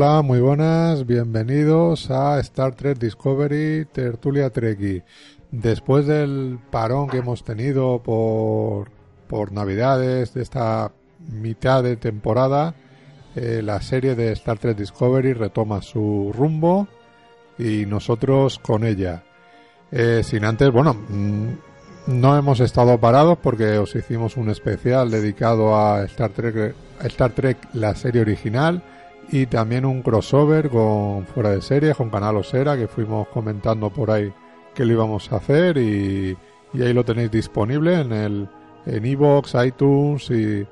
Hola, 0.00 0.22
muy 0.22 0.38
buenas, 0.38 1.06
bienvenidos 1.06 2.08
a 2.12 2.38
Star 2.38 2.76
Trek 2.76 2.98
Discovery 2.98 3.84
Tertulia 3.86 4.48
Treki. 4.48 5.02
Después 5.50 6.06
del 6.06 6.60
parón 6.70 7.08
que 7.08 7.16
hemos 7.16 7.42
tenido 7.42 8.00
por, 8.00 8.92
por 9.26 9.50
Navidades 9.50 10.34
de 10.34 10.42
esta 10.42 10.92
mitad 11.18 11.82
de 11.82 11.96
temporada, 11.96 12.76
eh, 13.34 13.60
la 13.60 13.82
serie 13.82 14.14
de 14.14 14.30
Star 14.34 14.60
Trek 14.60 14.76
Discovery 14.76 15.32
retoma 15.32 15.82
su 15.82 16.32
rumbo 16.32 16.86
y 17.58 17.84
nosotros 17.84 18.60
con 18.60 18.84
ella. 18.84 19.24
Eh, 19.90 20.22
sin 20.22 20.44
antes, 20.44 20.70
bueno, 20.70 20.94
mm, 20.94 21.48
no 22.06 22.38
hemos 22.38 22.60
estado 22.60 23.00
parados 23.00 23.38
porque 23.42 23.78
os 23.78 23.96
hicimos 23.96 24.36
un 24.36 24.48
especial 24.48 25.10
dedicado 25.10 25.76
a 25.76 26.04
Star 26.04 26.30
Trek, 26.30 26.76
Star 27.02 27.32
Trek 27.32 27.58
la 27.72 27.96
serie 27.96 28.20
original 28.20 28.80
y 29.30 29.46
también 29.46 29.84
un 29.84 30.02
crossover 30.02 30.68
con 30.68 31.26
Fuera 31.26 31.50
de 31.50 31.62
Serie, 31.62 31.94
con 31.94 32.10
Canal 32.10 32.36
Osera, 32.36 32.76
que 32.76 32.88
fuimos 32.88 33.28
comentando 33.28 33.90
por 33.90 34.10
ahí 34.10 34.32
que 34.74 34.84
lo 34.84 34.92
íbamos 34.92 35.30
a 35.32 35.36
hacer 35.36 35.76
y, 35.76 36.36
y 36.72 36.82
ahí 36.82 36.92
lo 36.92 37.04
tenéis 37.04 37.30
disponible 37.30 38.00
en 38.00 38.12
el 38.12 38.48
en 38.86 39.04
iVoox, 39.04 39.54
iTunes 39.66 40.30
y, 40.30 40.66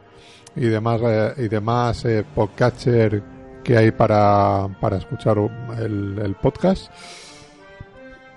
y 0.55 0.67
demás 0.67 1.01
eh, 1.05 1.35
y 1.39 1.49
demás 1.49 2.05
eh, 2.05 2.25
podcatcher 2.35 3.23
que 3.63 3.77
hay 3.77 3.91
para, 3.91 4.69
para 4.81 4.97
escuchar 4.97 5.39
el 5.77 6.37
podcast. 6.41 6.91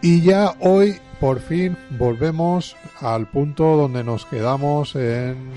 Y 0.01 0.21
ya 0.21 0.55
hoy 0.59 0.95
por 1.19 1.39
fin 1.39 1.77
volvemos 1.97 2.75
al 3.01 3.27
punto 3.27 3.75
donde 3.75 4.03
nos 4.03 4.25
quedamos 4.25 4.95
en 4.95 5.51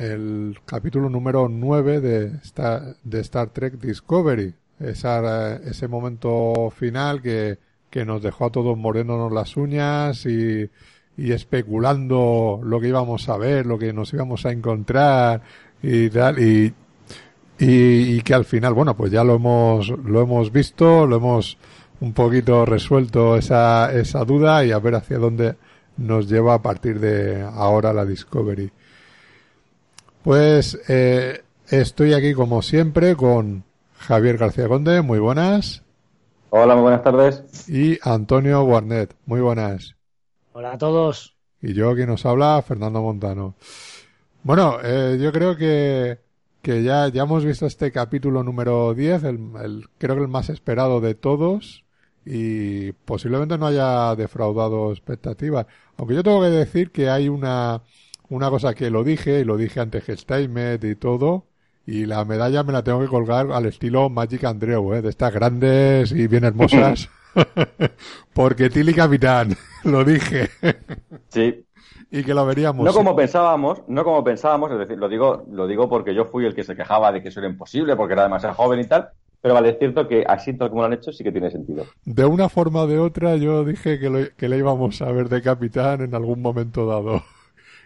el 0.00 0.58
capítulo 0.64 1.10
número 1.10 1.48
9 1.50 2.00
de 2.00 2.26
Star, 2.42 2.96
de 3.04 3.20
Star 3.20 3.50
Trek 3.50 3.74
Discovery. 3.74 4.54
Esa, 4.78 5.56
ese 5.56 5.88
momento 5.88 6.70
final 6.74 7.20
que, 7.20 7.58
que 7.90 8.06
nos 8.06 8.22
dejó 8.22 8.46
a 8.46 8.50
todos 8.50 8.78
mordiéndonos 8.78 9.30
las 9.30 9.58
uñas 9.58 10.24
y, 10.24 10.70
y 11.18 11.32
especulando 11.32 12.60
lo 12.64 12.80
que 12.80 12.88
íbamos 12.88 13.28
a 13.28 13.36
ver, 13.36 13.66
lo 13.66 13.78
que 13.78 13.92
nos 13.92 14.10
íbamos 14.14 14.46
a 14.46 14.52
encontrar 14.52 15.42
y 15.82 16.08
tal. 16.08 16.38
Y, 16.38 16.72
y, 17.58 18.16
y 18.16 18.22
que 18.22 18.32
al 18.32 18.46
final, 18.46 18.72
bueno, 18.72 18.96
pues 18.96 19.12
ya 19.12 19.22
lo 19.22 19.34
hemos, 19.34 19.90
lo 19.90 20.22
hemos 20.22 20.50
visto, 20.50 21.06
lo 21.06 21.16
hemos 21.16 21.58
un 22.00 22.14
poquito 22.14 22.64
resuelto 22.64 23.36
esa, 23.36 23.92
esa 23.92 24.24
duda 24.24 24.64
y 24.64 24.72
a 24.72 24.78
ver 24.78 24.94
hacia 24.94 25.18
dónde 25.18 25.56
nos 25.98 26.26
lleva 26.26 26.54
a 26.54 26.62
partir 26.62 26.98
de 27.00 27.42
ahora 27.42 27.92
la 27.92 28.06
Discovery. 28.06 28.72
Pues 30.22 30.78
eh, 30.88 31.42
estoy 31.68 32.12
aquí 32.12 32.34
como 32.34 32.60
siempre 32.60 33.16
con 33.16 33.64
Javier 33.96 34.36
García 34.36 34.68
Conde, 34.68 35.00
muy 35.00 35.18
buenas. 35.18 35.82
Hola, 36.50 36.74
muy 36.74 36.82
buenas 36.82 37.02
tardes. 37.02 37.68
Y 37.68 37.98
Antonio 38.02 38.62
Guarnet, 38.64 39.16
muy 39.24 39.40
buenas. 39.40 39.96
Hola 40.52 40.72
a 40.72 40.78
todos. 40.78 41.36
Y 41.62 41.72
yo, 41.72 41.94
quien 41.94 42.08
nos 42.08 42.26
habla, 42.26 42.60
Fernando 42.60 43.00
Montano. 43.00 43.54
Bueno, 44.42 44.76
eh, 44.84 45.16
yo 45.18 45.32
creo 45.32 45.56
que, 45.56 46.18
que 46.60 46.82
ya, 46.82 47.08
ya 47.08 47.22
hemos 47.22 47.46
visto 47.46 47.64
este 47.64 47.90
capítulo 47.90 48.42
número 48.42 48.92
10, 48.92 49.24
el, 49.24 49.38
el, 49.62 49.88
creo 49.96 50.16
que 50.16 50.22
el 50.22 50.28
más 50.28 50.50
esperado 50.50 51.00
de 51.00 51.14
todos, 51.14 51.86
y 52.26 52.92
posiblemente 52.92 53.56
no 53.56 53.66
haya 53.66 54.14
defraudado 54.16 54.92
expectativas. 54.92 55.66
Aunque 55.96 56.14
yo 56.14 56.22
tengo 56.22 56.42
que 56.42 56.50
decir 56.50 56.90
que 56.90 57.08
hay 57.08 57.30
una, 57.30 57.82
una 58.30 58.48
cosa 58.48 58.74
que 58.74 58.90
lo 58.90 59.04
dije, 59.04 59.40
y 59.40 59.44
lo 59.44 59.56
dije 59.56 59.80
ante 59.80 60.00
Gesteimet 60.00 60.82
y 60.84 60.94
todo, 60.96 61.46
y 61.84 62.06
la 62.06 62.24
medalla 62.24 62.62
me 62.62 62.72
la 62.72 62.82
tengo 62.82 63.00
que 63.00 63.08
colgar 63.08 63.50
al 63.52 63.66
estilo 63.66 64.08
Magic 64.08 64.44
Andreu, 64.44 64.94
¿eh? 64.94 65.02
de 65.02 65.10
estas 65.10 65.34
grandes 65.34 66.12
y 66.12 66.26
bien 66.28 66.44
hermosas. 66.44 67.10
Porque 68.32 68.70
Tilly 68.70 68.94
Capitán, 68.94 69.56
lo 69.84 70.04
dije. 70.04 70.48
Sí. 71.28 71.64
Y 72.12 72.24
que 72.24 72.34
lo 72.34 72.46
veríamos. 72.46 72.84
No 72.84 72.92
como 72.92 73.14
pensábamos, 73.14 73.82
no 73.88 74.04
como 74.04 74.22
pensábamos, 74.24 74.70
es 74.72 74.78
decir, 74.78 74.98
lo 74.98 75.08
digo, 75.08 75.44
lo 75.50 75.68
digo 75.68 75.88
porque 75.88 76.12
yo 76.12 76.24
fui 76.24 76.44
el 76.44 76.56
que 76.56 76.64
se 76.64 76.74
quejaba 76.74 77.12
de 77.12 77.22
que 77.22 77.28
eso 77.28 77.38
era 77.38 77.48
imposible, 77.48 77.94
porque 77.94 78.14
era 78.14 78.24
demasiado 78.24 78.56
joven 78.56 78.80
y 78.80 78.86
tal, 78.86 79.10
pero 79.40 79.54
vale, 79.54 79.70
es 79.70 79.78
cierto 79.78 80.08
que 80.08 80.24
así 80.26 80.54
tal 80.54 80.70
como 80.70 80.82
lo 80.82 80.86
han 80.86 80.94
hecho 80.94 81.12
sí 81.12 81.22
que 81.22 81.30
tiene 81.30 81.52
sentido. 81.52 81.84
De 82.04 82.24
una 82.24 82.48
forma 82.48 82.80
o 82.80 82.86
de 82.88 82.98
otra 82.98 83.36
yo 83.36 83.64
dije 83.64 84.00
que, 84.00 84.10
lo, 84.10 84.18
que 84.36 84.48
le 84.48 84.58
íbamos 84.58 85.00
a 85.02 85.12
ver 85.12 85.28
de 85.28 85.40
capitán 85.40 86.00
en 86.00 86.12
algún 86.16 86.42
momento 86.42 86.84
dado 86.84 87.22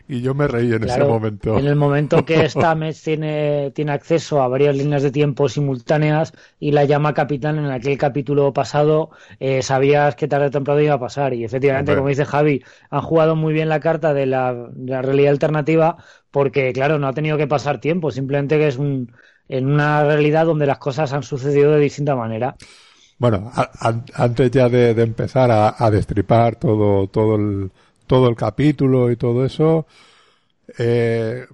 y 0.06 0.20
yo 0.20 0.34
me 0.34 0.46
reí 0.46 0.72
en 0.72 0.82
claro, 0.82 1.04
ese 1.04 1.10
momento. 1.10 1.58
En 1.58 1.66
el 1.66 1.76
momento 1.76 2.24
que 2.24 2.46
Stamets 2.48 3.02
tiene, 3.02 3.70
tiene 3.70 3.92
acceso 3.92 4.42
a 4.42 4.48
varias 4.48 4.76
líneas 4.76 5.02
de 5.02 5.10
tiempo 5.10 5.48
simultáneas 5.48 6.32
y 6.60 6.72
la 6.72 6.84
llama 6.84 7.14
capitán 7.14 7.58
en 7.58 7.70
aquel 7.70 7.96
capítulo 7.96 8.52
pasado, 8.52 9.10
eh, 9.40 9.62
sabías 9.62 10.14
que 10.14 10.28
tarde 10.28 10.46
o 10.46 10.50
temprano 10.50 10.80
iba 10.80 10.94
a 10.94 11.00
pasar. 11.00 11.32
Y 11.32 11.44
efectivamente, 11.44 11.92
Hombre. 11.92 12.00
como 12.00 12.08
dice 12.10 12.26
Javi, 12.26 12.62
han 12.90 13.00
jugado 13.00 13.34
muy 13.34 13.54
bien 13.54 13.70
la 13.70 13.80
carta 13.80 14.12
de 14.12 14.26
la, 14.26 14.52
de 14.54 14.92
la, 14.92 15.00
realidad 15.00 15.32
alternativa 15.32 15.96
porque, 16.30 16.72
claro, 16.74 16.98
no 16.98 17.08
ha 17.08 17.12
tenido 17.14 17.38
que 17.38 17.46
pasar 17.46 17.80
tiempo, 17.80 18.10
simplemente 18.10 18.58
que 18.58 18.68
es 18.68 18.76
un, 18.76 19.10
en 19.48 19.66
una 19.66 20.04
realidad 20.04 20.44
donde 20.44 20.66
las 20.66 20.78
cosas 20.78 21.14
han 21.14 21.22
sucedido 21.22 21.72
de 21.72 21.80
distinta 21.80 22.14
manera. 22.14 22.56
Bueno, 23.18 23.50
a, 23.54 23.70
a, 23.80 24.04
antes 24.14 24.50
ya 24.50 24.68
de, 24.68 24.92
de 24.92 25.02
empezar 25.02 25.50
a, 25.50 25.74
a, 25.78 25.90
destripar 25.90 26.56
todo, 26.56 27.06
todo 27.06 27.36
el 27.36 27.70
todo 28.06 28.28
el 28.28 28.36
capítulo 28.36 29.10
y 29.10 29.16
todo 29.16 29.44
eso. 29.44 29.86
Eh, 30.78 31.46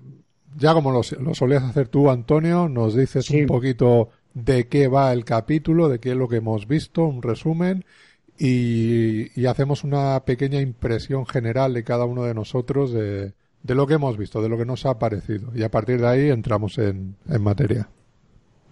ya 0.57 0.75
como 0.75 0.91
lo, 0.91 1.03
lo, 1.21 1.35
solías 1.35 1.63
hacer 1.63 1.89
tú, 1.89 2.11
Antonio, 2.11 2.69
nos 2.69 2.95
dices 2.95 3.27
sí. 3.27 3.43
un 3.43 3.47
poquito 3.47 4.11
de 4.35 4.69
qué 4.69 4.89
va 4.89 5.13
el 5.13 5.25
capítulo, 5.25 5.89
de 5.89 5.99
qué 5.99 6.11
es 6.11 6.17
lo 6.17 6.29
que 6.29 6.37
hemos 6.37 6.67
visto, 6.67 7.05
un 7.05 7.23
resumen, 7.23 7.85
y, 8.39 9.39
y 9.41 9.47
hacemos 9.47 9.85
una 9.85 10.21
pequeña 10.25 10.61
impresión 10.61 11.27
general 11.27 11.75
de 11.75 11.85
cada 11.85 12.05
uno 12.05 12.25
de 12.25 12.35
nosotros 12.35 12.93
de, 12.93 13.35
de, 13.63 13.75
lo 13.75 13.87
que 13.87 13.95
hemos 13.95 14.17
visto, 14.17 14.41
de 14.41 14.49
lo 14.49 14.57
que 14.57 14.65
nos 14.65 14.87
ha 14.87 14.99
parecido. 14.99 15.53
Y 15.55 15.63
a 15.63 15.71
partir 15.71 16.01
de 16.01 16.07
ahí 16.07 16.31
entramos 16.31 16.79
en, 16.79 17.17
en 17.29 17.43
materia. 17.43 17.89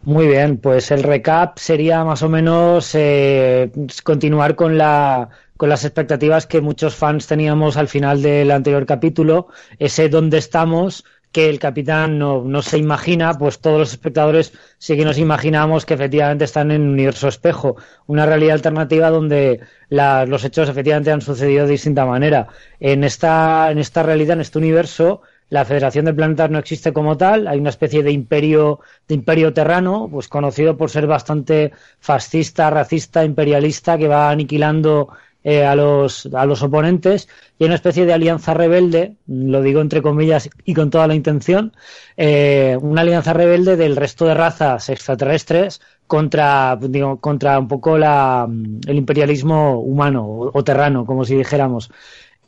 Muy 0.03 0.27
bien, 0.27 0.59
pues 0.59 0.91
el 0.91 1.03
recap 1.03 1.59
sería 1.59 2.05
más 2.05 2.23
o 2.23 2.29
menos 2.29 2.95
eh, 2.95 3.71
continuar 4.05 4.55
con 4.55 4.79
la 4.79 5.29
con 5.57 5.69
las 5.69 5.85
expectativas 5.85 6.47
que 6.47 6.61
muchos 6.61 6.95
fans 6.95 7.27
teníamos 7.27 7.77
al 7.77 7.89
final 7.89 8.23
del 8.23 8.53
anterior 8.53 8.87
capítulo, 8.87 9.49
ese 9.81 10.09
dónde 10.09 10.39
estamos, 10.39 11.05
que 11.33 11.51
el 11.51 11.59
capitán 11.59 12.17
no, 12.17 12.45
no, 12.45 12.63
se 12.63 12.79
imagina, 12.79 13.35
pues 13.35 13.61
todos 13.61 13.79
los 13.81 13.91
espectadores 13.91 14.53
sí 14.79 14.97
que 14.97 15.05
nos 15.05 15.19
imaginamos 15.19 15.85
que 15.85 15.95
efectivamente 15.95 16.45
están 16.45 16.71
en 16.71 16.83
un 16.83 16.91
universo 16.91 17.27
espejo, 17.27 17.77
una 18.07 18.25
realidad 18.25 18.55
alternativa 18.55 19.11
donde 19.11 19.61
la, 19.89 20.27
los 20.27 20.45
hechos 20.45 20.69
efectivamente 20.69 21.11
han 21.11 21.23
sucedido 21.23 21.67
de 21.67 21.73
distinta 21.73 22.07
manera. 22.07 22.49
En 22.79 23.03
esta, 23.03 23.71
en 23.73 23.79
esta 23.79 24.05
realidad, 24.05 24.35
en 24.35 24.43
este 24.43 24.59
universo, 24.59 25.23
la 25.51 25.65
Federación 25.65 26.05
de 26.05 26.15
Planetas 26.15 26.51
no 26.51 26.59
existe 26.59 26.93
como 26.93 27.17
tal, 27.17 27.47
hay 27.47 27.59
una 27.59 27.71
especie 27.71 28.03
de 28.03 28.13
imperio, 28.13 28.81
de 29.07 29.15
imperio 29.15 29.53
terrano, 29.53 30.09
pues 30.11 30.29
conocido 30.29 30.77
por 30.77 30.91
ser 30.91 31.07
bastante 31.07 31.73
fascista, 32.01 32.71
racista, 32.71 33.25
imperialista, 33.25 33.97
que 33.99 34.09
va 34.09 34.31
aniquilando 34.31 35.09
eh, 35.45 35.65
a, 35.65 35.75
los, 35.77 36.27
a 36.35 36.45
los 36.47 36.63
oponentes 36.63 37.29
y 37.59 37.65
una 37.65 37.77
especie 37.77 38.05
de 38.05 38.13
alianza 38.13 38.55
rebelde, 38.55 39.15
lo 39.27 39.63
digo 39.63 39.81
entre 39.81 40.03
comillas 40.03 40.51
y 40.65 40.75
con 40.75 40.91
toda 40.91 41.07
la 41.07 41.15
intención, 41.15 41.73
eh, 42.17 42.77
una 42.83 43.03
alianza 43.03 43.33
rebelde 43.33 43.77
del 43.77 43.97
resto 43.97 44.27
de 44.27 44.35
razas 44.35 44.89
extraterrestres 44.89 45.81
contra, 46.09 46.77
digo, 46.81 47.21
contra 47.21 47.59
un 47.59 47.69
poco 47.69 47.97
la, 47.97 48.49
el 48.87 48.97
imperialismo 48.97 49.81
humano 49.81 50.27
o, 50.53 50.65
terrano, 50.65 51.07
como 51.07 51.25
si 51.25 51.37
dijéramos. 51.37 51.91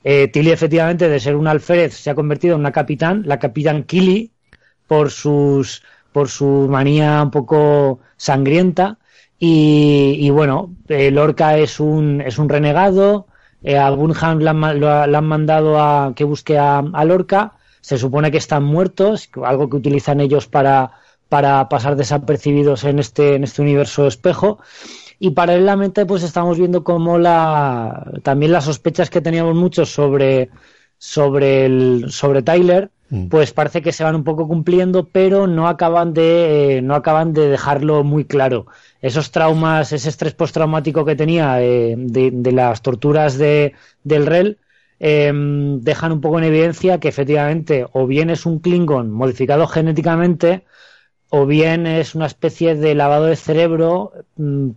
Eh, 0.03 0.29
Tilly, 0.29 0.51
efectivamente, 0.51 1.09
de 1.09 1.21
ser 1.21 1.37
un 1.37 1.47
alférez, 1.47 1.95
se 1.95 2.11
ha 2.11 2.15
convertido 2.15 2.55
en 2.55 2.61
una 2.61 2.73
capitán, 2.73 3.23
la 3.27 3.39
capitán 3.39 3.85
Kili, 3.85 4.33
por 4.87 5.11
sus 5.11 5.83
por 6.13 6.29
su 6.29 6.67
manía 6.69 7.23
un 7.23 7.31
poco 7.31 8.01
sangrienta 8.17 8.99
y, 9.43 10.29
bueno, 10.31 10.77
eh, 10.89 11.11
Lorca 11.11 11.57
es 11.57 11.81
un, 11.81 12.21
es 12.21 12.39
un 12.39 12.51
renegado. 12.51 13.27
Eh, 13.63 13.79
a 13.79 13.91
le 13.91 14.51
han, 14.51 15.27
mandado 15.27 15.81
a 15.81 16.13
que 16.15 16.25
busque 16.25 16.59
a, 16.59 16.83
Lorca. 17.07 17.55
Se 17.81 17.97
supone 17.97 18.31
que 18.31 18.37
están 18.37 18.65
muertos, 18.65 19.31
algo 19.43 19.71
que 19.71 19.77
utilizan 19.77 20.21
ellos 20.21 20.47
para, 20.47 20.93
para 21.31 21.71
pasar 21.71 21.97
desapercibidos 21.97 22.85
en 22.85 22.99
este, 22.99 23.35
en 23.37 23.45
este 23.45 23.63
universo 23.63 24.07
espejo. 24.07 24.59
Y 25.21 25.31
paralelamente, 25.31 26.07
pues 26.07 26.23
estamos 26.23 26.59
viendo 26.59 26.83
como 26.83 27.19
la, 27.19 28.11
también 28.23 28.53
las 28.53 28.65
sospechas 28.65 29.11
que 29.11 29.21
teníamos 29.21 29.55
muchos 29.55 29.91
sobre, 29.91 30.49
sobre, 30.97 31.67
el, 31.67 32.07
sobre 32.09 32.43
Tyler, 32.43 32.91
mm. 33.11 33.29
pues 33.29 33.53
parece 33.53 33.83
que 33.83 33.93
se 33.93 34.03
van 34.03 34.17
un 34.17 34.25
poco 34.25 34.49
cumpliendo, 34.49 35.05
pero 35.05 35.47
no 35.47 35.69
acaban 35.69 36.15
de, 36.15 36.79
eh, 36.79 36.83
no 36.83 36.95
acaban 36.95 37.35
de 37.35 37.49
dejarlo 37.49 38.03
muy 38.03 38.25
claro 38.25 38.67
esos 39.03 39.31
traumas, 39.31 39.93
ese 39.93 40.09
estrés 40.09 40.35
postraumático 40.35 41.05
que 41.05 41.17
tenía 41.17 41.63
eh, 41.63 41.95
de, 41.97 42.53
las 42.53 42.83
torturas 42.83 43.39
de, 43.39 43.75
del 44.05 44.27
REL, 44.27 44.59
em, 44.99 45.81
dejan 45.81 46.13
un 46.13 46.21
poco 46.21 46.39
en 46.39 46.45
evidencia 46.45 47.01
que 47.01 47.09
efectivamente 47.09 47.87
o 47.93 48.07
bien 48.07 48.31
es 48.31 48.47
un 48.47 48.59
Klingon 48.61 49.11
modificado 49.11 49.67
genéticamente 49.67 50.65
o 51.31 51.47
bien 51.47 51.87
es 51.87 52.15
una 52.15 52.27
especie 52.27 52.75
de 52.75 52.95
lavado 52.95 53.27
de 53.27 53.37
cerebro 53.37 54.13
mm, 54.37 54.71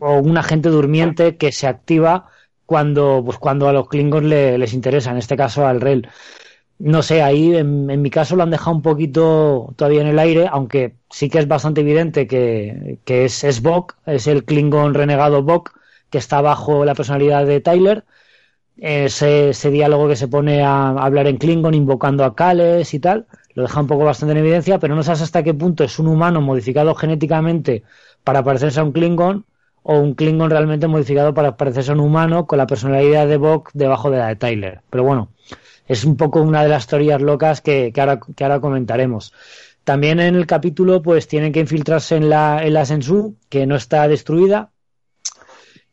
o 0.00 0.18
un 0.18 0.36
agente 0.38 0.68
durmiente 0.68 1.36
que 1.36 1.52
se 1.52 1.66
activa 1.66 2.28
cuando, 2.66 3.22
pues, 3.24 3.38
cuando 3.38 3.68
a 3.68 3.72
los 3.72 3.88
Klingons 3.88 4.26
les 4.26 4.72
interesa, 4.72 5.10
en 5.10 5.18
este 5.18 5.36
caso 5.36 5.66
al 5.66 5.80
REL 5.80 6.08
no 6.82 7.02
sé, 7.02 7.22
ahí 7.22 7.54
en, 7.54 7.86
mi 8.02 8.10
caso 8.10 8.34
lo 8.34 8.42
han 8.42 8.50
dejado 8.50 8.76
un 8.76 8.82
poquito 8.82 9.72
todavía 9.76 10.00
en 10.00 10.08
el 10.08 10.18
aire, 10.18 10.48
aunque 10.50 10.96
sí 11.10 11.28
que 11.30 11.38
es 11.38 11.46
bastante 11.46 11.82
evidente 11.82 12.26
que, 12.26 12.98
es, 13.06 13.44
es 13.44 13.62
Bok, 13.62 13.96
es 14.04 14.26
el 14.26 14.44
Klingon 14.44 14.94
renegado 14.94 15.44
Bok, 15.44 15.78
que 16.10 16.18
está 16.18 16.40
bajo 16.40 16.84
la 16.84 16.94
personalidad 16.96 17.46
de 17.46 17.60
Tyler. 17.60 18.04
Ese, 18.78 19.50
ese 19.50 19.70
diálogo 19.70 20.08
que 20.08 20.16
se 20.16 20.28
pone 20.28 20.62
a 20.62 20.88
hablar 20.90 21.28
en 21.28 21.36
Klingon 21.36 21.74
invocando 21.74 22.24
a 22.24 22.34
Kales 22.34 22.94
y 22.94 22.98
tal, 22.98 23.26
lo 23.54 23.62
deja 23.62 23.80
un 23.80 23.86
poco 23.86 24.04
bastante 24.04 24.32
en 24.32 24.38
evidencia, 24.38 24.78
pero 24.80 24.96
no 24.96 25.04
sabes 25.04 25.22
hasta 25.22 25.44
qué 25.44 25.54
punto 25.54 25.84
es 25.84 25.98
un 26.00 26.08
humano 26.08 26.40
modificado 26.40 26.94
genéticamente 26.96 27.84
para 28.24 28.42
parecerse 28.42 28.80
a 28.80 28.84
un 28.84 28.92
Klingon 28.92 29.46
o 29.82 29.98
un 29.98 30.14
Klingon 30.14 30.50
realmente 30.50 30.86
modificado 30.86 31.34
para 31.34 31.56
parecerse 31.56 31.92
un 31.92 32.00
humano 32.00 32.46
con 32.46 32.58
la 32.58 32.66
personalidad 32.66 33.26
de 33.26 33.36
Bok 33.36 33.70
debajo 33.74 34.10
de 34.10 34.18
la 34.18 34.28
de 34.28 34.36
Tyler. 34.36 34.80
Pero 34.90 35.04
bueno, 35.04 35.30
es 35.86 36.04
un 36.04 36.16
poco 36.16 36.40
una 36.40 36.62
de 36.62 36.68
las 36.68 36.86
teorías 36.86 37.20
locas 37.20 37.60
que, 37.60 37.92
que, 37.92 38.00
ahora, 38.00 38.60
comentaremos. 38.60 39.32
También 39.84 40.20
en 40.20 40.36
el 40.36 40.46
capítulo, 40.46 41.02
pues 41.02 41.26
tienen 41.26 41.52
que 41.52 41.60
infiltrarse 41.60 42.16
en 42.16 42.30
la, 42.30 42.64
en 42.64 42.74
la 42.74 42.86
Sensu, 42.86 43.36
que 43.48 43.66
no 43.66 43.74
está 43.74 44.06
destruida. 44.06 44.70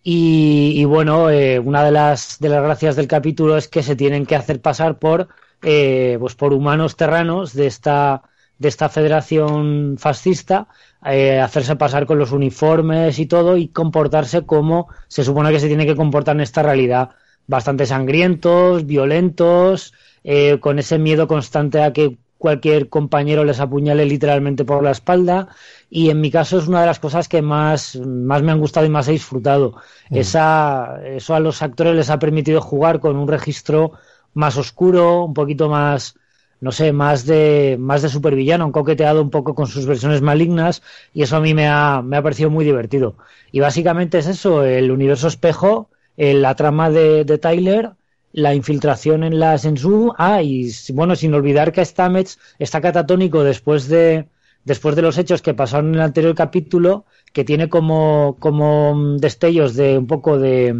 Y, 0.01 0.85
bueno, 0.85 1.29
eh, 1.29 1.59
una 1.59 1.83
de 1.83 1.91
las, 1.91 2.37
de 2.39 2.49
las 2.49 2.63
gracias 2.63 2.95
del 2.95 3.07
capítulo 3.07 3.57
es 3.57 3.67
que 3.67 3.83
se 3.83 3.95
tienen 3.95 4.25
que 4.25 4.35
hacer 4.35 4.61
pasar 4.61 4.97
por, 4.97 5.27
eh, 5.61 6.17
pues 6.19 6.35
por 6.35 6.53
humanos 6.53 6.95
terranos 6.95 7.53
de 7.53 7.67
esta, 7.67 8.23
de 8.59 8.67
esta 8.67 8.89
federación 8.89 9.95
fascista, 9.97 10.67
eh, 11.05 11.39
hacerse 11.39 11.77
pasar 11.77 12.05
con 12.05 12.19
los 12.19 12.31
uniformes 12.31 13.17
y 13.17 13.25
todo 13.25 13.57
y 13.57 13.69
comportarse 13.69 14.45
como 14.45 14.89
se 15.07 15.23
supone 15.23 15.51
que 15.51 15.61
se 15.61 15.67
tiene 15.67 15.85
que 15.85 15.95
comportar 15.95 16.35
en 16.35 16.41
esta 16.41 16.61
realidad 16.61 17.11
bastante 17.47 17.85
sangrientos, 17.85 18.85
violentos, 18.85 19.93
eh, 20.23 20.59
con 20.59 20.77
ese 20.77 20.99
miedo 20.99 21.27
constante 21.27 21.81
a 21.81 21.93
que 21.93 22.17
cualquier 22.37 22.89
compañero 22.89 23.43
les 23.43 23.59
apuñale 23.59 24.05
literalmente 24.05 24.65
por 24.65 24.83
la 24.83 24.91
espalda 24.91 25.47
y 25.89 26.09
en 26.09 26.21
mi 26.21 26.29
caso 26.29 26.59
es 26.59 26.67
una 26.67 26.81
de 26.81 26.87
las 26.87 26.99
cosas 26.99 27.27
que 27.27 27.41
más, 27.41 27.95
más 27.95 28.43
me 28.43 28.51
han 28.51 28.59
gustado 28.59 28.85
y 28.85 28.89
más 28.89 29.07
he 29.07 29.13
disfrutado. 29.13 29.75
Mm. 30.09 30.17
Esa, 30.17 30.99
eso 31.05 31.33
a 31.33 31.39
los 31.39 31.61
actores 31.61 31.95
les 31.95 32.09
ha 32.09 32.19
permitido 32.19 32.61
jugar 32.61 32.99
con 32.99 33.15
un 33.15 33.27
registro 33.27 33.93
más 34.33 34.57
oscuro, 34.57 35.25
un 35.25 35.33
poquito 35.33 35.69
más, 35.69 36.15
no 36.61 36.71
sé, 36.71 36.91
más 36.91 37.25
de, 37.25 37.77
más 37.79 38.01
de 38.01 38.09
supervillano, 38.09 38.65
han 38.65 38.71
coqueteado 38.71 39.21
un 39.21 39.29
poco 39.29 39.55
con 39.55 39.67
sus 39.67 39.85
versiones 39.85 40.21
malignas 40.21 40.81
y 41.13 41.23
eso 41.23 41.37
a 41.37 41.41
mí 41.41 41.53
me 41.53 41.67
ha, 41.67 42.01
me 42.03 42.17
ha 42.17 42.21
parecido 42.21 42.49
muy 42.49 42.65
divertido. 42.65 43.15
Y 43.51 43.59
básicamente 43.59 44.17
es 44.17 44.27
eso, 44.27 44.63
el 44.63 44.91
universo 44.91 45.27
espejo 45.27 45.89
eh, 46.19 46.33
la 46.33 46.53
trama 46.53 46.89
de, 46.89 47.23
Tyler, 47.41 47.91
la 48.33 48.53
infiltración 48.53 49.23
en 49.23 49.39
la 49.39 49.57
Sensu, 49.57 50.13
ah, 50.17 50.43
y 50.43 50.69
bueno, 50.91 51.15
sin 51.15 51.33
olvidar 51.33 51.71
que 51.71 51.85
Stamets 51.85 52.37
está 52.59 52.81
catatónico 52.81 53.41
después 53.45 53.87
de, 53.87 54.25
después 54.65 54.97
de 54.97 55.01
los 55.01 55.17
hechos 55.17 55.41
que 55.41 55.53
pasaron 55.53 55.87
en 55.87 55.95
el 55.95 56.01
anterior 56.01 56.35
capítulo, 56.35 57.05
que 57.31 57.45
tiene 57.45 57.69
como, 57.69 58.35
como 58.39 59.15
destellos 59.17 59.75
de 59.75 59.97
un 59.97 60.07
poco 60.07 60.37
de, 60.37 60.75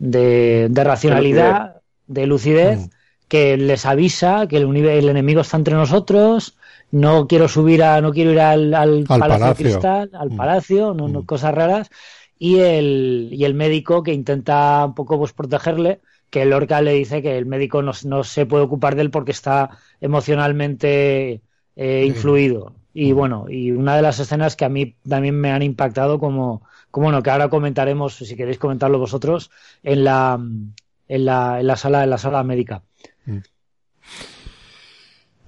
de, 0.00 0.68
racionalidad, 0.74 1.76
de 2.08 2.26
lucidez, 2.26 2.88
mm. 2.88 2.90
Que 3.30 3.56
les 3.56 3.86
avisa 3.86 4.48
que 4.48 4.56
el, 4.56 4.76
el, 4.76 5.08
enemigo 5.08 5.42
está 5.42 5.56
entre 5.56 5.74
nosotros, 5.74 6.56
no 6.90 7.28
quiero 7.28 7.46
subir 7.46 7.84
a, 7.84 8.00
no 8.00 8.12
quiero 8.12 8.32
ir 8.32 8.40
al, 8.40 8.74
al, 8.74 9.04
palacio, 9.04 9.46
de 9.46 9.54
cristal, 9.54 10.10
al 10.14 10.30
mm. 10.30 10.36
palacio, 10.36 10.94
no, 10.94 11.06
no, 11.06 11.22
mm. 11.22 11.26
cosas 11.26 11.54
raras, 11.54 11.90
y 12.40 12.58
el, 12.58 13.28
y 13.30 13.44
el 13.44 13.54
médico 13.54 14.02
que 14.02 14.12
intenta 14.12 14.84
un 14.84 14.96
poco 14.96 15.16
pues 15.16 15.32
protegerle, 15.32 16.00
que 16.28 16.44
Lorca 16.44 16.82
le 16.82 16.92
dice 16.92 17.22
que 17.22 17.38
el 17.38 17.46
médico 17.46 17.82
no, 17.82 17.92
no 18.04 18.24
se 18.24 18.46
puede 18.46 18.64
ocupar 18.64 18.96
de 18.96 19.02
él 19.02 19.12
porque 19.12 19.30
está 19.30 19.78
emocionalmente 20.00 21.40
eh, 21.76 22.04
influido. 22.04 22.74
Y 22.92 23.12
bueno, 23.12 23.46
y 23.48 23.70
una 23.70 23.94
de 23.94 24.02
las 24.02 24.18
escenas 24.18 24.56
que 24.56 24.64
a 24.64 24.68
mí 24.68 24.96
también 25.08 25.36
me 25.40 25.52
han 25.52 25.62
impactado 25.62 26.18
como, 26.18 26.62
como 26.90 27.04
bueno, 27.04 27.22
que 27.22 27.30
ahora 27.30 27.48
comentaremos, 27.48 28.16
si 28.16 28.34
queréis 28.34 28.58
comentarlo 28.58 28.98
vosotros, 28.98 29.52
en 29.84 30.02
la, 30.02 30.36
en 31.06 31.24
la, 31.24 31.60
en 31.60 31.66
la 31.68 31.76
sala, 31.76 32.02
en 32.02 32.10
la 32.10 32.18
sala 32.18 32.42
médica. 32.42 32.82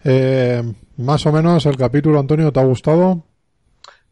Eh, 0.04 0.62
más 0.96 1.26
o 1.26 1.32
menos 1.32 1.66
el 1.66 1.76
capítulo, 1.76 2.18
Antonio, 2.18 2.52
¿te 2.52 2.60
ha 2.60 2.64
gustado? 2.64 3.24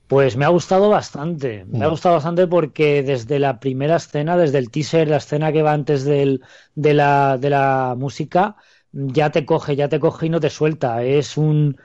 Pues 0.07 0.37
me 0.37 0.45
ha 0.45 0.49
gustado 0.49 0.89
bastante. 0.89 1.65
Me 1.69 1.85
ha 1.85 1.89
mm. 1.89 1.91
gustado 1.91 2.17
bastante 2.17 2.47
porque 2.47 3.03
desde 3.03 3.39
la 3.39 3.61
primera 3.61 3.97
escena, 3.97 4.37
desde 4.37 4.59
el 4.59 4.71
teaser, 4.71 5.09
la 5.09 5.19
escena 5.19 5.53
que 5.53 5.63
va 5.63 5.73
antes 5.73 6.05
del, 6.05 6.43
de, 6.75 6.95
la, 6.95 7.39
de 7.39 7.51
la 7.51 7.95
música, 7.97 8.57
ya 8.93 9.31
te 9.31 9.45
coge, 9.45 9.77
ya 9.77 9.89
te 9.89 10.01
coge 10.01 10.27
y 10.27 10.31
no 10.31 10.41
te 10.41 10.51
suelta. 10.51 11.05
Es 11.05 11.37
un, 11.37 11.77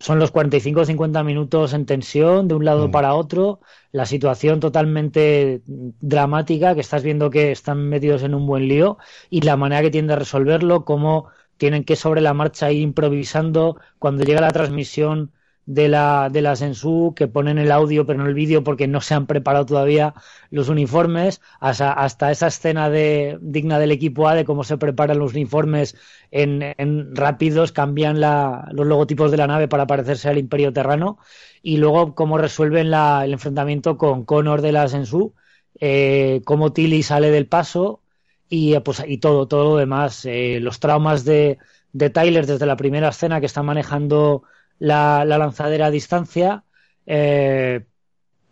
son 0.00 0.18
los 0.18 0.30
45 0.30 0.80
o 0.80 0.84
50 0.84 1.22
minutos 1.24 1.72
en 1.72 1.86
tensión 1.86 2.48
de 2.48 2.54
un 2.54 2.64
lado 2.64 2.88
mm. 2.88 2.90
para 2.90 3.14
otro, 3.14 3.60
la 3.92 4.06
situación 4.06 4.60
totalmente 4.60 5.62
dramática, 5.66 6.74
que 6.74 6.80
estás 6.80 7.02
viendo 7.02 7.30
que 7.30 7.52
están 7.52 7.88
metidos 7.88 8.22
en 8.22 8.34
un 8.34 8.46
buen 8.46 8.68
lío 8.68 8.98
y 9.30 9.42
la 9.42 9.56
manera 9.56 9.82
que 9.82 9.90
tienen 9.90 10.08
de 10.08 10.16
resolverlo, 10.16 10.84
cómo 10.84 11.28
tienen 11.56 11.84
que 11.84 11.96
sobre 11.96 12.20
la 12.20 12.34
marcha 12.34 12.72
ir 12.72 12.82
improvisando 12.82 13.78
cuando 13.98 14.24
llega 14.24 14.40
la 14.40 14.52
transmisión 14.52 15.32
de 15.66 15.88
la, 15.88 16.28
de 16.30 16.42
la 16.42 16.56
Sensu 16.56 17.14
que 17.16 17.26
ponen 17.28 17.58
el 17.58 17.72
audio 17.72 18.06
pero 18.06 18.18
no 18.18 18.28
el 18.28 18.34
vídeo 18.34 18.62
porque 18.64 18.86
no 18.86 19.00
se 19.00 19.14
han 19.14 19.26
preparado 19.26 19.66
todavía 19.66 20.14
los 20.50 20.68
uniformes, 20.68 21.40
hasta, 21.60 21.92
hasta 21.92 22.30
esa 22.30 22.48
escena 22.48 22.90
de, 22.90 23.38
digna 23.40 23.78
del 23.78 23.92
equipo 23.92 24.28
A 24.28 24.34
de 24.34 24.44
cómo 24.44 24.64
se 24.64 24.78
preparan 24.78 25.18
los 25.18 25.32
uniformes 25.32 25.96
en, 26.30 26.62
en 26.76 27.14
rápidos, 27.16 27.72
cambian 27.72 28.20
la, 28.20 28.68
los 28.72 28.86
logotipos 28.86 29.30
de 29.30 29.38
la 29.38 29.46
nave 29.46 29.68
para 29.68 29.86
parecerse 29.86 30.28
al 30.28 30.38
Imperio 30.38 30.72
Terrano. 30.72 31.18
Y 31.62 31.78
luego 31.78 32.14
cómo 32.14 32.38
resuelven 32.38 32.90
la, 32.90 33.24
el 33.24 33.32
enfrentamiento 33.32 33.96
con 33.96 34.24
Connor 34.24 34.60
de 34.60 34.72
la 34.72 34.88
Sensu, 34.88 35.34
eh, 35.80 36.42
cómo 36.44 36.72
Tilly 36.72 37.02
sale 37.02 37.30
del 37.30 37.48
paso 37.48 38.03
y, 38.48 38.78
pues, 38.80 39.02
y 39.06 39.18
todo, 39.18 39.46
todo 39.48 39.64
lo 39.64 39.76
demás, 39.76 40.24
eh, 40.26 40.58
los 40.60 40.80
traumas 40.80 41.24
de, 41.24 41.58
de 41.92 42.10
Tyler 42.10 42.46
desde 42.46 42.66
la 42.66 42.76
primera 42.76 43.08
escena 43.08 43.40
que 43.40 43.46
está 43.46 43.62
manejando 43.62 44.42
la, 44.78 45.24
lanzadera 45.24 45.86
a 45.86 45.90
distancia, 45.90 46.64
eh, 47.06 47.84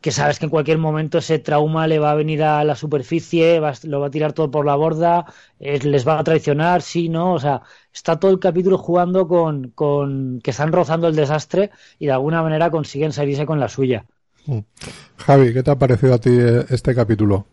que 0.00 0.11
sabes 0.11 0.38
que 0.38 0.46
en 0.46 0.50
cualquier 0.50 0.78
momento 0.78 1.18
ese 1.18 1.38
trauma 1.38 1.87
le 1.87 2.00
va 2.00 2.11
a 2.11 2.16
venir 2.16 2.42
a 2.42 2.64
la 2.64 2.75
superficie, 2.75 3.61
lo 3.84 4.00
va 4.00 4.06
a 4.08 4.11
tirar 4.11 4.32
todo 4.32 4.50
por 4.50 4.66
la 4.66 4.75
borda, 4.75 5.26
les 5.61 6.06
va 6.06 6.18
a 6.18 6.25
traicionar, 6.25 6.82
sí, 6.82 7.08
¿no? 7.08 7.34
O 7.34 7.38
sea, 7.38 7.62
está 7.92 8.18
todo 8.18 8.32
el 8.32 8.40
capítulo 8.40 8.78
jugando 8.78 9.28
con, 9.28 9.70
con 9.70 10.40
que 10.42 10.50
están 10.50 10.72
rozando 10.72 11.06
el 11.06 11.14
desastre 11.14 11.70
y 12.00 12.06
de 12.06 12.12
alguna 12.12 12.42
manera 12.42 12.70
consiguen 12.70 13.12
salirse 13.12 13.46
con 13.46 13.61
la 13.61 13.68
suya. 13.68 14.04
Mm. 14.46 14.58
Javi, 15.18 15.52
¿qué 15.52 15.62
te 15.62 15.70
ha 15.70 15.78
parecido 15.78 16.14
a 16.14 16.18
ti 16.18 16.30
eh, 16.32 16.64
este 16.70 16.94
capítulo? 16.94 17.46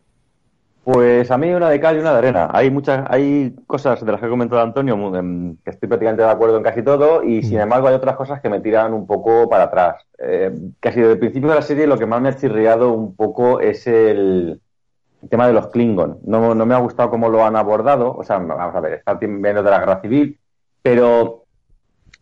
Pues 0.91 1.29
a 1.29 1.37
mí 1.37 1.51
una 1.51 1.69
de 1.69 1.79
cal 1.79 1.97
y 1.97 1.99
una 1.99 2.13
de 2.13 2.17
arena. 2.17 2.49
Hay 2.51 2.71
muchas, 2.71 3.05
hay 3.11 3.55
cosas 3.67 4.03
de 4.03 4.11
las 4.11 4.19
que 4.19 4.25
ha 4.25 4.29
comentado 4.29 4.59
Antonio 4.59 4.95
em, 5.15 5.55
que 5.57 5.69
estoy 5.69 5.87
prácticamente 5.87 6.23
de 6.23 6.31
acuerdo 6.31 6.57
en 6.57 6.63
casi 6.63 6.81
todo 6.81 7.21
y 7.21 7.43
sin 7.43 7.59
mm. 7.59 7.61
embargo 7.61 7.89
hay 7.89 7.93
otras 7.93 8.15
cosas 8.15 8.41
que 8.41 8.49
me 8.49 8.59
tiran 8.59 8.95
un 8.95 9.05
poco 9.05 9.47
para 9.47 9.65
atrás. 9.65 10.03
Eh, 10.17 10.51
casi 10.79 10.99
desde 10.99 11.13
el 11.13 11.19
principio 11.19 11.49
de 11.49 11.55
la 11.55 11.61
serie 11.61 11.85
lo 11.85 11.99
que 11.99 12.07
más 12.07 12.19
me 12.21 12.29
ha 12.29 12.35
chirriado 12.35 12.91
un 12.91 13.15
poco 13.15 13.59
es 13.59 13.85
el, 13.85 14.61
tema 15.29 15.45
de 15.45 15.53
los 15.53 15.67
Klingon. 15.67 16.21
No, 16.23 16.55
no 16.55 16.65
me 16.65 16.73
ha 16.73 16.79
gustado 16.79 17.11
cómo 17.11 17.29
lo 17.29 17.45
han 17.45 17.55
abordado. 17.55 18.15
O 18.15 18.23
sea, 18.23 18.39
vamos 18.39 18.75
a 18.75 18.79
ver, 18.79 18.93
está 18.93 19.13
viendo 19.13 19.61
de 19.61 19.69
la 19.69 19.79
guerra 19.79 20.01
civil, 20.01 20.39
pero 20.81 21.43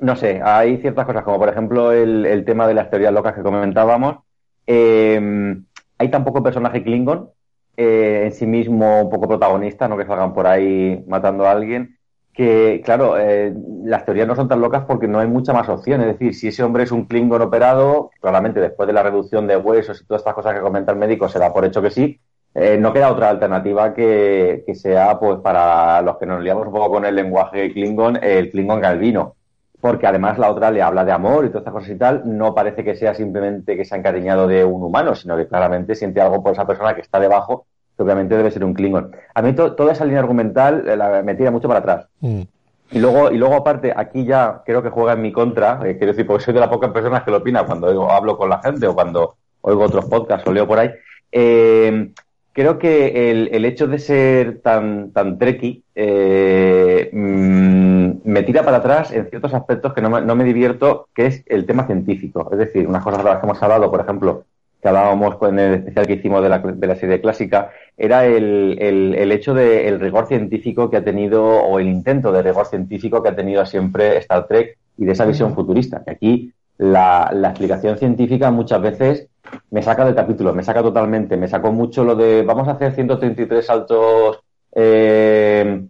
no 0.01 0.17
sé, 0.17 0.41
hay 0.43 0.75
ciertas 0.79 1.05
cosas 1.05 1.24
como 1.24 1.39
por 1.39 1.47
ejemplo 1.47 1.93
el, 1.93 2.43
tema 2.45 2.67
de 2.67 2.74
las 2.74 2.89
teorías 2.89 3.13
locas 3.13 3.33
que 3.33 3.43
comentábamos. 3.43 4.17
Eh, 4.65 5.55
hay 6.00 6.12
tan 6.12 6.25
poco 6.25 6.43
personaje 6.43 6.83
Klingon 6.83 7.29
eh, 7.77 8.24
en 8.25 8.31
sí 8.34 8.46
mismo 8.46 9.03
un 9.03 9.10
poco 9.10 9.27
protagonista, 9.27 9.88
no 9.88 9.98
que 9.98 10.05
salgan 10.05 10.34
por 10.34 10.48
ahí 10.48 11.03
matando 11.07 11.46
a 11.46 11.51
alguien, 11.51 11.98
que 12.34 12.81
claro, 12.84 13.17
eh, 13.17 13.53
las 13.84 14.05
teorías 14.05 14.27
no 14.27 14.36
son 14.36 14.48
tan 14.48 14.62
locas 14.62 14.86
porque 14.86 15.07
no 15.07 15.19
hay 15.19 15.27
mucha 15.27 15.53
más 15.53 15.69
opción. 15.69 16.01
Es 16.01 16.07
decir, 16.07 16.36
si 16.36 16.50
ese 16.50 16.63
hombre 16.63 16.84
es 16.84 16.91
un 16.91 17.05
Klingon 17.05 17.41
operado, 17.41 18.12
claramente 18.22 18.60
después 18.60 18.88
de 18.88 18.93
la 18.93 19.03
reducción 19.03 19.48
de 19.48 19.57
huesos 19.57 20.01
y 20.01 20.05
todas 20.05 20.22
estas 20.22 20.36
cosas 20.36 20.53
que 20.53 20.62
comenta 20.62 20.91
el 20.91 20.98
médico, 21.00 21.29
se 21.29 21.39
por 21.51 21.65
hecho 21.65 21.81
que 21.81 21.91
sí. 21.91 22.19
Eh, 22.53 22.77
no 22.79 22.91
queda 22.93 23.12
otra 23.12 23.29
alternativa 23.29 23.93
que, 23.93 24.63
que, 24.65 24.75
sea, 24.75 25.19
pues, 25.19 25.39
para 25.39 26.01
los 26.01 26.17
que 26.17 26.25
nos 26.25 26.41
liamos 26.43 26.67
un 26.67 26.74
poco 26.74 26.91
con 26.91 27.05
el 27.05 27.15
lenguaje 27.15 27.72
Klingon, 27.72 28.17
el 28.24 28.50
Klingon 28.51 28.81
galvino 28.81 29.37
porque 29.79 30.07
además 30.07 30.38
la 30.38 30.50
otra 30.50 30.72
le 30.72 30.81
habla 30.81 31.05
de 31.05 31.12
amor 31.12 31.46
y 31.46 31.50
todas 31.50 31.62
estas 31.62 31.74
cosas 31.74 31.89
y 31.89 31.96
tal, 31.96 32.22
no 32.25 32.53
parece 32.55 32.84
que 32.84 32.96
sea 32.96 33.13
simplemente 33.13 33.77
que 33.77 33.86
se 33.86 33.96
ha 33.96 33.98
encariñado 33.98 34.48
de 34.48 34.63
un 34.63 34.84
humano, 34.84 35.13
sino 35.15 35.38
que 35.38 35.48
claramente 35.48 35.96
siente 35.96 36.19
algo 36.22 36.41
por 36.41 36.53
esa 36.53 36.65
persona 36.65 36.96
que 36.96 37.01
está 37.01 37.19
debajo, 37.19 37.65
que 37.96 38.03
obviamente 38.03 38.36
debe 38.36 38.51
ser 38.51 38.63
un 38.63 38.74
Klingon. 38.74 39.12
A 39.34 39.41
mí 39.41 39.53
toda 39.53 39.91
esa 39.91 40.05
línea 40.05 40.19
argumental 40.19 40.88
eh, 40.88 40.98
la, 40.98 41.22
me 41.22 41.36
tira 41.36 41.51
mucho 41.51 41.67
para 41.67 41.79
atrás. 41.79 42.07
Mm. 42.22 42.41
Y 42.89 43.00
luego, 43.00 43.31
y 43.31 43.38
luego 43.38 43.55
aparte, 43.55 43.93
aquí 43.96 44.25
ya 44.25 44.62
creo 44.65 44.81
que 44.81 44.89
juega 44.89 45.13
en 45.13 45.22
mi 45.22 45.31
contra, 45.31 45.79
eh, 45.84 45.98
quiero 45.98 46.13
decir, 46.13 46.25
porque 46.25 46.46
soy 46.46 46.53
de 46.53 46.62
las 46.62 46.69
pocas 46.69 46.91
personas 46.91 47.24
que 47.24 47.31
lo 47.31 47.38
opina 47.38 47.65
cuando 47.65 48.10
hablo 48.10 48.38
con 48.38 48.50
la 48.50 48.60
gente 48.60 48.88
o 48.88 48.96
cuando 48.96 49.36
oigo 49.62 49.84
otros 49.84 50.05
podcasts 50.05 50.48
o 50.48 50.53
leo 50.53 50.65
por 50.65 50.79
ahí. 50.79 50.89
Eh, 51.31 52.12
creo 52.53 52.79
que 52.79 53.29
el, 53.29 53.50
el, 53.51 53.65
hecho 53.65 53.88
de 53.88 54.00
ser 54.00 54.62
tan, 54.62 55.12
tan 55.12 55.38
treki 55.38 55.84
eh, 55.93 57.10
mm, 57.12 57.97
me 58.27 58.43
tira 58.43 58.62
para 58.63 58.77
atrás 58.77 59.13
en 59.13 59.29
ciertos 59.29 59.53
aspectos 59.53 59.93
que 59.93 60.01
no 60.01 60.10
me, 60.10 60.22
no 60.22 60.36
me, 60.36 60.43
divierto, 60.43 61.07
que 61.15 61.27
es 61.27 61.43
el 61.46 61.65
tema 61.65 61.86
científico. 61.88 62.50
Es 62.51 62.57
decir, 62.57 62.86
unas 62.86 63.01
cosas 63.01 63.24
de 63.24 63.29
las 63.29 63.39
que 63.39 63.46
hemos 63.46 63.63
hablado, 63.63 63.89
por 63.89 64.01
ejemplo, 64.01 64.43
que 64.81 64.88
hablábamos 64.89 65.38
con 65.38 65.57
el 65.57 65.75
especial 65.75 66.05
que 66.05 66.13
hicimos 66.13 66.43
de 66.43 66.50
la, 66.50 66.60
de 66.60 66.88
la 66.88 66.96
serie 66.98 67.22
clásica, 67.22 67.72
era 67.96 68.25
el, 68.25 68.77
el, 68.81 69.15
el 69.15 69.31
hecho 69.31 69.53
del 69.53 70.01
rigor 70.01 70.27
científico 70.27 70.89
que 70.89 70.98
ha 70.98 71.05
tenido, 71.05 71.41
o 71.41 71.79
el 71.79 71.88
intento 71.88 72.34
de 72.34 72.41
rigor 72.41 72.65
científico 72.65 73.24
que 73.24 73.29
ha 73.29 73.36
tenido 73.36 73.65
siempre 73.65 74.17
Star 74.17 74.46
Trek 74.46 74.77
y 74.98 75.05
de 75.05 75.13
esa 75.13 75.25
visión 75.25 75.55
futurista. 75.55 76.03
Que 76.03 76.12
aquí 76.12 76.53
la, 76.79 77.31
la 77.34 77.51
explicación 77.51 77.98
científica 77.98 78.51
muchas 78.51 78.81
veces 78.81 79.29
me 79.72 79.81
saca 79.81 80.03
del 80.03 80.15
capítulo, 80.15 80.53
me 80.53 80.63
saca 80.63 80.84
totalmente, 80.84 81.38
me 81.38 81.48
sacó 81.48 81.72
mucho 81.72 82.03
lo 82.03 82.13
de 82.13 82.43
vamos 82.43 82.67
a 82.67 82.72
hacer 82.72 82.93
133 82.93 83.65
saltos 83.65 84.41
eh, 84.75 85.88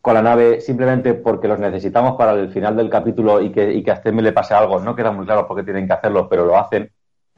con 0.00 0.14
la 0.14 0.22
nave 0.22 0.60
simplemente 0.60 1.14
porque 1.14 1.48
los 1.48 1.58
necesitamos 1.58 2.16
para 2.16 2.32
el 2.32 2.50
final 2.50 2.76
del 2.76 2.88
capítulo 2.88 3.40
y 3.40 3.50
que, 3.50 3.72
y 3.72 3.82
que 3.82 3.90
a 3.90 3.96
Stemme 3.96 4.22
le 4.22 4.32
pase 4.32 4.54
algo. 4.54 4.80
No 4.80 4.94
queda 4.94 5.12
muy 5.12 5.26
claro 5.26 5.46
por 5.46 5.56
qué 5.56 5.62
tienen 5.62 5.86
que 5.86 5.92
hacerlo, 5.92 6.28
pero 6.28 6.44
lo 6.44 6.56
hacen. 6.56 6.90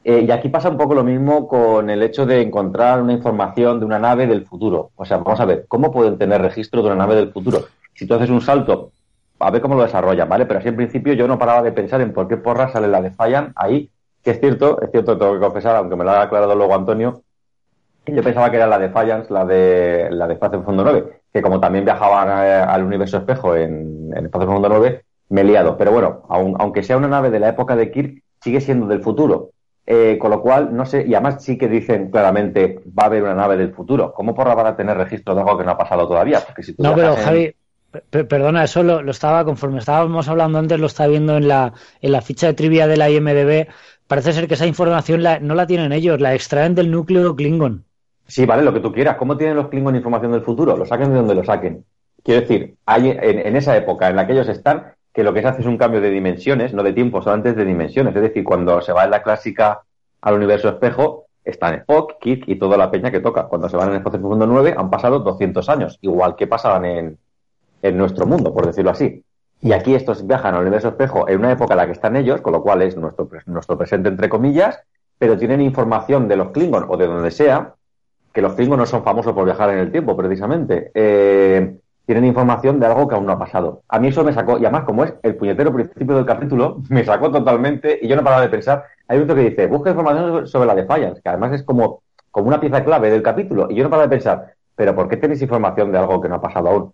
Eh, 0.05 0.25
y 0.27 0.31
aquí 0.31 0.49
pasa 0.49 0.69
un 0.69 0.77
poco 0.77 0.95
lo 0.95 1.05
mismo 1.05 1.47
con 1.47 1.89
el 1.91 2.03
hecho 2.03 2.27
de 2.27 2.41
encontrar 2.41 3.01
una 3.01 3.13
información 3.13 3.79
de 3.79 3.87
una 3.87 3.99
nave 3.99 4.27
del 4.27 4.47
futuro. 4.47 4.91
O 4.97 5.05
sea, 5.05 5.19
vamos 5.19 5.41
a 5.41 5.45
ver, 5.45 5.67
¿cómo 5.69 5.93
pueden 5.93 6.19
tener 6.19 6.41
registro 6.41 6.83
de 6.83 6.89
una 6.89 6.97
nave 6.97 7.15
del 7.15 7.33
futuro? 7.33 7.61
Si 7.95 8.07
tú 8.07 8.15
haces 8.15 8.31
un 8.31 8.41
salto, 8.41 8.91
a 9.39 9.51
ver 9.51 9.61
cómo 9.61 9.75
lo 9.75 9.83
desarrollan, 9.83 10.29
¿vale? 10.29 10.47
Pero 10.47 10.61
así 10.61 10.69
en 10.69 10.77
principio 10.77 11.13
yo 11.15 11.29
no 11.29 11.39
paraba 11.39 11.63
de 11.63 11.73
pensar 11.73 12.01
en 12.01 12.13
por 12.13 12.29
qué 12.29 12.37
porra 12.37 12.69
sale 12.69 12.89
la 12.89 13.01
de 13.01 13.11
Fallan 13.11 13.53
ahí 13.57 13.91
que 14.23 14.31
es 14.31 14.41
cierto, 14.41 14.81
es 14.81 14.91
cierto, 14.91 15.19
tengo 15.19 15.35
que 15.35 15.41
confesar, 15.41 15.77
aunque 15.77 15.97
me 15.97 16.05
lo 16.05 16.11
ha 16.11 16.23
aclarado 16.23 16.55
luego 16.55 16.75
Antonio, 16.75 17.23
yo 18.07 18.23
pensaba 18.23 18.51
que 18.51 18.57
era 18.57 18.67
la 18.67 18.79
de 18.79 18.91
Fallance, 18.91 19.33
la 19.33 19.45
de 19.45 20.09
la 20.11 20.27
de 20.27 20.35
Espacio 20.35 20.63
Fondo 20.63 20.83
9, 20.83 21.21
que 21.33 21.43
como 21.43 21.61
también 21.61 21.85
viajaban 21.85 22.29
eh, 22.29 22.53
al 22.53 22.83
universo 22.83 23.19
espejo 23.19 23.55
en, 23.57 24.11
en 24.15 24.25
Espacio 24.25 24.49
Fondo 24.49 24.69
9, 24.69 25.05
me 25.29 25.41
he 25.41 25.45
liado. 25.45 25.77
Pero 25.77 25.93
bueno, 25.93 26.23
aunque 26.29 26.83
sea 26.83 26.97
una 26.97 27.09
nave 27.09 27.31
de 27.31 27.41
la 27.41 27.49
época 27.49 27.77
de 27.77 27.91
Kirk, 27.91 28.23
sigue 28.41 28.61
siendo 28.61 28.87
del 28.87 29.03
futuro. 29.03 29.51
Eh, 29.85 30.17
con 30.21 30.31
lo 30.31 30.41
cual, 30.41 30.75
no 30.77 30.87
sé, 30.87 31.05
y 31.09 31.15
además 31.15 31.43
sí 31.43 31.59
que 31.59 31.67
dicen 31.69 32.11
claramente 32.11 32.81
va 32.97 33.05
a 33.05 33.07
haber 33.07 33.25
una 33.25 33.35
nave 33.35 33.57
del 33.57 33.75
futuro. 33.75 34.13
¿Cómo 34.13 34.35
porra 34.35 34.55
van 34.55 34.67
a 34.67 34.77
tener 34.77 34.97
registro 34.97 35.35
de 35.35 35.41
algo 35.41 35.59
que 35.59 35.65
no 35.65 35.73
ha 35.73 35.79
pasado 35.79 36.07
todavía? 36.07 36.41
Porque 36.41 36.63
si 36.63 36.75
no, 36.79 36.95
pero 36.95 37.17
Javi, 37.17 37.53
perdona, 38.11 38.63
eso 38.63 38.85
lo, 38.85 39.03
lo, 39.03 39.11
estaba, 39.11 39.45
conforme 39.45 39.81
estábamos 39.81 40.29
hablando 40.29 40.61
antes, 40.61 40.79
lo 40.79 40.87
estaba 40.87 41.09
viendo 41.09 41.37
en 41.37 41.49
la, 41.49 41.73
en 42.01 42.13
la 42.13 42.21
ficha 42.21 42.47
de 42.47 42.55
trivia 42.55 42.87
de 42.87 42.97
la 42.97 43.11
IMDB 43.11 43.67
parece 44.13 44.35
ser 44.35 44.47
que 44.47 44.55
esa 44.55 44.67
información 44.67 45.23
no 45.41 45.55
la 45.55 45.67
tienen 45.67 45.91
ellos, 45.91 46.21
la 46.21 46.35
extraen 46.35 46.75
del 46.75 46.91
núcleo 46.91 47.35
Klingon. 47.35 47.87
Sí, 48.27 48.47
vale, 48.47 48.63
lo 48.63 48.73
que 48.73 48.81
tú 48.81 48.93
quieras. 48.93 49.17
¿Cómo 49.17 49.37
tienen 49.37 49.57
los 49.57 49.69
Klingon 49.69 49.97
información 49.97 50.33
del 50.33 50.43
futuro? 50.43 50.77
Lo 50.77 50.87
saquen 50.87 51.11
de 51.11 51.17
donde 51.17 51.35
lo 51.35 51.45
saquen. 51.45 51.85
Quiero 52.23 52.41
decir, 52.41 52.77
hay 52.87 53.11
en, 53.11 53.57
esa 53.57 53.77
época 53.77 54.09
en 54.09 54.17
la 54.17 54.27
que 54.27 54.33
ellos 54.33 54.49
están, 54.49 54.95
que 55.13 55.25
lo 55.25 55.35
que 55.35 55.43
se 55.43 55.49
hace 55.49 55.61
es 55.61 55.67
un 55.67 55.77
cambio 55.77 56.01
de 56.01 56.11
dimensiones, 56.11 56.73
no 56.73 56.83
de 56.83 56.93
tiempo, 56.93 57.21
solamente 57.21 57.53
de 57.53 57.65
dimensiones. 57.65 58.15
Es 58.15 58.23
decir, 58.23 58.45
cuando 58.45 58.81
se 58.81 58.93
va 58.93 59.05
en 59.05 59.11
la 59.11 59.23
clásica 59.23 59.83
al 60.21 60.35
universo 60.35 60.69
espejo, 60.69 61.27
están 61.45 61.75
Spock, 61.75 62.19
Kirk 62.21 62.45
y 62.47 62.57
toda 62.57 62.77
la 62.77 62.91
peña 62.91 63.11
que 63.11 63.21
toca. 63.21 63.45
Cuando 63.45 63.69
se 63.69 63.77
van 63.77 63.89
en 63.89 63.95
el 63.95 63.99
espacio 63.99 64.21
profundo 64.21 64.47
9, 64.47 64.75
han 64.77 64.91
pasado 64.91 65.19
200 65.19 65.69
años, 65.69 65.99
igual 66.01 66.37
que 66.37 66.47
pasaban 66.47 66.85
en, 66.85 67.19
en 67.83 67.97
nuestro 67.97 68.27
mundo, 68.27 68.55
por 68.55 68.67
decirlo 68.67 68.91
así. 68.93 69.25
Y 69.61 69.73
aquí 69.73 69.95
estos 69.95 70.27
viajan 70.27 70.55
al 70.55 70.63
universo 70.63 70.89
espejo 70.89 71.29
en 71.29 71.39
una 71.39 71.53
época 71.53 71.75
en 71.75 71.79
la 71.79 71.87
que 71.87 71.93
están 71.93 72.17
ellos, 72.17 72.41
con 72.41 72.53
lo 72.53 72.63
cual 72.63 72.83
es 72.83 72.97
nuestro, 72.97 73.29
nuestro 73.47 73.77
presente 73.77 74.09
entre 74.09 74.29
comillas, 74.29 74.81
pero 75.19 75.37
tienen 75.39 75.61
información 75.61 76.27
de 76.27 76.37
los 76.37 76.51
Klingon 76.51 76.87
o 76.89 76.97
de 76.97 77.07
donde 77.07 77.31
sea, 77.31 77.75
que 78.33 78.43
los 78.43 78.55
Klingon 78.55 78.79
no 78.79 78.87
son 78.87 79.05
famosos 79.05 79.33
por 79.33 79.45
viajar 79.45 79.71
en 79.71 79.79
el 79.79 79.93
tiempo, 79.93 80.17
precisamente. 80.17 80.91
Eh, 80.95 81.77
tienen 82.07 82.25
información 82.25 82.81
de 82.81 82.87
algo 82.87 83.07
que 83.07 83.15
aún 83.15 83.27
no 83.27 83.33
ha 83.33 83.39
pasado. 83.39 83.83
A 83.89 83.99
mí 83.99 84.09
eso 84.09 84.25
me 84.25 84.33
sacó, 84.33 84.59
y 84.59 84.65
además 84.65 84.85
como 84.85 85.05
es 85.05 85.15
el 85.23 85.37
puñetero 85.37 85.73
principio 85.73 86.17
del 86.17 86.27
capítulo, 86.27 86.83
me 86.89 87.05
sacó 87.05 87.31
totalmente 87.31 87.99
y 88.01 88.09
yo 88.09 88.17
no 88.17 88.25
paraba 88.25 88.43
de 88.43 88.49
pensar. 88.49 88.85
Hay 89.09 89.19
un 89.19 89.27
que 89.27 89.35
dice, 89.35 89.67
busca 89.67 89.91
información 89.91 90.47
sobre 90.47 90.67
la 90.67 90.75
de 90.75 90.87
Fallas, 90.87 91.21
que 91.21 91.29
además 91.29 91.53
es 91.53 91.63
como, 91.63 92.03
como 92.31 92.49
una 92.49 92.61
pieza 92.61 92.85
clave 92.85 93.11
del 93.11 93.23
capítulo, 93.23 93.69
y 93.71 93.77
yo 93.77 93.85
no 93.85 93.91
paraba 93.91 94.09
de 94.09 94.17
pensar, 94.17 94.55
pero 94.75 94.95
¿por 94.95 95.09
qué 95.09 95.17
tenéis 95.17 95.43
información 95.43 95.93
de 95.93 95.99
algo 95.99 96.21
que 96.21 96.29
no 96.29 96.37
ha 96.37 96.41
pasado 96.41 96.69
aún? 96.69 96.93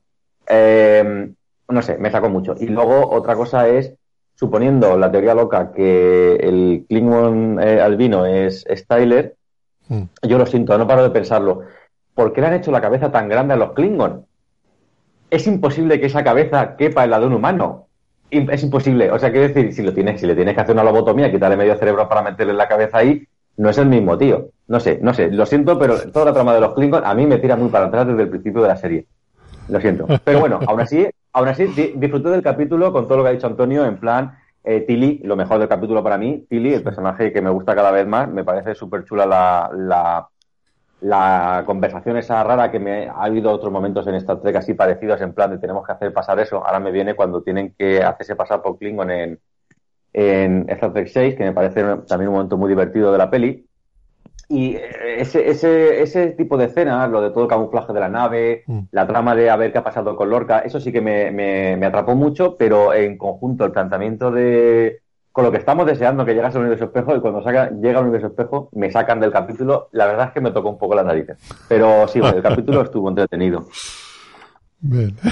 Eh, 0.49 1.33
no 1.68 1.83
sé, 1.83 1.99
me 1.99 2.11
sacó 2.11 2.28
mucho. 2.28 2.54
Y 2.59 2.66
luego 2.66 3.09
otra 3.11 3.35
cosa 3.35 3.68
es, 3.68 3.95
suponiendo 4.35 4.97
la 4.97 5.11
teoría 5.11 5.35
loca 5.35 5.73
que 5.73 6.37
el 6.37 6.87
Klingon 6.88 7.61
eh, 7.61 7.80
albino 7.80 8.26
es, 8.26 8.64
Styler, 8.71 9.37
yo 10.23 10.38
lo 10.38 10.47
siento, 10.47 10.76
no 10.76 10.87
paro 10.87 11.02
de 11.02 11.11
pensarlo. 11.11 11.62
¿Por 12.14 12.33
qué 12.33 12.40
le 12.40 12.49
han 12.49 12.54
hecho 12.54 12.71
la 12.71 12.80
cabeza 12.80 13.11
tan 13.11 13.28
grande 13.28 13.54
a 13.54 13.57
los 13.57 13.73
Klingon? 13.73 14.26
Es 15.30 15.47
imposible 15.47 16.00
que 16.00 16.07
esa 16.07 16.25
cabeza 16.25 16.76
quepa 16.76 17.04
en 17.04 17.11
la 17.11 17.21
de 17.21 17.26
un 17.26 17.35
humano. 17.35 17.87
Es 18.30 18.62
imposible. 18.62 19.11
O 19.11 19.18
sea, 19.18 19.30
quiero 19.30 19.49
decir, 19.49 19.73
si 19.73 19.83
lo 19.83 19.95
tienes, 19.95 20.21
si 20.21 20.26
le 20.26 20.35
tienes 20.35 20.54
que 20.54 20.61
hacer 20.61 20.75
una 20.75 20.85
lobotomía, 20.85 21.30
quitarle 21.30 21.57
medio 21.57 21.76
cerebro 21.76 22.09
para 22.09 22.23
meterle 22.23 22.54
la 22.54 22.68
cabeza 22.68 22.99
ahí, 22.99 23.26
no 23.57 23.71
es 23.71 23.78
el 23.78 23.87
mismo 23.87 24.18
tío. 24.18 24.49
No 24.66 24.80
sé, 24.80 24.99
no 25.00 25.14
sé, 25.14 25.30
lo 25.30 25.47
siento, 25.47 25.78
pero 25.78 25.99
toda 26.11 26.26
la 26.26 26.33
trama 26.33 26.54
de 26.54 26.61
los 26.61 26.75
Klingon 26.75 27.04
a 27.04 27.14
mí 27.14 27.26
me 27.26 27.38
tira 27.38 27.57
muy 27.57 27.68
para 27.68 27.87
atrás 27.87 28.07
desde 28.07 28.23
el 28.23 28.28
principio 28.28 28.62
de 28.62 28.68
la 28.68 28.76
serie. 28.76 29.07
Lo 29.68 29.80
siento. 29.80 30.07
Pero 30.25 30.40
bueno, 30.40 30.61
aún 30.66 30.80
así, 30.80 31.07
aún 31.33 31.49
así 31.49 31.66
disfruté 31.95 32.30
del 32.30 32.42
capítulo 32.42 32.92
con 32.92 33.07
todo 33.07 33.18
lo 33.18 33.25
que 33.25 33.30
ha 33.30 33.33
dicho 33.33 33.47
Antonio, 33.47 33.85
en 33.85 33.99
plan, 33.99 34.37
eh, 34.64 34.80
Tilly, 34.80 35.20
lo 35.24 35.36
mejor 35.36 35.58
del 35.58 35.68
capítulo 35.68 36.02
para 36.02 36.18
mí, 36.18 36.46
Tilly, 36.48 36.74
el 36.74 36.82
personaje 36.82 37.32
que 37.32 37.42
me 37.42 37.50
gusta 37.50 37.74
cada 37.74 37.90
vez 37.90 38.06
más, 38.06 38.28
me 38.28 38.44
parece 38.44 38.74
súper 38.74 39.04
chula 39.04 39.26
la, 39.26 39.70
la, 39.74 40.28
la, 41.00 41.62
conversación 41.64 42.16
esa 42.16 42.42
rara 42.42 42.70
que 42.70 42.78
me 42.78 43.08
ha 43.08 43.22
habido 43.22 43.50
otros 43.50 43.72
momentos 43.72 44.06
en 44.06 44.16
Star 44.16 44.40
Trek 44.40 44.56
así 44.56 44.74
parecidos, 44.74 45.20
en 45.20 45.32
plan 45.32 45.50
de 45.50 45.58
tenemos 45.58 45.86
que 45.86 45.92
hacer 45.92 46.12
pasar 46.12 46.40
eso, 46.40 46.64
ahora 46.64 46.80
me 46.80 46.90
viene 46.90 47.14
cuando 47.14 47.42
tienen 47.42 47.74
que 47.78 48.02
hacerse 48.02 48.36
pasar 48.36 48.62
por 48.62 48.78
Klingon 48.78 49.10
en, 49.10 49.40
en 50.12 50.66
Star 50.70 50.92
Trek 50.92 51.08
6, 51.08 51.36
que 51.36 51.44
me 51.44 51.52
parece 51.52 51.82
también 52.08 52.28
un 52.28 52.34
momento 52.34 52.56
muy 52.56 52.68
divertido 52.68 53.12
de 53.12 53.18
la 53.18 53.30
peli, 53.30 53.67
y 54.49 54.76
ese, 54.76 55.50
ese, 55.50 56.02
ese 56.02 56.28
tipo 56.28 56.57
de 56.57 56.67
escenas, 56.67 57.11
lo 57.11 57.21
de 57.21 57.31
todo 57.31 57.43
el 57.43 57.50
camuflaje 57.50 57.93
de 57.93 58.00
la 58.00 58.09
nave, 58.09 58.64
mm. 58.67 58.81
la 58.93 59.07
trama 59.07 59.35
de 59.35 59.50
a 59.50 59.57
ver 59.57 59.73
qué 59.73 59.78
ha 59.78 59.85
pasado 59.85 60.17
con 60.17 60.31
Lorca, 60.31 60.61
eso 60.61 60.81
sí 60.81 60.90
que 60.90 61.02
me, 61.02 61.31
me, 61.31 61.87
atrapó 61.87 62.14
mucho, 62.14 62.57
pero 62.57 62.95
en 62.95 63.19
conjunto 63.19 63.67
el 63.67 63.73
planteamiento 63.73 64.31
de 64.31 65.02
con 65.33 65.45
lo 65.45 65.52
que 65.52 65.59
estamos 65.59 65.87
deseando 65.87 66.25
que 66.25 66.35
llegase 66.35 66.57
al 66.57 66.62
universo 66.62 66.87
espejo 66.87 67.14
y 67.14 67.21
cuando 67.21 67.43
saca, 67.43 67.71
llega 67.71 67.99
al 67.99 68.07
universo 68.07 68.28
espejo 68.28 68.71
me 68.73 68.90
sacan 68.90 69.21
del 69.21 69.31
capítulo, 69.31 69.88
la 69.93 70.07
verdad 70.07 70.28
es 70.28 70.33
que 70.33 70.40
me 70.40 70.50
tocó 70.50 70.71
un 70.71 70.78
poco 70.78 70.95
las 70.95 71.05
narices. 71.05 71.37
Pero 71.69 72.09
sí, 72.09 72.19
el 72.19 72.43
capítulo 72.43 72.83
estuvo 72.83 73.09
entretenido. 73.09 73.67
Bien. 74.80 75.16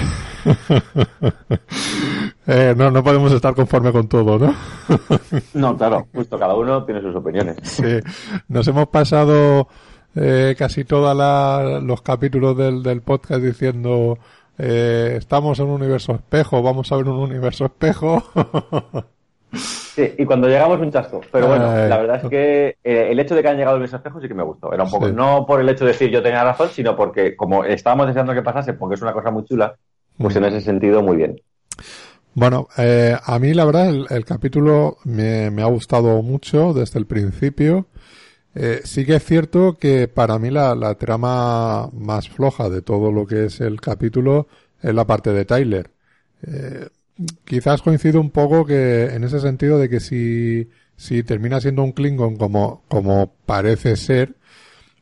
Eh, 2.49 2.73
no, 2.77 2.89
no 2.89 3.03
podemos 3.03 3.29
estar 3.33 3.53
conforme 3.53 3.91
con 3.91 4.07
todo, 4.07 4.39
¿no? 4.39 4.55
no, 5.53 5.75
claro, 5.75 6.07
justo 6.13 6.39
cada 6.39 6.55
uno 6.55 6.85
tiene 6.85 7.01
sus 7.01 7.13
opiniones. 7.13 7.57
Sí, 7.63 7.99
nos 8.47 8.65
hemos 8.69 8.87
pasado 8.87 9.67
eh, 10.15 10.55
casi 10.57 10.85
todos 10.85 11.13
los 11.83 12.01
capítulos 12.01 12.55
del, 12.55 12.81
del 12.81 13.01
podcast 13.01 13.41
diciendo 13.41 14.17
eh, 14.57 15.15
estamos 15.17 15.59
en 15.59 15.65
un 15.65 15.73
universo 15.73 16.15
espejo, 16.15 16.63
vamos 16.63 16.91
a 16.91 16.95
ver 16.95 17.09
un 17.09 17.19
universo 17.19 17.65
espejo. 17.65 18.23
Sí, 19.97 20.13
y 20.15 20.25
cuando 20.25 20.47
llegamos 20.47 20.79
un 20.79 20.91
chasco. 20.91 21.21
Pero 21.31 21.47
bueno, 21.47 21.65
la 21.65 21.97
verdad 21.97 22.21
es 22.23 22.29
que 22.29 22.77
eh, 22.83 23.07
el 23.09 23.19
hecho 23.19 23.33
de 23.33 23.41
que 23.41 23.47
hayan 23.47 23.57
llegado 23.57 23.77
universo 23.77 23.95
espejo 23.95 24.21
sí 24.21 24.27
que 24.27 24.35
me 24.35 24.43
gustó. 24.43 24.71
Era 24.71 24.83
un 24.83 24.91
poco, 24.91 25.09
no 25.09 25.43
por 25.47 25.59
el 25.59 25.67
hecho 25.69 25.85
de 25.85 25.93
decir 25.93 26.11
yo 26.11 26.21
tenía 26.21 26.43
razón, 26.43 26.69
sino 26.71 26.95
porque 26.95 27.35
como 27.35 27.63
estábamos 27.63 28.05
deseando 28.05 28.35
que 28.35 28.43
pasase, 28.43 28.73
porque 28.73 28.93
es 28.93 29.01
una 29.01 29.13
cosa 29.13 29.31
muy 29.31 29.43
chula, 29.45 29.75
pues 30.19 30.35
en 30.35 30.43
ese 30.45 30.61
sentido 30.61 31.01
muy 31.01 31.17
bien. 31.17 31.41
Bueno, 32.35 32.67
eh, 32.77 33.17
a 33.25 33.39
mí 33.39 33.55
la 33.55 33.65
verdad 33.65 33.89
el, 33.89 34.23
capítulo 34.23 34.97
me, 35.03 35.49
me, 35.49 35.63
ha 35.63 35.65
gustado 35.65 36.21
mucho 36.21 36.73
desde 36.73 36.99
el 36.99 37.07
principio. 37.07 37.87
Eh, 38.53 38.81
sí 38.83 39.03
que 39.03 39.15
es 39.15 39.25
cierto 39.25 39.79
que 39.79 40.07
para 40.07 40.37
mí 40.37 40.51
la, 40.51 40.75
la, 40.75 40.93
trama 40.93 41.89
más 41.91 42.29
floja 42.29 42.69
de 42.69 42.83
todo 42.83 43.11
lo 43.11 43.25
que 43.25 43.45
es 43.45 43.61
el 43.61 43.81
capítulo 43.81 44.45
es 44.79 44.93
la 44.93 45.05
parte 45.05 45.33
de 45.33 45.43
Tyler. 45.43 45.89
Eh, 46.45 46.87
quizás 47.45 47.81
coincido 47.81 48.21
un 48.21 48.31
poco 48.31 48.65
que 48.65 49.05
en 49.05 49.23
ese 49.23 49.39
sentido 49.39 49.79
de 49.79 49.89
que 49.89 49.99
si, 49.99 50.69
si 50.95 51.23
termina 51.23 51.59
siendo 51.61 51.83
un 51.83 51.91
Klingon 51.91 52.37
como, 52.37 52.83
como 52.87 53.33
parece 53.45 53.95
ser, 53.95 54.35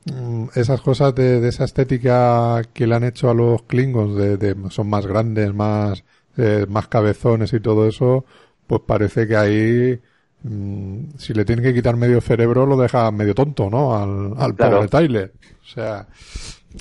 mm, 0.06 0.48
esas 0.56 0.82
cosas 0.82 1.16
de, 1.16 1.42
de, 1.42 1.50
esa 1.50 1.66
estética 1.66 2.62
que 2.74 2.88
le 2.88 2.96
han 2.96 3.04
hecho 3.04 3.30
a 3.30 3.34
los 3.34 3.64
Klingons, 3.64 4.16
de, 4.16 4.38
de 4.38 4.56
son 4.70 4.90
más 4.90 5.06
grandes, 5.08 5.54
más, 5.54 6.04
eh, 6.38 6.66
más 6.70 6.88
cabezones 6.88 7.54
y 7.54 7.60
todo 7.60 7.88
eso, 7.88 8.26
pues 8.68 8.82
parece 8.86 9.28
que 9.28 9.36
ahí 9.36 10.00
Mm, 10.48 11.18
si 11.18 11.34
le 11.34 11.44
tienen 11.44 11.66
que 11.66 11.74
quitar 11.74 11.96
medio 11.96 12.22
cerebro, 12.22 12.68
lo 12.68 12.78
deja 12.78 13.10
medio 13.10 13.34
tonto, 13.34 13.68
¿no? 13.68 13.98
Al, 13.98 14.34
al 14.38 14.56
pobre 14.56 14.88
Tyler. 14.88 15.34
O 15.64 15.68
sea, 15.68 16.08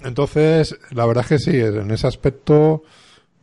entonces, 0.05 0.77
la 0.91 1.07
verdad 1.07 1.25
es 1.25 1.29
que 1.29 1.39
sí, 1.39 1.59
en 1.59 1.91
ese 1.91 2.07
aspecto 2.07 2.83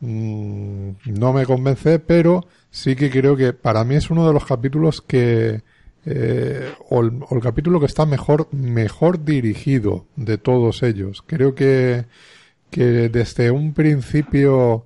mm, 0.02 0.90
no 1.06 1.34
me 1.34 1.46
convence, 1.46 2.00
pero 2.00 2.46
sí 2.70 2.96
que 2.96 3.10
creo 3.10 3.36
que 3.36 3.54
para 3.54 3.84
mí 3.84 3.96
es 3.96 4.10
uno 4.10 4.28
de 4.28 4.34
los 4.34 4.46
capítulos 4.46 5.02
que, 5.02 5.62
eh, 6.06 6.74
o, 6.90 7.02
el, 7.02 7.22
o, 7.30 7.36
el, 7.36 7.42
capítulo 7.42 7.80
que 7.80 7.86
está 7.86 8.06
mejor, 8.06 8.48
mejor 8.54 9.24
dirigido 9.24 10.06
de 10.16 10.38
todos 10.38 10.84
ellos. 10.84 11.24
Creo 11.26 11.56
que, 11.56 12.06
que 12.70 13.10
desde 13.10 13.52
un 13.52 13.74
principio 13.74 14.86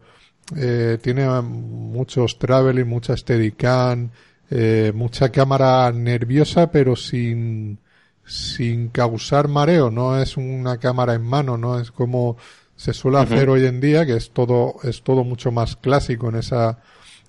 eh, 0.55 0.99
tiene 1.01 1.27
muchos 1.41 2.37
traveling, 2.37 2.87
mucha 2.87 3.17
steadicam, 3.17 4.11
eh, 4.49 4.91
mucha 4.93 5.29
cámara 5.29 5.91
nerviosa 5.91 6.69
pero 6.69 6.95
sin 6.95 7.79
sin 8.23 8.89
causar 8.89 9.47
mareo 9.47 9.89
no 9.89 10.19
es 10.21 10.37
una 10.37 10.77
cámara 10.77 11.15
en 11.15 11.23
mano 11.23 11.57
no 11.57 11.79
es 11.79 11.89
como 11.91 12.37
se 12.75 12.93
suele 12.93 13.19
hacer 13.19 13.49
hoy 13.49 13.65
en 13.65 13.79
día 13.79 14.05
que 14.05 14.15
es 14.15 14.31
todo 14.31 14.75
es 14.83 15.01
todo 15.01 15.23
mucho 15.23 15.51
más 15.51 15.75
clásico 15.75 16.29
en 16.29 16.35
esa 16.35 16.79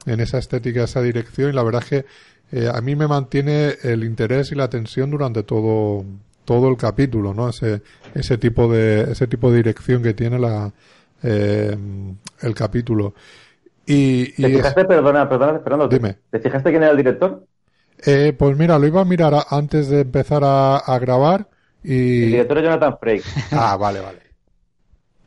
en 0.04 0.20
esa 0.20 0.38
estética 0.38 0.84
esa 0.84 1.02
dirección 1.02 1.50
y 1.50 1.52
la 1.52 1.62
verdad 1.62 1.82
es 1.84 1.88
que 1.88 2.06
eh, 2.52 2.70
a 2.72 2.80
mí 2.80 2.96
me 2.96 3.06
mantiene 3.06 3.74
el 3.82 4.04
interés 4.04 4.52
y 4.52 4.54
la 4.54 4.64
atención 4.64 5.10
durante 5.10 5.42
todo 5.42 6.04
todo 6.44 6.68
el 6.68 6.76
capítulo 6.76 7.32
no 7.32 7.48
ese 7.48 7.82
ese 8.14 8.38
tipo 8.38 8.70
de 8.70 9.12
ese 9.12 9.26
tipo 9.26 9.50
de 9.50 9.58
dirección 9.58 10.02
que 10.02 10.14
tiene 10.14 10.38
la 10.38 10.72
eh, 11.22 11.76
el 12.42 12.54
capítulo 12.54 13.14
y, 13.88 14.32
¿Te 14.32 14.48
fijaste, 14.48 14.84
perdona, 14.84 15.28
perdona, 15.28 15.60
Fernando, 15.60 15.86
dime. 15.86 16.18
¿te 16.30 16.40
fijaste 16.40 16.70
quién 16.70 16.82
era 16.82 16.90
el 16.90 16.96
director? 16.96 17.46
Eh, 18.04 18.34
pues 18.36 18.58
mira, 18.58 18.80
lo 18.80 18.86
iba 18.88 19.00
a 19.00 19.04
mirar 19.04 19.34
antes 19.48 19.88
de 19.88 20.00
empezar 20.00 20.42
a, 20.44 20.98
grabar 21.00 21.48
y... 21.84 22.24
El 22.24 22.30
director 22.32 22.58
es 22.58 22.64
Jonathan 22.64 22.98
Frakes. 22.98 23.52
ah, 23.52 23.76
vale, 23.76 24.00
vale. 24.00 24.25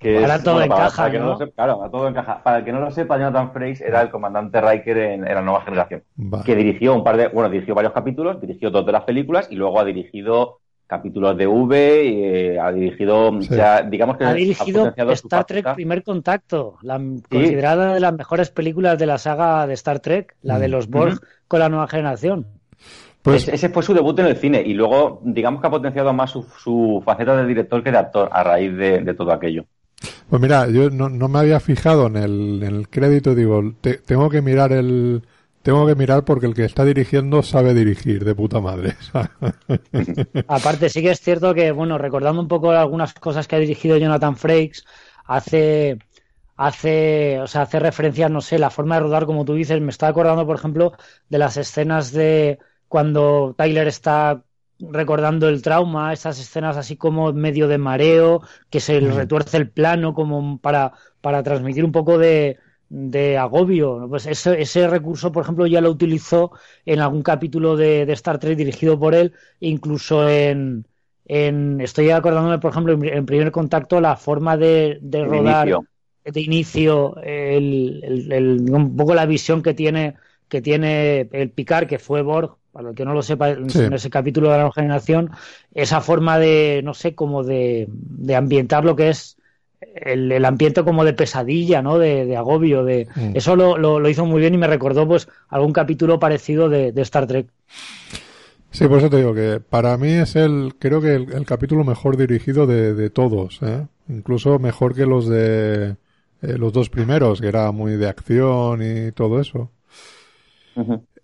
Ahora 0.02 0.42
todo 0.42 0.62
encaja, 0.62 1.04
para, 1.04 1.20
¿no? 1.20 1.38
claro, 1.38 1.90
todo 1.92 2.08
encaja. 2.08 2.44
Para 2.44 2.58
el 2.60 2.66
que 2.66 2.72
no 2.72 2.80
lo 2.80 2.92
sepa, 2.92 3.18
Jonathan 3.18 3.52
Frakes 3.52 3.82
era 3.82 4.02
el 4.02 4.10
comandante 4.10 4.62
Riker 4.62 4.98
en, 4.98 5.22
la 5.26 5.42
nueva 5.42 5.62
generación. 5.62 6.04
Que 6.46 6.56
dirigió 6.56 6.96
un 6.96 7.04
par 7.04 7.18
de, 7.18 7.28
bueno, 7.28 7.50
dirigió 7.50 7.76
varios 7.76 7.94
capítulos, 7.94 8.40
dirigió 8.40 8.70
dos 8.70 8.86
de 8.86 8.92
las 8.92 9.04
películas 9.04 9.48
y 9.52 9.56
luego 9.56 9.80
ha 9.80 9.86
dirigido 9.86 10.60
capítulos 10.88 11.38
de 11.38 11.46
V, 11.46 12.04
y, 12.04 12.24
eh, 12.24 12.60
ha 12.60 12.72
dirigido, 12.72 13.32
digamos 13.90 14.18
que 14.18 14.26
ha 14.26 14.34
dirigido 14.34 14.92
Star 15.12 15.46
Trek 15.46 15.76
Primer 15.76 16.02
Contacto, 16.02 16.78
la 16.82 17.00
considerada 17.30 17.94
de 17.94 18.00
las 18.00 18.14
mejores 18.14 18.50
películas 18.50 18.98
de 18.98 19.06
la 19.06 19.20
saga 19.20 19.68
de 19.68 19.76
Star 19.76 20.00
Trek, 20.00 20.36
la 20.42 20.58
de 20.58 20.68
mm. 20.68 20.72
los 20.72 20.90
Borg 20.90 21.20
con 21.48 21.60
la 21.60 21.70
nueva 21.70 21.88
generación. 21.88 22.48
Pues 23.22 23.48
ese 23.50 23.70
fue 23.70 23.84
su 23.84 23.94
debut 23.94 24.18
en 24.20 24.28
el 24.28 24.38
cine 24.38 24.64
y 24.66 24.74
luego, 24.74 25.22
digamos 25.24 25.62
que 25.62 25.68
ha 25.68 25.72
potenciado 25.72 26.14
más 26.14 26.32
su, 26.32 27.02
faceta 27.06 27.36
de 27.36 27.46
director 27.46 27.84
que 27.84 27.92
de 27.92 27.98
actor 27.98 28.30
a 28.32 28.44
raíz 28.44 28.76
de, 28.76 29.14
todo 29.14 29.32
aquello. 29.34 29.66
Pues 30.30 30.42
mira, 30.42 30.70
yo 30.70 30.90
no, 30.90 31.10
me 31.10 31.40
había 31.40 31.60
fijado 31.60 32.08
en 32.08 32.16
el, 32.16 32.64
en 32.64 32.76
el 32.76 32.90
crédito, 32.90 33.36
digo, 33.36 33.74
tengo 34.06 34.30
que 34.30 34.42
mirar 34.42 34.72
el, 34.72 35.24
tengo 35.62 35.86
que 35.86 35.96
mirar 35.96 36.24
porque 36.24 36.46
el 36.46 36.54
que 36.54 36.66
está 36.66 36.86
dirigiendo 36.86 37.44
sabe 37.44 37.74
dirigir 37.74 38.24
de 38.24 38.36
puta 38.36 38.62
madre. 38.62 38.96
Aparte, 40.48 40.90
sí 40.90 41.02
que 41.02 41.12
es 41.12 41.20
cierto 41.20 41.54
que, 41.54 41.72
bueno, 41.72 41.98
recordando 41.98 42.42
un 42.42 42.48
poco 42.48 42.72
algunas 42.72 43.14
cosas 43.14 43.48
que 43.48 43.56
ha 43.56 43.60
dirigido 43.60 43.98
Jonathan 43.98 44.38
Frakes, 44.38 44.86
hace, 45.26 46.00
hace, 46.56 47.40
o 47.42 47.48
sea, 47.48 47.64
hace 47.64 47.80
referencia, 47.80 48.30
no 48.30 48.42
sé, 48.42 48.58
la 48.58 48.70
forma 48.70 48.96
de 48.96 49.02
rodar, 49.02 49.26
como 49.26 49.46
tú 49.46 49.54
dices, 49.54 49.82
me 49.82 49.92
está 49.92 50.08
acordando, 50.08 50.46
por 50.46 50.56
ejemplo, 50.56 50.94
de 51.28 51.38
las 51.38 51.58
escenas 51.58 52.12
de 52.12 52.60
cuando 52.88 53.54
Tyler 53.58 53.88
está 53.88 54.44
recordando 54.80 55.50
el 55.50 55.62
trauma, 55.62 56.14
esas 56.14 56.40
escenas 56.40 56.78
así 56.78 56.96
como 56.96 57.34
medio 57.34 57.68
de 57.68 57.78
mareo, 57.78 58.42
que 58.70 58.80
se 58.80 59.00
retuerce 59.00 59.58
el 59.58 59.70
plano 59.70 60.14
como 60.14 60.60
para, 60.60 60.94
para 61.22 61.44
transmitir 61.44 61.84
un 61.84 61.92
poco 61.92 62.18
de, 62.18 62.58
de 62.90 63.38
agobio. 63.38 64.08
Pues 64.10 64.26
ese, 64.26 64.62
ese, 64.62 64.88
recurso, 64.88 65.32
por 65.32 65.44
ejemplo, 65.44 65.68
ya 65.68 65.82
lo 65.82 65.92
utilizó 65.92 66.52
en 66.86 67.00
algún 67.00 67.22
capítulo 67.22 67.76
de, 67.76 68.04
Star 68.14 68.40
Trek 68.40 68.58
dirigido 68.58 69.00
por 69.00 69.16
él, 69.16 69.34
incluso 69.60 70.28
en, 70.30 70.86
en, 71.26 71.82
estoy 71.82 72.10
acordándome, 72.12 72.60
por 72.60 72.72
ejemplo, 72.72 72.94
en, 73.02 73.26
primer 73.26 73.52
contacto, 73.52 74.00
la 74.00 74.16
forma 74.16 74.58
de, 74.58 75.00
de 75.02 75.26
rodar 75.26 75.70
de 76.24 76.42
inicio, 76.42 77.16
el, 77.22 78.66
un 78.70 78.96
poco 78.96 79.16
la 79.16 79.26
visión 79.26 79.62
que 79.62 79.74
tiene, 79.74 80.16
que 80.48 80.62
tiene 80.62 81.28
el 81.32 81.52
Picard, 81.52 81.88
que 81.88 82.00
fue 82.00 82.22
Borg, 82.22 82.59
para 82.72 82.90
el 82.90 82.96
que 82.96 83.06
no 83.06 83.14
lo 83.14 83.22
sepa, 83.22 83.50
en 83.50 83.94
ese 83.94 84.10
capítulo 84.10 84.48
de 84.48 84.54
la 84.54 84.64
nueva 84.64 84.74
generación, 84.74 85.32
esa 85.74 86.02
forma 86.02 86.38
de, 86.40 86.82
no 86.84 86.94
sé, 86.94 87.16
como 87.16 87.44
de, 87.44 87.88
de 87.90 88.36
ambientar 88.36 88.86
lo 88.86 88.96
que 88.96 89.10
es 89.10 89.40
el, 89.82 90.46
ambiente 90.46 90.84
como 90.84 91.06
de 91.06 91.14
pesadilla, 91.14 91.82
¿no? 91.82 91.98
De, 91.98 92.36
agobio, 92.36 92.84
de 92.84 93.08
mm. 93.16 93.32
eso 93.36 93.56
lo, 93.56 93.78
lo, 93.78 94.10
hizo 94.10 94.26
muy 94.26 94.42
bien 94.42 94.54
y 94.54 94.58
me 94.58 94.68
recordó 94.68 95.08
pues 95.08 95.28
algún 95.50 95.74
capítulo 95.74 96.20
parecido 96.20 96.70
de, 96.70 96.94
Star 97.02 97.28
Trek. 97.28 97.48
Sí, 98.72 98.88
por 98.88 99.00
eso 99.00 99.10
te 99.10 99.18
digo 99.18 99.34
que 99.34 99.60
para 99.68 99.98
mí 99.98 100.10
es 100.10 100.36
el, 100.36 100.76
creo 100.78 101.02
que 101.02 101.16
el, 101.16 101.46
capítulo 101.46 101.84
mejor 101.84 102.18
dirigido 102.18 102.68
de, 102.68 103.10
todos, 103.10 103.60
¿eh? 103.64 103.88
incluso 104.10 104.60
mejor 104.60 104.94
que 104.94 105.06
los 105.06 105.28
de 105.28 105.96
eh, 106.42 106.58
los 106.58 106.72
dos 106.72 106.90
primeros, 106.90 107.42
que 107.42 107.48
era 107.48 107.72
muy 107.72 107.96
de 107.96 108.08
acción 108.08 108.82
y 108.82 109.12
todo 109.12 109.40
eso. 109.40 109.72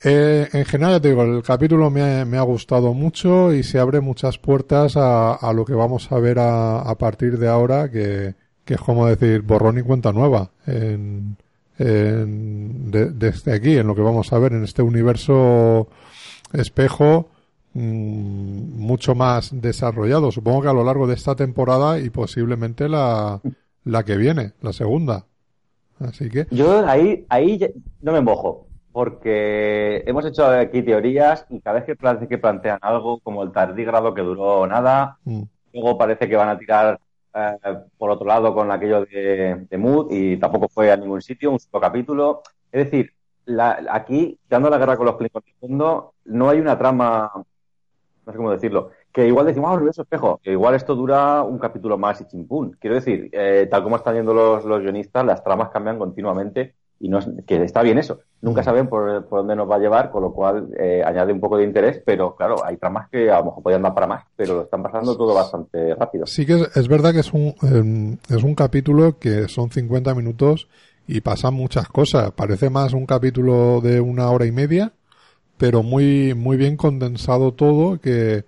Eh, 0.04 0.48
en 0.52 0.66
general, 0.66 1.02
te 1.02 1.10
digo, 1.10 1.24
el 1.24 1.42
capítulo 1.44 1.90
me 1.90 2.38
ha, 2.38 2.42
gustado 2.42 2.94
mucho 2.94 3.54
y 3.54 3.64
se 3.64 3.80
abre 3.80 4.02
muchas 4.02 4.38
puertas 4.38 4.98
a, 4.98 5.34
a 5.34 5.54
lo 5.54 5.66
que 5.66 5.74
vamos 5.74 6.12
a 6.12 6.20
ver 6.20 6.40
a, 6.40 6.82
a 6.82 6.96
partir 6.98 7.40
de 7.40 7.48
ahora, 7.48 7.90
que, 7.90 8.36
es 8.66 8.82
como 8.82 9.08
decir 9.08 9.42
borrón 9.42 9.78
y 9.78 9.84
cuenta 9.84 10.12
nueva 10.12 10.52
en, 10.66 11.38
desde 11.78 13.54
aquí, 13.54 13.78
en 13.78 13.88
lo 13.88 13.96
que 13.96 14.02
vamos 14.02 14.32
a 14.32 14.40
ver 14.40 14.54
en 14.54 14.64
este 14.64 14.82
universo 14.82 15.88
espejo 16.54 17.30
mm, 17.74 18.80
mucho 18.80 19.16
más 19.16 19.50
desarrollado. 19.62 20.32
Supongo 20.32 20.62
que 20.64 20.70
a 20.70 20.74
lo 20.74 20.84
largo 20.84 21.08
de 21.08 21.16
esta 21.16 21.36
temporada 21.36 22.00
y 22.00 22.10
posiblemente 22.10 22.88
la, 22.90 23.42
la 23.84 24.04
que 24.04 24.18
viene, 24.18 24.54
la 24.62 24.74
segunda. 24.74 25.26
Así 26.00 26.30
que. 26.30 26.48
Yo 26.52 26.86
ahí, 26.86 27.26
ahí 27.30 27.60
no 28.02 28.12
me 28.12 28.22
mojo, 28.22 28.65
porque 28.96 30.06
hemos 30.08 30.26
hecho 30.26 30.46
aquí 30.48 30.82
teorías 30.82 31.46
y 31.50 31.60
cada 31.60 31.82
vez 31.82 31.84
que, 31.84 32.28
que 32.30 32.38
plantean 32.38 32.80
algo 32.82 33.20
como 33.20 33.44
el 33.44 33.52
tardígrado 33.52 34.14
que 34.14 34.22
duró 34.22 34.66
nada, 34.68 35.18
mm. 35.26 35.42
luego 35.74 35.98
parece 35.98 36.30
que 36.30 36.38
van 36.38 36.48
a 36.48 36.58
tirar 36.58 36.98
eh, 37.34 37.58
por 37.98 38.10
otro 38.10 38.26
lado 38.26 38.54
con 38.54 38.72
aquello 38.72 39.04
de, 39.06 39.68
Mood 39.78 40.08
y 40.12 40.38
tampoco 40.38 40.70
fue 40.70 40.94
a 40.94 40.96
ningún 40.96 41.22
sitio, 41.22 41.52
un 41.52 41.60
solo 41.60 41.82
capítulo. 41.82 42.42
Es 42.72 42.86
decir, 42.86 43.12
la, 43.44 43.86
aquí, 43.92 44.40
dando 44.48 44.70
la 44.70 44.78
guerra 44.78 44.96
con 44.96 45.08
los 45.08 45.18
Klingons 45.18 45.46
del 45.46 45.70
mundo, 45.70 46.14
no 46.24 46.48
hay 46.48 46.62
una 46.62 46.78
trama, 46.78 47.30
no 47.36 48.32
sé 48.32 48.38
cómo 48.38 48.52
decirlo, 48.52 48.92
que 49.12 49.28
igual 49.28 49.46
decimos, 49.46 49.72
ah, 49.72 49.76
universo 49.76 50.04
espejo, 50.04 50.40
que 50.42 50.52
igual 50.52 50.74
esto 50.74 50.96
dura 50.96 51.44
un 51.44 51.60
capítulo 51.60 51.98
más 51.98 52.22
y 52.22 52.28
chimpún. 52.28 52.78
Quiero 52.80 52.96
decir, 52.96 53.28
eh, 53.34 53.68
tal 53.70 53.84
como 53.84 53.98
están 53.98 54.16
yendo 54.16 54.34
los, 54.34 54.64
los 54.64 54.80
guionistas, 54.80 55.26
las 55.26 55.44
tramas 55.44 55.68
cambian 55.68 56.00
continuamente 56.00 56.76
y 57.00 57.10
no 57.10 57.20
que 57.46 57.64
está 57.64 57.82
bien 57.82 57.98
eso. 57.98 58.20
Nunca 58.42 58.62
mm. 58.62 58.64
saben 58.64 58.88
por, 58.88 59.28
dónde 59.30 59.56
nos 59.56 59.70
va 59.70 59.76
a 59.76 59.80
llevar, 59.80 60.12
con 60.12 60.24
lo 60.24 60.32
cual 60.32 60.70
eh, 60.78 61.04
añade 61.06 61.34
un 61.34 61.40
poco 61.40 61.58
de 61.58 61.64
interés, 61.64 62.02
pero 62.06 62.36
claro, 62.36 62.64
hay 62.66 62.78
tramas 62.78 63.10
que 63.10 63.30
a 63.30 63.40
lo 63.40 63.46
mejor 63.46 63.64
podrían 63.64 63.82
dar 63.82 63.94
para 63.94 64.08
más, 64.08 64.26
pero 64.36 64.56
lo 64.56 64.62
están 64.64 64.84
pasando 64.84 65.16
todo 65.18 65.34
bastante 65.34 65.96
rápido. 65.96 66.26
Sí 66.26 66.46
que 66.46 66.66
es, 66.74 66.88
verdad 66.88 67.12
que 67.12 67.20
es 67.20 67.34
un, 67.34 67.56
em, 67.64 68.18
es 68.30 68.44
un 68.44 68.56
capítulo 68.56 69.20
que 69.20 69.48
son 69.48 69.70
50 69.70 70.14
minutos 70.16 70.68
y 71.08 71.22
pasan 71.22 71.54
muchas 71.54 71.88
cosas. 71.90 72.32
Parece 72.32 72.70
más 72.70 72.94
un 72.94 73.06
capítulo 73.06 73.82
de 73.82 74.00
una 74.00 74.30
hora 74.30 74.46
y 74.46 74.52
media, 74.52 74.94
pero 75.58 75.84
muy, 75.84 76.34
muy 76.34 76.58
bien 76.58 76.78
condensado 76.78 77.54
todo 77.54 78.00
que, 78.00 78.46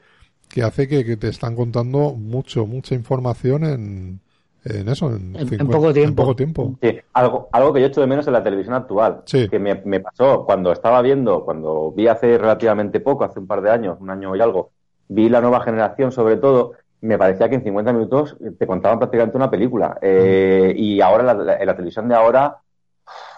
que 0.50 0.64
hace 0.64 0.88
que, 0.88 1.06
que 1.06 1.18
te 1.18 1.28
están 1.28 1.56
contando 1.56 2.14
mucho, 2.14 2.66
mucha 2.66 2.96
información 2.96 3.64
en, 3.64 4.20
en 4.66 4.90
eso, 4.90 5.12
en, 5.14 5.34
poco 5.70 5.94
tiempo. 5.94 6.24
poco 6.24 6.36
tiempo. 6.36 6.76
Sí, 6.82 7.00
algo, 7.14 7.50
algo 7.52 7.74
que 7.74 7.82
yo 7.82 7.88
echo 7.88 8.02
de 8.02 8.08
menos 8.08 8.28
en 8.28 8.34
la 8.34 8.44
televisión 8.44 8.76
actual, 8.76 9.24
que 9.26 9.60
me, 9.60 9.76
me, 9.86 10.00
pasó 10.00 10.46
cuando 10.46 10.72
estaba 10.72 11.02
viendo, 11.02 11.44
cuando 11.46 11.92
vi 11.92 12.08
hace 12.08 12.38
relativamente 12.38 13.00
poco, 13.00 13.24
hace 13.24 13.40
un 13.40 13.48
par 13.48 13.62
de 13.62 13.72
años, 13.72 13.98
un 14.00 14.10
año 14.10 14.36
y 14.36 14.42
algo, 14.42 14.72
vi 15.08 15.30
la 15.30 15.42
nueva 15.42 15.62
generación 15.62 16.12
sobre 16.12 16.38
todo, 16.38 16.74
me 17.02 17.18
parecía 17.18 17.48
que 17.48 17.56
en 17.56 17.64
50 17.64 17.94
minutos 17.94 18.38
te 18.58 18.68
contaban 18.68 19.00
prácticamente 19.00 19.38
una 19.38 19.50
película. 19.50 19.98
Eh, 20.02 20.74
mm. 20.76 20.80
Y 20.80 21.02
ahora, 21.02 21.32
en 21.60 21.66
la 21.66 21.76
televisión 21.76 22.10
de 22.10 22.16
ahora, 22.16 22.58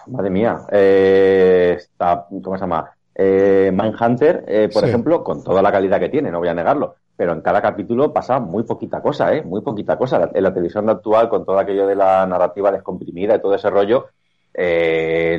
madre 0.06 0.30
mía, 0.30 0.60
eh, 0.70 1.74
está, 1.78 2.26
¿cómo 2.28 2.56
se 2.56 2.60
llama? 2.60 2.90
Eh, 3.14 3.70
Mindhunter, 3.72 4.44
eh, 4.46 4.70
por 4.72 4.84
ejemplo, 4.84 5.22
con 5.22 5.44
toda 5.44 5.62
la 5.62 5.72
calidad 5.72 6.00
que 6.00 6.08
tiene, 6.08 6.30
no 6.30 6.38
voy 6.38 6.48
a 6.48 6.54
negarlo, 6.54 6.96
pero 7.20 7.34
en 7.34 7.42
cada 7.42 7.60
capítulo 7.60 8.14
pasa 8.14 8.40
muy 8.40 8.62
poquita 8.62 9.02
cosa, 9.02 9.34
¿eh? 9.34 9.42
Muy 9.42 9.60
poquita 9.60 9.98
cosa. 9.98 10.30
En 10.32 10.42
la 10.42 10.54
televisión 10.54 10.88
actual, 10.88 11.28
con 11.28 11.44
todo 11.44 11.58
aquello 11.58 11.86
de 11.86 11.94
la 11.94 12.24
narrativa 12.24 12.72
descomprimida 12.72 13.36
y 13.36 13.42
todo 13.42 13.54
ese 13.54 13.68
rollo, 13.68 14.06
eh, 14.54 15.38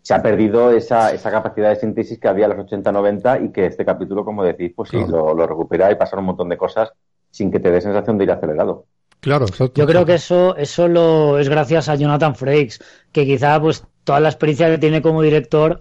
se 0.00 0.14
ha 0.14 0.22
perdido 0.22 0.70
esa, 0.70 1.12
esa 1.12 1.32
capacidad 1.32 1.70
de 1.70 1.74
síntesis 1.74 2.20
que 2.20 2.28
había 2.28 2.46
en 2.46 2.56
los 2.56 2.64
80-90 2.70 3.46
y 3.46 3.50
que 3.50 3.66
este 3.66 3.84
capítulo, 3.84 4.24
como 4.24 4.44
decís, 4.44 4.72
pues 4.76 4.90
sí, 4.90 5.04
lo, 5.08 5.34
recupera 5.44 5.90
y 5.90 5.96
pasa 5.96 6.16
un 6.16 6.26
montón 6.26 6.50
de 6.50 6.56
cosas 6.56 6.92
sin 7.32 7.50
que 7.50 7.58
te 7.58 7.72
dé 7.72 7.80
sensación 7.80 8.16
de 8.16 8.22
ir 8.22 8.30
acelerado. 8.30 8.84
Claro, 9.18 9.46
Yo 9.74 9.86
creo 9.86 10.06
que 10.06 10.14
eso, 10.14 10.56
eso 10.56 10.86
lo 10.86 11.40
es 11.40 11.48
gracias 11.48 11.88
a 11.88 11.96
Jonathan 11.96 12.36
Frakes, 12.36 12.78
que 13.10 13.26
quizá 13.26 13.60
pues 13.60 13.84
toda 14.04 14.20
la 14.20 14.28
experiencia 14.28 14.70
que 14.70 14.78
tiene 14.78 15.02
como 15.02 15.20
director 15.20 15.80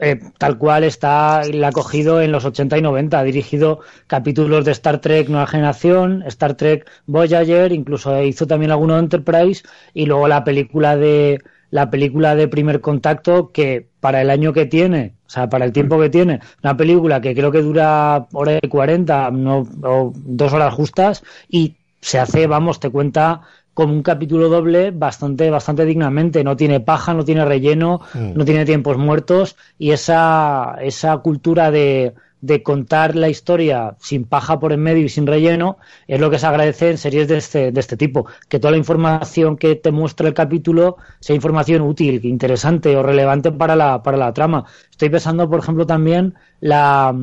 eh, 0.00 0.20
tal 0.38 0.58
cual 0.58 0.84
está, 0.84 1.42
la 1.44 1.68
ha 1.68 1.72
cogido 1.72 2.20
en 2.20 2.32
los 2.32 2.44
80 2.44 2.78
y 2.78 2.82
90. 2.82 3.18
Ha 3.18 3.22
dirigido 3.22 3.80
capítulos 4.06 4.64
de 4.64 4.72
Star 4.72 5.00
Trek 5.00 5.28
Nueva 5.28 5.46
Generación, 5.46 6.22
Star 6.26 6.54
Trek 6.54 6.90
Voyager, 7.06 7.72
incluso 7.72 8.22
hizo 8.22 8.46
también 8.46 8.72
alguno 8.72 8.94
de 8.94 9.00
Enterprise 9.00 9.62
y 9.94 10.06
luego 10.06 10.28
la 10.28 10.44
película 10.44 10.96
de 10.96 11.40
la 11.70 11.90
película 11.90 12.34
de 12.34 12.48
Primer 12.48 12.80
Contacto 12.80 13.50
que 13.52 13.88
para 14.00 14.22
el 14.22 14.30
año 14.30 14.52
que 14.52 14.66
tiene, 14.66 15.14
o 15.26 15.30
sea, 15.30 15.48
para 15.48 15.64
el 15.64 15.72
tiempo 15.72 16.00
que 16.00 16.10
tiene, 16.10 16.40
una 16.62 16.76
película 16.76 17.20
que 17.20 17.34
creo 17.34 17.50
que 17.50 17.62
dura 17.62 18.26
hora 18.32 18.58
y 18.62 18.68
40, 18.68 19.30
no, 19.32 19.66
o 19.82 20.12
dos 20.14 20.52
horas 20.52 20.74
justas 20.74 21.22
y 21.48 21.76
se 22.00 22.18
hace, 22.18 22.46
vamos, 22.46 22.78
te 22.78 22.90
cuenta 22.90 23.42
como 23.76 23.92
un 23.92 24.02
capítulo 24.02 24.48
doble 24.48 24.90
bastante, 24.90 25.50
bastante 25.50 25.84
dignamente. 25.84 26.42
No 26.42 26.56
tiene 26.56 26.80
paja, 26.80 27.12
no 27.12 27.26
tiene 27.26 27.44
relleno, 27.44 28.00
mm. 28.14 28.32
no 28.34 28.46
tiene 28.46 28.64
tiempos 28.64 28.96
muertos 28.96 29.54
y 29.78 29.90
esa, 29.90 30.76
esa 30.80 31.18
cultura 31.18 31.70
de, 31.70 32.14
de 32.40 32.62
contar 32.62 33.16
la 33.16 33.28
historia 33.28 33.94
sin 34.00 34.24
paja 34.24 34.58
por 34.58 34.72
en 34.72 34.80
medio 34.80 35.04
y 35.04 35.10
sin 35.10 35.26
relleno 35.26 35.76
es 36.08 36.18
lo 36.18 36.30
que 36.30 36.38
se 36.38 36.46
agradece 36.46 36.88
en 36.88 36.96
series 36.96 37.28
de 37.28 37.36
este, 37.36 37.70
de 37.70 37.78
este 37.78 37.98
tipo. 37.98 38.24
Que 38.48 38.58
toda 38.58 38.70
la 38.70 38.78
información 38.78 39.58
que 39.58 39.74
te 39.74 39.92
muestra 39.92 40.26
el 40.26 40.32
capítulo 40.32 40.96
sea 41.20 41.36
información 41.36 41.82
útil, 41.82 42.24
interesante 42.24 42.96
o 42.96 43.02
relevante 43.02 43.52
para 43.52 43.76
la, 43.76 44.02
para 44.02 44.16
la 44.16 44.32
trama. 44.32 44.64
Estoy 44.90 45.10
pensando, 45.10 45.50
por 45.50 45.60
ejemplo, 45.60 45.86
también 45.86 46.32
la, 46.60 47.14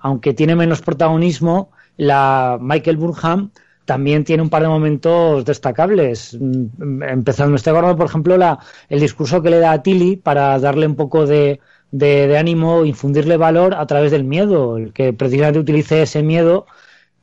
aunque 0.00 0.34
tiene 0.34 0.56
menos 0.56 0.82
protagonismo, 0.82 1.70
la 1.96 2.58
Michael 2.60 2.98
Burnham 2.98 3.50
también 3.84 4.24
tiene 4.24 4.42
un 4.42 4.50
par 4.50 4.62
de 4.62 4.68
momentos 4.68 5.44
destacables. 5.44 6.36
Mm, 6.40 7.02
empezando, 7.02 7.56
estoy 7.56 7.72
acordando, 7.72 7.96
por 7.98 8.06
ejemplo, 8.06 8.36
la, 8.36 8.58
el 8.88 9.00
discurso 9.00 9.42
que 9.42 9.50
le 9.50 9.58
da 9.58 9.72
a 9.72 9.82
Tilly 9.82 10.16
para 10.16 10.58
darle 10.58 10.86
un 10.86 10.96
poco 10.96 11.26
de, 11.26 11.60
de, 11.90 12.36
ánimo, 12.38 12.84
infundirle 12.84 13.36
valor 13.36 13.74
a 13.74 13.86
través 13.86 14.10
del 14.10 14.24
miedo, 14.24 14.76
el 14.78 14.92
que 14.92 15.12
precisamente 15.12 15.60
utilice 15.60 16.02
ese 16.02 16.22
miedo 16.22 16.66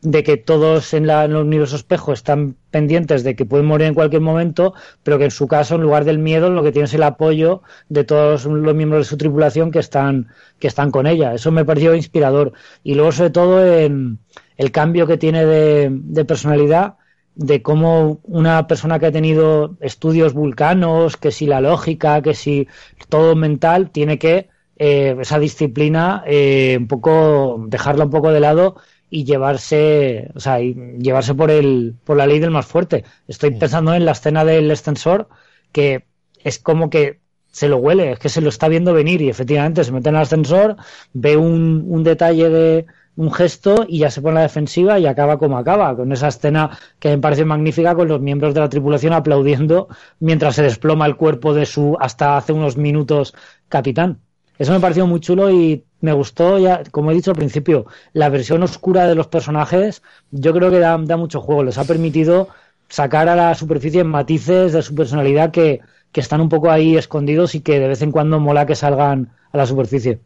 de 0.02 0.24
que 0.24 0.38
todos 0.38 0.94
en, 0.94 1.08
la, 1.08 1.26
en 1.26 1.32
el 1.32 1.38
universo 1.38 1.76
espejo 1.76 2.14
están 2.14 2.56
pendientes 2.72 3.24
de 3.24 3.36
que 3.36 3.46
pueden 3.46 3.66
morir 3.66 3.88
en 3.88 3.94
cualquier 3.94 4.22
momento, 4.22 4.74
pero 5.04 5.18
que 5.18 5.26
en 5.26 5.32
su 5.32 5.48
caso, 5.48 5.76
en 5.76 5.82
lugar 5.82 6.06
del 6.06 6.20
miedo, 6.20 6.50
lo 6.50 6.64
que 6.64 6.72
tiene 6.72 6.86
es 6.86 6.94
el 6.94 7.04
apoyo 7.04 7.64
de 7.90 8.06
todos 8.06 8.46
los 8.46 8.76
miembros 8.76 9.06
de 9.06 9.10
su 9.10 9.18
tripulación 9.18 9.72
que 9.72 9.80
están, 9.80 10.30
que 10.60 10.68
están 10.68 10.92
con 10.92 11.06
ella. 11.06 11.34
Eso 11.34 11.52
me 11.52 11.66
pareció 11.66 11.96
inspirador. 11.96 12.54
Y 12.84 12.96
luego, 12.96 13.12
sobre 13.12 13.30
todo, 13.32 13.66
en 13.66 14.20
el 14.60 14.74
cambio 14.74 15.08
que 15.08 15.18
tiene 15.18 15.46
de, 15.46 16.26
personalidad, 16.26 16.96
de 17.34 17.62
cómo 17.62 18.20
una 18.24 18.68
persona 18.68 19.00
que 19.00 19.06
ha 19.06 19.12
tenido 19.12 19.78
estudios 19.80 20.34
vulcanos, 20.34 21.16
que 21.16 21.32
si 21.32 21.46
la 21.46 21.62
lógica, 21.62 22.22
que 22.22 22.34
si 22.34 22.68
todo 23.08 23.38
mental, 23.38 23.90
tiene 23.90 24.20
que 24.20 24.50
eh, 24.78 25.16
esa 25.18 25.40
disciplina 25.40 26.24
eh, 26.28 26.76
un 26.78 26.90
poco 26.90 27.64
dejarla 27.70 28.04
un 28.04 28.10
poco 28.12 28.34
de 28.34 28.42
lado 28.42 28.76
y 29.10 29.24
llevarse, 29.24 30.30
o 30.36 30.42
sea, 30.42 30.60
y 30.60 30.74
llevarse 31.00 31.34
por 31.36 31.52
el 31.52 31.96
por 32.04 32.18
la 32.18 32.28
ley 32.28 32.40
del 32.40 32.52
más 32.52 32.66
fuerte. 32.66 33.06
Estoy 33.30 33.52
pensando 33.52 33.94
en 33.94 34.04
la 34.04 34.12
escena 34.12 34.44
del 34.44 34.70
ascensor 34.70 35.30
que 35.72 36.04
es 36.44 36.60
como 36.60 36.90
que 36.90 37.22
se 37.50 37.70
lo 37.70 37.78
huele, 37.78 38.12
es 38.12 38.20
que 38.20 38.30
se 38.30 38.42
lo 38.42 38.50
está 38.50 38.68
viendo 38.68 38.94
venir 38.94 39.22
y 39.22 39.30
efectivamente 39.30 39.86
se 39.86 39.94
mete 39.94 40.10
en 40.10 40.16
el 40.16 40.22
ascensor, 40.22 40.76
ve 41.14 41.38
un, 41.38 41.86
un 41.88 42.04
detalle 42.04 42.50
de, 42.50 42.86
un 43.20 43.34
gesto 43.34 43.86
y 43.86 44.00
ya 44.00 44.10
se 44.10 44.22
pone 44.22 44.36
la 44.36 44.44
defensiva 44.44 44.98
y 44.98 45.06
acaba 45.06 45.38
como 45.38 45.58
acaba, 45.58 45.94
con 45.94 46.10
esa 46.14 46.30
escena 46.30 46.80
que 47.00 47.10
me 47.10 47.18
parece 47.18 47.44
magnífica 47.44 47.94
con 47.94 48.08
los 48.08 48.22
miembros 48.22 48.54
de 48.54 48.62
la 48.62 48.70
tripulación 48.70 49.12
aplaudiendo 49.12 49.90
mientras 50.22 50.56
se 50.56 50.64
desploma 50.64 51.06
el 51.06 51.18
cuerpo 51.18 51.54
de 51.54 51.66
su 51.66 51.98
hasta 52.00 52.38
hace 52.38 52.54
unos 52.54 52.78
minutos 52.78 53.34
capitán. 53.68 54.22
Eso 54.58 54.72
me 54.72 54.80
pareció 54.80 55.06
muy 55.06 55.20
chulo 55.20 55.52
y 55.52 55.84
me 56.00 56.14
gustó, 56.14 56.60
ya, 56.60 56.82
como 56.92 57.12
he 57.12 57.14
dicho 57.14 57.32
al 57.32 57.36
principio, 57.36 57.88
la 58.14 58.30
versión 58.30 58.64
oscura 58.64 59.06
de 59.06 59.16
los 59.16 59.28
personajes, 59.28 60.02
yo 60.32 60.54
creo 60.54 60.72
que 60.72 60.80
da, 60.80 60.98
da 60.98 61.18
mucho 61.18 61.42
juego, 61.42 61.66
les 61.66 61.78
ha 61.78 61.84
permitido 61.84 62.48
sacar 62.88 63.28
a 63.28 63.36
la 63.36 63.54
superficie 63.54 64.06
matices 64.06 64.72
de 64.72 64.82
su 64.82 64.96
personalidad 64.96 65.52
que, 65.52 65.82
que 66.14 66.22
están 66.22 66.40
un 66.40 66.48
poco 66.48 66.72
ahí 66.72 66.96
escondidos 66.96 67.54
y 67.54 67.60
que 67.60 67.82
de 67.82 67.90
vez 67.90 68.02
en 68.02 68.14
cuando 68.14 68.40
mola 68.40 68.66
que 68.66 68.76
salgan 68.76 69.34
a 69.52 69.58
la 69.58 69.66
superficie. 69.66 70.22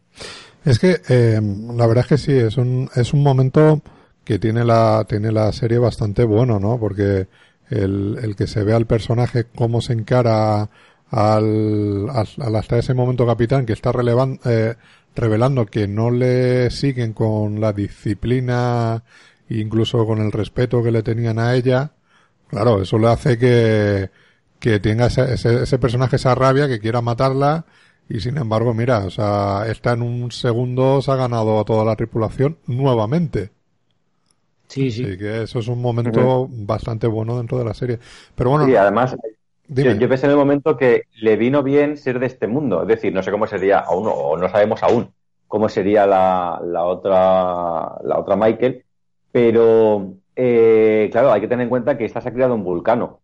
Es 0.64 0.78
que 0.78 1.00
eh, 1.08 1.40
la 1.74 1.86
verdad 1.86 2.04
es 2.04 2.08
que 2.08 2.18
sí, 2.18 2.32
es 2.32 2.56
un, 2.56 2.88
es 2.94 3.12
un 3.12 3.22
momento 3.22 3.82
que 4.24 4.38
tiene 4.38 4.64
la, 4.64 5.04
tiene 5.06 5.30
la 5.30 5.52
serie 5.52 5.78
bastante 5.78 6.24
bueno, 6.24 6.58
¿no? 6.58 6.78
Porque 6.80 7.28
el, 7.68 8.18
el 8.22 8.34
que 8.34 8.46
se 8.46 8.64
ve 8.64 8.72
al 8.72 8.86
personaje 8.86 9.44
cómo 9.54 9.82
se 9.82 9.92
encara 9.92 10.70
al, 11.10 12.08
al, 12.10 12.56
hasta 12.56 12.78
ese 12.78 12.94
momento 12.94 13.26
capitán 13.26 13.66
que 13.66 13.74
está 13.74 13.92
relevan, 13.92 14.40
eh, 14.46 14.74
revelando 15.14 15.66
que 15.66 15.86
no 15.86 16.10
le 16.10 16.70
siguen 16.70 17.12
con 17.12 17.60
la 17.60 17.72
disciplina 17.72 19.04
incluso 19.50 20.06
con 20.06 20.20
el 20.20 20.32
respeto 20.32 20.82
que 20.82 20.90
le 20.90 21.02
tenían 21.02 21.38
a 21.38 21.54
ella, 21.54 21.92
claro, 22.48 22.80
eso 22.80 22.98
le 22.98 23.08
hace 23.08 23.36
que, 23.38 24.10
que 24.58 24.80
tenga 24.80 25.06
ese, 25.06 25.34
ese, 25.34 25.62
ese 25.62 25.78
personaje 25.78 26.16
esa 26.16 26.34
rabia, 26.34 26.66
que 26.66 26.80
quiera 26.80 27.02
matarla 27.02 27.66
y 28.08 28.20
sin 28.20 28.36
embargo, 28.36 28.74
mira, 28.74 28.98
o 29.06 29.10
sea, 29.10 29.66
está 29.68 29.92
en 29.92 30.02
un 30.02 30.30
segundo, 30.30 31.00
se 31.00 31.10
ha 31.10 31.16
ganado 31.16 31.58
a 31.58 31.64
toda 31.64 31.84
la 31.84 31.96
tripulación 31.96 32.58
nuevamente. 32.66 33.50
Sí, 34.66 34.90
sí. 34.90 35.04
Así 35.04 35.18
que 35.18 35.42
eso 35.42 35.58
es 35.58 35.68
un 35.68 35.80
momento 35.80 36.48
bastante 36.50 37.06
bueno 37.06 37.36
dentro 37.36 37.58
de 37.58 37.64
la 37.64 37.74
serie. 37.74 37.98
Pero 38.34 38.50
bueno. 38.50 38.66
Sí, 38.66 38.74
además, 38.76 39.16
yo, 39.68 40.08
pensé 40.08 40.26
en 40.26 40.32
el 40.32 40.36
momento 40.36 40.76
que 40.76 41.04
le 41.20 41.36
vino 41.36 41.62
bien 41.62 41.96
ser 41.96 42.18
de 42.18 42.26
este 42.26 42.46
mundo. 42.46 42.82
Es 42.82 42.88
decir, 42.88 43.12
no 43.12 43.22
sé 43.22 43.30
cómo 43.30 43.46
sería 43.46 43.80
aún, 43.80 44.08
o 44.12 44.36
no 44.36 44.48
sabemos 44.48 44.82
aún 44.82 45.10
cómo 45.46 45.68
sería 45.68 46.06
la, 46.06 46.60
la 46.64 46.84
otra, 46.84 47.96
la 48.02 48.18
otra 48.18 48.36
Michael. 48.36 48.84
Pero, 49.30 50.14
eh, 50.34 51.08
claro, 51.12 51.32
hay 51.32 51.40
que 51.40 51.48
tener 51.48 51.64
en 51.64 51.70
cuenta 51.70 51.96
que 51.96 52.04
esta 52.04 52.20
se 52.20 52.28
ha 52.28 52.34
creado 52.34 52.54
un 52.54 52.64
vulcano. 52.64 53.20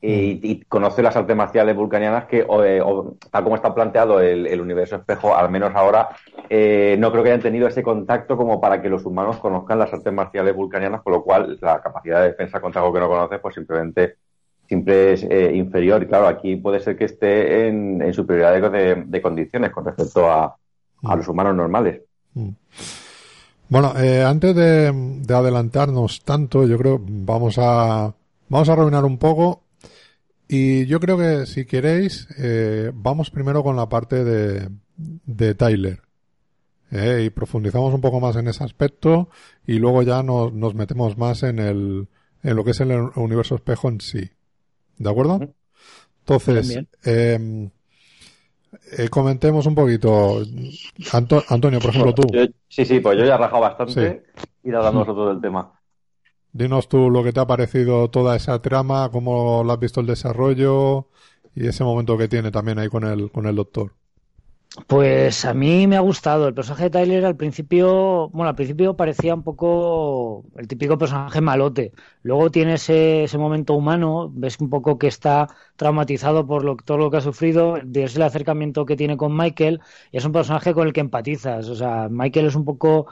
Mm. 0.00 0.06
y, 0.06 0.64
conoce 0.68 1.02
las 1.02 1.16
artes 1.16 1.34
marciales 1.34 1.74
vulcanianas 1.74 2.26
que, 2.26 2.46
eh, 2.48 2.82
tal 3.32 3.42
como 3.42 3.56
está 3.56 3.74
planteado 3.74 4.20
el, 4.20 4.60
universo 4.60 4.94
espejo, 4.94 5.34
al 5.34 5.50
menos 5.50 5.74
ahora, 5.74 6.10
eh, 6.48 6.96
no 7.00 7.10
creo 7.10 7.24
que 7.24 7.30
hayan 7.30 7.42
tenido 7.42 7.66
ese 7.66 7.82
contacto 7.82 8.36
como 8.36 8.60
para 8.60 8.80
que 8.80 8.88
los 8.88 9.04
humanos 9.04 9.38
conozcan 9.38 9.80
las 9.80 9.92
artes 9.92 10.12
marciales 10.12 10.54
vulcanianas, 10.54 11.02
con 11.02 11.14
lo 11.14 11.24
cual 11.24 11.58
la 11.60 11.80
capacidad 11.80 12.20
de 12.22 12.28
defensa 12.28 12.60
contra 12.60 12.80
algo 12.80 12.94
que 12.94 13.00
no 13.00 13.08
conoces, 13.08 13.40
pues 13.40 13.56
simplemente 13.56 14.16
siempre 14.68 15.14
es 15.14 15.24
eh, 15.24 15.50
inferior. 15.54 16.00
Y 16.00 16.06
claro, 16.06 16.28
aquí 16.28 16.54
puede 16.54 16.78
ser 16.78 16.96
que 16.96 17.06
esté 17.06 17.66
en, 17.66 18.12
superioridad 18.14 18.70
de, 19.04 19.20
condiciones 19.22 19.72
con 19.72 19.84
respecto 19.84 20.30
a, 20.30 20.54
a, 21.02 21.16
los 21.16 21.26
humanos 21.26 21.56
normales. 21.56 22.02
Mm. 22.34 22.50
Bueno, 23.68 23.92
antes 24.24 24.54
de, 24.54 24.92
de 24.92 25.34
adelantarnos 25.34 26.22
tanto, 26.24 26.66
yo 26.66 26.78
creo 26.78 27.00
vamos 27.02 27.58
a 27.58 28.14
vamos 28.48 28.68
a 28.68 28.72
arruinar 28.72 29.04
un 29.04 29.18
poco 29.18 29.62
Y 30.48 30.86
yo 30.86 30.98
creo 30.98 31.18
que 31.18 31.46
si 31.46 31.66
queréis, 31.66 32.26
eh, 32.38 32.90
vamos 32.94 33.30
primero 33.30 33.62
con 33.62 33.76
la 33.76 33.88
parte 33.88 34.24
de, 34.24 34.68
de 34.96 35.54
Tyler. 35.54 36.00
Eh, 36.90 37.24
y 37.26 37.30
profundizamos 37.30 37.92
un 37.92 38.00
poco 38.00 38.18
más 38.18 38.36
en 38.36 38.48
ese 38.48 38.64
aspecto 38.64 39.28
y 39.66 39.78
luego 39.78 40.02
ya 40.02 40.22
nos, 40.22 40.54
nos 40.54 40.74
metemos 40.74 41.18
más 41.18 41.42
en 41.42 41.58
el 41.58 42.08
en 42.42 42.56
lo 42.56 42.64
que 42.64 42.70
es 42.70 42.80
el 42.80 42.92
universo 43.16 43.56
espejo 43.56 43.88
en 43.88 44.00
sí. 44.00 44.30
¿De 44.96 45.10
acuerdo? 45.10 45.40
Entonces, 46.20 46.78
eh, 47.04 47.68
eh, 48.96 49.08
comentemos 49.08 49.66
un 49.66 49.74
poquito. 49.74 50.42
Antonio, 51.48 51.80
por 51.80 51.90
ejemplo, 51.90 52.14
tú. 52.14 52.22
sí, 52.68 52.84
sí, 52.84 53.00
pues 53.00 53.18
yo 53.18 53.24
ya 53.24 53.34
he 53.34 53.38
rajado 53.38 53.60
bastante 53.60 54.24
y 54.62 54.72
hablando 54.72 55.04
todo 55.04 55.28
del 55.28 55.40
tema. 55.40 55.72
Dinos 56.52 56.88
tú 56.88 57.10
lo 57.10 57.22
que 57.24 57.32
te 57.32 57.40
ha 57.40 57.46
parecido 57.46 58.10
toda 58.10 58.36
esa 58.36 58.60
trama, 58.60 59.10
cómo 59.10 59.62
lo 59.64 59.72
has 59.72 59.78
visto 59.80 60.00
el 60.00 60.06
desarrollo 60.06 61.08
y 61.54 61.66
ese 61.66 61.84
momento 61.84 62.18
que 62.18 62.28
tiene 62.28 62.50
también 62.50 62.78
ahí 62.78 62.88
con 62.88 63.04
el, 63.04 63.30
con 63.30 63.46
el 63.46 63.56
doctor. 63.56 63.94
Pues 64.86 65.44
a 65.44 65.54
mí 65.54 65.86
me 65.86 65.96
ha 65.96 66.00
gustado. 66.00 66.46
El 66.46 66.54
personaje 66.54 66.84
de 66.84 66.90
Tyler 66.90 67.24
al 67.24 67.36
principio, 67.36 68.28
bueno, 68.30 68.50
al 68.50 68.54
principio 68.54 68.96
parecía 68.96 69.34
un 69.34 69.42
poco 69.42 70.44
el 70.56 70.68
típico 70.68 70.98
personaje 70.98 71.40
malote. 71.40 71.92
Luego 72.22 72.50
tiene 72.50 72.74
ese, 72.74 73.24
ese 73.24 73.38
momento 73.38 73.74
humano, 73.74 74.30
ves 74.32 74.60
un 74.60 74.70
poco 74.70 74.98
que 74.98 75.08
está 75.08 75.48
traumatizado 75.76 76.46
por 76.46 76.64
lo, 76.64 76.76
todo 76.76 76.98
lo 76.98 77.10
que 77.10 77.16
ha 77.16 77.20
sufrido, 77.20 77.78
ves 77.84 78.14
el 78.16 78.22
acercamiento 78.22 78.84
que 78.86 78.96
tiene 78.96 79.16
con 79.16 79.36
Michael, 79.36 79.80
y 80.12 80.18
es 80.18 80.24
un 80.24 80.32
personaje 80.32 80.74
con 80.74 80.86
el 80.86 80.92
que 80.92 81.00
empatizas. 81.00 81.68
O 81.68 81.74
sea, 81.74 82.08
Michael 82.10 82.46
es 82.46 82.54
un 82.54 82.64
poco, 82.64 83.06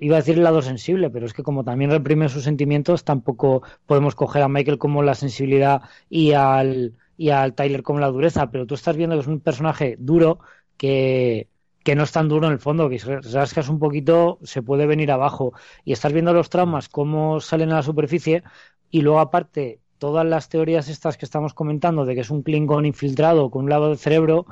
iba 0.00 0.16
a 0.16 0.20
decir 0.20 0.36
el 0.36 0.44
lado 0.44 0.62
sensible, 0.62 1.10
pero 1.10 1.26
es 1.26 1.32
que 1.32 1.42
como 1.42 1.64
también 1.64 1.90
reprime 1.90 2.28
sus 2.28 2.44
sentimientos, 2.44 3.04
tampoco 3.04 3.62
podemos 3.86 4.14
coger 4.14 4.42
a 4.42 4.48
Michael 4.48 4.78
como 4.78 5.02
la 5.02 5.14
sensibilidad 5.14 5.82
y 6.08 6.32
al, 6.32 6.94
y 7.16 7.30
al 7.30 7.54
Tyler 7.54 7.82
como 7.82 8.00
la 8.00 8.08
dureza, 8.08 8.50
pero 8.50 8.66
tú 8.66 8.74
estás 8.74 8.96
viendo 8.96 9.16
que 9.16 9.22
es 9.22 9.26
un 9.28 9.40
personaje 9.40 9.96
duro 9.98 10.40
que, 10.76 11.48
que 11.84 11.94
no 11.94 12.02
es 12.02 12.12
tan 12.12 12.28
duro 12.28 12.46
en 12.46 12.52
el 12.54 12.58
fondo, 12.58 12.88
que 12.88 12.98
si 12.98 13.08
rascas 13.08 13.68
un 13.68 13.78
poquito 13.78 14.38
se 14.42 14.62
puede 14.62 14.86
venir 14.86 15.10
abajo. 15.12 15.52
Y 15.84 15.92
estás 15.92 16.12
viendo 16.12 16.32
los 16.32 16.50
traumas, 16.50 16.88
cómo 16.88 17.40
salen 17.40 17.70
a 17.70 17.76
la 17.76 17.82
superficie, 17.82 18.42
y 18.90 19.02
luego 19.02 19.20
aparte, 19.20 19.80
todas 19.98 20.26
las 20.26 20.48
teorías 20.48 20.88
estas 20.88 21.16
que 21.16 21.26
estamos 21.26 21.54
comentando 21.54 22.04
de 22.04 22.14
que 22.14 22.22
es 22.22 22.30
un 22.30 22.42
Klingon 22.42 22.86
infiltrado 22.86 23.50
con 23.50 23.64
un 23.64 23.70
lado 23.70 23.88
del 23.88 23.98
cerebro, 23.98 24.46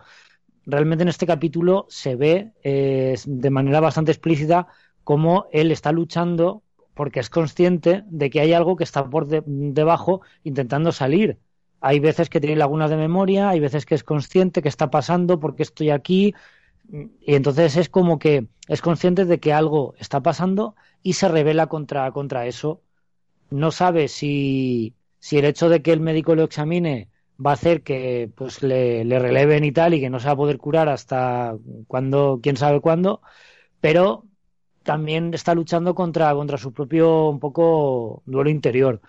realmente 0.66 1.02
en 1.02 1.08
este 1.08 1.26
capítulo 1.26 1.86
se 1.88 2.14
ve 2.16 2.52
eh, 2.62 3.16
de 3.26 3.50
manera 3.50 3.80
bastante 3.80 4.12
explícita 4.12 4.68
cómo 5.08 5.46
él 5.52 5.72
está 5.72 5.90
luchando 5.90 6.62
porque 6.94 7.20
es 7.20 7.30
consciente 7.30 8.02
de 8.06 8.28
que 8.30 8.40
hay 8.40 8.52
algo 8.52 8.76
que 8.76 8.84
está 8.84 9.08
por 9.08 9.26
debajo 9.26 10.20
intentando 10.44 10.92
salir 10.92 11.38
hay 11.80 12.00
veces 12.00 12.28
que 12.28 12.40
tiene 12.40 12.56
lagunas 12.56 12.90
de 12.90 12.96
memoria, 12.96 13.50
hay 13.50 13.60
veces 13.60 13.86
que 13.86 13.94
es 13.94 14.04
consciente 14.04 14.62
que 14.62 14.68
está 14.68 14.90
pasando, 14.90 15.38
porque 15.38 15.62
estoy 15.62 15.90
aquí, 15.90 16.34
y 16.90 17.34
entonces 17.34 17.76
es 17.76 17.88
como 17.88 18.18
que 18.18 18.46
es 18.66 18.82
consciente 18.82 19.24
de 19.24 19.38
que 19.38 19.52
algo 19.52 19.94
está 19.98 20.20
pasando 20.20 20.74
y 21.02 21.12
se 21.12 21.28
revela 21.28 21.68
contra, 21.68 22.10
contra 22.12 22.46
eso. 22.46 22.82
No 23.50 23.70
sabe 23.70 24.08
si, 24.08 24.94
si 25.20 25.38
el 25.38 25.44
hecho 25.44 25.68
de 25.68 25.82
que 25.82 25.92
el 25.92 26.00
médico 26.00 26.34
lo 26.34 26.44
examine 26.44 27.08
va 27.44 27.52
a 27.52 27.54
hacer 27.54 27.82
que 27.82 28.30
pues 28.34 28.62
le, 28.62 29.04
le 29.04 29.18
releven 29.18 29.64
y 29.64 29.72
tal 29.72 29.94
y 29.94 30.00
que 30.00 30.10
no 30.10 30.18
se 30.18 30.26
va 30.26 30.32
a 30.32 30.36
poder 30.36 30.58
curar 30.58 30.88
hasta 30.88 31.56
cuando, 31.86 32.40
quién 32.42 32.56
sabe 32.56 32.80
cuándo, 32.80 33.20
pero 33.80 34.24
también 34.88 35.34
está 35.34 35.54
luchando 35.54 35.94
contra, 35.94 36.32
contra 36.32 36.56
su 36.56 36.72
propio 36.72 37.28
un 37.28 37.38
poco 37.38 38.22
duelo 38.24 38.48
interior. 38.48 39.02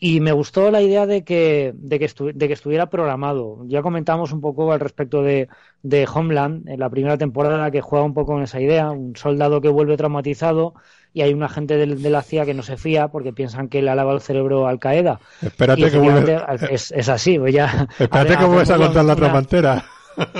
Y 0.00 0.20
me 0.20 0.32
gustó 0.32 0.70
la 0.70 0.80
idea 0.80 1.04
de 1.04 1.22
que, 1.22 1.74
de 1.74 1.98
que, 1.98 2.10
de 2.32 2.48
que 2.48 2.54
estuviera 2.54 2.88
programado. 2.88 3.58
Ya 3.66 3.82
comentamos 3.82 4.32
un 4.32 4.40
poco 4.40 4.72
al 4.72 4.80
respecto 4.80 5.22
de, 5.22 5.48
de 5.82 6.08
Homeland, 6.10 6.66
en 6.66 6.80
la 6.80 6.88
primera 6.88 7.18
temporada, 7.18 7.70
que 7.70 7.82
juega 7.82 8.06
un 8.06 8.14
poco 8.14 8.32
con 8.32 8.42
esa 8.42 8.58
idea. 8.58 8.90
Un 8.90 9.16
soldado 9.16 9.60
que 9.60 9.68
vuelve 9.68 9.98
traumatizado 9.98 10.72
y 11.12 11.20
hay 11.20 11.34
un 11.34 11.42
agente 11.42 11.76
de, 11.76 12.08
la 12.08 12.22
CIA 12.22 12.46
que 12.46 12.54
no 12.54 12.62
se 12.62 12.78
fía 12.78 13.08
porque 13.08 13.34
piensan 13.34 13.68
que 13.68 13.82
le 13.82 13.90
ha 13.90 13.94
lavado 13.94 14.16
el 14.16 14.22
cerebro 14.22 14.66
al 14.66 14.78
Qaeda. 14.78 15.20
Espérate 15.42 15.90
que 15.90 16.40
es, 16.70 16.90
es, 16.90 17.08
así, 17.10 17.38
pues 17.38 17.52
ya. 17.52 17.86
Espérate 17.98 18.38
que 18.38 18.44
vuelves 18.46 18.70
a 18.70 18.78
contar 18.78 19.04
la 19.04 19.16
tramantera. 19.16 19.84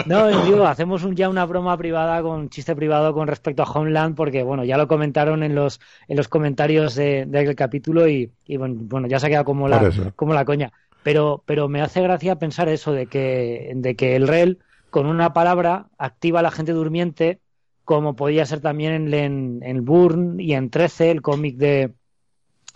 No, 0.07 0.45
digo, 0.45 0.67
hacemos 0.67 1.05
un, 1.05 1.15
ya 1.15 1.29
una 1.29 1.45
broma 1.47 1.77
privada 1.77 2.23
con 2.23 2.49
chiste 2.49 2.75
privado 2.75 3.15
con 3.15 3.29
respecto 3.29 3.63
a 3.63 3.71
Homeland, 3.71 4.17
porque 4.17 4.43
bueno, 4.43 4.65
ya 4.65 4.77
lo 4.77 4.89
comentaron 4.89 5.43
en 5.43 5.55
los, 5.55 5.81
en 6.09 6.17
los 6.17 6.29
comentarios 6.29 6.95
de, 6.95 7.27
del 7.27 7.55
capítulo 7.55 8.09
y, 8.09 8.31
bueno, 8.57 9.07
ya 9.07 9.21
se 9.21 9.27
ha 9.27 9.29
quedado 9.29 9.45
como 9.45 9.69
la, 9.69 9.91
como 10.17 10.35
la 10.35 10.45
coña. 10.45 10.73
Pero, 11.03 11.43
pero 11.47 11.69
me 11.69 11.81
hace 11.81 12.03
gracia 12.03 12.37
pensar 12.37 12.69
eso 12.69 12.93
de 12.93 13.07
que, 13.07 13.73
de 13.75 13.95
que 13.95 14.17
el 14.17 14.29
REL 14.29 14.59
con 14.91 15.07
una 15.07 15.33
palabra 15.33 15.87
activa 15.99 16.41
a 16.41 16.43
la 16.43 16.51
gente 16.51 16.73
durmiente, 16.73 17.41
como 17.85 18.17
podía 18.17 18.47
ser 18.47 18.61
también 18.61 18.93
en, 18.93 19.15
en, 19.15 19.61
en 19.63 19.85
Burn 19.85 20.41
y 20.41 20.55
en 20.55 20.71
13, 20.71 21.11
el 21.11 21.23
cómic 21.23 21.57
de 21.57 21.93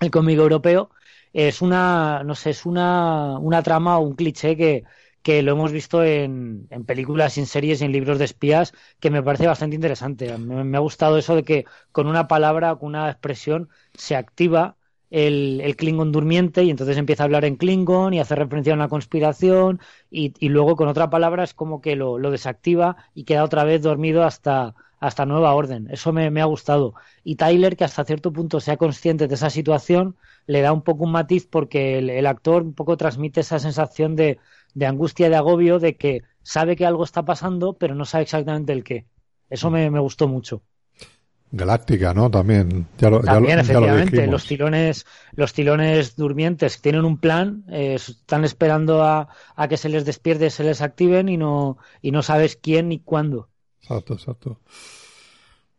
el 0.01 0.11
cómic 0.11 0.39
europeo, 0.39 0.91
es 1.33 1.63
una, 1.63 2.23
no 2.25 2.35
sé, 2.35 2.51
es 2.51 2.67
una, 2.67 3.39
una 3.39 3.63
trama 3.63 3.99
o 3.99 4.03
un 4.03 4.15
cliché 4.15 4.57
que, 4.57 4.85
que 5.23 5.43
lo 5.43 5.53
hemos 5.53 5.73
visto 5.73 6.05
en, 6.05 6.67
en, 6.71 6.85
películas, 6.85 7.39
en 7.39 7.47
series 7.47 7.83
en 7.83 7.93
libros 7.93 8.19
de 8.19 8.25
espías, 8.25 8.73
que 9.01 9.11
me 9.11 9.23
parece 9.23 9.47
bastante 9.47 9.77
interesante. 9.77 10.37
Me, 10.39 10.77
ha 10.77 10.81
gustado 10.81 11.19
eso 11.19 11.37
de 11.37 11.45
que 11.45 11.65
con 11.93 12.07
una 12.07 12.29
palabra, 12.29 12.77
con 12.77 12.89
una 12.89 13.11
expresión, 13.11 13.69
se 13.95 14.17
activa 14.17 14.77
el, 15.11 15.75
Klingon 15.77 16.11
durmiente 16.11 16.65
y 16.65 16.71
entonces 16.71 16.97
empieza 16.97 17.23
a 17.23 17.27
hablar 17.27 17.45
en 17.45 17.57
Klingon 17.57 18.15
y 18.15 18.21
hace 18.21 18.35
referencia 18.35 18.73
a 18.73 18.77
una 18.77 18.89
conspiración 18.89 19.81
y, 20.11 20.33
luego 20.49 20.77
con 20.77 20.89
otra 20.89 21.11
palabra 21.11 21.45
es 21.45 21.55
como 21.55 21.81
que 21.81 21.97
lo, 21.97 22.19
desactiva 22.31 22.97
y 23.15 23.25
queda 23.25 23.45
otra 23.45 23.65
vez 23.65 23.83
dormido 23.83 24.25
hasta, 24.25 24.75
hasta 25.01 25.27
nueva 25.27 25.55
orden. 25.55 25.89
Eso 25.91 26.13
me, 26.13 26.41
ha 26.41 26.45
gustado. 26.47 26.95
Y 27.25 27.37
Tyler, 27.37 27.77
que 27.77 27.85
hasta 27.85 28.05
cierto 28.05 28.33
punto 28.33 28.61
sea 28.61 28.77
consciente 28.77 29.29
de 29.29 29.35
esa 29.35 29.51
situación, 29.51 30.17
le 30.47 30.61
da 30.61 30.73
un 30.73 30.83
poco 30.83 31.05
un 31.05 31.13
matiz 31.13 31.47
porque 31.47 31.99
el, 31.99 32.11
el 32.11 32.27
actor 32.27 32.63
un 32.63 32.75
poco 32.75 32.97
transmite 32.97 33.41
esa 33.41 33.59
sensación 33.59 34.17
de 34.17 34.39
de 34.75 34.87
angustia, 34.87 35.29
de 35.29 35.37
agobio, 35.37 35.79
de 35.79 35.97
que 35.97 36.23
sabe 36.43 36.77
que 36.77 36.87
algo 36.87 37.05
está 37.05 37.25
pasando, 37.25 37.75
pero 37.75 37.95
no 37.95 38.05
sabe 38.05 38.25
exactamente 38.25 38.73
el 38.73 38.85
qué. 38.85 39.07
Eso 39.51 39.71
me, 39.71 39.89
gustó 40.01 40.29
mucho. 40.29 40.63
Galáctica, 41.51 42.15
¿no? 42.15 42.31
También. 42.31 42.87
Ya 42.97 43.11
lo, 43.11 43.21
También, 43.21 43.59
efectivamente. 43.59 44.27
los 44.27 44.47
tirones, 44.47 45.05
los 45.33 45.53
tirones 45.53 46.17
durmientes 46.17 46.81
tienen 46.81 47.05
un 47.05 47.19
plan, 47.19 47.65
eh, 47.69 47.95
están 47.95 48.45
esperando 48.45 49.03
a, 49.03 49.29
a, 49.55 49.69
que 49.69 49.77
se 49.77 49.91
les 49.91 50.07
despierte, 50.07 50.49
se 50.49 50.65
les 50.65 50.81
activen 50.81 51.29
y 51.29 51.37
no, 51.37 51.77
y 52.01 52.11
no 52.11 52.23
sabes 52.23 52.57
quién 52.57 52.89
ni 52.89 53.01
cuándo. 53.01 53.51
Exacto, 53.83 54.15
exacto. 54.15 54.61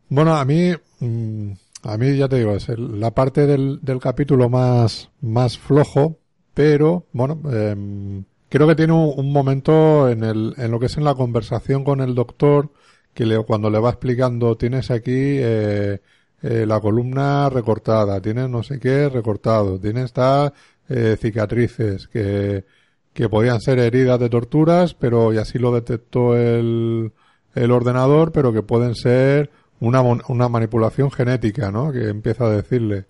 Bueno, 0.10 0.36
a 0.36 0.46
mí, 0.46 0.74
mm, 1.00 1.54
a 1.84 1.98
mí 1.98 2.16
ya 2.18 2.28
te 2.28 2.38
digo, 2.38 2.56
es 2.56 2.68
la 2.78 3.12
parte 3.12 3.46
del, 3.46 3.80
del 3.82 4.00
capítulo 4.00 4.50
más, 4.50 5.12
más 5.22 5.58
flojo, 5.58 6.18
pero, 6.54 7.06
bueno, 7.12 7.42
eh, 7.52 8.24
creo 8.50 8.68
que 8.68 8.76
tiene 8.76 8.94
un, 8.94 9.32
momento 9.32 10.10
en, 10.10 10.24
el, 10.24 10.54
en 10.58 10.72
lo 10.72 10.80
que 10.80 10.86
es 10.86 10.98
en 10.98 11.04
la 11.04 11.16
conversación 11.16 11.84
con 11.84 12.02
el 12.02 12.16
doctor, 12.16 12.70
que 13.14 13.26
le, 13.26 13.44
cuando 13.44 13.70
le 13.70 13.80
va 13.80 13.90
explicando, 13.90 14.56
tienes 14.58 14.92
aquí 14.92 15.12
eh, 15.12 16.00
eh, 16.42 16.66
la 16.66 16.80
columna 16.80 17.50
recortada, 17.50 18.22
tienes 18.22 18.50
no 18.50 18.64
sé 18.64 18.80
qué 18.80 19.10
recortado, 19.10 19.80
tienes 19.80 20.06
estas 20.06 20.52
eh, 20.90 21.18
cicatrices 21.20 22.08
que, 22.08 22.66
que 23.14 23.30
podían 23.30 23.60
ser 23.60 23.80
heridas 23.80 24.20
de 24.20 24.30
torturas, 24.30 24.94
pero 24.94 25.34
y 25.34 25.38
así 25.38 25.60
lo 25.60 25.74
detectó 25.74 26.38
el, 26.38 27.12
el 27.56 27.72
ordenador, 27.72 28.32
pero 28.32 28.54
que 28.54 28.62
pueden 28.62 28.96
ser 28.96 29.50
una, 29.84 30.02
una 30.02 30.48
manipulación 30.48 31.12
genética, 31.12 31.70
¿no? 31.72 31.92
Que 31.92 32.10
empieza 32.10 32.46
a 32.46 32.50
decirle. 32.50 33.06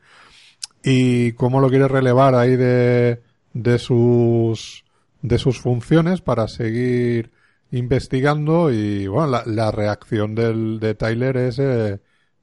Y 0.83 1.33
cómo 1.33 1.62
lo 1.62 1.69
quiere 1.69 1.88
relevar 1.88 2.33
ahí 2.36 2.55
de, 2.55 3.21
de 3.53 3.79
sus 3.79 4.83
de 5.21 5.38
sus 5.38 5.59
funciones 5.59 6.19
para 6.19 6.49
seguir 6.49 7.31
investigando 7.71 8.71
y 8.73 9.07
bueno, 9.07 9.27
la, 9.27 9.43
la 9.45 9.71
reacción 9.71 10.36
del, 10.36 10.79
de 10.81 10.95
Tyler 10.95 11.38
es 11.38 11.59
eh, 11.59 12.01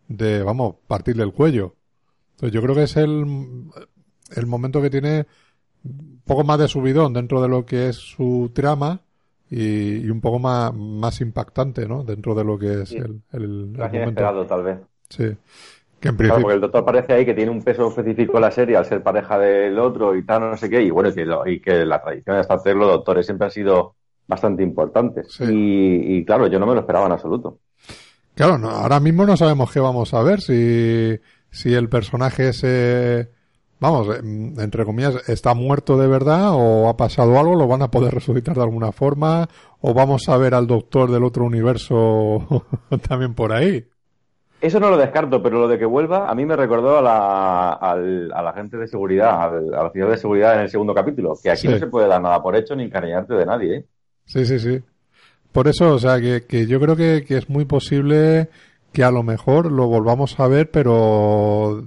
de, 0.08 0.42
vamos, 0.42 0.76
partirle 0.86 1.24
el 1.24 1.32
cuello. 1.32 1.76
Entonces 2.32 2.54
yo 2.54 2.62
creo 2.62 2.74
que 2.74 2.84
es 2.84 2.96
el, 2.96 3.26
el 4.34 4.46
momento 4.46 4.80
que 4.80 4.88
tiene 4.88 5.26
poco 6.24 6.44
más 6.44 6.58
de 6.58 6.68
subidón 6.68 7.12
dentro 7.12 7.42
de 7.42 7.48
lo 7.48 7.66
que 7.66 7.90
es 7.90 7.96
su 7.96 8.50
trama 8.54 9.02
y, 9.50 10.06
y 10.06 10.10
un 10.10 10.20
poco 10.20 10.38
más, 10.38 10.72
más 10.72 11.20
impactante, 11.20 11.86
¿no? 11.86 12.04
Dentro 12.04 12.34
de 12.34 12.44
lo 12.44 12.56
que 12.56 12.82
es 12.82 12.92
el, 12.92 13.20
el, 13.32 13.74
el 13.76 13.92
momento. 13.92 14.46
tal 14.46 14.62
vez. 14.62 14.78
Sí. 15.08 15.36
Que 15.98 16.12
porque 16.14 16.54
el 16.54 16.60
doctor 16.62 16.82
parece 16.82 17.12
ahí 17.12 17.26
que 17.26 17.34
tiene 17.34 17.50
un 17.50 17.62
peso 17.62 17.88
específico 17.88 18.36
en 18.36 18.40
la 18.40 18.50
serie 18.50 18.74
al 18.74 18.86
ser 18.86 19.02
pareja 19.02 19.38
del 19.38 19.78
otro 19.78 20.16
y 20.16 20.24
tal, 20.24 20.40
no 20.40 20.56
sé 20.56 20.70
qué, 20.70 20.80
y 20.82 20.88
bueno, 20.88 21.12
que 21.12 21.26
y 21.46 21.60
que 21.60 21.84
la 21.84 22.00
tradición 22.00 22.36
de 22.36 22.40
hasta 22.40 22.54
hacerlo, 22.54 22.86
doctores 22.86 23.26
siempre 23.26 23.48
ha 23.48 23.50
sido 23.50 23.96
bastante 24.26 24.62
importante. 24.62 25.24
Y, 25.40 26.24
claro, 26.24 26.46
yo 26.46 26.58
no 26.58 26.66
me 26.66 26.72
lo 26.72 26.80
esperaba 26.80 27.04
en 27.04 27.12
absoluto. 27.12 27.58
Claro, 28.34 28.56
no, 28.56 28.70
ahora 28.70 28.98
mismo 28.98 29.26
no 29.26 29.36
sabemos 29.36 29.70
qué 29.70 29.80
vamos 29.80 30.14
a 30.14 30.22
ver, 30.22 30.40
si, 30.40 31.18
si 31.50 31.74
el 31.74 31.90
personaje 31.90 32.48
ese 32.48 33.28
vamos, 33.80 34.08
mm, 34.22 34.60
entre 34.60 34.84
comillas, 34.84 35.28
está 35.28 35.54
muerto 35.54 35.96
de 35.96 36.06
verdad 36.06 36.50
o 36.52 36.88
ha 36.88 36.96
pasado 36.96 37.38
algo, 37.38 37.56
lo 37.56 37.66
van 37.66 37.82
a 37.82 37.90
poder 37.90 38.14
resucitar 38.14 38.54
de 38.54 38.62
alguna 38.62 38.92
forma 38.92 39.48
o 39.80 39.94
vamos 39.94 40.28
a 40.28 40.36
ver 40.36 40.54
al 40.54 40.66
doctor 40.66 41.10
del 41.10 41.24
otro 41.24 41.44
universo 41.44 42.66
también 43.08 43.34
por 43.34 43.52
ahí. 43.52 43.84
Eso 44.60 44.78
no 44.78 44.90
lo 44.90 44.98
descarto, 44.98 45.42
pero 45.42 45.58
lo 45.58 45.68
de 45.68 45.78
que 45.78 45.86
vuelva 45.86 46.30
a 46.30 46.34
mí 46.34 46.44
me 46.44 46.54
recordó 46.54 46.98
a 46.98 47.02
la, 47.02 47.72
al, 47.72 48.30
a 48.30 48.42
la 48.42 48.52
gente 48.52 48.76
de 48.76 48.86
seguridad, 48.86 49.56
a 49.56 49.84
la 49.84 49.90
ciudad 49.90 50.10
de 50.10 50.18
seguridad 50.18 50.54
en 50.56 50.60
el 50.60 50.68
segundo 50.68 50.94
capítulo, 50.94 51.34
que 51.42 51.50
aquí 51.50 51.66
no 51.66 51.78
se 51.78 51.86
puede 51.86 52.06
dar 52.06 52.20
nada 52.20 52.42
por 52.42 52.54
hecho 52.54 52.76
ni 52.76 52.84
encariñarte 52.84 53.32
de 53.34 53.46
nadie. 53.46 53.76
¿eh? 53.76 53.84
Sí, 54.26 54.44
sí, 54.44 54.58
sí. 54.58 54.82
Por 55.50 55.66
eso, 55.66 55.94
o 55.94 55.98
sea, 55.98 56.20
que, 56.20 56.44
que 56.46 56.66
yo 56.66 56.78
creo 56.78 56.94
que, 56.94 57.24
que, 57.26 57.38
es 57.38 57.48
muy 57.48 57.64
posible 57.64 58.50
que 58.92 59.02
a 59.02 59.10
lo 59.10 59.22
mejor 59.22 59.72
lo 59.72 59.86
volvamos 59.86 60.38
a 60.38 60.46
ver, 60.46 60.70
pero 60.70 61.82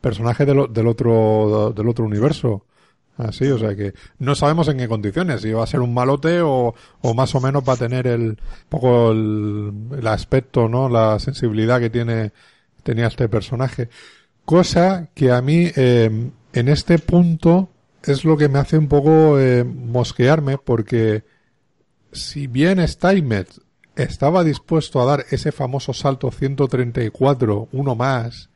personaje 0.00 0.44
del, 0.44 0.58
otro 0.58 1.72
del 1.74 1.88
otro 1.88 2.04
universo. 2.04 2.64
Así, 3.16 3.48
o 3.48 3.58
sea 3.58 3.74
que 3.74 3.94
no 4.20 4.36
sabemos 4.36 4.68
en 4.68 4.78
qué 4.78 4.86
condiciones, 4.86 5.42
si 5.42 5.50
va 5.52 5.64
a 5.64 5.66
ser 5.66 5.80
un 5.80 5.92
malote 5.92 6.40
o, 6.40 6.72
o 7.00 7.14
más 7.14 7.34
o 7.34 7.40
menos 7.40 7.64
va 7.68 7.72
a 7.72 7.76
tener 7.76 8.06
el 8.06 8.38
poco 8.68 9.10
el, 9.10 9.72
el, 9.98 10.06
aspecto, 10.06 10.68
¿no? 10.68 10.88
La 10.88 11.18
sensibilidad 11.18 11.80
que 11.80 11.90
tiene 11.90 12.32
tenía 12.84 13.08
este 13.08 13.28
personaje. 13.28 13.88
Cosa 14.44 15.08
que 15.14 15.32
a 15.32 15.42
mí 15.42 15.70
eh, 15.74 16.30
en 16.52 16.68
este 16.68 16.98
punto 16.98 17.70
es 18.02 18.24
lo 18.24 18.36
que 18.36 18.48
me 18.48 18.58
hace 18.58 18.78
un 18.78 18.88
poco 18.88 19.38
eh, 19.38 19.64
mosquearme 19.64 20.58
porque 20.58 21.24
si 22.12 22.46
bien 22.46 22.86
Steinmetz 22.86 23.60
estaba 23.96 24.44
dispuesto 24.44 25.00
a 25.00 25.04
dar 25.04 25.26
ese 25.30 25.52
famoso 25.52 25.92
salto 25.92 26.30
134, 26.30 27.68
uno 27.72 27.94
más, 27.94 28.48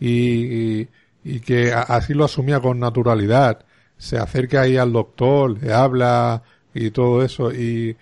y, 0.00 0.88
y, 1.24 1.40
que 1.40 1.72
así 1.72 2.14
lo 2.14 2.24
asumía 2.24 2.60
con 2.60 2.78
naturalidad, 2.78 3.64
se 3.96 4.18
acerca 4.18 4.62
ahí 4.62 4.76
al 4.76 4.92
doctor, 4.92 5.62
le 5.62 5.72
habla 5.72 6.42
y 6.74 6.90
todo 6.90 7.22
eso 7.22 7.52
y, 7.52 7.96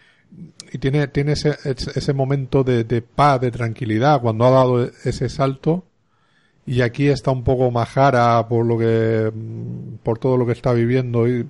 y 0.73 0.79
tiene, 0.79 1.09
tiene 1.09 1.33
ese, 1.33 1.57
ese 1.65 2.13
momento 2.13 2.65
de, 2.65 2.85
de, 2.85 3.03
paz, 3.03 3.41
de 3.41 3.51
tranquilidad 3.51 4.21
cuando 4.21 4.45
ha 4.45 4.51
dado 4.51 4.91
ese 5.05 5.29
salto 5.29 5.85
y 6.67 6.83
aquí 6.83 7.09
está 7.09 7.31
un 7.31 7.45
poco 7.45 7.71
majara 7.71 8.47
por 8.49 8.67
lo 8.67 8.79
que, 8.79 9.33
por 10.03 10.19
todo 10.19 10.37
lo 10.37 10.47
que 10.47 10.53
está 10.53 10.73
viviendo 10.73 11.29
y 11.29 11.49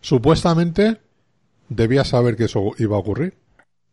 supuestamente 0.00 1.00
debía 1.68 2.04
saber 2.04 2.36
que 2.36 2.44
eso 2.44 2.72
iba 2.78 2.96
a 2.96 3.00
ocurrir. 3.00 3.34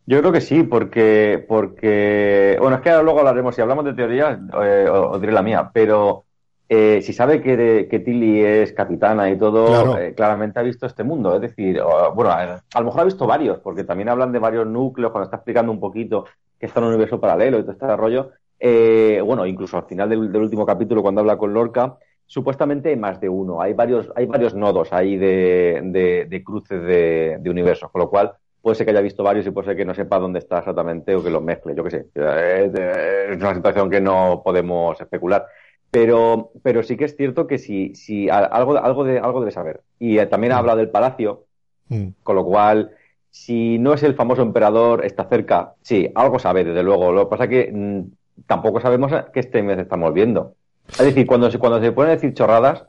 Yo 0.06 0.18
creo 0.20 0.32
que 0.32 0.40
sí, 0.40 0.64
porque, 0.64 1.44
porque, 1.46 2.56
bueno, 2.60 2.76
es 2.76 2.82
que 2.82 2.90
ahora 2.90 3.02
luego 3.02 3.20
hablaremos, 3.20 3.54
si 3.54 3.62
hablamos 3.62 3.84
de 3.84 3.94
teorías, 3.94 4.38
eh, 4.62 4.88
os 4.90 5.20
diré 5.20 5.32
la 5.32 5.42
mía, 5.42 5.70
pero 5.72 6.24
eh, 6.68 7.02
si 7.02 7.12
sabe 7.12 7.40
que, 7.40 7.86
que, 7.90 7.98
Tilly 8.00 8.40
es 8.44 8.72
capitana 8.72 9.30
y 9.30 9.36
todo, 9.36 9.66
claro. 9.66 9.98
eh, 9.98 10.14
claramente 10.14 10.58
ha 10.58 10.62
visto 10.62 10.86
este 10.86 11.04
mundo. 11.04 11.34
Es 11.34 11.42
decir, 11.42 11.80
o, 11.80 12.12
bueno, 12.14 12.30
a, 12.30 12.62
a, 12.72 12.80
lo 12.80 12.86
mejor 12.86 13.02
ha 13.02 13.04
visto 13.04 13.26
varios, 13.26 13.58
porque 13.58 13.84
también 13.84 14.08
hablan 14.08 14.32
de 14.32 14.38
varios 14.38 14.66
núcleos, 14.66 15.12
cuando 15.12 15.26
está 15.26 15.36
explicando 15.36 15.70
un 15.70 15.78
poquito 15.78 16.24
que 16.58 16.66
está 16.66 16.80
en 16.80 16.84
un 16.84 16.92
universo 16.92 17.20
paralelo 17.20 17.58
y 17.58 17.62
todo 17.62 17.72
este 17.72 17.96
rollo. 17.96 18.30
Eh, 18.58 19.20
bueno, 19.24 19.44
incluso 19.44 19.76
al 19.76 19.84
final 19.84 20.08
del, 20.08 20.32
del, 20.32 20.42
último 20.42 20.64
capítulo, 20.64 21.02
cuando 21.02 21.20
habla 21.20 21.36
con 21.36 21.52
Lorca, 21.52 21.96
supuestamente 22.26 22.88
hay 22.88 22.96
más 22.96 23.20
de 23.20 23.28
uno. 23.28 23.60
Hay 23.60 23.74
varios, 23.74 24.10
hay 24.16 24.26
varios 24.26 24.54
nodos 24.54 24.92
ahí 24.92 25.16
de, 25.16 25.80
de, 25.84 26.26
de 26.26 26.44
cruces 26.44 26.80
de, 26.80 27.38
de 27.40 27.50
universos, 27.50 27.90
con 27.90 28.00
lo 28.00 28.08
cual 28.08 28.32
puede 28.62 28.76
ser 28.76 28.86
que 28.86 28.92
haya 28.92 29.00
visto 29.00 29.22
varios 29.22 29.46
y 29.46 29.50
puede 29.50 29.66
ser 29.66 29.76
que 29.76 29.84
no 29.84 29.92
sepa 29.92 30.18
dónde 30.18 30.38
está 30.38 30.60
exactamente 30.60 31.14
o 31.14 31.22
que 31.22 31.30
los 31.30 31.42
mezcle, 31.42 31.74
yo 31.74 31.84
qué 31.84 31.90
sé. 31.90 32.06
Es 32.14 33.36
una 33.36 33.54
situación 33.54 33.90
que 33.90 34.00
no 34.00 34.40
podemos 34.44 34.98
especular. 35.00 35.46
Pero, 35.90 36.52
pero 36.62 36.82
sí 36.82 36.96
que 36.96 37.04
es 37.04 37.16
cierto 37.16 37.46
que 37.46 37.58
si, 37.58 37.94
si 37.94 38.30
algo, 38.30 38.78
algo, 38.78 39.04
de, 39.04 39.18
algo 39.18 39.40
debe 39.40 39.52
saber. 39.52 39.82
Y 39.98 40.18
eh, 40.18 40.26
también 40.26 40.54
ha 40.54 40.58
hablado 40.58 40.78
del 40.78 40.88
palacio, 40.88 41.44
mm. 41.88 42.06
con 42.22 42.36
lo 42.36 42.44
cual, 42.46 42.92
si 43.30 43.78
no 43.78 43.92
es 43.92 44.02
el 44.02 44.14
famoso 44.14 44.40
emperador, 44.40 45.04
está 45.04 45.24
cerca, 45.24 45.74
sí, 45.82 46.10
algo 46.14 46.38
sabe, 46.38 46.64
desde 46.64 46.82
luego. 46.82 47.12
Lo 47.12 47.24
que 47.24 47.30
pasa 47.30 47.44
es 47.44 47.50
que 47.50 47.72
mmm, 47.72 48.00
tampoco 48.46 48.80
sabemos 48.80 49.12
que 49.34 49.40
este 49.40 49.62
mes 49.62 49.78
estamos 49.78 50.14
viendo. 50.14 50.54
Es 50.88 51.04
decir, 51.04 51.26
cuando 51.26 51.50
se, 51.50 51.58
cuando 51.58 51.80
se 51.80 51.92
pueden 51.92 52.14
decir 52.14 52.32
chorradas, 52.32 52.86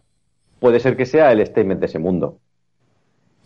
puede 0.59 0.79
ser 0.79 0.95
que 0.95 1.05
sea 1.05 1.31
el 1.31 1.45
statement 1.45 1.81
de 1.81 1.88
ese 1.88 1.99
mundo. 1.99 2.39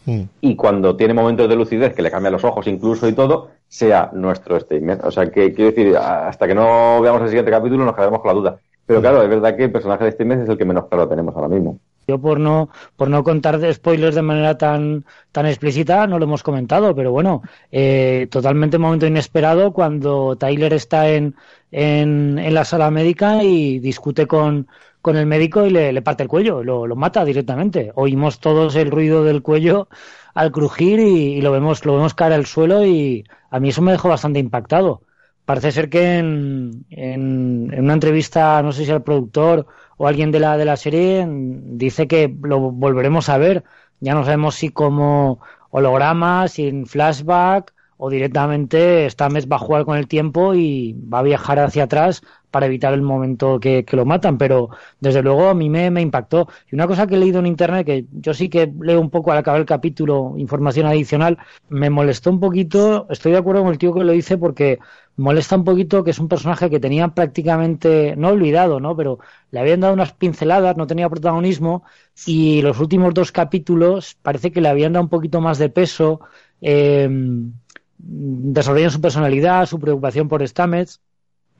Mm. 0.08 0.22
Y 0.39 0.56
cuando 0.56 0.96
tiene 0.96 1.13
momentos 1.13 1.50
de 1.50 1.56
lucidez, 1.56 1.93
que 1.93 2.02
le 2.02 2.10
cambia 2.10 2.32
los 2.32 2.43
ojos 2.46 2.65
incluso 2.65 3.08
y 3.08 3.13
todo, 3.13 3.50
sea 3.67 4.10
nuestro 4.13 4.58
statement. 4.60 5.04
O 5.04 5.12
sea, 5.12 5.30
que 5.30 5.54
quiero 5.54 5.72
decir, 5.72 5.96
hasta 5.98 6.48
que 6.48 6.56
no 6.56 7.02
veamos 7.02 7.22
el 7.22 7.28
siguiente 7.28 7.52
capítulo 7.52 7.84
nos 7.84 7.93
quedaremos 7.93 8.22
con 8.22 8.30
la 8.30 8.34
duda. 8.34 8.60
Pero 8.86 9.02
claro, 9.02 9.22
es 9.22 9.30
verdad 9.30 9.56
que 9.58 9.65
el 9.65 9.72
personaje 9.72 10.06
de 10.06 10.10
este 10.12 10.24
mes 10.24 10.39
es 10.39 10.50
el 10.50 10.58
que 10.58 10.63
menos 10.63 10.86
claro 10.88 11.10
tenemos 11.10 11.36
ahora 11.36 11.50
mismo. 11.50 11.78
Yo 12.08 12.22
por 12.22 12.39
no 12.39 12.70
por 12.96 13.10
no 13.10 13.22
contar 13.24 13.60
spoilers 13.74 14.15
de 14.15 14.22
manera 14.22 14.58
tan 14.58 15.06
tan 15.34 15.46
explícita 15.46 16.08
no 16.08 16.17
lo 16.20 16.26
hemos 16.26 16.41
comentado, 16.41 16.96
pero 16.96 17.12
bueno, 17.12 17.41
eh, 17.72 18.28
totalmente 18.32 18.78
momento 18.78 19.06
inesperado 19.06 19.74
cuando 19.74 20.38
Tyler 20.38 20.74
está 20.74 21.10
en, 21.10 21.36
en, 21.72 22.39
en, 22.39 22.54
la 22.54 22.63
sala 22.63 22.91
médica 22.91 23.43
y 23.43 23.80
discute 23.80 24.26
con, 24.26 24.67
con 25.02 25.17
el 25.17 25.26
médico 25.26 25.65
y 25.65 25.70
le, 25.70 25.91
le 25.91 26.02
parte 26.02 26.24
el 26.24 26.30
cuello, 26.30 26.63
lo, 26.63 26.88
lo, 26.88 26.96
mata 26.96 27.26
directamente. 27.26 27.91
Oímos 27.96 28.39
todos 28.39 28.76
el 28.78 28.89
ruido 28.89 29.24
del 29.26 29.41
cuello 29.41 29.89
al 30.34 30.52
crujir 30.54 31.00
y, 31.00 31.38
y, 31.38 31.41
lo 31.41 31.52
vemos 31.52 31.84
lo 31.86 31.96
vemos 31.96 32.13
caer 32.13 32.34
al 32.34 32.46
suelo 32.46 32.86
y 32.86 33.26
a 33.50 33.60
mí 33.60 33.70
eso 33.70 33.82
me 33.82 33.91
dejó 33.91 34.08
bastante 34.10 34.39
impactado 34.39 35.02
parece 35.47 35.71
ser 35.71 35.89
que 35.89 36.17
en, 36.19 36.86
en, 36.89 37.71
en, 37.73 37.83
una 37.86 37.93
entrevista, 37.93 38.62
no 38.63 38.73
sé 38.73 38.86
si 38.86 38.91
al 38.91 39.03
productor 39.03 39.65
o 39.97 40.07
alguien 40.07 40.31
de 40.31 40.41
la, 40.41 40.57
de 40.57 40.65
la 40.65 40.75
serie, 40.77 41.25
dice 41.29 42.07
que 42.07 42.36
lo 42.43 42.60
volveremos 42.71 43.29
a 43.29 43.38
ver. 43.38 43.63
Ya 44.01 44.13
no 44.13 44.25
sabemos 44.25 44.55
si 44.55 44.69
como 44.71 45.39
holograma, 45.71 46.47
si 46.49 46.67
en 46.67 46.86
flashback 46.86 47.73
o 47.97 48.10
directamente 48.10 49.10
Stamets 49.10 49.47
va 49.51 49.55
a 49.57 49.60
jugar 49.60 49.86
con 49.86 49.97
el 49.97 50.07
tiempo 50.07 50.53
y 50.53 50.93
va 50.93 51.19
a 51.19 51.23
viajar 51.23 51.60
hacia 51.60 51.83
atrás 51.83 52.21
para 52.51 52.67
evitar 52.67 52.93
el 52.93 53.01
momento 53.01 53.60
que, 53.60 53.83
que 53.83 53.95
lo 53.97 54.05
matan, 54.05 54.38
pero 54.38 54.69
desde 54.99 55.21
luego 55.21 55.49
a 55.49 55.53
mí 55.53 55.69
me, 55.69 55.91
me, 55.91 56.01
impactó. 56.01 56.47
Y 56.71 56.75
una 56.75 56.88
cosa 56.88 57.05
que 57.05 57.15
he 57.15 57.17
leído 57.17 57.39
en 57.39 57.45
internet, 57.47 57.86
que 57.86 58.05
yo 58.12 58.33
sí 58.33 58.49
que 58.49 58.71
leo 58.79 59.01
un 59.01 59.10
poco 59.10 59.31
al 59.31 59.38
acabar 59.38 59.60
el 59.60 59.65
capítulo, 59.65 60.33
información 60.38 60.86
adicional, 60.86 61.38
me 61.69 61.89
molestó 61.89 62.29
un 62.29 62.39
poquito, 62.39 63.07
estoy 63.10 63.33
de 63.33 63.39
acuerdo 63.39 63.63
con 63.63 63.71
el 63.71 63.77
tío 63.77 63.93
que 63.93 64.03
lo 64.03 64.13
dice 64.13 64.38
porque 64.38 64.79
molesta 65.17 65.55
un 65.55 65.65
poquito 65.65 66.03
que 66.03 66.12
es 66.12 66.19
un 66.19 66.29
personaje 66.29 66.69
que 66.69 66.79
tenía 66.79 67.10
prácticamente, 67.10 68.15
no 68.15 68.29
olvidado, 68.29 68.79
¿no? 68.79 68.95
Pero 68.95 69.19
le 69.51 69.60
habían 69.60 69.81
dado 69.81 69.93
unas 69.93 70.13
pinceladas, 70.13 70.77
no 70.77 70.88
tenía 70.88 71.10
protagonismo, 71.10 71.83
y 72.25 72.62
los 72.62 72.79
últimos 72.79 73.13
dos 73.13 73.31
capítulos 73.31 74.17
parece 74.21 74.51
que 74.51 74.62
le 74.62 74.69
habían 74.69 74.93
dado 74.93 75.03
un 75.03 75.10
poquito 75.10 75.41
más 75.41 75.57
de 75.57 75.69
peso, 75.69 76.21
eh, 76.62 77.10
desarrollan 77.97 78.91
su 78.91 79.01
personalidad, 79.01 79.65
su 79.65 79.79
preocupación 79.79 80.27
por 80.27 80.47
Stamets, 80.47 81.01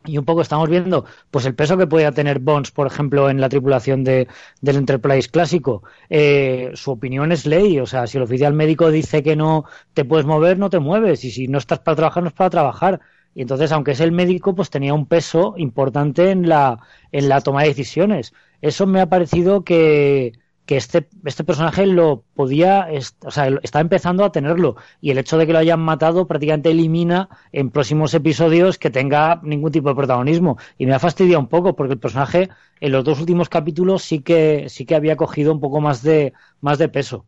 y 0.06 0.18
un 0.18 0.26
poco 0.26 0.42
estamos 0.42 0.70
viendo 0.70 1.06
pues 1.32 1.46
el 1.46 1.56
peso 1.56 1.78
que 1.78 1.88
podía 1.88 2.12
tener 2.12 2.40
Bonds, 2.40 2.72
por 2.72 2.88
ejemplo, 2.88 3.30
en 3.30 3.42
la 3.42 3.50
tripulación 3.50 4.04
de, 4.04 4.28
del 4.62 4.78
Enterprise 4.78 5.30
clásico. 5.30 5.84
Eh, 6.10 6.72
su 6.74 6.92
opinión 6.92 7.32
es 7.32 7.46
ley, 7.46 7.80
o 7.80 7.86
sea, 7.86 8.08
si 8.08 8.18
el 8.18 8.24
oficial 8.24 8.54
médico 8.54 8.90
dice 8.90 9.22
que 9.22 9.36
no 9.36 9.66
te 9.94 10.06
puedes 10.06 10.26
mover, 10.26 10.58
no 10.60 10.70
te 10.70 10.80
mueves, 10.80 11.24
y 11.26 11.32
si 11.32 11.48
no 11.48 11.58
estás 11.58 11.80
para 11.80 11.96
trabajar, 11.96 12.24
no 12.24 12.30
es 12.30 12.36
para 12.36 12.50
trabajar. 12.50 13.02
Y 13.36 13.42
entonces, 13.42 13.72
aunque 13.72 13.92
es 13.92 14.00
el 14.00 14.12
médico, 14.12 14.56
pues 14.56 14.70
tenía 14.70 14.94
un 14.94 15.06
peso 15.06 15.54
importante 15.58 16.32
en 16.32 16.48
la, 16.50 16.80
en 17.12 17.30
la 17.30 17.42
toma 17.42 17.62
de 17.64 17.70
decisiones. 17.70 18.34
Eso 18.62 18.88
me 18.88 19.02
ha 19.02 19.10
parecido 19.10 19.64
que, 19.64 20.34
que 20.68 20.76
este, 20.76 21.08
este 21.24 21.46
personaje 21.46 21.88
lo 21.88 22.26
podía, 22.36 22.90
o 23.26 23.32
sea, 23.32 23.48
está 23.64 23.80
empezando 23.80 24.26
a 24.26 24.34
tenerlo. 24.34 24.76
Y 25.00 25.12
el 25.12 25.18
hecho 25.18 25.38
de 25.38 25.48
que 25.48 25.54
lo 25.54 25.60
hayan 25.60 25.80
matado 25.80 26.28
prácticamente 26.28 26.72
elimina 26.72 27.30
en 27.54 27.72
próximos 27.72 28.14
episodios 28.14 28.78
que 28.78 28.90
tenga 28.90 29.40
ningún 29.44 29.72
tipo 29.72 29.88
de 29.88 29.96
protagonismo. 29.96 30.58
Y 30.78 30.86
me 30.86 30.94
ha 30.94 31.00
fastidiado 31.00 31.40
un 31.40 31.48
poco 31.48 31.74
porque 31.76 31.94
el 31.94 32.00
personaje 32.00 32.50
en 32.82 32.92
los 32.92 33.06
dos 33.06 33.20
últimos 33.22 33.48
capítulos 33.48 34.04
sí 34.04 34.20
que, 34.20 34.66
sí 34.68 34.86
que 34.86 34.96
había 34.96 35.16
cogido 35.16 35.54
un 35.54 35.62
poco 35.62 35.80
más 35.80 36.04
de, 36.04 36.34
más 36.60 36.78
de 36.78 36.90
peso. 36.90 37.26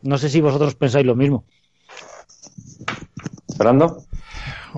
No 0.00 0.16
sé 0.16 0.30
si 0.30 0.40
vosotros 0.40 0.74
pensáis 0.74 1.04
lo 1.04 1.14
mismo. 1.14 1.44
Fernando. 3.54 4.02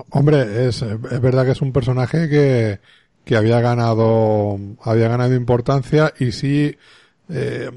Hombre, 0.09 0.67
es, 0.67 0.81
es 0.81 1.21
verdad 1.21 1.45
que 1.45 1.51
es 1.51 1.61
un 1.61 1.71
personaje 1.71 2.27
que, 2.27 2.79
que 3.23 3.37
había 3.37 3.61
ganado, 3.61 4.59
había 4.83 5.07
ganado 5.07 5.33
importancia 5.33 6.13
y 6.19 6.33
sí, 6.33 6.75
eh, 7.29 7.69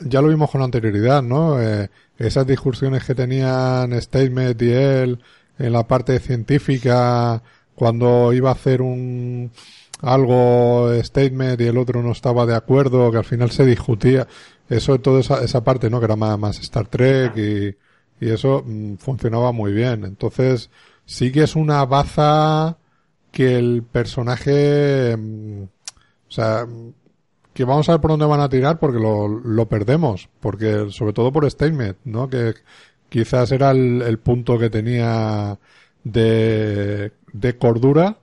ya 0.00 0.20
lo 0.22 0.28
vimos 0.28 0.50
con 0.50 0.62
anterioridad, 0.62 1.22
¿no? 1.22 1.60
Eh, 1.60 1.90
esas 2.18 2.46
discusiones 2.46 3.04
que 3.04 3.14
tenían 3.14 4.00
Statement 4.00 4.60
y 4.62 4.70
él 4.70 5.18
en 5.58 5.72
la 5.72 5.86
parte 5.86 6.18
científica 6.20 7.42
cuando 7.74 8.32
iba 8.32 8.50
a 8.50 8.52
hacer 8.52 8.82
un 8.82 9.50
algo 10.02 10.90
Statement 11.02 11.60
y 11.60 11.64
el 11.66 11.78
otro 11.78 12.02
no 12.02 12.12
estaba 12.12 12.46
de 12.46 12.54
acuerdo, 12.54 13.10
que 13.10 13.18
al 13.18 13.24
final 13.24 13.50
se 13.50 13.64
discutía. 13.66 14.26
Eso, 14.68 15.00
toda 15.00 15.20
esa, 15.20 15.42
esa 15.42 15.64
parte, 15.64 15.90
¿no? 15.90 15.98
Que 15.98 16.06
era 16.06 16.16
más, 16.16 16.58
Star 16.60 16.86
Trek 16.86 17.36
y, 17.36 17.76
y 18.20 18.30
eso 18.30 18.62
mmm, 18.66 18.94
funcionaba 18.96 19.52
muy 19.52 19.72
bien. 19.72 20.04
Entonces, 20.04 20.70
sí 21.06 21.32
que 21.32 21.42
es 21.44 21.56
una 21.56 21.84
baza 21.84 22.78
que 23.32 23.56
el 23.56 23.82
personaje, 23.82 25.14
o 25.14 26.30
sea, 26.30 26.66
que 27.58 27.64
vamos 27.64 27.88
a 27.88 27.92
ver 27.94 28.00
por 28.00 28.12
dónde 28.12 28.24
van 28.24 28.38
a 28.38 28.48
tirar 28.48 28.78
porque 28.78 29.00
lo, 29.00 29.66
perdemos, 29.66 30.28
porque 30.38 30.90
sobre 30.90 31.12
todo 31.12 31.32
por 31.32 31.50
Steinmetz, 31.50 31.98
¿no? 32.04 32.30
Que 32.30 32.54
quizás 33.08 33.50
era 33.50 33.72
el, 33.72 34.18
punto 34.20 34.60
que 34.60 34.70
tenía 34.70 35.58
de, 36.04 37.10
de 37.32 37.58
cordura, 37.58 38.18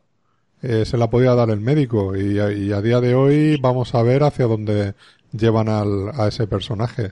eh, 0.62 0.86
se 0.86 0.98
la 0.98 1.10
podía 1.10 1.36
dar 1.36 1.50
el 1.50 1.60
médico 1.60 2.16
y, 2.16 2.40
a 2.40 2.82
día 2.82 3.02
de 3.02 3.14
hoy 3.14 3.58
vamos 3.60 3.94
a 3.94 4.04
ver 4.04 4.24
hacia 4.24 4.46
dónde 4.46 4.94
llevan 5.34 5.68
al, 5.68 6.18
a 6.18 6.30
ese 6.30 6.48
personaje. 6.48 7.12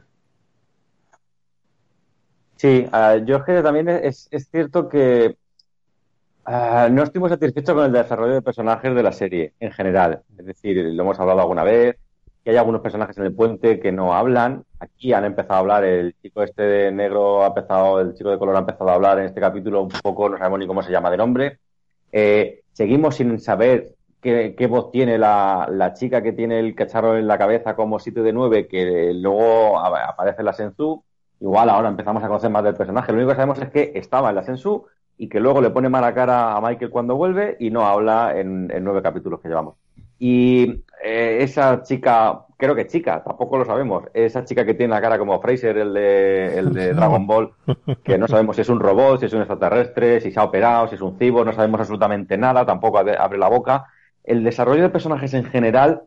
Sí, 2.56 2.88
yo 3.26 3.36
es 3.36 3.44
que 3.44 3.62
también 3.62 3.90
es, 3.90 4.30
es 4.32 4.48
cierto 4.50 4.88
que 4.88 5.36
Ah, 6.46 6.90
no 6.92 7.04
estoy 7.04 7.22
muy 7.22 7.30
satisfecho 7.30 7.74
con 7.74 7.86
el 7.86 7.92
desarrollo 7.94 8.34
de 8.34 8.42
personajes 8.42 8.94
de 8.94 9.04
la 9.04 9.12
serie 9.14 9.54
en 9.60 9.72
general. 9.72 10.24
Es 10.38 10.46
decir, 10.46 10.78
lo 10.78 11.04
hemos 11.04 11.20
hablado 11.20 11.40
alguna 11.40 11.64
vez, 11.64 11.96
que 12.44 12.52
hay 12.52 12.58
algunos 12.58 12.82
personajes 12.82 13.18
en 13.18 13.26
el 13.26 13.34
puente 13.34 13.80
que 13.80 13.92
no 13.92 14.14
hablan. 14.14 14.66
Aquí 14.80 15.14
han 15.14 15.26
empezado 15.26 15.56
a 15.56 15.60
hablar, 15.60 15.84
el 15.86 16.16
chico 16.22 16.44
este 16.44 16.64
de 16.64 16.92
negro 16.92 17.44
ha 17.44 17.48
empezado, 17.48 18.02
el 18.02 18.14
chico 18.16 18.30
de 18.30 18.38
color 18.38 18.56
ha 18.56 18.60
empezado 18.60 18.90
a 18.90 18.96
hablar 18.96 19.20
en 19.20 19.26
este 19.26 19.40
capítulo 19.40 19.84
un 19.84 19.90
poco, 19.90 20.30
no 20.30 20.38
sabemos 20.38 20.60
ni 20.60 20.68
cómo 20.68 20.84
se 20.84 20.92
llama 20.92 21.10
de 21.10 21.18
nombre. 21.18 21.60
Eh, 22.12 22.64
seguimos 22.74 23.16
sin 23.16 23.40
saber 23.40 23.96
qué, 24.24 24.68
voz 24.70 24.92
tiene 24.92 25.18
la, 25.18 25.94
chica 25.96 26.22
que 26.22 26.32
tiene 26.32 26.60
el 26.60 26.76
cacharro 26.76 27.18
en 27.18 27.28
la 27.28 27.38
cabeza 27.38 27.76
como 27.76 28.00
sitio 28.00 28.24
de 28.24 28.34
nueve, 28.34 28.68
que 28.68 29.14
luego 29.14 29.80
aparece 29.80 30.42
en 30.42 30.46
la 30.46 30.54
Sensu. 30.54 31.04
Igual 31.40 31.70
ahora 31.70 31.90
empezamos 31.90 32.24
a 32.24 32.28
conocer 32.28 32.50
más 32.50 32.64
del 32.64 32.76
personaje. 32.76 33.12
Lo 33.12 33.18
único 33.18 33.32
que 33.32 33.36
sabemos 33.36 33.60
es 33.60 33.70
que 33.70 33.92
estaba 33.96 34.30
en 34.30 34.36
la 34.36 34.44
Sensu 34.44 34.86
y 35.18 35.28
que 35.28 35.40
luego 35.40 35.62
le 35.62 35.72
pone 35.72 35.90
mala 35.90 36.14
cara 36.14 36.56
a 36.56 36.62
Michael 36.62 36.90
cuando 36.90 37.16
vuelve 37.16 37.58
y 37.60 37.70
no 37.70 37.86
habla 37.86 38.38
en, 38.38 38.68
nueve 38.82 39.02
capítulos 39.02 39.42
que 39.42 39.50
llevamos. 39.50 39.76
Y 40.26 40.86
eh, 41.04 41.40
esa 41.42 41.84
chica, 41.84 42.46
creo 42.56 42.74
que 42.74 42.88
chica, 42.88 43.22
tampoco 43.22 43.58
lo 43.58 43.66
sabemos, 43.66 44.06
esa 44.14 44.46
chica 44.46 44.64
que 44.64 44.74
tiene 44.74 44.94
la 44.94 45.02
cara 45.02 45.18
como 45.20 45.42
Fraser, 45.42 45.78
el 45.78 45.94
de, 45.94 46.60
el 46.60 46.74
de 46.74 46.94
Dragon 46.96 47.28
Ball, 47.28 47.52
que 48.06 48.18
no 48.18 48.30
sabemos 48.30 48.56
si 48.56 48.62
es 48.62 48.70
un 48.70 48.80
robot, 48.80 49.20
si 49.20 49.26
es 49.26 49.34
un 49.34 49.42
extraterrestre, 49.42 50.22
si 50.22 50.32
se 50.32 50.40
ha 50.40 50.46
operado, 50.46 50.88
si 50.88 50.96
es 50.96 51.02
un 51.02 51.20
cibo, 51.20 51.44
no 51.44 51.52
sabemos 51.52 51.82
absolutamente 51.82 52.38
nada, 52.38 52.66
tampoco 52.66 53.00
abre 53.00 53.38
la 53.38 53.50
boca. 53.50 53.88
El 54.24 54.46
desarrollo 54.46 54.84
de 54.84 54.88
personajes 54.88 55.34
en 55.34 55.44
general 55.44 56.04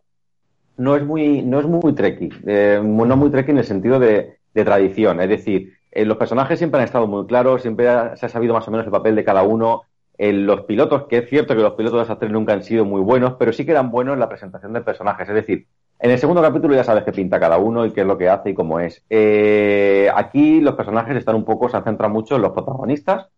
no 0.78 0.96
es 0.96 1.04
muy, 1.04 1.42
no 1.42 1.60
es 1.60 1.66
muy 1.66 1.94
treki, 1.94 2.30
eh, 2.46 2.80
no 2.82 3.16
muy 3.18 3.28
treki 3.28 3.50
en 3.50 3.58
el 3.58 3.64
sentido 3.64 3.98
de, 3.98 4.38
de 4.54 4.64
tradición, 4.64 5.20
es 5.20 5.28
decir, 5.28 5.74
eh, 5.90 6.06
los 6.06 6.16
personajes 6.16 6.56
siempre 6.56 6.80
han 6.80 6.86
estado 6.86 7.06
muy 7.06 7.26
claros, 7.26 7.60
siempre 7.60 7.86
se 8.16 8.24
ha 8.24 8.28
sabido 8.30 8.54
más 8.54 8.66
o 8.66 8.70
menos 8.70 8.86
el 8.86 8.92
papel 8.92 9.14
de 9.14 9.24
cada 9.24 9.42
uno. 9.42 9.82
En 10.18 10.46
los 10.46 10.62
pilotos, 10.62 11.06
que 11.08 11.18
es 11.18 11.28
cierto 11.28 11.54
que 11.54 11.62
los 11.62 11.74
pilotos 11.74 11.98
de 11.98 12.04
esas 12.04 12.18
tres 12.18 12.32
nunca 12.32 12.52
han 12.52 12.62
sido 12.62 12.84
muy 12.84 13.00
buenos, 13.00 13.34
pero 13.38 13.52
sí 13.52 13.64
que 13.64 13.72
eran 13.72 13.90
buenos 13.90 14.14
en 14.14 14.20
la 14.20 14.28
presentación 14.28 14.72
de 14.72 14.80
personajes. 14.80 15.28
Es 15.28 15.34
decir, 15.34 15.66
en 15.98 16.10
el 16.10 16.18
segundo 16.18 16.42
capítulo 16.42 16.74
ya 16.74 16.84
sabes 16.84 17.04
qué 17.04 17.12
pinta 17.12 17.40
cada 17.40 17.58
uno 17.58 17.86
y 17.86 17.92
qué 17.92 18.02
es 18.02 18.06
lo 18.06 18.18
que 18.18 18.28
hace 18.28 18.50
y 18.50 18.54
cómo 18.54 18.80
es. 18.80 19.02
Eh, 19.10 20.10
aquí 20.14 20.60
los 20.60 20.74
personajes 20.74 21.16
están 21.16 21.36
un 21.36 21.44
poco, 21.44 21.68
se 21.68 21.76
han 21.76 21.84
centrado 21.84 22.12
mucho 22.12 22.36
en 22.36 22.42
los 22.42 22.52
protagonistas, 22.52 23.28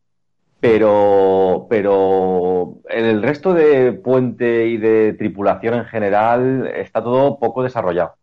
pero, 0.61 1.67
pero 1.71 2.79
en 2.89 3.05
el 3.05 3.23
resto 3.23 3.55
de 3.55 3.93
puente 3.93 4.67
y 4.67 4.77
de 4.77 5.15
tripulación 5.15 5.75
en 5.75 5.85
general 5.85 6.67
está 6.75 7.03
todo 7.03 7.39
poco 7.39 7.63
desarrollado 7.63 8.15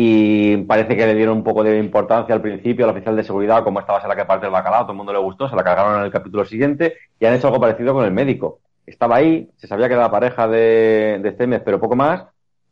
y 0.00 0.58
parece 0.58 0.96
que 0.96 1.04
le 1.06 1.14
dieron 1.16 1.38
un 1.38 1.42
poco 1.42 1.64
de 1.64 1.76
importancia 1.76 2.32
al 2.32 2.40
principio 2.40 2.84
al 2.84 2.92
oficial 2.92 3.16
de 3.16 3.24
seguridad, 3.24 3.64
como 3.64 3.80
estaba 3.80 4.06
la 4.06 4.14
que 4.14 4.24
parte 4.24 4.46
el 4.46 4.52
bacalao, 4.52 4.82
todo 4.82 4.92
el 4.92 4.96
mundo 4.96 5.12
le 5.12 5.18
gustó, 5.18 5.48
se 5.48 5.56
la 5.56 5.64
cargaron 5.64 5.98
en 5.98 6.04
el 6.04 6.12
capítulo 6.12 6.44
siguiente 6.44 6.94
y 7.18 7.26
han 7.26 7.34
hecho 7.34 7.48
algo 7.48 7.58
parecido 7.58 7.94
con 7.94 8.04
el 8.04 8.12
médico. 8.12 8.60
Estaba 8.86 9.16
ahí, 9.16 9.50
se 9.56 9.66
sabía 9.66 9.88
que 9.88 9.94
era 9.94 10.04
la 10.04 10.10
pareja 10.12 10.46
de, 10.46 11.18
de 11.20 11.58
pero 11.58 11.80
poco 11.80 11.96
más, 11.96 12.26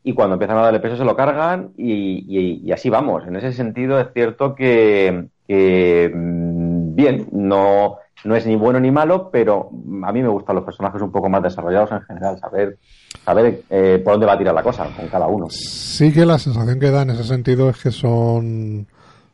y 0.05 0.13
cuando 0.13 0.35
empiezan 0.35 0.57
a 0.59 0.63
darle 0.63 0.79
peso 0.79 0.97
se 0.97 1.05
lo 1.05 1.17
cargan 1.17 1.73
y, 1.77 2.71
así 2.71 2.91
vamos. 2.91 3.27
En 3.27 3.35
ese 3.35 3.53
sentido 3.53 3.99
es 3.99 4.07
cierto 4.15 4.55
que, 4.55 5.27
que 5.49 6.13
mm, 6.15 6.95
bien, 6.95 7.27
no, 7.33 7.99
no 8.25 8.35
es 8.35 8.47
ni 8.47 8.57
bueno 8.57 8.81
ni 8.81 8.91
malo, 8.91 9.31
pero 9.31 9.71
a 10.05 10.13
mí 10.13 10.23
me 10.23 10.29
gustan 10.29 10.57
los 10.57 10.65
personajes 10.65 11.01
un 11.03 11.13
poco 11.13 11.29
más 11.29 11.43
desarrollados 11.43 11.93
en 11.93 12.03
general, 12.03 12.39
saber 12.39 12.79
saber 13.25 13.63
eh, 13.71 14.01
por 14.03 14.15
dónde 14.15 14.27
va 14.27 14.35
a 14.35 14.39
tirar 14.39 14.55
la 14.55 14.63
cosa 14.63 14.87
con 14.97 15.09
cada 15.09 15.27
uno. 15.27 15.47
Sí 15.51 16.13
que 16.13 16.27
la 16.27 16.39
sensación 16.39 16.79
que 16.79 16.91
da 16.91 17.03
en 17.03 17.11
ese 17.11 17.25
sentido 17.25 17.71
es 17.71 17.83
que 17.83 17.91
son 17.91 18.87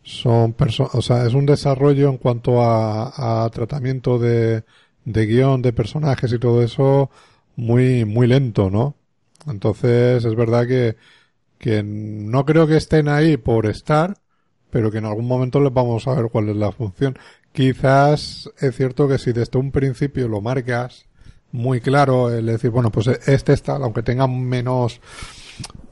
son 0.03 0.57
o 0.59 1.03
sea, 1.03 1.27
es 1.27 1.35
un 1.35 1.47
desarrollo 1.47 2.09
en 2.09 2.17
cuanto 2.17 2.61
a, 2.61 3.49
tratamiento 3.53 4.19
de, 4.19 4.65
de 5.05 5.27
guion, 5.27 5.63
de 5.63 5.73
personajes 5.73 6.33
y 6.33 6.39
todo 6.39 6.63
eso 6.63 7.11
muy 7.57 8.05
muy 8.05 8.27
lento, 8.27 8.71
¿no? 8.71 8.95
Entonces 9.47 10.25
es 10.25 10.35
verdad 10.35 10.67
que 10.67 10.97
que 11.59 11.85
no 11.85 12.45
creo 12.45 12.67
que 12.67 12.77
estén 12.77 13.09
ahí 13.09 13.37
por 13.37 13.67
estar, 13.67 14.17
pero 14.71 14.91
que 14.91 14.99
en 14.99 15.05
algún 15.05 15.29
momento 15.29 15.61
les 15.61 15.73
vamos 15.73 16.09
a 16.09 16.15
ver 16.15 16.29
cuál 16.29 16.49
es 16.49 16.57
la 16.57 16.73
función. 16.73 17.17
Quizás 17.53 18.51
es 18.59 18.77
cierto 18.77 19.09
que 19.09 19.19
si 19.19 19.33
desde 19.33 19.59
un 19.59 19.73
principio 19.73 20.27
lo 20.29 20.41
marcas 20.41 21.07
muy 21.53 21.81
claro 21.81 22.31
el 22.31 22.47
decir, 22.47 22.71
bueno, 22.71 22.91
pues 22.91 23.09
este 23.09 23.53
está, 23.53 23.77
aunque 23.77 24.03
tenga 24.03 24.27
menos, 24.27 25.01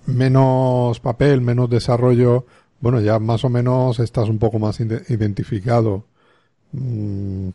menos 0.07 1.01
papel, 1.01 1.43
menos 1.43 1.69
desarrollo, 1.69 2.47
bueno, 2.81 3.01
ya 3.01 3.19
más 3.19 3.45
o 3.45 3.51
menos 3.51 3.99
estás 4.01 4.29
un 4.31 4.39
poco 4.39 4.59
más 4.59 4.81
identificado. 4.81 6.07
Mm, 6.73 7.51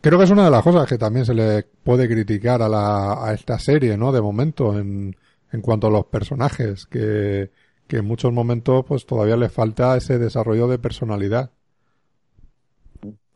creo 0.00 0.18
que 0.18 0.24
es 0.24 0.30
una 0.30 0.44
de 0.44 0.50
las 0.50 0.62
cosas 0.62 0.86
que 0.88 0.98
también 0.98 1.26
se 1.26 1.34
le 1.34 1.64
puede 1.64 2.08
criticar 2.08 2.62
a, 2.62 2.68
la, 2.68 3.24
a 3.26 3.34
esta 3.34 3.58
serie, 3.58 3.96
¿no? 3.96 4.12
De 4.12 4.20
momento, 4.20 4.78
en, 4.78 5.16
en 5.52 5.60
cuanto 5.62 5.88
a 5.88 5.90
los 5.90 6.06
personajes, 6.06 6.86
que, 6.86 7.50
que 7.88 7.98
en 7.98 8.04
muchos 8.06 8.32
momentos 8.32 8.84
pues 8.86 9.06
todavía 9.06 9.36
le 9.36 9.48
falta 9.48 9.96
ese 9.96 10.18
desarrollo 10.18 10.68
de 10.68 10.78
personalidad. 10.78 11.50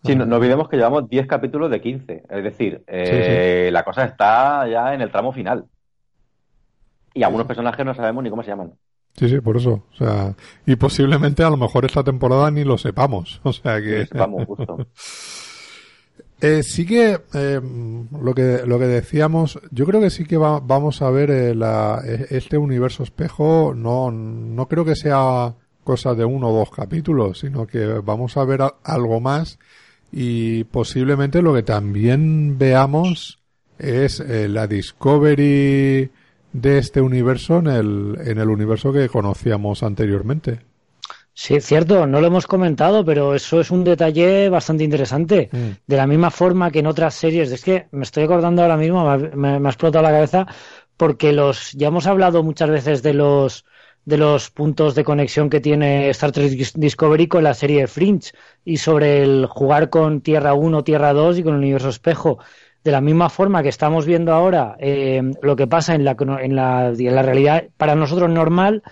Sí, 0.05 0.16
no, 0.16 0.24
olvidemos 0.36 0.68
que 0.68 0.76
llevamos 0.76 1.09
10 1.09 1.26
capítulos 1.26 1.70
de 1.70 1.80
15. 1.80 2.22
Es 2.28 2.44
decir, 2.44 2.82
eh, 2.86 3.68
la 3.72 3.84
cosa 3.84 4.05
está 4.05 4.66
ya 4.66 4.94
en 4.94 5.03
el 5.03 5.11
tramo 5.11 5.32
final. 5.32 5.66
Y 7.12 7.22
algunos 7.22 7.46
personajes 7.46 7.84
no 7.84 7.94
sabemos 7.94 8.24
ni 8.24 8.30
cómo 8.30 8.42
se 8.42 8.51
llaman. 8.51 8.72
Sí, 9.16 9.28
sí, 9.28 9.40
por 9.40 9.57
eso. 9.57 9.84
O 9.92 9.96
sea, 9.96 10.34
y 10.66 10.76
posiblemente 10.76 11.42
a 11.42 11.51
lo 11.51 11.57
mejor 11.57 11.84
esta 11.84 12.05
temporada 12.05 12.51
ni 12.51 12.64
lo 12.64 12.78
sepamos. 12.78 13.40
O 13.51 13.53
sea 13.53 13.80
que. 13.80 14.07
sepamos, 14.07 14.46
justo. 14.46 14.78
eh, 16.40 16.62
sí 16.62 16.86
que 16.86 17.20
eh, 17.34 17.61
lo 18.20 18.34
que 18.34 18.62
lo 18.64 18.78
que 18.78 18.86
decíamos, 18.86 19.59
yo 19.70 19.84
creo 19.86 20.01
que 20.01 20.11
sí 20.11 20.24
que 20.24 20.36
vamos 20.36 21.03
a 21.03 21.11
ver 21.11 21.30
eh, 21.30 21.55
la, 21.55 22.03
este 22.30 22.57
universo 22.57 23.03
espejo. 23.03 23.74
No, 23.74 24.11
no 24.11 24.68
creo 24.68 24.84
que 24.84 24.96
sea 24.96 25.55
cosa 25.84 26.14
de 26.14 26.24
uno 26.24 26.48
o 26.48 26.59
dos 26.59 26.70
capítulos, 26.70 27.40
sino 27.40 27.66
que 27.66 27.84
vamos 27.86 28.36
a 28.36 28.44
ver 28.44 28.61
algo 28.84 29.20
más 29.20 29.59
y 30.12 30.64
posiblemente 30.64 31.42
lo 31.42 31.54
que 31.54 31.62
también 31.62 32.58
veamos 32.58 33.38
es 33.78 34.20
eh, 34.20 34.48
la 34.48 34.66
discovery 34.66 36.11
de 36.52 36.78
este 36.78 37.00
universo 37.00 37.58
en 37.58 37.66
el, 37.68 38.18
en 38.24 38.38
el 38.38 38.48
universo 38.48 38.92
que 38.92 39.08
conocíamos 39.08 39.82
anteriormente. 39.82 40.61
Sí, 41.32 41.54
es 41.54 41.64
cierto, 41.64 42.06
no 42.06 42.20
lo 42.20 42.26
hemos 42.26 42.46
comentado, 42.46 43.04
pero 43.04 43.34
eso 43.34 43.61
es 43.61 43.70
un 43.70 43.84
detalle 43.84 44.48
bastante 44.48 44.84
interesante. 44.84 45.48
Mm. 45.52 45.70
De 45.86 45.96
la 45.96 46.06
misma 46.06 46.30
forma 46.30 46.70
que 46.70 46.80
en 46.80 46.86
otras 46.86 47.14
series, 47.14 47.50
es 47.52 47.64
que 47.64 47.86
me 47.92 48.02
estoy 48.02 48.24
acordando 48.24 48.62
ahora 48.62 48.76
mismo, 48.76 49.04
me, 49.16 49.58
me 49.58 49.68
ha 49.68 49.70
explotado 49.70 50.02
la 50.02 50.11
cabeza, 50.11 50.46
porque 50.96 51.32
los, 51.32 51.72
ya 51.72 51.88
hemos 51.88 52.06
hablado 52.06 52.42
muchas 52.42 52.68
veces 52.68 53.02
de 53.02 53.14
los, 53.14 53.64
de 54.11 54.18
los 54.18 54.50
puntos 54.50 54.94
de 54.94 55.04
conexión 55.04 55.48
que 55.48 55.61
tiene 55.61 56.11
Star 56.11 56.32
Trek 56.32 56.50
Discovery 56.74 57.28
con 57.28 57.44
la 57.44 57.54
serie 57.54 57.86
Fringe 57.86 58.32
y 58.64 58.76
sobre 58.76 59.22
el 59.22 59.46
jugar 59.46 59.88
con 59.88 60.20
Tierra 60.20 60.52
1, 60.52 60.84
Tierra 60.84 61.12
2 61.12 61.38
y 61.38 61.42
con 61.44 61.54
el 61.54 61.61
universo 61.61 61.88
espejo. 61.88 62.38
De 62.82 62.90
la 62.90 63.00
misma 63.00 63.30
forma 63.30 63.62
que 63.62 63.68
estamos 63.68 64.06
viendo 64.06 64.32
ahora 64.32 64.76
eh, 64.80 65.22
lo 65.42 65.54
que 65.54 65.66
pasa 65.66 65.94
en 65.94 66.04
la, 66.04 66.16
en, 66.40 66.56
la, 66.56 66.88
en 66.88 67.14
la 67.14 67.22
realidad 67.22 67.68
para 67.76 67.94
nosotros 67.94 68.28
normal, 68.28 68.82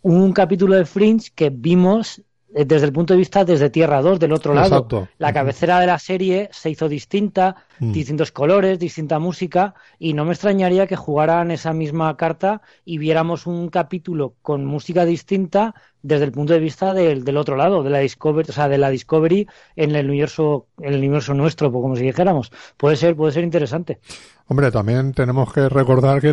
un 0.00 0.32
capítulo 0.32 0.74
de 0.74 0.86
Fringe 0.86 1.30
que 1.34 1.50
vimos 1.50 2.22
desde 2.54 2.86
el 2.86 2.92
punto 2.92 3.14
de 3.14 3.18
vista 3.18 3.44
desde 3.44 3.70
Tierra 3.70 4.02
2, 4.02 4.18
del 4.18 4.32
otro 4.32 4.54
lado. 4.54 4.86
La 5.18 5.32
cabecera 5.32 5.80
de 5.80 5.86
la 5.86 5.98
serie 5.98 6.48
se 6.52 6.70
hizo 6.70 6.88
distinta, 6.88 7.56
mm. 7.78 7.92
distintos 7.92 8.32
colores, 8.32 8.78
distinta 8.78 9.18
música, 9.18 9.74
y 9.98 10.12
no 10.12 10.24
me 10.24 10.32
extrañaría 10.32 10.86
que 10.86 10.96
jugaran 10.96 11.50
esa 11.50 11.72
misma 11.72 12.16
carta 12.16 12.62
y 12.84 12.98
viéramos 12.98 13.46
un 13.46 13.68
capítulo 13.68 14.34
con 14.42 14.64
música 14.66 15.04
distinta 15.04 15.74
desde 16.02 16.24
el 16.24 16.32
punto 16.32 16.52
de 16.52 16.58
vista 16.58 16.94
del, 16.94 17.24
del 17.24 17.36
otro 17.36 17.56
lado, 17.56 17.82
de 17.82 17.90
la 17.90 17.98
Discovery, 18.00 18.50
o 18.50 18.52
sea, 18.52 18.68
de 18.68 18.78
la 18.78 18.90
Discovery 18.90 19.46
en 19.76 19.94
el 19.94 20.10
universo, 20.10 20.66
en 20.78 20.94
el 20.94 20.98
universo 20.98 21.32
nuestro, 21.32 21.72
como 21.72 21.96
si 21.96 22.02
dijéramos. 22.02 22.50
Puede 22.76 22.96
ser, 22.96 23.14
puede 23.14 23.32
ser 23.32 23.44
interesante. 23.44 24.00
Hombre, 24.48 24.70
también 24.70 25.12
tenemos 25.12 25.52
que 25.52 25.68
recordar 25.68 26.20
que 26.20 26.32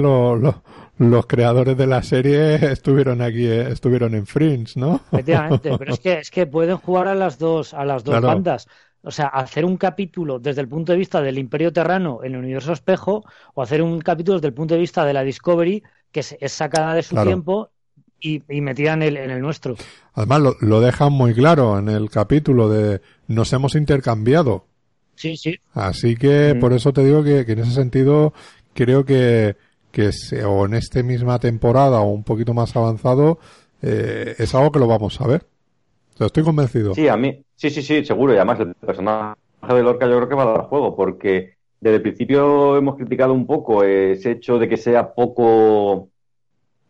los 1.00 1.26
creadores 1.26 1.76
de 1.78 1.88
la 1.88 2.04
serie 2.04 2.56
estuvieron 2.72 3.22
aquí, 3.22 3.46
eh, 3.46 3.72
estuvieron 3.72 4.14
en 4.14 4.28
Fringe, 4.28 4.80
¿no? 4.80 5.02
Efectivamente, 5.12 5.72
pero 5.78 5.94
es 5.94 6.00
que, 6.00 6.20
es 6.20 6.30
que 6.30 6.46
pueden 6.46 6.78
jugar 6.78 7.08
a 7.08 7.16
las 7.16 7.40
dos, 7.40 7.74
a 7.74 7.84
las 7.86 8.04
dos 8.04 8.22
bandas. 8.22 8.68
O 9.02 9.12
sea, 9.12 9.28
hacer 9.28 9.64
un 9.64 9.78
capítulo 9.78 10.40
desde 10.40 10.60
el 10.60 10.68
punto 10.68 10.92
de 10.92 10.98
vista 10.98 11.22
del 11.22 11.38
Imperio 11.38 11.72
Terrano 11.72 12.20
en 12.24 12.34
el 12.34 12.40
universo 12.40 12.74
espejo, 12.74 13.24
o 13.54 13.62
hacer 13.62 13.82
un 13.82 14.00
capítulo 14.02 14.38
desde 14.38 14.50
el 14.50 14.54
punto 14.54 14.74
de 14.74 14.82
vista 14.82 15.06
de 15.06 15.14
la 15.14 15.24
Discovery, 15.24 15.82
que 16.12 16.20
es, 16.20 16.52
sacada 16.52 16.94
de 16.94 17.04
su 17.04 17.16
tiempo 17.16 17.70
y, 18.20 18.42
metida 18.62 18.94
en 18.94 19.04
el, 19.04 19.16
en 19.16 19.32
el 19.32 19.42
nuestro. 19.42 19.76
Además, 20.14 20.42
lo, 20.42 20.56
lo 20.60 20.82
dejan 20.82 21.14
muy 21.14 21.34
claro 21.34 21.80
en 21.80 21.88
el 21.88 22.10
capítulo 22.10 22.68
de 22.68 23.02
nos 23.28 23.54
hemos 23.54 23.76
intercambiado. 23.76 24.66
Sí, 25.16 25.38
sí. 25.38 25.56
Así 25.74 26.16
que 26.18 26.56
por 26.56 26.74
eso 26.74 26.92
te 26.92 27.04
digo 27.06 27.24
que, 27.24 27.40
en 27.40 27.60
ese 27.60 27.72
sentido 27.72 28.34
creo 28.74 29.06
que, 29.06 29.56
que 29.92 30.10
o 30.46 30.66
en 30.66 30.74
esta 30.74 31.02
misma 31.04 31.40
temporada 31.40 32.02
o 32.02 32.10
un 32.10 32.24
poquito 32.24 32.54
más 32.54 32.76
avanzado 32.76 33.40
eh, 33.82 34.36
es 34.38 34.54
algo 34.56 34.72
que 34.72 34.80
lo 34.80 34.88
vamos 34.88 35.20
a 35.22 35.28
ver. 35.28 35.46
estoy 36.20 36.44
convencido. 36.44 36.94
Sí, 36.94 37.08
a 37.08 37.18
mí, 37.18 37.44
sí, 37.56 37.70
sí, 37.70 37.82
sí, 37.82 38.06
seguro. 38.06 38.34
Y 38.34 38.38
además 38.38 38.60
el 38.60 38.76
personaje 38.76 39.36
de 39.68 39.84
Lorca 39.84 40.08
yo 40.08 40.18
creo 40.18 40.30
que 40.30 40.36
va 40.36 40.44
a 40.44 40.58
dar 40.58 40.62
juego 40.64 40.96
porque 40.96 41.54
desde 41.80 41.98
el 41.98 42.02
principio 42.02 42.78
hemos 42.78 42.96
criticado 42.96 43.34
un 43.34 43.46
poco 43.46 43.84
ese 43.84 44.32
hecho 44.32 44.60
de 44.60 44.68
que 44.68 44.78
sea 44.78 45.14
poco 45.14 46.10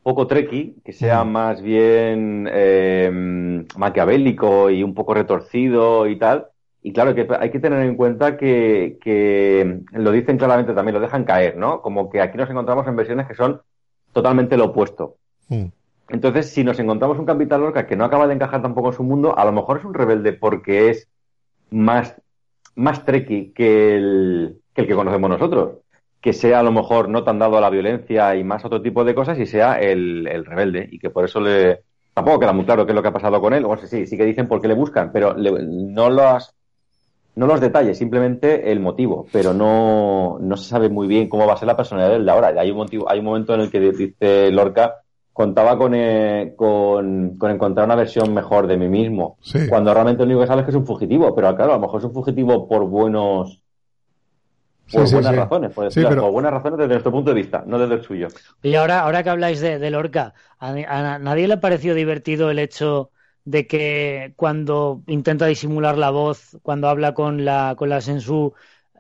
poco 0.02 0.28
treki, 0.28 0.78
que 0.84 0.94
sea 0.94 1.24
mm. 1.24 1.32
más 1.32 1.62
bien 1.62 2.50
eh, 2.52 3.66
maquiavélico 3.78 4.70
y 4.70 4.82
un 4.82 4.94
poco 4.94 5.14
retorcido 5.14 6.08
y 6.08 6.18
tal. 6.18 6.48
Y 6.90 6.92
claro, 6.92 7.14
que 7.14 7.28
hay 7.40 7.52
que 7.52 7.60
tener 7.60 7.84
en 7.86 7.96
cuenta 7.96 8.36
que, 8.36 8.98
que, 9.00 9.82
lo 9.92 10.12
dicen 10.12 10.40
claramente 10.40 10.74
también, 10.74 10.96
lo 10.96 11.00
dejan 11.00 11.24
caer, 11.24 11.56
¿no? 11.56 11.84
Como 11.84 12.10
que 12.10 12.20
aquí 12.20 12.36
nos 12.36 12.50
encontramos 12.50 12.88
en 12.88 12.96
versiones 12.96 13.28
que 13.28 13.36
son 13.36 13.62
totalmente 14.12 14.58
lo 14.58 14.66
opuesto. 14.66 15.18
Mm. 15.50 15.66
Entonces, 16.10 16.50
si 16.50 16.64
nos 16.64 16.80
encontramos 16.80 17.20
un 17.20 17.28
Capitán 17.28 17.62
Lorca 17.62 17.86
que 17.86 17.96
no 17.96 18.06
acaba 18.06 18.26
de 18.26 18.34
encajar 18.34 18.64
tampoco 18.64 18.88
en 18.88 18.96
su 18.96 19.04
mundo, 19.04 19.38
a 19.38 19.46
lo 19.46 19.52
mejor 19.52 19.78
es 19.78 19.86
un 19.86 19.94
rebelde 19.94 20.34
porque 20.34 20.90
es 20.90 21.08
más, 21.70 22.20
más 22.74 23.06
treki 23.06 23.52
que 23.52 23.96
el, 23.96 24.58
que 24.74 24.82
el 24.82 24.88
que 24.88 24.96
conocemos 24.96 25.30
nosotros. 25.30 25.74
Que 26.22 26.34
sea 26.34 26.62
a 26.62 26.64
lo 26.64 26.72
mejor 26.72 27.08
no 27.08 27.24
tan 27.24 27.38
dado 27.38 27.60
a 27.60 27.62
la 27.62 27.70
violencia 27.70 28.36
y 28.36 28.44
más 28.44 28.66
otro 28.66 28.82
tipo 28.82 29.04
de 29.04 29.14
cosas 29.14 29.38
y 29.38 29.46
sea 29.46 29.80
el, 29.80 30.28
el 30.28 30.44
rebelde 30.44 30.90
y 30.92 30.98
que 30.98 31.12
por 31.12 31.24
eso 31.24 31.40
le, 31.40 31.84
tampoco 32.16 32.40
queda 32.40 32.52
muy 32.52 32.66
claro 32.66 32.88
qué 32.88 32.94
es 32.94 32.96
lo 32.96 33.04
que 33.04 33.10
ha 33.10 33.14
pasado 33.14 33.40
con 33.40 33.54
él. 33.54 33.64
O 33.64 33.78
sea, 33.78 33.86
sí, 33.86 34.08
sí 34.08 34.18
que 34.18 34.26
dicen 34.26 34.48
por 34.48 34.60
qué 34.60 34.68
le 34.68 34.74
buscan, 34.74 35.12
pero 35.12 35.36
no 35.36 36.10
lo 36.10 36.24
has 36.24 36.56
no 37.36 37.48
los 37.48 37.62
detalles, 37.62 37.98
simplemente 37.98 38.72
el 38.72 38.80
motivo, 38.80 39.28
pero 39.32 39.54
no, 39.54 40.38
no 40.40 40.58
se 40.58 40.70
sabe 40.70 40.90
muy 40.90 41.08
bien 41.08 41.30
cómo 41.30 41.48
va 41.48 41.54
a 41.54 41.58
ser 41.58 41.68
la 41.68 41.78
personalidad 41.78 42.20
de 42.20 42.32
ahora. 42.32 42.54
Hay 42.60 42.72
un 42.72 42.78
motivo, 42.78 43.10
hay 43.10 43.20
un 43.20 43.26
momento 43.26 43.54
en 43.54 43.62
el 43.62 43.72
que 43.72 43.80
dice 43.80 44.52
Lorca 44.52 44.96
contaba 45.40 45.78
con, 45.78 45.94
eh, 45.96 46.54
con, 46.58 47.38
encontrar 47.42 47.86
una 47.86 47.96
versión 47.96 48.34
mejor 48.34 48.68
de 48.68 48.76
mí 48.76 48.90
mismo, 48.90 49.38
cuando 49.70 49.94
realmente 49.94 50.24
lo 50.24 50.26
único 50.26 50.42
que 50.42 50.48
sabe 50.48 50.62
es 50.62 50.66
que 50.66 50.72
es 50.72 50.76
un 50.76 50.86
fugitivo, 50.86 51.34
pero 51.34 51.56
claro, 51.56 51.72
a 51.72 51.76
lo 51.76 51.82
mejor 51.82 52.02
es 52.02 52.06
un 52.08 52.14
fugitivo 52.14 52.68
por 52.68 52.86
buenos 52.86 53.62
por 54.92 55.10
buenas 55.10 55.36
razones, 55.36 55.72
por, 55.72 55.94
por 55.94 56.32
buenas 56.32 56.52
razones 56.52 56.80
desde 56.80 56.94
nuestro 56.94 57.12
punto 57.14 57.30
de 57.30 57.36
vista, 57.36 57.64
no 57.66 57.80
desde 57.80 57.94
el 57.94 58.04
suyo. 58.04 58.28
Y 58.64 58.76
ahora, 58.76 59.02
ahora 59.02 59.24
que 59.24 59.30
habláis 59.30 59.62
de, 59.62 59.90
Lorca, 59.90 60.34
¿a, 60.60 60.72
¿a, 60.72 61.20
nadie 61.20 61.48
le 61.48 61.54
ha 61.54 61.62
parecido 61.62 61.96
divertido 61.96 62.52
el 62.52 62.60
hecho 62.60 63.12
de 63.50 63.66
que 63.66 64.34
cuando 64.36 65.02
intenta 65.08 65.48
disimular 65.48 65.98
la 65.98 66.12
voz, 66.12 66.56
cuando 66.62 66.88
habla 66.88 67.16
con 67.16 67.46
la, 67.46 67.74
con 67.76 67.90
la 67.90 68.00
Sensu, 68.00 68.54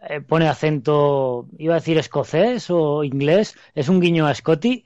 eh, 0.09 0.21
pone 0.21 0.47
acento, 0.47 1.45
iba 1.59 1.75
a 1.75 1.77
decir 1.79 1.99
escocés 1.99 2.71
o 2.71 3.03
inglés, 3.03 3.55
es 3.75 3.89
un 3.89 3.99
guiño 3.99 4.25
a 4.25 4.33
Scotty. 4.33 4.83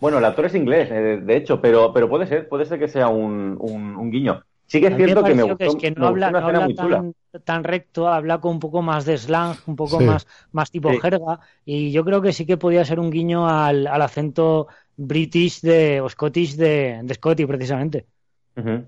Bueno, 0.00 0.18
el 0.18 0.24
actor 0.26 0.44
es 0.44 0.54
inglés, 0.54 0.90
eh, 0.90 1.18
de 1.22 1.36
hecho, 1.36 1.62
pero, 1.62 1.94
pero 1.94 2.10
puede 2.10 2.26
ser, 2.26 2.46
puede 2.46 2.66
ser 2.66 2.78
que 2.78 2.88
sea 2.88 3.08
un, 3.08 3.56
un, 3.58 4.10
guiño. 4.10 4.42
Sí 4.66 4.80
que 4.82 4.88
es 4.88 4.96
cierto 4.96 5.24
que 5.24 5.34
me 5.34 5.44
gustó, 5.44 5.64
es 5.64 5.76
que 5.76 5.92
no 5.92 6.08
habla, 6.08 6.30
tan, 7.44 7.64
recto, 7.64 8.06
habla 8.06 8.38
con 8.38 8.52
un 8.52 8.60
poco 8.60 8.82
más 8.82 9.06
de 9.06 9.16
slang, 9.16 9.56
un 9.66 9.76
poco 9.76 9.98
más, 10.00 10.26
más 10.52 10.70
tipo 10.70 10.92
jerga, 11.00 11.40
y 11.64 11.90
yo 11.90 12.04
creo 12.04 12.20
que 12.20 12.34
sí 12.34 12.44
que 12.44 12.58
podía 12.58 12.84
ser 12.84 13.00
un 13.00 13.10
guiño 13.10 13.48
al, 13.48 13.86
al 13.86 14.02
acento 14.02 14.68
british 14.98 15.62
de, 15.62 16.02
o 16.02 16.08
scottish 16.10 16.56
de, 16.56 17.00
de 17.02 17.14
Scotty, 17.14 17.46
precisamente. 17.46 18.06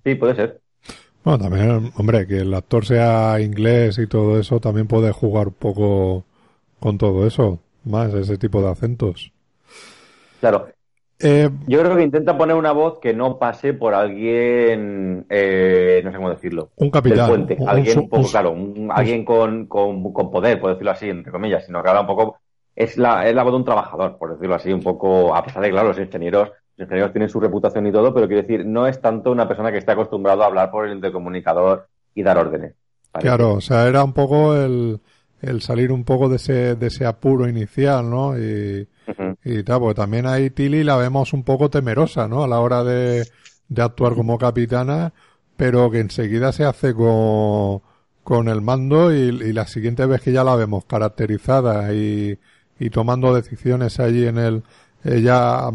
Sí, 0.04 0.14
puede 0.14 0.34
ser. 0.34 0.60
Bueno, 1.24 1.44
también, 1.44 1.92
hombre, 1.96 2.26
que 2.26 2.38
el 2.38 2.52
actor 2.52 2.84
sea 2.84 3.40
inglés 3.40 3.98
y 3.98 4.06
todo 4.08 4.38
eso 4.38 4.58
también 4.58 4.88
puede 4.88 5.12
jugar 5.12 5.48
un 5.48 5.54
poco 5.54 6.24
con 6.80 6.98
todo 6.98 7.26
eso, 7.26 7.60
más 7.84 8.12
ese 8.12 8.38
tipo 8.38 8.60
de 8.60 8.70
acentos. 8.70 9.32
Claro. 10.40 10.66
Eh, 11.20 11.48
Yo 11.68 11.78
creo 11.78 11.96
que 11.96 12.02
intenta 12.02 12.36
poner 12.36 12.56
una 12.56 12.72
voz 12.72 12.98
que 12.98 13.14
no 13.14 13.38
pase 13.38 13.74
por 13.74 13.94
alguien, 13.94 15.24
eh, 15.30 16.00
no 16.04 16.10
sé 16.10 16.16
cómo 16.16 16.30
decirlo. 16.30 16.70
Un 16.74 16.90
capitán. 16.90 17.46
alguien 17.68 17.98
un, 18.00 18.08
poco, 18.08 18.28
claro, 18.28 18.56
alguien 18.90 19.24
con, 19.24 19.66
con, 19.66 20.12
con, 20.12 20.32
poder, 20.32 20.60
por 20.60 20.70
decirlo 20.70 20.90
así, 20.90 21.08
entre 21.08 21.30
comillas, 21.30 21.64
sino 21.64 21.80
que 21.80 21.88
habla 21.88 22.00
un 22.00 22.08
poco, 22.08 22.38
es 22.74 22.98
la, 22.98 23.28
es 23.28 23.34
la 23.36 23.44
voz 23.44 23.52
de 23.52 23.58
un 23.58 23.64
trabajador, 23.64 24.18
por 24.18 24.32
decirlo 24.32 24.56
así, 24.56 24.72
un 24.72 24.82
poco, 24.82 25.36
a 25.36 25.44
pesar 25.44 25.62
de, 25.62 25.70
claro, 25.70 25.88
los 25.88 25.98
ingenieros 26.00 26.50
los 26.76 26.86
ingenieros 26.86 27.12
tienen 27.12 27.28
su 27.28 27.40
reputación 27.40 27.86
y 27.86 27.92
todo, 27.92 28.12
pero 28.14 28.26
quiero 28.26 28.42
decir, 28.42 28.64
no 28.64 28.86
es 28.86 29.00
tanto 29.00 29.30
una 29.30 29.46
persona 29.46 29.70
que 29.70 29.78
esté 29.78 29.92
acostumbrado 29.92 30.42
a 30.42 30.46
hablar 30.46 30.70
por 30.70 30.86
el 30.86 30.94
intercomunicador 30.94 31.88
y 32.14 32.22
dar 32.22 32.38
órdenes. 32.38 32.74
Claro, 33.12 33.54
o 33.54 33.60
sea, 33.60 33.86
era 33.86 34.02
un 34.04 34.14
poco 34.14 34.56
el, 34.56 35.00
el 35.42 35.60
salir 35.60 35.92
un 35.92 36.04
poco 36.04 36.28
de 36.28 36.36
ese, 36.36 36.76
de 36.76 36.86
ese 36.86 37.04
apuro 37.04 37.48
inicial, 37.48 38.08
¿no? 38.08 38.38
Y, 38.38 38.88
y 39.44 39.62
tal, 39.64 39.80
porque 39.80 40.00
también 40.00 40.26
ahí 40.26 40.50
Tilly 40.50 40.82
la 40.82 40.96
vemos 40.96 41.32
un 41.32 41.42
poco 41.42 41.68
temerosa, 41.68 42.26
¿no? 42.26 42.44
A 42.44 42.48
la 42.48 42.60
hora 42.60 42.82
de, 42.84 43.26
de 43.68 43.82
actuar 43.82 44.14
como 44.14 44.38
capitana, 44.38 45.12
pero 45.56 45.90
que 45.90 46.00
enseguida 46.00 46.52
se 46.52 46.64
hace 46.64 46.94
con, 46.94 47.82
con 48.22 48.48
el 48.48 48.62
mando 48.62 49.14
y, 49.14 49.28
y, 49.28 49.52
la 49.52 49.66
siguiente 49.66 50.06
vez 50.06 50.22
que 50.22 50.32
ya 50.32 50.44
la 50.44 50.56
vemos 50.56 50.84
caracterizada 50.86 51.92
y, 51.92 52.38
y 52.78 52.90
tomando 52.90 53.34
decisiones 53.34 54.00
allí 54.00 54.26
en 54.26 54.38
el, 54.38 54.62
ella 55.04 55.70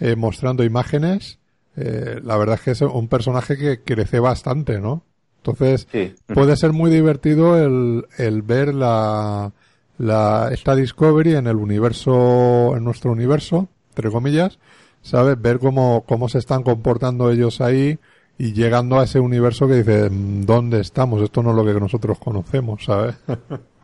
eh, 0.00 0.16
mostrando 0.16 0.64
imágenes, 0.64 1.38
eh, 1.76 2.20
la 2.22 2.36
verdad 2.36 2.56
es 2.56 2.60
que 2.62 2.70
es 2.72 2.80
un 2.82 3.08
personaje 3.08 3.56
que 3.56 3.80
crece 3.82 4.20
bastante, 4.20 4.80
¿no? 4.80 5.02
Entonces, 5.38 5.86
puede 6.26 6.56
ser 6.56 6.72
muy 6.72 6.90
divertido 6.90 7.56
el, 7.56 8.06
el 8.18 8.42
ver 8.42 8.74
la, 8.74 9.52
la, 9.96 10.50
esta 10.52 10.74
Discovery 10.74 11.36
en 11.36 11.46
el 11.46 11.56
universo, 11.56 12.76
en 12.76 12.84
nuestro 12.84 13.12
universo, 13.12 13.68
entre 13.90 14.10
comillas, 14.10 14.58
¿sabes? 15.02 15.40
Ver 15.40 15.58
cómo, 15.58 16.04
cómo 16.06 16.28
se 16.28 16.38
están 16.38 16.62
comportando 16.62 17.30
ellos 17.30 17.60
ahí 17.60 17.98
y 18.36 18.52
llegando 18.52 18.98
a 18.98 19.04
ese 19.04 19.20
universo 19.20 19.66
que 19.66 19.76
dice, 19.76 20.10
mm, 20.10 20.42
¿dónde 20.42 20.80
estamos? 20.80 21.22
Esto 21.22 21.42
no 21.42 21.50
es 21.50 21.56
lo 21.56 21.64
que 21.64 21.80
nosotros 21.80 22.18
conocemos, 22.18 22.84
¿sabes? 22.84 23.16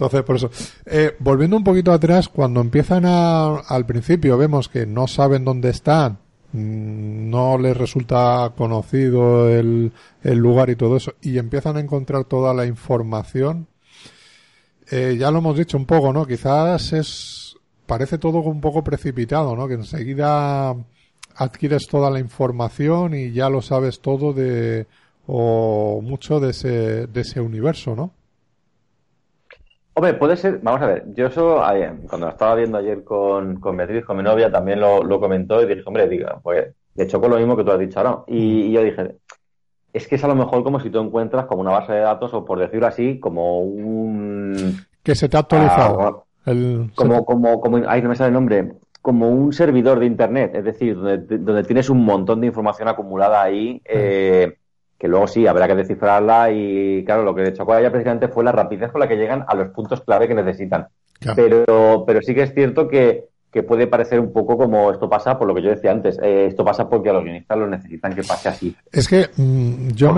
Entonces, 0.00 0.22
por 0.22 0.36
eso. 0.36 0.50
Eh, 0.86 1.14
volviendo 1.18 1.58
un 1.58 1.64
poquito 1.64 1.92
atrás, 1.92 2.30
cuando 2.30 2.62
empiezan 2.62 3.04
a, 3.04 3.56
al 3.58 3.84
principio, 3.84 4.38
vemos 4.38 4.70
que 4.70 4.86
no 4.86 5.06
saben 5.06 5.44
dónde 5.44 5.68
están, 5.68 6.18
mm, 6.52 7.28
no 7.28 7.58
les 7.58 7.76
resulta 7.76 8.50
conocido 8.56 9.50
el, 9.50 9.92
el 10.22 10.38
lugar 10.38 10.70
y 10.70 10.76
todo 10.76 10.96
eso, 10.96 11.14
y 11.20 11.36
empiezan 11.36 11.76
a 11.76 11.80
encontrar 11.80 12.24
toda 12.24 12.54
la 12.54 12.64
información. 12.64 13.66
Eh, 14.90 15.16
ya 15.18 15.30
lo 15.30 15.40
hemos 15.40 15.58
dicho 15.58 15.76
un 15.76 15.84
poco, 15.84 16.14
¿no? 16.14 16.26
Quizás 16.26 16.94
es, 16.94 17.56
parece 17.84 18.16
todo 18.16 18.38
un 18.38 18.62
poco 18.62 18.82
precipitado, 18.82 19.54
¿no? 19.54 19.68
Que 19.68 19.74
enseguida 19.74 20.74
adquieres 21.36 21.86
toda 21.88 22.10
la 22.10 22.20
información 22.20 23.14
y 23.14 23.32
ya 23.32 23.50
lo 23.50 23.60
sabes 23.60 24.00
todo 24.00 24.32
de, 24.32 24.86
o 25.26 26.00
mucho 26.02 26.40
de 26.40 26.50
ese, 26.50 27.06
de 27.06 27.20
ese 27.20 27.40
universo, 27.42 27.94
¿no? 27.94 28.14
Hombre, 30.00 30.14
puede 30.14 30.34
ser, 30.38 30.60
vamos 30.62 30.80
a 30.80 30.86
ver, 30.86 31.04
yo 31.14 31.26
eso, 31.26 31.62
cuando 32.08 32.26
lo 32.26 32.32
estaba 32.32 32.54
viendo 32.54 32.78
ayer 32.78 33.04
con, 33.04 33.60
con 33.60 33.76
Beatriz, 33.76 34.02
con 34.02 34.16
mi 34.16 34.22
novia, 34.22 34.50
también 34.50 34.80
lo, 34.80 35.04
lo 35.04 35.20
comentó 35.20 35.60
y 35.60 35.66
dije, 35.66 35.82
hombre, 35.84 36.08
diga, 36.08 36.40
pues 36.42 36.68
de 36.94 37.04
hecho 37.04 37.20
con 37.20 37.30
lo 37.30 37.36
mismo 37.36 37.54
que 37.54 37.64
tú 37.64 37.70
has 37.70 37.78
dicho 37.78 37.98
ahora. 37.98 38.20
Y, 38.26 38.72
yo 38.72 38.82
dije, 38.82 39.16
es 39.92 40.08
que 40.08 40.14
es 40.14 40.24
a 40.24 40.28
lo 40.28 40.34
mejor 40.34 40.64
como 40.64 40.80
si 40.80 40.88
tú 40.88 41.00
encuentras 41.00 41.44
como 41.44 41.60
una 41.60 41.72
base 41.72 41.92
de 41.92 42.00
datos, 42.00 42.32
o 42.32 42.46
por 42.46 42.58
decirlo 42.58 42.86
así, 42.86 43.20
como 43.20 43.60
un... 43.60 44.78
Que 45.02 45.14
se 45.14 45.28
te 45.28 45.36
ha 45.36 45.40
actualizado. 45.40 46.24
Ah, 46.46 46.54
como, 46.94 47.26
como, 47.26 47.60
como, 47.60 47.82
ay, 47.86 48.00
no 48.00 48.08
me 48.08 48.16
sale 48.16 48.28
el 48.28 48.34
nombre, 48.34 48.72
como 49.02 49.28
un 49.28 49.52
servidor 49.52 50.00
de 50.00 50.06
Internet, 50.06 50.52
es 50.54 50.64
decir, 50.64 50.96
donde, 50.96 51.36
donde 51.36 51.64
tienes 51.64 51.90
un 51.90 52.06
montón 52.06 52.40
de 52.40 52.46
información 52.46 52.88
acumulada 52.88 53.42
ahí. 53.42 53.82
Eh, 53.84 54.56
que 55.00 55.08
luego 55.08 55.26
sí, 55.26 55.46
habrá 55.46 55.66
que 55.66 55.74
descifrarla 55.74 56.50
y 56.52 57.02
claro, 57.06 57.22
lo 57.24 57.34
que 57.34 57.40
de 57.40 57.54
chocó 57.54 57.72
a 57.72 57.80
ella 57.80 57.90
precisamente 57.90 58.28
fue 58.28 58.44
la 58.44 58.52
rapidez 58.52 58.92
con 58.92 59.00
la 59.00 59.08
que 59.08 59.16
llegan 59.16 59.46
a 59.48 59.54
los 59.54 59.68
puntos 59.68 60.02
clave 60.02 60.28
que 60.28 60.34
necesitan. 60.34 60.88
Pero, 61.34 62.04
pero 62.06 62.20
sí 62.20 62.34
que 62.34 62.42
es 62.42 62.52
cierto 62.52 62.86
que, 62.86 63.24
que, 63.50 63.62
puede 63.62 63.86
parecer 63.86 64.20
un 64.20 64.30
poco 64.30 64.58
como 64.58 64.90
esto 64.90 65.08
pasa, 65.08 65.38
por 65.38 65.48
lo 65.48 65.54
que 65.54 65.62
yo 65.62 65.70
decía 65.70 65.90
antes, 65.90 66.18
eh, 66.22 66.46
esto 66.48 66.64
pasa 66.66 66.86
porque 66.86 67.08
a 67.08 67.14
los 67.14 67.24
guionistas 67.24 67.58
lo 67.58 67.66
necesitan 67.66 68.14
que 68.14 68.22
pase 68.22 68.50
así. 68.50 68.76
Es 68.92 69.08
que 69.08 69.30
mm, 69.34 69.88
yo 69.92 70.14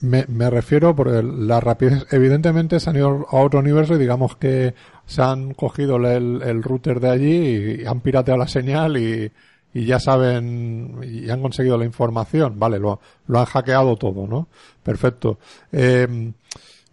me, 0.00 0.24
me, 0.26 0.50
refiero 0.50 0.94
por 0.96 1.08
la 1.22 1.60
rapidez, 1.60 2.06
evidentemente 2.10 2.80
se 2.80 2.90
han 2.90 2.96
ido 2.96 3.26
a 3.30 3.36
otro 3.36 3.60
universo 3.60 3.94
y 3.94 3.98
digamos 3.98 4.36
que 4.36 4.74
se 5.04 5.22
han 5.22 5.54
cogido 5.54 5.96
el, 5.98 6.42
el 6.42 6.62
router 6.64 6.98
de 6.98 7.10
allí 7.10 7.80
y 7.82 7.86
han 7.86 8.00
pirateado 8.00 8.38
la 8.38 8.48
señal 8.48 8.96
y 8.96 9.30
y 9.76 9.84
ya 9.84 10.00
saben 10.00 11.00
y 11.02 11.28
han 11.28 11.42
conseguido 11.42 11.76
la 11.76 11.84
información, 11.84 12.58
vale, 12.58 12.78
lo, 12.78 12.98
lo 13.26 13.38
han 13.40 13.44
hackeado 13.44 13.96
todo, 13.96 14.26
¿no? 14.26 14.48
Perfecto. 14.82 15.38
Eh, 15.70 16.32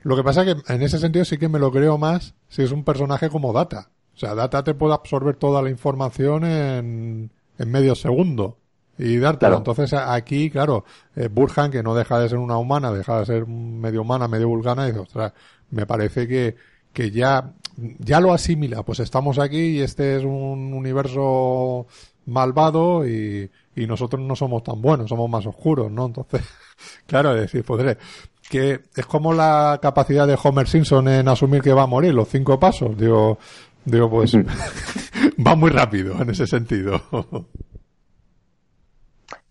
lo 0.01 0.15
que 0.17 0.23
pasa 0.23 0.43
es 0.43 0.53
que 0.53 0.73
en 0.73 0.81
ese 0.81 0.99
sentido 0.99 1.23
sí 1.23 1.38
que 1.38 1.47
me 1.47 1.59
lo 1.59 1.71
creo 1.71 1.97
más 1.97 2.34
si 2.49 2.61
es 2.61 2.73
un 2.73 2.84
personaje 2.84 3.29
como 3.29 3.53
Data. 3.53 3.89
O 4.13 4.17
sea, 4.17 4.36
Data 4.36 4.65
te 4.65 4.73
puede 4.73 4.95
absorber 4.95 5.38
toda 5.38 5.61
la 5.61 5.69
información 5.69 6.43
en, 6.43 7.31
en 7.57 7.71
medio 7.71 7.95
segundo. 7.95 8.57
y 8.97 9.17
dártelo. 9.17 9.57
Entonces 9.57 9.93
aquí, 9.93 10.49
claro, 10.49 10.84
eh, 11.15 11.29
Burhan, 11.31 11.71
que 11.71 11.84
no 11.84 11.95
deja 11.95 12.19
de 12.19 12.29
ser 12.29 12.38
una 12.38 12.57
humana, 12.57 12.91
deja 12.91 13.19
de 13.19 13.25
ser 13.25 13.47
medio 13.47 14.01
humana, 14.01 14.27
medio 14.27 14.49
vulgana, 14.49 14.84
y 14.84 14.88
dice, 14.91 14.99
ostras, 14.99 15.34
me 15.71 15.86
parece 15.86 16.27
que, 16.27 16.55
que 16.91 17.11
ya, 17.11 17.53
ya 17.99 18.19
lo 18.19 18.34
asimila, 18.34 18.84
pues 18.84 18.99
estamos 18.99 19.39
aquí 19.39 19.77
y 19.77 19.81
este 19.81 20.17
es 20.17 20.23
un 20.23 20.73
universo 20.73 21.88
malvado 22.26 23.07
y, 23.07 23.49
y 23.76 23.88
nosotros 23.88 24.21
no 24.21 24.36
somos 24.36 24.63
tan 24.63 24.82
buenos, 24.82 25.09
somos 25.09 25.30
más 25.30 25.45
oscuros, 25.45 25.91
¿no? 25.91 26.07
Entonces, 26.07 26.41
claro, 27.07 27.36
es 27.36 27.41
decir, 27.41 27.63
pues 27.63 27.97
que 28.49 28.82
es 28.95 29.05
como 29.05 29.34
la 29.34 29.80
capacidad 29.82 30.28
de 30.28 30.38
Homer 30.41 30.67
Simpson 30.67 31.07
en 31.07 31.28
asumir 31.28 31.61
que 31.61 31.74
va 31.74 31.84
a 31.84 31.88
morir 31.88 32.13
los 32.13 32.28
cinco 32.28 32.59
pasos, 32.59 32.97
digo, 32.97 33.38
digo 33.86 34.09
pues 34.09 34.36
va 35.47 35.55
muy 35.55 35.69
rápido 35.69 36.21
en 36.21 36.30
ese 36.30 36.47
sentido. 36.47 37.01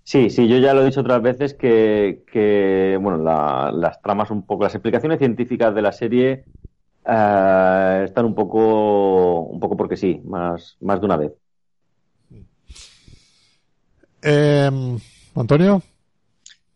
Sí, 0.04 0.30
sí, 0.30 0.46
yo 0.46 0.58
ya 0.58 0.74
lo 0.74 0.82
he 0.82 0.86
dicho 0.86 1.00
otras 1.00 1.22
veces 1.22 1.54
que, 1.54 2.24
que 2.30 2.98
bueno, 3.00 3.18
las 3.72 4.02
tramas 4.02 4.30
un 4.30 4.44
poco, 4.44 4.64
las 4.64 4.74
explicaciones 4.74 5.18
científicas 5.18 5.74
de 5.74 5.82
la 5.82 5.92
serie 5.92 6.44
eh, 7.06 8.02
están 8.04 8.26
un 8.26 8.34
poco, 8.34 9.40
un 9.42 9.60
poco 9.60 9.76
porque 9.76 9.96
sí, 9.96 10.20
más, 10.24 10.76
más 10.80 11.00
de 11.00 11.06
una 11.06 11.16
vez. 11.16 11.32
Eh, 14.22 14.70
Antonio. 15.34 15.82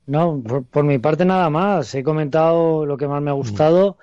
No, 0.06 0.42
por, 0.70 0.84
mi 0.84 0.98
parte 0.98 1.24
nada 1.24 1.50
más. 1.50 1.94
He 1.94 2.02
comentado 2.02 2.86
lo 2.86 2.96
que 2.96 3.08
más 3.08 3.22
me 3.22 3.30
ha 3.30 3.34
gustado 3.34 3.98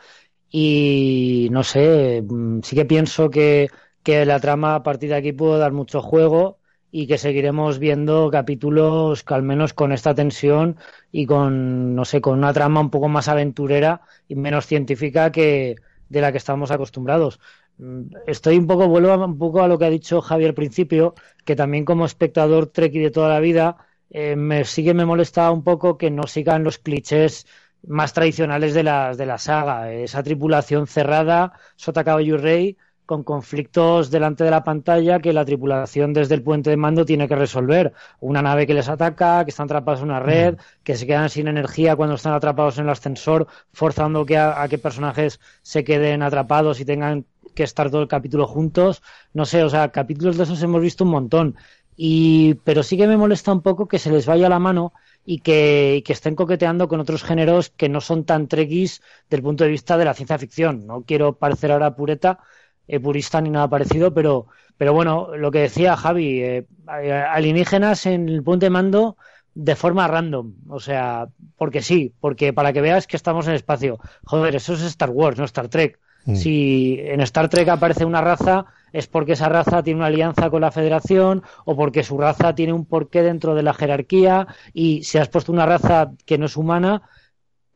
y 0.50 1.48
no 1.52 1.64
sé, 1.64 2.22
mm, 2.22 2.62
sí 2.62 2.76
que 2.76 2.86
pienso 2.86 3.30
que, 3.30 3.70
que 4.04 4.26
la 4.26 4.40
trama 4.40 4.76
a 4.76 4.84
partir 4.84 5.10
de 5.10 5.16
aquí 5.16 5.32
puede 5.34 5.60
dar 5.60 5.72
mucho 5.72 6.02
juego 6.02 6.60
y 6.92 7.08
que 7.08 7.18
seguiremos 7.18 7.80
viendo 7.80 8.30
capítulos 8.30 9.24
que 9.24 9.34
al 9.34 9.44
menos 9.44 9.74
con 9.74 9.92
esta 9.92 10.14
tensión 10.14 10.78
y 11.12 11.26
con, 11.26 11.96
no 11.96 12.06
sé, 12.06 12.22
con 12.22 12.38
una 12.38 12.54
trama 12.54 12.82
un 12.82 12.92
poco 12.92 13.10
más 13.10 13.28
aventurera 13.30 14.02
y 14.28 14.36
menos 14.36 14.68
científica 14.68 15.32
que 15.32 15.76
de 16.10 16.22
la 16.22 16.32
que 16.32 16.38
estamos 16.38 16.70
acostumbrados. 16.70 17.40
Mm, 17.78 18.04
estoy 18.28 18.58
un 18.58 18.68
poco, 18.68 18.88
vuelvo 18.88 19.14
un 19.26 19.38
poco 19.38 19.62
a 19.64 19.68
lo 19.68 19.78
que 19.78 19.86
ha 19.86 19.90
dicho 19.90 20.22
Javier 20.22 20.50
al 20.50 20.56
principio, 20.56 21.16
que 21.46 21.56
también 21.56 21.86
como 21.86 22.06
espectador 22.06 22.68
treki 22.68 23.00
de 23.00 23.12
toda 23.12 23.30
la 23.30 23.40
vida, 23.40 23.78
eh, 24.10 24.36
me 24.36 24.64
sigue 24.66 24.94
me 24.94 25.06
molesta 25.06 25.52
un 25.52 25.64
poco 25.64 25.98
que 25.98 26.12
no 26.12 26.28
sigan 26.28 26.64
los 26.64 26.78
clichés 26.78 27.48
más 27.86 28.14
tradicionales 28.14 28.74
de 28.74 28.84
la, 28.84 29.16
de 29.16 29.26
la 29.26 29.38
saga. 29.38 29.92
Esa 29.92 30.24
tripulación 30.24 30.88
cerrada, 30.88 31.54
Sota 31.76 32.04
Caballo 32.04 32.36
y 32.36 32.38
Rey, 32.38 32.78
con 33.06 33.24
conflictos 33.24 34.12
delante 34.12 34.44
de 34.46 34.52
la 34.52 34.64
pantalla 34.64 35.20
que 35.20 35.34
la 35.34 35.44
tripulación 35.44 36.14
desde 36.14 36.36
el 36.36 36.44
puente 36.44 36.70
de 36.70 36.78
mando 36.78 37.06
tiene 37.06 37.28
que 37.28 37.36
resolver. 37.36 37.94
Una 38.22 38.42
nave 38.42 38.66
que 38.66 38.74
les 38.74 38.88
ataca, 38.88 39.44
que 39.44 39.50
están 39.52 39.66
atrapados 39.66 40.00
en 40.02 40.06
una 40.06 40.20
red, 40.22 40.58
que 40.84 40.96
se 40.96 41.06
quedan 41.06 41.30
sin 41.30 41.48
energía 41.50 41.96
cuando 41.98 42.16
están 42.16 42.34
atrapados 42.34 42.78
en 42.78 42.86
el 42.86 42.92
ascensor, 42.92 43.48
forzando 43.74 44.26
que 44.26 44.38
a 44.38 44.66
que 44.70 44.78
personajes 44.78 45.40
se 45.62 45.84
queden 45.84 46.22
atrapados 46.22 46.80
y 46.80 46.86
tengan 46.86 47.26
que 47.54 47.64
estar 47.64 47.90
todo 47.92 48.02
el 48.02 48.08
capítulo 48.08 48.48
juntos. 48.48 49.02
No 49.34 49.46
sé, 49.46 49.64
o 49.64 49.70
sea, 49.70 49.92
capítulos 49.92 50.38
de 50.38 50.44
esos 50.44 50.62
hemos 50.64 50.82
visto 50.82 51.04
un 51.04 51.12
montón. 51.12 51.56
Y, 51.96 52.56
pero 52.64 52.84
sí 52.84 52.98
que 52.98 53.08
me 53.08 53.18
molesta 53.18 53.52
un 53.52 53.62
poco 53.62 53.88
que 53.88 54.00
se 54.00 54.12
les 54.12 54.26
vaya 54.26 54.50
la 54.50 54.60
mano 54.60 54.94
y 55.26 55.40
que, 55.40 56.04
que 56.06 56.14
estén 56.14 56.36
coqueteando 56.36 56.88
con 56.88 57.00
otros 57.00 57.24
géneros 57.24 57.70
que 57.70 57.90
no 57.90 58.02
son 58.02 58.26
tan 58.26 58.48
trekkies 58.48 59.02
del 59.30 59.44
punto 59.44 59.64
de 59.64 59.70
vista 59.70 59.98
de 59.98 60.06
la 60.06 60.14
ciencia 60.14 60.38
ficción. 60.40 60.88
No 60.88 61.04
quiero 61.04 61.34
parecer 61.38 61.72
ahora 61.72 61.96
pureta, 61.96 62.40
eh, 62.88 63.00
purista 63.00 63.42
ni 63.42 63.50
nada 63.50 63.70
parecido, 63.70 64.14
pero, 64.14 64.48
pero 64.78 64.94
bueno, 64.94 65.36
lo 65.36 65.52
que 65.52 65.60
decía 65.60 65.96
Javi, 65.96 66.42
eh, 66.42 66.68
alienígenas 66.88 68.06
en 68.06 68.28
el 68.30 68.44
punto 68.44 68.66
de 68.66 68.70
mando 68.70 69.18
de 69.54 69.76
forma 69.76 70.08
random, 70.08 70.56
o 70.68 70.80
sea, 70.80 71.28
porque 71.58 71.82
sí, 71.82 72.14
porque 72.20 72.54
para 72.54 72.74
que 72.74 72.82
veas 72.82 73.06
que 73.08 73.18
estamos 73.18 73.48
en 73.48 73.54
espacio. 73.54 74.00
Joder, 74.26 74.56
eso 74.56 74.74
es 74.74 74.82
Star 74.82 75.12
Wars, 75.12 75.38
no 75.38 75.46
Star 75.46 75.68
Trek. 75.70 76.00
Mm. 76.26 76.36
Si 76.36 76.98
en 77.00 77.22
Star 77.22 77.50
Trek 77.50 77.68
aparece 77.70 78.06
una 78.06 78.22
raza, 78.22 78.66
es 78.92 79.08
porque 79.08 79.34
esa 79.34 79.50
raza 79.50 79.84
tiene 79.84 80.00
una 80.00 80.08
alianza 80.08 80.50
con 80.50 80.62
la 80.62 80.72
Federación 80.72 81.44
o 81.66 81.76
porque 81.76 82.04
su 82.04 82.18
raza 82.18 82.54
tiene 82.56 82.74
un 82.74 82.86
porqué 82.86 83.24
dentro 83.24 83.56
de 83.56 83.64
la 83.64 83.74
jerarquía 83.74 84.48
y 84.74 85.04
si 85.04 85.18
has 85.18 85.30
puesto 85.30 85.52
una 85.52 85.66
raza 85.66 86.12
que 86.26 86.38
no 86.38 86.46
es 86.46 86.56
humana, 86.56 87.02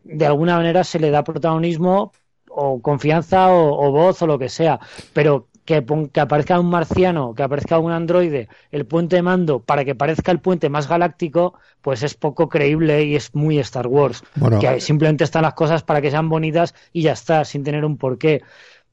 de 0.04 0.26
alguna 0.26 0.56
manera 0.56 0.84
se 0.84 1.00
le 1.00 1.10
da 1.10 1.24
protagonismo 1.24 2.12
o 2.50 2.82
confianza 2.82 3.52
o, 3.52 3.92
voz 3.92 4.22
o 4.22 4.28
lo 4.28 4.40
que 4.40 4.50
sea. 4.50 4.80
Pero 5.14 5.48
que, 5.68 5.86
que, 6.14 6.20
aparezca 6.22 6.58
un 6.60 6.70
marciano, 6.70 7.36
que 7.36 7.44
aparezca 7.44 7.78
un 7.78 7.92
androide, 7.92 8.48
el 8.72 8.86
puente 8.86 9.18
de 9.18 9.22
mando, 9.22 9.60
para 9.60 9.84
que 9.84 9.96
parezca 9.96 10.32
el 10.32 10.40
puente 10.40 10.70
más 10.70 10.88
galáctico, 10.88 11.56
pues 11.82 12.04
es 12.04 12.16
poco 12.16 12.48
creíble 12.48 13.04
y 13.04 13.18
es 13.18 13.36
muy 13.36 13.60
Star 13.60 13.86
Wars. 13.86 14.24
que 14.62 14.80
simplemente 14.80 15.26
están 15.26 15.42
las 15.42 15.56
cosas 15.56 15.84
para 15.84 16.02
que 16.02 16.10
sean 16.10 16.30
bonitas 16.30 16.74
y 16.94 17.02
ya 17.02 17.12
está, 17.12 17.44
sin 17.44 17.66
tener 17.66 17.84
un 17.84 17.98
porqué. 17.98 18.44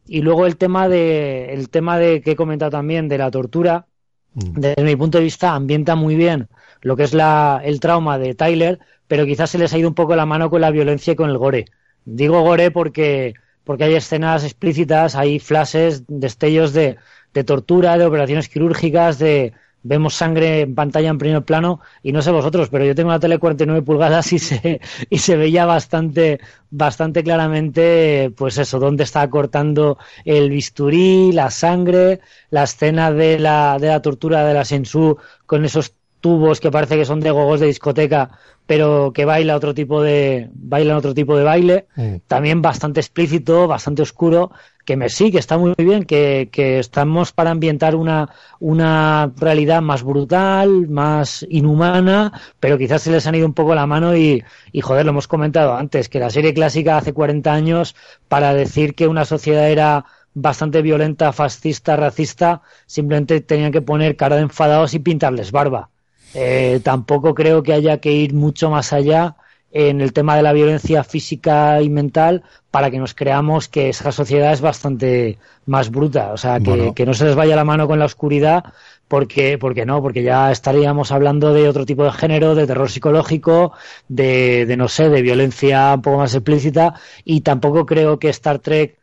Y 0.09 0.21
luego 0.23 0.47
el 0.47 0.57
tema 0.57 0.89
de, 0.89 1.55
el 1.55 1.71
tema 1.71 1.97
de 1.97 2.21
que 2.21 2.33
he 2.33 2.37
comentado 2.37 2.73
también 2.73 3.09
de 3.09 3.19
la 3.19 3.31
tortura, 3.31 3.87
mm. 4.35 4.59
desde 4.59 4.83
mi 4.83 4.97
punto 4.97 5.19
de 5.19 5.25
vista, 5.25 5.55
ambienta 5.55 5.95
muy 5.95 6.17
bien 6.17 6.49
lo 6.83 6.97
que 6.97 7.05
es 7.05 7.15
la, 7.15 7.63
el 7.65 7.79
trauma 7.79 8.19
de 8.19 8.35
Tyler, 8.35 8.81
pero 9.07 9.27
quizás 9.27 9.49
se 9.49 9.59
les 9.59 9.73
ha 9.73 9.79
ido 9.79 9.89
un 9.89 9.95
poco 9.95 10.17
la 10.17 10.27
mano 10.27 10.51
con 10.51 10.61
la 10.61 10.73
violencia 10.73 11.13
y 11.13 11.17
con 11.17 11.31
el 11.31 11.39
gore. 11.39 11.67
Digo 12.05 12.43
gore 12.43 12.73
porque 12.73 13.35
porque 13.65 13.85
hay 13.85 13.95
escenas 13.95 14.45
explícitas, 14.45 15.17
hay 15.17 15.39
flashes, 15.39 16.05
destellos 16.07 16.73
de, 16.73 16.97
de 17.33 17.45
tortura, 17.45 17.99
de 17.99 18.07
operaciones 18.07 18.49
quirúrgicas, 18.49 19.19
de 19.19 19.53
vemos 19.85 20.15
sangre 20.15 20.63
en 20.63 20.75
pantalla 20.75 21.11
en 21.11 21.19
primer 21.19 21.43
plano 21.45 21.81
y 22.03 22.13
no 22.13 22.23
sé 22.23 22.31
vosotros, 22.31 22.69
pero 22.71 22.85
yo 22.85 22.95
tengo 22.95 23.11
una 23.11 23.21
tele 23.21 23.39
49 23.39 23.83
pulgadas 23.83 24.33
y 24.33 24.39
se 24.39 24.81
y 25.11 25.19
se 25.19 25.37
veía 25.37 25.67
bastante 25.67 26.41
bastante 26.71 27.23
claramente 27.23 28.33
pues 28.37 28.59
eso, 28.59 28.79
dónde 28.81 29.05
está 29.05 29.29
cortando 29.31 29.99
el 30.25 30.51
bisturí, 30.51 31.33
la 31.33 31.51
sangre, 31.51 32.21
la 32.51 32.65
escena 32.65 33.13
de 33.13 33.39
la 33.39 33.79
de 33.79 33.89
la 33.89 34.03
tortura 34.03 34.45
de 34.45 34.55
la 34.55 34.65
Sensu 34.65 35.19
con 35.47 35.65
esos 35.65 35.95
tubos 36.21 36.61
que 36.61 36.71
parece 36.71 36.97
que 36.97 37.05
son 37.05 37.21
de 37.21 37.31
gogos 37.31 37.61
de 37.61 37.67
discoteca, 37.67 38.31
pero 38.67 39.13
que 39.13 39.25
baila 39.25 39.57
otro 39.57 39.75
tipo 39.75 40.03
de 40.03 40.49
baila 40.55 40.97
otro 40.97 41.15
tipo 41.15 41.37
de 41.37 41.45
baile, 41.45 41.87
también 42.27 42.63
bastante 42.63 43.01
explícito, 43.01 43.69
bastante 43.69 44.03
oscuro, 44.03 44.51
que 44.85 44.97
me 44.97 45.09
sí, 45.09 45.31
que 45.31 45.39
está 45.39 45.59
muy 45.59 45.75
bien, 45.77 46.05
que, 46.05 46.49
que 46.51 46.79
estamos 46.79 47.33
para 47.33 47.51
ambientar 47.51 47.95
una, 47.95 48.31
una 48.61 49.33
realidad 49.37 49.83
más 49.83 50.03
brutal, 50.03 50.89
más 50.89 51.45
inhumana, 51.49 52.33
pero 52.61 52.79
quizás 52.79 53.03
se 53.03 53.11
les 53.11 53.27
han 53.27 53.35
ido 53.35 53.47
un 53.47 53.55
poco 53.55 53.75
la 53.75 53.87
mano 53.87 54.17
y, 54.17 54.43
y 54.73 54.81
joder, 54.81 55.05
lo 55.05 55.11
hemos 55.11 55.29
comentado 55.29 55.75
antes, 55.75 56.09
que 56.09 56.21
la 56.21 56.31
serie 56.31 56.55
clásica 56.55 56.97
hace 56.97 57.13
40 57.13 57.53
años 57.53 57.95
para 58.29 58.55
decir 58.55 58.95
que 58.95 59.09
una 59.09 59.25
sociedad 59.25 59.69
era 59.71 60.05
bastante 60.35 60.83
violenta, 60.83 61.33
fascista, 61.33 61.97
racista, 61.97 62.63
simplemente 62.87 63.41
tenían 63.41 63.73
que 63.73 63.83
poner 63.83 64.17
cara 64.17 64.37
de 64.37 64.43
enfadados 64.43 64.95
y 64.95 64.99
pintarles 64.99 65.53
barba 65.53 65.91
eh, 66.35 66.81
tampoco 66.83 67.35
creo 67.35 67.63
que 67.63 67.73
haya 67.73 67.99
que 67.99 68.13
ir 68.13 68.35
mucho 68.35 68.71
más 68.71 68.93
allá 68.93 69.37
en 69.75 70.01
el 70.01 70.13
tema 70.13 70.37
de 70.37 70.43
la 70.43 70.53
violencia 70.53 71.03
física 71.03 71.83
y 71.83 71.91
mental 71.91 72.45
para 72.71 72.93
que 72.93 72.99
nos 72.99 73.13
creamos 73.13 73.69
que 73.69 73.89
esa 73.89 74.13
sociedad 74.13 74.53
es 74.53 74.61
bastante 74.61 75.39
más 75.67 75.91
bruta. 75.91 76.33
O 76.33 76.37
sea, 76.37 76.61
que, 76.61 77.07
no 77.07 77.15
se 77.15 77.25
les 77.25 77.35
vaya 77.35 77.57
la 77.57 77.65
mano 77.65 77.89
con 77.89 77.99
la 77.99 78.05
oscuridad 78.05 78.65
porque, 79.09 79.59
porque 79.59 79.85
no, 79.85 80.01
porque 80.01 80.23
ya 80.23 80.53
estaríamos 80.53 81.11
hablando 81.11 81.53
de 81.53 81.69
otro 81.69 81.87
tipo 81.87 82.05
de 82.05 82.13
género, 82.13 82.55
de 82.55 82.69
terror 82.69 82.89
psicológico, 82.89 83.73
de, 84.07 84.65
de 84.67 84.77
no 84.77 84.87
sé, 84.89 85.09
de 85.09 85.23
violencia 85.23 85.95
un 85.95 86.03
poco 86.03 86.19
más 86.19 86.35
explícita 86.35 86.95
y 87.25 87.41
tampoco 87.41 87.85
creo 87.85 88.21
que 88.21 88.29
Star 88.29 88.61
Trek 88.61 88.99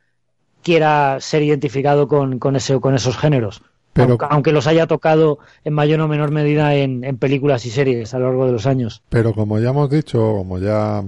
quiera 0.63 1.17
ser 1.19 1.43
identificado 1.43 2.07
con, 2.07 2.39
con, 2.39 2.55
ese, 2.55 2.79
con 2.79 2.95
esos 2.95 3.17
géneros 3.17 3.61
aunque, 3.95 4.51
los 4.51 4.67
haya 4.67 4.87
tocado 4.87 5.39
en 5.63 5.73
mayor 5.73 5.99
o 6.01 6.07
menor 6.07 6.31
medida 6.31 6.75
en, 6.75 7.01
películas 7.17 7.65
y 7.65 7.69
series 7.69 8.13
a 8.13 8.19
lo 8.19 8.25
largo 8.27 8.45
de 8.45 8.51
los 8.53 8.65
años. 8.65 9.03
Pero 9.09 9.33
como 9.33 9.59
ya 9.59 9.69
hemos 9.69 9.89
dicho, 9.89 10.19
como 10.19 10.59
ya 10.59 11.03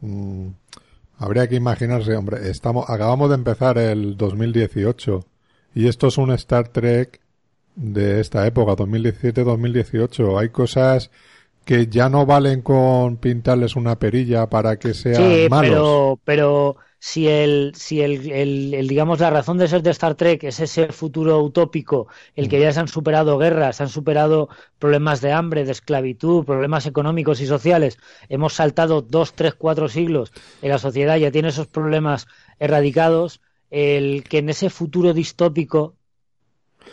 mm, 0.00 0.46
habría 1.18 1.48
que 1.48 1.56
imaginarse, 1.56 2.16
hombre, 2.16 2.50
estamos, 2.50 2.88
acabamos 2.88 3.28
de 3.30 3.34
empezar 3.36 3.78
el 3.78 4.16
2018 4.16 5.24
y 5.74 5.88
esto 5.88 6.08
es 6.08 6.18
un 6.18 6.32
Star 6.32 6.68
Trek 6.68 7.20
de 7.76 8.20
esta 8.20 8.46
época, 8.46 8.72
2017-2018. 8.72 10.38
Hay 10.38 10.48
cosas 10.50 11.10
que 11.64 11.86
ya 11.86 12.08
no 12.08 12.26
valen 12.26 12.62
con 12.62 13.16
pintarles 13.16 13.76
una 13.76 13.98
perilla 13.98 14.48
para 14.48 14.76
que 14.76 14.94
sean 14.94 15.16
sí, 15.16 15.46
Pero, 15.48 16.18
pero 16.24 16.76
si 17.02 17.26
el, 17.28 17.72
si 17.74 18.02
el, 18.02 18.30
el, 18.30 18.86
digamos 18.86 19.20
la 19.20 19.30
razón 19.30 19.56
de 19.56 19.66
ser 19.66 19.82
de 19.82 19.90
Star 19.90 20.14
Trek 20.16 20.44
es 20.44 20.60
ese 20.60 20.92
futuro 20.92 21.40
utópico, 21.42 22.08
el 22.36 22.48
que 22.48 22.58
mm. 22.58 22.60
ya 22.60 22.72
se 22.72 22.80
han 22.80 22.88
superado 22.88 23.38
guerras, 23.38 23.76
se 23.76 23.84
han 23.84 23.88
superado 23.88 24.50
problemas 24.78 25.22
de 25.22 25.32
hambre, 25.32 25.64
de 25.64 25.72
esclavitud, 25.72 26.44
problemas 26.44 26.84
económicos 26.86 27.40
y 27.40 27.46
sociales, 27.46 27.98
hemos 28.28 28.52
saltado 28.52 29.00
dos, 29.00 29.32
tres, 29.32 29.54
cuatro 29.54 29.88
siglos, 29.88 30.30
en 30.60 30.68
la 30.68 30.78
sociedad 30.78 31.16
ya 31.16 31.30
tiene 31.30 31.48
esos 31.48 31.68
problemas 31.68 32.28
erradicados, 32.58 33.40
el 33.70 34.22
que 34.24 34.38
en 34.38 34.50
ese 34.50 34.68
futuro 34.68 35.14
distópico 35.14 35.94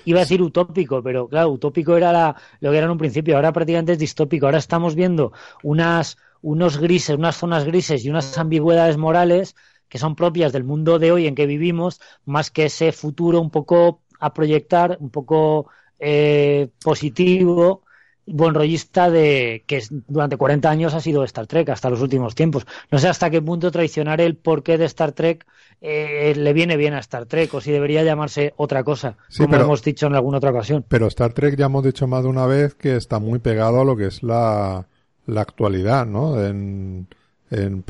Iba 0.05 0.19
a 0.19 0.23
decir 0.23 0.41
utópico, 0.41 1.01
pero 1.01 1.27
claro, 1.27 1.49
utópico 1.49 1.97
era 1.97 2.35
lo 2.59 2.71
que 2.71 2.77
era 2.77 2.85
en 2.85 2.91
un 2.91 2.97
principio, 2.97 3.35
ahora 3.35 3.51
prácticamente 3.51 3.93
es 3.93 3.99
distópico. 3.99 4.45
Ahora 4.45 4.57
estamos 4.57 4.95
viendo 4.95 5.33
unas, 5.63 6.17
unos 6.41 6.77
grises, 6.77 7.17
unas 7.17 7.35
zonas 7.35 7.65
grises 7.65 8.05
y 8.05 8.09
unas 8.09 8.37
ambigüedades 8.37 8.97
morales 8.97 9.55
que 9.89 9.97
son 9.97 10.15
propias 10.15 10.53
del 10.53 10.63
mundo 10.63 10.99
de 10.99 11.11
hoy 11.11 11.27
en 11.27 11.35
que 11.35 11.45
vivimos, 11.45 11.99
más 12.25 12.51
que 12.51 12.65
ese 12.65 12.91
futuro 12.91 13.41
un 13.41 13.49
poco 13.49 14.01
a 14.19 14.33
proyectar, 14.33 14.97
un 14.99 15.09
poco 15.09 15.67
eh, 15.99 16.69
positivo, 16.83 17.83
buen 18.27 18.53
rollista 18.53 19.09
de 19.09 19.63
que 19.65 19.81
durante 20.07 20.37
40 20.37 20.69
años 20.69 20.93
ha 20.93 20.99
sido 20.99 21.23
Star 21.23 21.47
Trek 21.47 21.69
hasta 21.69 21.89
los 21.89 22.01
últimos 22.01 22.35
tiempos. 22.35 22.65
No 22.91 22.99
sé 22.99 23.07
hasta 23.07 23.29
qué 23.29 23.41
punto 23.41 23.71
traicionar 23.71 24.19
el 24.19 24.35
porqué 24.35 24.77
de 24.77 24.85
Star 24.85 25.13
Trek 25.13 25.45
eh, 25.79 26.33
le 26.35 26.53
viene 26.53 26.75
bien 26.75 26.93
a 26.93 26.99
Star 26.99 27.25
Trek 27.25 27.53
o 27.53 27.61
si 27.61 27.71
debería 27.71 28.03
llamarse 28.03 28.53
otra 28.57 28.83
cosa, 28.83 29.15
como 29.37 29.55
hemos 29.55 29.83
dicho 29.83 30.07
en 30.07 30.15
alguna 30.15 30.37
otra 30.37 30.51
ocasión. 30.51 30.83
Pero 30.87 31.07
Star 31.07 31.33
Trek 31.33 31.55
ya 31.55 31.67
hemos 31.67 31.83
dicho 31.83 32.07
más 32.07 32.23
de 32.23 32.29
una 32.29 32.45
vez 32.45 32.75
que 32.75 32.95
está 32.95 33.19
muy 33.19 33.39
pegado 33.39 33.81
a 33.81 33.85
lo 33.85 33.95
que 33.95 34.07
es 34.07 34.23
la, 34.23 34.87
la 35.25 35.41
actualidad, 35.41 36.05
¿no? 36.05 36.43
En, 36.43 37.07
en, 37.51 37.83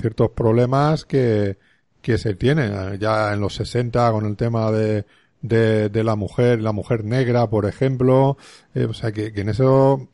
ciertos 0.00 0.30
problemas 0.30 1.04
que, 1.04 1.58
que 2.02 2.18
se 2.18 2.34
tienen 2.34 2.98
ya 2.98 3.32
en 3.32 3.40
los 3.40 3.54
60 3.54 4.12
con 4.12 4.26
el 4.26 4.36
tema 4.36 4.70
de 4.70 5.04
de, 5.42 6.04
la 6.04 6.16
mujer, 6.16 6.60
la 6.60 6.72
mujer 6.72 7.04
negra, 7.04 7.48
por 7.48 7.66
ejemplo. 7.66 8.36
Eh, 8.74 8.84
o 8.84 8.94
sea, 8.94 9.12
que, 9.12 9.32
en 9.34 9.48
eso 9.48 10.08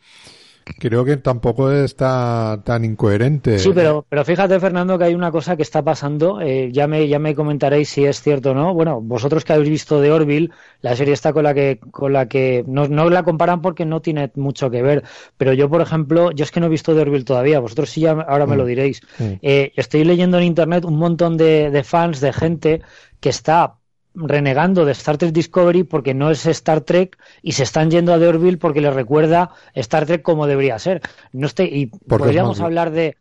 creo 0.78 1.04
que 1.04 1.16
tampoco 1.16 1.70
está 1.70 2.60
tan 2.64 2.84
incoherente. 2.84 3.58
Sí, 3.58 3.70
pero, 3.72 4.04
pero 4.08 4.24
fíjate, 4.24 4.58
Fernando, 4.58 4.98
que 4.98 5.04
hay 5.04 5.14
una 5.14 5.30
cosa 5.30 5.56
que 5.56 5.62
está 5.62 5.82
pasando. 5.82 6.40
Eh, 6.40 6.70
ya, 6.72 6.86
me, 6.86 7.06
ya 7.06 7.18
me 7.18 7.34
comentaréis 7.34 7.88
si 7.88 8.04
es 8.04 8.20
cierto 8.20 8.50
o 8.50 8.54
no. 8.54 8.74
Bueno, 8.74 9.00
vosotros 9.00 9.44
que 9.44 9.52
habéis 9.52 9.70
visto 9.70 10.00
de 10.00 10.10
Orville, 10.10 10.50
la 10.80 10.96
serie 10.96 11.14
está 11.14 11.32
con 11.32 11.44
la 11.44 11.54
que, 11.54 11.78
con 11.90 12.12
la 12.12 12.26
que 12.26 12.64
no, 12.66 12.88
no 12.88 13.08
la 13.08 13.22
comparan 13.22 13.62
porque 13.62 13.84
no 13.84 14.02
tiene 14.02 14.30
mucho 14.34 14.70
que 14.70 14.82
ver. 14.82 15.04
Pero 15.36 15.52
yo, 15.52 15.70
por 15.70 15.80
ejemplo, 15.80 16.32
yo 16.32 16.44
es 16.44 16.50
que 16.50 16.60
no 16.60 16.66
he 16.66 16.70
visto 16.70 16.94
de 16.94 17.02
Orville 17.02 17.24
todavía. 17.24 17.60
Vosotros 17.60 17.88
sí, 17.90 18.00
ya 18.00 18.12
ahora 18.12 18.46
me 18.46 18.56
lo 18.56 18.64
mm. 18.64 18.66
diréis. 18.66 19.00
Mm. 19.18 19.32
Eh, 19.42 19.72
estoy 19.76 20.04
leyendo 20.04 20.38
en 20.38 20.44
internet 20.44 20.84
un 20.84 20.96
montón 20.96 21.36
de, 21.36 21.70
de 21.70 21.84
fans, 21.84 22.20
de 22.20 22.32
gente 22.32 22.82
que 23.20 23.28
está 23.28 23.76
renegando 24.16 24.84
de 24.84 24.92
Star 24.92 25.18
Trek 25.18 25.32
Discovery 25.32 25.84
porque 25.84 26.14
no 26.14 26.30
es 26.30 26.46
Star 26.46 26.80
Trek 26.80 27.18
y 27.42 27.52
se 27.52 27.62
están 27.62 27.90
yendo 27.90 28.12
a 28.12 28.18
The 28.18 28.28
Orville 28.28 28.58
porque 28.58 28.80
les 28.80 28.94
recuerda 28.94 29.50
Star 29.74 30.06
Trek 30.06 30.22
como 30.22 30.46
debería 30.46 30.78
ser. 30.78 31.02
No 31.32 31.46
estoy, 31.46 31.66
y 31.66 31.86
podríamos 31.86 32.60
hablar 32.60 32.90
de, 32.90 33.18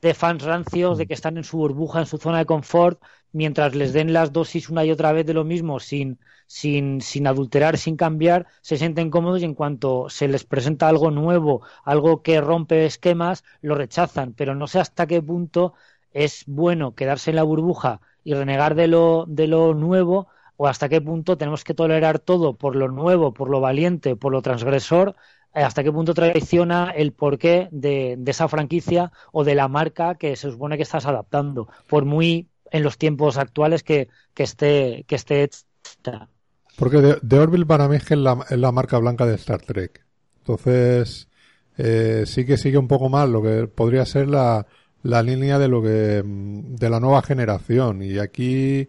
de 0.00 0.14
fans 0.14 0.42
rancios, 0.44 0.98
de 0.98 1.06
que 1.06 1.14
están 1.14 1.36
en 1.36 1.44
su 1.44 1.56
burbuja, 1.58 2.00
en 2.00 2.06
su 2.06 2.18
zona 2.18 2.38
de 2.38 2.46
confort, 2.46 3.02
mientras 3.32 3.74
les 3.74 3.92
den 3.92 4.12
las 4.12 4.32
dosis 4.32 4.70
una 4.70 4.84
y 4.84 4.92
otra 4.92 5.12
vez 5.12 5.26
de 5.26 5.34
lo 5.34 5.44
mismo, 5.44 5.80
sin, 5.80 6.18
sin, 6.46 7.00
sin 7.00 7.26
adulterar, 7.26 7.76
sin 7.76 7.96
cambiar, 7.96 8.46
se 8.60 8.76
sienten 8.76 9.10
cómodos 9.10 9.42
y 9.42 9.44
en 9.44 9.54
cuanto 9.54 10.08
se 10.08 10.28
les 10.28 10.44
presenta 10.44 10.88
algo 10.88 11.10
nuevo, 11.10 11.62
algo 11.84 12.22
que 12.22 12.40
rompe 12.40 12.86
esquemas, 12.86 13.44
lo 13.62 13.74
rechazan. 13.74 14.32
Pero 14.34 14.54
no 14.54 14.68
sé 14.68 14.78
hasta 14.78 15.06
qué 15.06 15.20
punto 15.20 15.74
es 16.12 16.44
bueno 16.46 16.94
quedarse 16.94 17.30
en 17.30 17.36
la 17.36 17.42
burbuja 17.42 18.00
y 18.24 18.34
renegar 18.34 18.74
de 18.74 18.86
lo, 18.86 19.24
de 19.28 19.46
lo 19.46 19.74
nuevo 19.74 20.28
o 20.56 20.66
hasta 20.66 20.88
qué 20.88 21.00
punto 21.00 21.38
tenemos 21.38 21.64
que 21.64 21.74
tolerar 21.74 22.18
todo 22.18 22.54
por 22.54 22.76
lo 22.76 22.88
nuevo, 22.88 23.32
por 23.32 23.48
lo 23.48 23.60
valiente, 23.60 24.14
por 24.14 24.30
lo 24.32 24.42
transgresor, 24.42 25.16
eh, 25.54 25.62
hasta 25.62 25.82
qué 25.82 25.90
punto 25.90 26.12
traiciona 26.12 26.90
el 26.90 27.12
porqué 27.12 27.68
de, 27.70 28.16
de 28.18 28.30
esa 28.30 28.46
franquicia 28.46 29.10
o 29.32 29.42
de 29.42 29.54
la 29.54 29.68
marca 29.68 30.16
que 30.16 30.36
se 30.36 30.50
supone 30.50 30.76
que 30.76 30.82
estás 30.82 31.06
adaptando, 31.06 31.68
por 31.88 32.04
muy 32.04 32.48
en 32.70 32.82
los 32.82 32.98
tiempos 32.98 33.38
actuales 33.38 33.82
que, 33.82 34.08
que 34.34 34.42
esté 34.42 35.04
que 35.08 35.14
esté 35.14 35.44
hecha. 35.44 36.28
Porque 36.76 37.16
The, 37.26 37.38
Orville 37.38 37.66
para 37.66 37.88
mí 37.88 37.96
es 37.96 38.10
la, 38.10 38.44
es 38.48 38.58
la 38.58 38.72
marca 38.72 38.98
blanca 38.98 39.26
de 39.26 39.34
Star 39.34 39.60
Trek. 39.62 40.04
Entonces, 40.38 41.28
eh, 41.76 42.24
sí 42.26 42.44
que 42.44 42.56
sigue 42.56 42.78
un 42.78 42.88
poco 42.88 43.08
mal 43.08 43.32
lo 43.32 43.42
que 43.42 43.66
podría 43.66 44.04
ser 44.04 44.28
la, 44.28 44.66
la 45.02 45.22
línea 45.22 45.58
de 45.58 45.68
lo 45.68 45.82
que 45.82 46.22
de 46.24 46.90
la 46.90 47.00
nueva 47.00 47.22
generación. 47.22 48.02
Y 48.02 48.18
aquí 48.18 48.88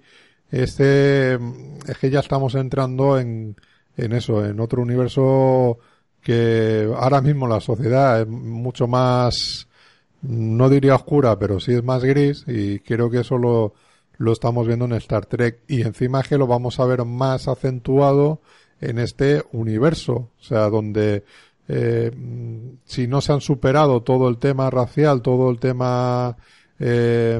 este 0.50 1.36
es 1.36 1.98
que 2.00 2.10
ya 2.10 2.20
estamos 2.20 2.56
entrando 2.56 3.18
en, 3.20 3.56
en 3.98 4.14
eso 4.14 4.46
en 4.46 4.60
otro 4.60 4.82
universo 4.82 5.80
que 6.22 6.92
ahora 6.96 7.22
mismo 7.22 7.48
la 7.48 7.62
sociedad 7.62 8.22
es 8.22 8.28
mucho 8.28 8.88
más 8.88 9.68
no 10.22 10.70
diría 10.70 10.96
oscura 10.96 11.40
pero 11.40 11.60
sí 11.60 11.74
es 11.74 11.84
más 11.84 12.04
gris 12.04 12.44
y 12.48 12.80
creo 12.80 13.10
que 13.10 13.22
eso 13.22 13.38
lo, 13.38 13.74
lo 14.18 14.34
estamos 14.34 14.68
viendo 14.68 14.86
en 14.86 14.94
Star 14.94 15.26
Trek. 15.26 15.62
Y 15.68 15.82
encima 15.82 16.24
que 16.24 16.38
lo 16.38 16.48
vamos 16.48 16.80
a 16.80 16.86
ver 16.86 17.06
más 17.06 17.48
acentuado 17.48 18.42
en 18.82 19.00
este 19.00 19.44
universo 19.54 20.30
o 20.40 20.44
sea 20.44 20.70
donde 20.70 21.24
eh, 21.74 22.12
si 22.84 23.08
no 23.08 23.22
se 23.22 23.32
han 23.32 23.40
superado 23.40 24.02
todo 24.02 24.28
el 24.28 24.38
tema 24.40 24.70
racial, 24.70 25.22
todo 25.22 25.50
el 25.50 25.58
tema 25.58 26.36
eh, 26.78 27.40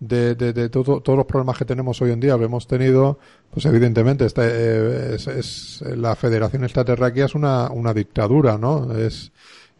de, 0.00 0.34
de, 0.34 0.68
todos 0.68 1.06
los 1.06 1.26
problemas 1.26 1.56
que 1.56 1.64
tenemos 1.64 2.02
hoy 2.02 2.10
en 2.10 2.18
día, 2.18 2.34
hemos 2.34 2.66
tenido, 2.66 3.20
pues 3.52 3.66
evidentemente 3.66 4.24
este, 4.24 4.42
eh, 4.42 5.14
es, 5.14 5.80
la 5.82 6.16
Federación 6.16 6.64
Extraterráquea 6.64 7.26
es 7.26 7.36
una, 7.36 7.70
una 7.70 7.94
dictadura, 7.94 8.58
¿no? 8.58 8.96
Es, 8.98 9.30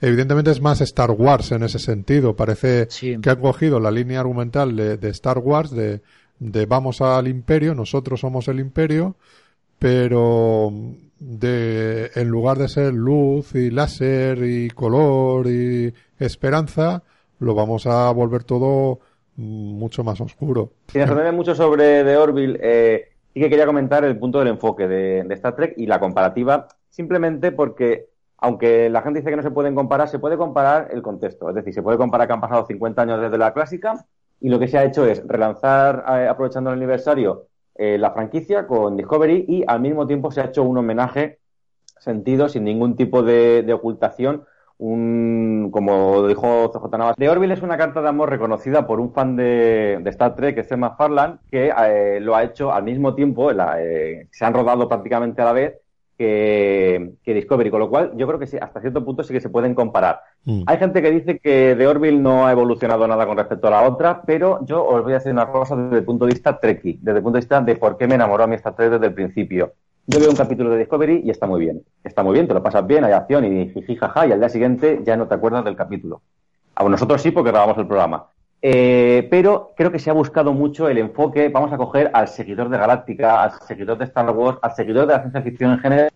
evidentemente 0.01 0.53
es 0.53 0.61
más 0.61 0.81
Star 0.83 1.11
Wars 1.11 1.51
en 1.51 1.65
ese 1.65 1.81
sentido. 1.81 2.37
Parece 2.37 2.87
que 3.21 3.31
han 3.31 3.41
cogido 3.41 3.81
la 3.81 3.91
línea 3.91 4.21
argumental 4.21 4.77
de, 4.77 4.97
de 4.97 5.09
Star 5.09 5.39
Wars, 5.39 5.73
de, 5.73 6.03
de 6.39 6.67
vamos 6.67 7.01
al 7.01 7.27
imperio, 7.27 7.75
nosotros 7.75 8.21
somos 8.21 8.47
el 8.47 8.61
imperio, 8.61 9.17
pero 9.81 10.73
de 11.21 12.11
en 12.15 12.29
lugar 12.29 12.57
de 12.57 12.69
ser 12.69 12.95
luz 12.95 13.55
y 13.55 13.71
láser 13.71 14.39
y 14.43 14.71
color 14.71 15.47
y 15.47 15.93
esperanza, 16.19 17.03
lo 17.39 17.55
vamos 17.55 17.87
a 17.87 18.11
volver 18.11 18.43
todo 18.43 18.99
mucho 19.37 20.03
más 20.03 20.21
oscuro. 20.21 20.73
Si 20.89 20.99
nos 20.99 21.35
mucho 21.35 21.55
sobre 21.55 22.05
The 22.05 22.17
Orville, 22.17 22.59
eh, 22.63 23.09
sí 23.33 23.41
que 23.41 23.51
quería 23.51 23.67
comentar 23.67 24.05
el 24.05 24.19
punto 24.19 24.39
del 24.39 24.49
enfoque 24.49 24.89
de, 24.89 25.27
Star 25.35 25.55
Trek 25.55 25.75
y 25.77 25.87
la 25.87 26.01
comparativa, 26.01 26.69
simplemente 26.89 27.53
porque, 27.53 28.09
aunque 28.39 28.89
la 28.91 29.03
gente 29.03 29.21
dice 29.21 29.31
que 29.31 29.37
no 29.37 29.43
se 29.43 29.51
pueden 29.51 29.75
comparar, 29.75 30.09
se 30.09 30.19
puede 30.19 30.37
comparar 30.37 30.89
el 30.91 31.03
contexto. 31.03 31.51
Es 31.51 31.55
decir, 31.55 31.75
se 31.75 31.83
puede 31.83 31.99
comparar 31.99 32.27
que 32.27 32.33
han 32.33 32.41
pasado 32.41 32.67
50 32.67 33.03
años 33.03 33.21
desde 33.21 33.39
la 33.39 33.53
clásica 33.53 34.07
y 34.41 34.49
lo 34.49 34.59
que 34.59 34.69
se 34.69 34.79
ha 34.79 34.85
hecho 34.85 35.07
es 35.07 35.23
relanzar, 35.27 36.05
eh, 36.09 36.29
aprovechando 36.29 36.71
el 36.71 36.77
aniversario, 36.77 37.47
eh, 37.83 37.97
la 37.97 38.11
franquicia 38.11 38.67
con 38.67 38.95
Discovery 38.95 39.47
y 39.49 39.65
al 39.67 39.81
mismo 39.81 40.07
tiempo 40.07 40.31
se 40.31 40.43
ha 40.43 40.45
hecho 40.45 40.63
un 40.65 40.77
homenaje 40.77 41.39
sentido, 41.99 42.51
sin 42.51 42.65
ningún 42.65 42.95
tipo 42.95 43.23
de, 43.23 43.73
ocultación. 43.73 44.45
Un, 44.77 45.71
como 45.73 46.27
dijo 46.27 46.71
CJ 46.71 46.99
Navas, 46.99 47.17
The 47.17 47.31
Orville 47.31 47.55
es 47.55 47.63
una 47.63 47.79
carta 47.79 48.03
de 48.03 48.09
amor 48.11 48.29
reconocida 48.29 48.87
por 48.87 49.01
un 49.01 49.15
fan 49.15 49.35
de, 49.35 50.03
Star 50.05 50.35
Trek, 50.35 50.57
que 50.57 50.61
es 50.61 50.71
Emma 50.71 50.95
Farland, 50.95 51.39
que 51.51 51.73
eh, 51.75 52.21
lo 52.21 52.37
ha 52.37 52.45
hecho 52.45 52.71
al 52.71 52.83
mismo 52.83 53.15
tiempo, 53.15 53.51
eh, 53.51 54.29
se 54.31 54.45
han 54.45 54.53
rodado 54.53 54.87
prácticamente 54.87 55.41
a 55.41 55.47
la 55.47 55.53
vez, 55.55 55.79
que, 56.21 57.35
Discovery, 57.35 57.71
con 57.71 57.81
lo 57.81 57.89
cual 57.89 58.13
yo 58.15 58.27
creo 58.27 58.39
que 58.39 58.47
sí, 58.47 58.59
hasta 58.61 58.83
cierto 58.83 59.03
punto 59.03 59.23
sí 59.23 59.33
que 59.33 59.41
se 59.41 59.49
pueden 59.49 59.75
comparar. 59.75 60.21
Mm. 60.45 60.65
Hay 60.67 60.77
gente 60.77 61.01
que 61.01 61.11
dice 61.11 61.39
que 61.39 61.75
The 61.79 61.87
Orville 61.87 62.19
no 62.19 62.47
ha 62.47 62.53
evolucionado 62.53 63.09
nada 63.09 63.27
con 63.27 63.39
respecto 63.39 63.69
a 63.69 63.71
la 63.71 63.83
otra, 63.89 64.21
pero 64.27 64.63
yo 64.67 64.85
os 64.85 65.03
voy 65.03 65.13
a 65.13 65.17
decir 65.17 65.33
una 65.33 65.51
cosa 65.51 65.77
desde 65.77 65.99
el 65.99 66.05
punto 66.05 66.27
de 66.27 66.35
vista 66.35 66.61
trekkie, 66.61 66.99
desde 67.01 67.19
el 67.19 67.23
punto 67.23 67.37
de 67.37 67.41
vista 67.41 67.63
de 67.63 67.75
por 67.77 67.97
qué 67.97 68.07
me 68.07 68.17
enamoró 68.17 68.45
a 68.45 68.47
mí 68.47 68.55
Star 68.57 68.77
Trek 68.77 68.91
desde 68.91 69.07
el 69.07 69.15
principio. 69.15 69.73
Yo 70.07 70.21
veo 70.21 70.29
un 70.29 70.37
capítulo 70.37 70.71
de 70.71 70.79
Discovery 70.79 71.23
y 71.25 71.31
está 71.31 71.47
muy 71.47 71.61
bien. 71.61 71.83
Está 72.05 72.23
muy 72.23 72.35
bien, 72.35 72.47
te 72.47 72.53
lo 72.53 72.63
pasas 72.63 72.87
bien, 72.87 73.05
hay 73.05 73.13
acción 73.13 73.45
y 73.47 73.71
jiji, 73.71 73.97
jaja, 73.97 74.27
y 74.27 74.33
al 74.33 74.41
día 74.41 74.49
siguiente 74.51 75.01
ya 75.03 75.17
no 75.17 75.27
te 75.27 75.35
acuerdas 75.35 75.65
del 75.65 75.77
capítulo. 75.77 76.21
A 76.75 76.85
nosotros 76.85 77.23
sí, 77.23 77.31
porque 77.31 77.51
grabamos 77.51 77.79
el 77.79 77.87
programa. 77.87 78.27
Eh, 78.63 79.27
pero 79.31 79.73
creo 79.77 79.91
que 79.91 79.99
se 79.99 80.11
ha 80.11 80.13
buscado 80.13 80.53
mucho 80.53 80.89
el 80.89 80.99
enfoque, 80.99 81.49
vamos 81.49 81.73
a 81.73 81.79
coger 81.79 82.11
al 82.13 82.29
seguidor 82.29 82.69
de 82.69 82.77
Galáctica, 82.77 83.43
al 83.43 83.53
seguidor 83.67 83.97
de 83.99 84.05
Star 84.05 84.31
Wars, 84.31 84.59
al 84.61 84.75
seguidor 84.75 85.07
de 85.07 85.15
la 85.15 85.21
ciencia 85.21 85.43
ficción 85.43 85.73
en 85.73 85.79
general, 85.79 86.11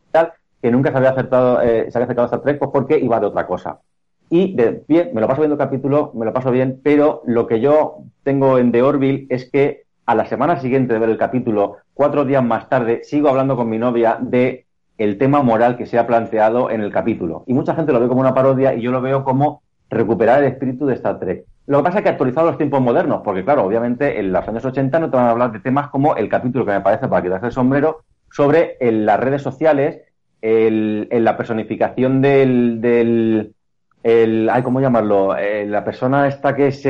que 0.60 0.70
nunca 0.70 0.90
se 0.90 0.96
había 0.98 1.10
acertado, 1.10 1.62
eh, 1.62 1.90
se 1.90 1.98
había 1.98 2.04
acercado 2.04 2.22
a 2.22 2.26
Star 2.26 2.42
Trek, 2.42 2.58
pues 2.58 2.70
porque 2.72 2.98
iba 2.98 3.18
de 3.18 3.26
otra 3.26 3.46
cosa. 3.46 3.80
Y 4.28 4.54
de, 4.54 4.82
bien, 4.88 5.10
me 5.14 5.20
lo 5.20 5.28
paso 5.28 5.40
viendo 5.40 5.54
el 5.54 5.58
capítulo, 5.58 6.12
me 6.14 6.24
lo 6.24 6.32
paso 6.32 6.50
bien, 6.50 6.80
pero 6.82 7.22
lo 7.26 7.46
que 7.46 7.60
yo 7.60 7.98
tengo 8.22 8.58
en 8.58 8.72
The 8.72 8.82
Orville 8.82 9.26
es 9.30 9.50
que 9.50 9.84
a 10.06 10.14
la 10.14 10.26
semana 10.26 10.60
siguiente 10.60 10.92
de 10.92 10.98
ver 10.98 11.10
el 11.10 11.18
capítulo, 11.18 11.78
cuatro 11.94 12.24
días 12.24 12.44
más 12.44 12.68
tarde, 12.68 13.00
sigo 13.04 13.28
hablando 13.28 13.56
con 13.56 13.68
mi 13.68 13.78
novia 13.78 14.18
de 14.20 14.66
el 14.98 15.18
tema 15.18 15.42
moral 15.42 15.76
que 15.76 15.86
se 15.86 15.98
ha 15.98 16.06
planteado 16.06 16.70
en 16.70 16.80
el 16.80 16.92
capítulo. 16.92 17.44
Y 17.46 17.54
mucha 17.54 17.74
gente 17.74 17.92
lo 17.92 18.00
ve 18.00 18.08
como 18.08 18.20
una 18.20 18.34
parodia 18.34 18.74
y 18.74 18.82
yo 18.82 18.92
lo 18.92 19.00
veo 19.00 19.24
como 19.24 19.62
recuperar 19.90 20.42
el 20.42 20.52
espíritu 20.52 20.86
de 20.86 20.94
Star 20.94 21.18
Trek. 21.18 21.44
Lo 21.66 21.78
que 21.78 21.84
pasa 21.84 21.98
es 21.98 22.04
que 22.04 22.10
actualizado 22.10 22.48
los 22.48 22.58
tiempos 22.58 22.80
modernos, 22.82 23.22
porque 23.24 23.44
claro, 23.44 23.64
obviamente 23.64 24.20
en 24.20 24.32
los 24.32 24.46
años 24.46 24.64
80 24.64 24.98
no 24.98 25.10
te 25.10 25.16
van 25.16 25.26
a 25.26 25.30
hablar 25.30 25.52
de 25.52 25.60
temas 25.60 25.88
como 25.88 26.14
el 26.14 26.28
capítulo 26.28 26.66
que 26.66 26.72
me 26.72 26.80
parece 26.82 27.08
para 27.08 27.22
quitarse 27.22 27.46
el 27.46 27.52
sombrero 27.52 28.02
sobre 28.30 28.76
las 28.80 29.18
redes 29.18 29.40
sociales, 29.40 30.02
el, 30.42 31.08
la 31.10 31.36
personificación 31.38 32.20
del, 32.20 32.80
del 32.82 33.54
el, 34.02 34.50
¿cómo 34.62 34.80
llamarlo? 34.80 35.34
Eh, 35.36 35.64
la 35.66 35.82
persona 35.82 36.28
esta 36.28 36.54
que 36.54 36.66
es 36.66 36.82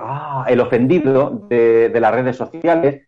ah, 0.00 0.44
el 0.48 0.58
ofendido 0.58 1.46
de, 1.48 1.90
de, 1.90 2.00
las 2.00 2.12
redes 2.12 2.36
sociales. 2.36 3.02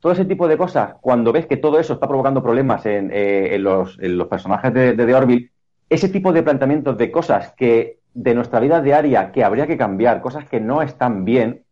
todo 0.00 0.12
ese 0.12 0.26
tipo 0.26 0.46
de 0.46 0.58
cosas, 0.58 0.96
cuando 1.00 1.32
ves 1.32 1.46
que 1.46 1.56
todo 1.56 1.78
eso 1.78 1.94
está 1.94 2.06
provocando 2.06 2.42
problemas 2.42 2.84
en, 2.84 3.10
eh, 3.10 3.56
los, 3.58 3.96
personajes 4.28 4.74
de, 4.74 4.92
de 4.94 5.14
Orville, 5.14 5.50
ese 5.88 6.10
tipo 6.10 6.30
de 6.30 6.42
planteamientos 6.42 6.98
de 6.98 7.10
cosas 7.10 7.54
que 7.56 8.00
de 8.14 8.34
nuestra 8.34 8.60
vida 8.60 8.80
diaria 8.80 9.32
que 9.32 9.44
habría 9.44 9.66
que 9.66 9.76
cambiar, 9.76 10.20
cosas 10.20 10.48
que 10.48 10.60
no 10.60 10.80
están 10.82 11.24
bien, 11.24 11.62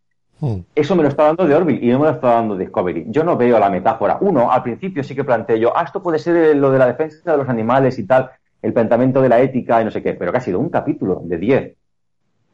hmm. 0.40 0.56
eso 0.74 0.96
me 0.96 1.02
lo 1.02 1.08
está 1.08 1.24
dando 1.24 1.46
de 1.46 1.54
Orville 1.54 1.84
y 1.86 1.90
no 1.90 2.00
me 2.00 2.06
lo 2.06 2.12
está 2.12 2.34
dando 2.34 2.56
Discovery. 2.56 3.06
Yo 3.08 3.24
no 3.24 3.36
veo 3.36 3.58
la 3.58 3.70
metáfora. 3.70 4.18
Uno, 4.20 4.50
al 4.50 4.62
principio 4.62 5.04
sí 5.04 5.14
que 5.14 5.24
planteé 5.24 5.58
yo, 5.58 5.76
ah, 5.76 5.84
esto 5.84 6.02
puede 6.02 6.18
ser 6.18 6.56
lo 6.56 6.70
de 6.70 6.78
la 6.78 6.86
defensa 6.86 7.32
de 7.32 7.38
los 7.38 7.48
animales 7.48 7.98
y 7.98 8.06
tal, 8.06 8.30
el 8.60 8.72
planteamiento 8.72 9.22
de 9.22 9.28
la 9.28 9.40
ética 9.40 9.80
y 9.80 9.84
no 9.84 9.90
sé 9.90 10.02
qué, 10.02 10.14
pero 10.14 10.32
que 10.32 10.38
ha 10.38 10.42
sido 10.42 10.58
un 10.58 10.68
capítulo 10.68 11.22
de 11.24 11.38
10. 11.38 11.76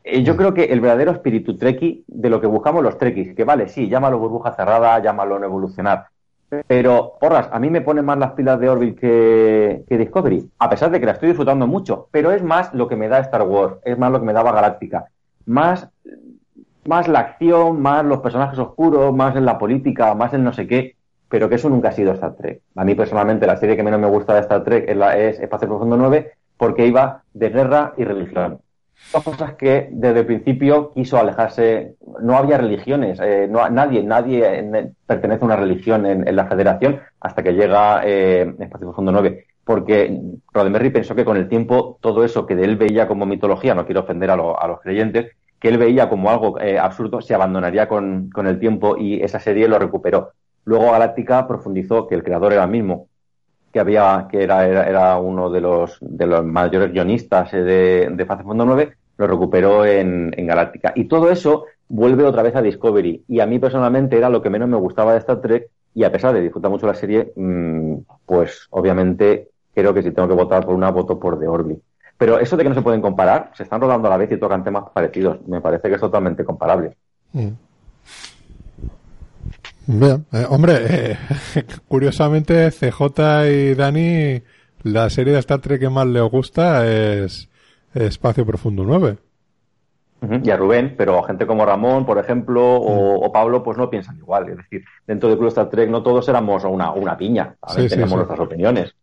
Eh, 0.05 0.23
yo 0.23 0.35
hmm. 0.35 0.37
creo 0.37 0.55
que 0.55 0.65
el 0.65 0.81
verdadero 0.81 1.13
espíritu 1.13 1.57
treki 1.57 2.05
de 2.07 2.31
lo 2.31 2.41
que 2.41 2.47
buscamos 2.47 2.83
los 2.83 2.99
trekkies, 2.99 3.35
que 3.35 3.45
vale, 3.45 3.69
sí, 3.69 3.89
llámalo 3.89 4.19
burbuja 4.19 4.53
cerrada, 4.53 4.99
llámalo 5.01 5.39
no 5.39 5.47
evolucionar, 5.47 6.07
pero, 6.67 7.15
porras, 7.21 7.49
a 7.53 7.59
mí 7.59 7.69
me 7.69 7.83
ponen 7.83 8.05
más 8.05 8.19
las 8.19 8.33
pilas 8.33 8.59
de 8.59 8.69
Orville 8.69 8.95
que, 8.95 9.85
Discovery, 9.89 10.51
a 10.59 10.71
pesar 10.71 10.91
de 10.91 10.99
que 10.99 11.07
la 11.07 11.13
estoy 11.13 11.29
disfrutando 11.29 11.67
mucho, 11.67 12.09
pero 12.11 12.33
es 12.33 12.43
más 12.43 12.73
lo 12.73 12.89
que 12.89 12.97
me 12.97 13.09
da 13.09 13.19
Star 13.21 13.43
Wars, 13.43 13.77
es 13.85 13.99
más 13.99 14.11
lo 14.11 14.21
que 14.21 14.27
me 14.27 14.33
daba 14.33 14.53
Galáctica, 14.53 15.07
más, 15.47 15.89
más 16.87 17.07
la 17.09 17.21
acción, 17.21 17.83
más 17.83 18.05
los 18.05 18.21
personajes 18.21 18.59
oscuros, 18.59 19.15
más 19.15 19.37
en 19.37 19.45
la 19.45 19.59
política, 19.59 20.15
más 20.15 20.33
en 20.33 20.45
no 20.45 20.53
sé 20.53 20.67
qué, 20.67 20.97
pero 21.29 21.49
que 21.49 21.57
eso 21.57 21.69
nunca 21.69 21.91
ha 21.91 21.93
sido 21.93 22.13
Star 22.13 22.35
Trek. 22.35 22.63
A 22.77 22.85
mí 22.85 22.95
personalmente 22.95 23.47
la 23.47 23.59
serie 23.59 23.77
que 23.77 23.83
menos 23.83 24.01
me 24.01 24.09
gusta 24.09 24.35
de 24.35 24.41
Star 24.41 24.65
Trek 24.65 24.89
es, 24.89 24.97
la, 24.97 25.19
es 25.19 25.39
Espacio 25.39 25.69
Profundo 25.69 25.97
9 25.97 26.33
porque 26.57 26.87
iba 26.87 27.23
de 27.35 27.51
guerra 27.51 27.93
y 27.97 28.05
religión 28.05 28.61
son 29.11 29.23
cosas 29.23 29.55
que 29.55 29.89
desde 29.91 30.21
el 30.21 30.27
principio 30.27 30.93
quiso 30.93 31.19
alejarse. 31.19 31.95
No 32.21 32.37
había 32.37 32.59
religiones, 32.59 33.19
eh, 33.21 33.47
no, 33.49 33.69
nadie, 33.71 34.03
nadie 34.03 34.93
pertenece 35.07 35.43
a 35.43 35.47
una 35.47 35.57
religión 35.57 36.05
en, 36.05 36.37
la 36.37 36.47
federación 36.47 37.01
hasta 37.21 37.43
que 37.43 37.55
llega 37.55 38.03
eh, 38.05 38.55
Espacio 38.59 38.89
Profundo 38.89 39.13
9. 39.13 39.47
Porque 39.65 40.21
Roddenberry 40.53 40.91
pensó 40.91 41.15
que 41.15 41.25
con 41.25 41.37
el 41.37 41.49
tiempo 41.49 41.99
todo 42.01 42.25
eso 42.25 42.47
que 42.47 42.55
él 42.55 42.77
veía 42.77 43.09
como 43.09 43.27
mitología, 43.27 43.75
no 43.75 43.87
quiero 43.87 44.01
ofender 44.01 44.31
a, 44.31 44.37
los 44.37 44.81
creyentes, 44.83 45.33
que 45.59 45.69
él 45.69 45.79
veía 45.79 46.09
como 46.09 46.31
algo 46.31 46.61
eh, 46.61 46.79
absurdo, 46.79 47.21
se 47.21 47.35
abandonaría 47.35 47.89
con, 47.89 48.31
con 48.31 48.47
el 48.47 48.59
tiempo 48.59 48.97
y 48.97 49.23
esa 49.23 49.41
serie 49.41 49.69
lo 49.69 49.79
recuperó. 49.79 50.33
Luego 50.65 50.93
Galáctica 50.93 51.47
profundizó 51.47 52.07
que 52.07 52.15
el 52.15 52.23
creador 52.23 52.53
era 52.53 52.65
el 52.65 52.71
mismo, 52.71 53.09
que 53.73 53.81
había, 53.81 54.27
que 54.31 54.43
era, 54.43 54.67
era, 54.67 55.19
uno 55.19 55.51
de 55.51 55.61
los, 55.61 55.99
de 56.01 56.27
los 56.27 56.45
mayores 56.45 56.93
guionistas 56.93 57.53
eh, 57.55 57.63
de, 57.63 58.09
de 58.11 58.27
Fase 58.27 58.43
Fondo 58.43 58.65
9, 58.65 58.95
lo 59.17 59.27
recuperó 59.27 59.85
en, 59.85 60.33
en 60.37 60.47
Galáctica. 60.47 60.93
Y 60.95 61.05
todo 61.05 61.31
eso 61.31 61.65
vuelve 61.89 62.25
otra 62.25 62.43
vez 62.43 62.55
a 62.57 62.63
Discovery. 62.63 63.25
Y 63.29 63.41
a 63.41 63.47
mí 63.47 63.59
personalmente 63.59 64.17
era 64.17 64.31
lo 64.31 64.43
que 64.43 64.51
menos 64.51 64.69
me 64.69 64.77
gustaba 64.77 65.13
de 65.13 65.19
Star 65.19 65.41
Trek. 65.41 65.69
Y 65.95 66.05
a 66.05 66.13
pesar 66.13 66.33
de 66.35 66.43
disfrutar 66.43 66.71
mucho 66.71 66.87
la 66.87 66.95
serie, 66.95 67.33
mm, 67.35 67.95
pues 68.25 68.67
obviamente 68.71 69.49
creo 69.75 69.95
que 69.95 70.03
si 70.03 70.13
tengo 70.13 70.29
que 70.29 70.35
votar 70.35 70.65
por 70.65 70.75
una, 70.75 70.91
voto 70.91 71.19
por 71.19 71.39
The 71.39 71.49
Orville. 71.49 71.81
Pero 72.17 72.39
eso 72.39 72.57
de 72.57 72.65
que 72.65 72.69
no 72.69 72.75
se 72.75 72.83
pueden 72.83 73.01
comparar, 73.01 73.53
se 73.55 73.63
están 73.63 73.81
rodando 73.81 74.09
a 74.09 74.11
la 74.11 74.17
vez 74.17 74.31
y 74.33 74.37
tocan 74.37 74.65
temas 74.65 74.85
parecidos. 74.93 75.47
Me 75.47 75.61
parece 75.61 75.89
que 75.89 75.95
es 75.95 76.01
totalmente 76.01 76.45
comparable. 76.45 76.97
Mm. 77.33 77.49
Bien, 79.91 80.27
eh, 80.33 80.45
hombre, 80.51 80.75
eh, 80.87 81.17
curiosamente 81.89 82.71
CJ 82.71 83.49
y 83.49 83.75
Dani, 83.75 84.43
la 84.83 85.09
serie 85.09 85.33
de 85.33 85.39
Star 85.39 85.61
Trek 85.61 85.81
que 85.81 85.89
más 85.89 86.07
les 86.07 86.23
gusta 86.25 86.87
es 86.87 87.49
Espacio 87.95 88.45
Profundo 88.45 88.85
9. 88.85 89.17
Y 90.45 90.51
a 90.51 90.59
Rubén, 90.59 90.95
pero 90.99 91.23
gente 91.23 91.47
como 91.47 91.65
Ramón, 91.65 92.05
por 92.05 92.19
ejemplo, 92.19 92.63
o, 92.63 93.27
mm. 93.27 93.33
Pablo, 93.33 93.63
pues 93.63 93.79
no 93.79 93.89
piensan 93.89 94.19
igual. 94.19 94.51
Es 94.51 94.59
decir, 94.59 94.85
dentro 95.07 95.31
del 95.31 95.39
Club 95.39 95.49
Star 95.49 95.71
Trek 95.71 95.89
no 95.89 96.03
todos 96.03 96.29
éramos 96.29 96.65
una, 96.65 96.93
una 96.93 97.17
piña, 97.17 97.57
tenemos 97.75 98.15
nuestras 98.15 98.41
opiniones. 98.41 98.95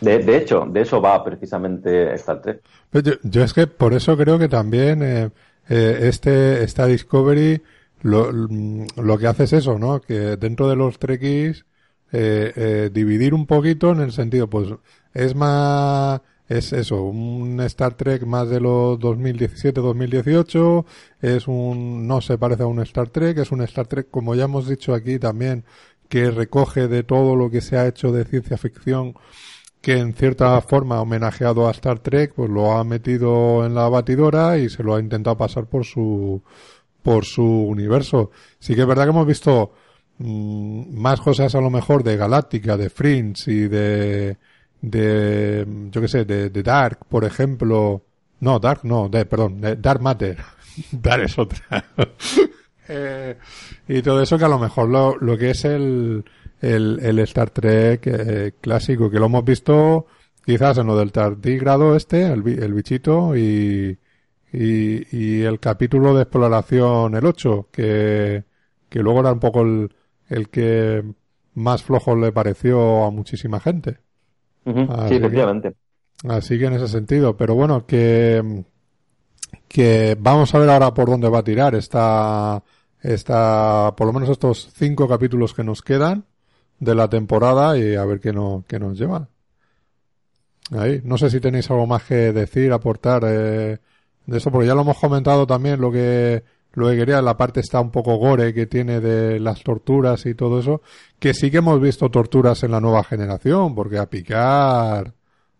De, 0.00 0.36
hecho, 0.36 0.64
de 0.70 0.82
eso 0.82 1.02
va 1.02 1.24
precisamente 1.24 2.14
Star 2.14 2.40
Trek. 2.40 2.60
Pues 2.88 3.02
yo, 3.24 3.42
es 3.42 3.52
que 3.52 3.66
por 3.66 3.94
eso 3.94 4.16
creo 4.16 4.38
que 4.38 4.48
también 4.48 5.02
eh, 5.02 5.30
este, 5.68 6.62
esta 6.62 6.86
Discovery 6.86 7.60
lo, 8.02 8.32
lo 8.32 9.18
que 9.18 9.26
hace 9.26 9.44
es 9.44 9.52
eso, 9.52 9.78
¿no? 9.78 10.00
Que 10.00 10.36
dentro 10.36 10.68
de 10.68 10.76
los 10.76 10.98
trekkies 10.98 11.64
eh, 12.12 12.52
eh, 12.56 12.90
dividir 12.92 13.34
un 13.34 13.46
poquito 13.46 13.92
en 13.92 14.00
el 14.00 14.12
sentido, 14.12 14.48
pues 14.48 14.68
es 15.14 15.34
más, 15.36 16.20
es 16.48 16.72
eso, 16.72 17.02
un 17.04 17.60
Star 17.60 17.94
Trek 17.94 18.24
más 18.24 18.48
de 18.48 18.60
los 18.60 18.98
2017-2018, 18.98 20.84
es 21.20 21.46
un, 21.46 22.08
no 22.08 22.20
se 22.20 22.36
parece 22.38 22.64
a 22.64 22.66
un 22.66 22.80
Star 22.80 23.08
Trek, 23.10 23.38
es 23.38 23.52
un 23.52 23.62
Star 23.62 23.86
Trek, 23.86 24.08
como 24.10 24.34
ya 24.34 24.44
hemos 24.44 24.68
dicho 24.68 24.92
aquí 24.94 25.18
también, 25.20 25.64
que 26.08 26.30
recoge 26.32 26.88
de 26.88 27.04
todo 27.04 27.36
lo 27.36 27.50
que 27.50 27.60
se 27.60 27.76
ha 27.76 27.86
hecho 27.86 28.10
de 28.10 28.24
ciencia 28.24 28.56
ficción, 28.58 29.14
que 29.80 29.98
en 29.98 30.12
cierta 30.14 30.60
forma 30.62 30.96
ha 30.96 31.02
homenajeado 31.02 31.68
a 31.68 31.70
Star 31.70 32.00
Trek, 32.00 32.34
pues 32.34 32.50
lo 32.50 32.72
ha 32.72 32.84
metido 32.84 33.64
en 33.64 33.74
la 33.74 33.88
batidora 33.88 34.58
y 34.58 34.68
se 34.68 34.82
lo 34.82 34.96
ha 34.96 35.00
intentado 35.00 35.36
pasar 35.38 35.66
por 35.66 35.84
su, 35.84 36.42
por 37.02 37.24
su 37.24 37.44
universo. 37.44 38.30
Sí 38.58 38.74
que 38.74 38.82
es 38.82 38.86
verdad 38.86 39.04
que 39.04 39.10
hemos 39.10 39.26
visto 39.26 39.72
mm, 40.18 40.98
más 40.98 41.20
cosas 41.20 41.54
a 41.54 41.60
lo 41.60 41.70
mejor 41.70 42.02
de 42.02 42.16
Galáctica, 42.16 42.76
de 42.76 42.90
Fringe 42.90 43.50
y 43.50 43.68
de, 43.68 44.36
de 44.80 45.66
yo 45.90 46.00
qué 46.00 46.08
sé, 46.08 46.24
de, 46.24 46.50
Dark, 46.62 47.00
por 47.08 47.24
ejemplo. 47.24 48.02
No, 48.40 48.58
Dark 48.58 48.80
no, 48.84 49.08
de, 49.08 49.26
perdón, 49.26 49.60
de 49.60 49.76
Dark 49.76 50.00
Matter. 50.00 50.38
Dark 50.92 51.24
es 51.24 51.38
otra. 51.38 51.84
eh, 52.88 53.36
y 53.88 54.02
todo 54.02 54.22
eso 54.22 54.38
que 54.38 54.44
a 54.44 54.48
lo 54.48 54.58
mejor 54.58 54.88
lo, 54.88 55.16
lo 55.18 55.36
que 55.36 55.50
es 55.50 55.64
el, 55.64 56.24
el, 56.60 57.00
el 57.02 57.18
Star 57.20 57.50
Trek 57.50 58.06
eh, 58.06 58.52
clásico, 58.60 59.10
que 59.10 59.18
lo 59.18 59.26
hemos 59.26 59.44
visto 59.44 60.06
quizás 60.44 60.78
en 60.78 60.86
lo 60.86 60.96
del 60.96 61.12
tardigrado 61.12 61.94
este, 61.94 62.26
el, 62.26 62.46
el 62.46 62.74
bichito, 62.74 63.36
y, 63.36 63.98
y, 64.52 65.16
y 65.16 65.42
el 65.42 65.60
capítulo 65.60 66.14
de 66.14 66.22
exploración, 66.22 67.14
el 67.14 67.24
8, 67.26 67.68
que, 67.70 68.44
que 68.88 68.98
luego 69.00 69.20
era 69.20 69.32
un 69.32 69.40
poco 69.40 69.62
el, 69.62 69.94
el 70.28 70.48
que 70.48 71.04
más 71.54 71.82
flojo 71.82 72.16
le 72.16 72.32
pareció 72.32 73.04
a 73.04 73.10
muchísima 73.10 73.60
gente. 73.60 73.98
sí, 74.64 75.14
efectivamente. 75.14 75.74
así 76.28 76.58
que 76.58 76.66
en 76.66 76.74
ese 76.74 76.88
sentido, 76.88 77.36
pero 77.36 77.54
bueno, 77.54 77.86
que, 77.86 78.64
que 79.68 80.16
vamos 80.18 80.54
a 80.54 80.58
ver 80.58 80.70
ahora 80.70 80.92
por 80.94 81.08
dónde 81.08 81.28
va 81.28 81.38
a 81.38 81.44
tirar 81.44 81.74
esta, 81.74 82.62
esta, 83.00 83.94
por 83.96 84.06
lo 84.06 84.12
menos 84.12 84.28
estos 84.28 84.70
cinco 84.74 85.08
capítulos 85.08 85.54
que 85.54 85.64
nos 85.64 85.82
quedan 85.82 86.24
de 86.78 86.94
la 86.94 87.08
temporada 87.08 87.78
y 87.78 87.94
a 87.94 88.04
ver 88.04 88.20
qué, 88.20 88.32
no, 88.32 88.64
qué 88.66 88.78
nos 88.78 88.98
llevan. 88.98 89.28
Ahí. 90.72 91.00
No 91.04 91.18
sé 91.18 91.30
si 91.30 91.40
tenéis 91.40 91.70
algo 91.70 91.86
más 91.86 92.04
que 92.04 92.32
decir, 92.32 92.72
aportar, 92.72 93.22
eh, 93.26 93.78
de 94.26 94.38
eso, 94.38 94.50
porque 94.50 94.66
ya 94.66 94.74
lo 94.74 94.82
hemos 94.82 94.98
comentado 94.98 95.46
también, 95.46 95.80
lo 95.80 95.90
que, 95.90 96.44
lo 96.72 96.88
que 96.88 96.96
quería, 96.96 97.20
la 97.22 97.36
parte 97.36 97.60
está 97.60 97.80
un 97.80 97.90
poco 97.90 98.16
gore 98.16 98.54
que 98.54 98.66
tiene 98.66 99.00
de 99.00 99.40
las 99.40 99.62
torturas 99.62 100.26
y 100.26 100.34
todo 100.34 100.60
eso, 100.60 100.82
que 101.18 101.34
sí 101.34 101.50
que 101.50 101.58
hemos 101.58 101.80
visto 101.80 102.10
torturas 102.10 102.62
en 102.62 102.70
la 102.72 102.80
nueva 102.80 103.04
generación, 103.04 103.74
porque 103.74 103.98
a 103.98 104.08
picar, 104.08 105.14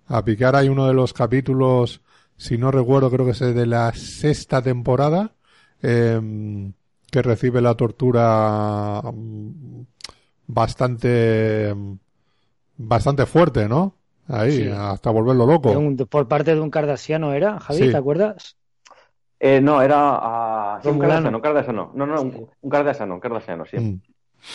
a 0.06 0.24
picar 0.24 0.56
hay 0.56 0.68
uno 0.68 0.86
de 0.86 0.94
los 0.94 1.12
capítulos, 1.12 2.00
si 2.36 2.58
no 2.58 2.70
recuerdo, 2.70 3.10
creo 3.10 3.26
que 3.26 3.32
es 3.32 3.40
de 3.40 3.66
la 3.66 3.92
sexta 3.94 4.62
temporada, 4.62 5.34
em, 5.82 6.72
que 7.10 7.22
recibe 7.22 7.60
la 7.60 7.74
tortura 7.74 9.02
mm, 9.02 9.82
bastante, 10.46 11.74
bastante 12.76 13.26
fuerte, 13.26 13.68
¿no? 13.68 13.99
Ahí, 14.30 14.70
hasta 14.74 15.10
volverlo 15.10 15.46
loco. 15.46 15.74
por 16.08 16.28
parte 16.28 16.54
de 16.54 16.60
un 16.60 16.70
cardasiano 16.70 17.32
era, 17.32 17.58
Javi, 17.58 17.90
¿te 17.90 17.96
acuerdas? 17.96 18.56
Eh, 19.38 19.60
no, 19.60 19.80
era 19.80 20.78
uh, 20.82 20.88
un 20.88 20.98
Kardashiano, 20.98 21.40
Kardashiano. 21.40 21.92
No, 21.94 22.06
no, 22.06 22.20
un, 22.20 22.48
un 22.60 22.70
Kardashiano, 22.70 23.14
un 23.14 23.20
Kardashiano, 23.20 23.64
sí. 23.64 23.78
Mm. 23.78 24.00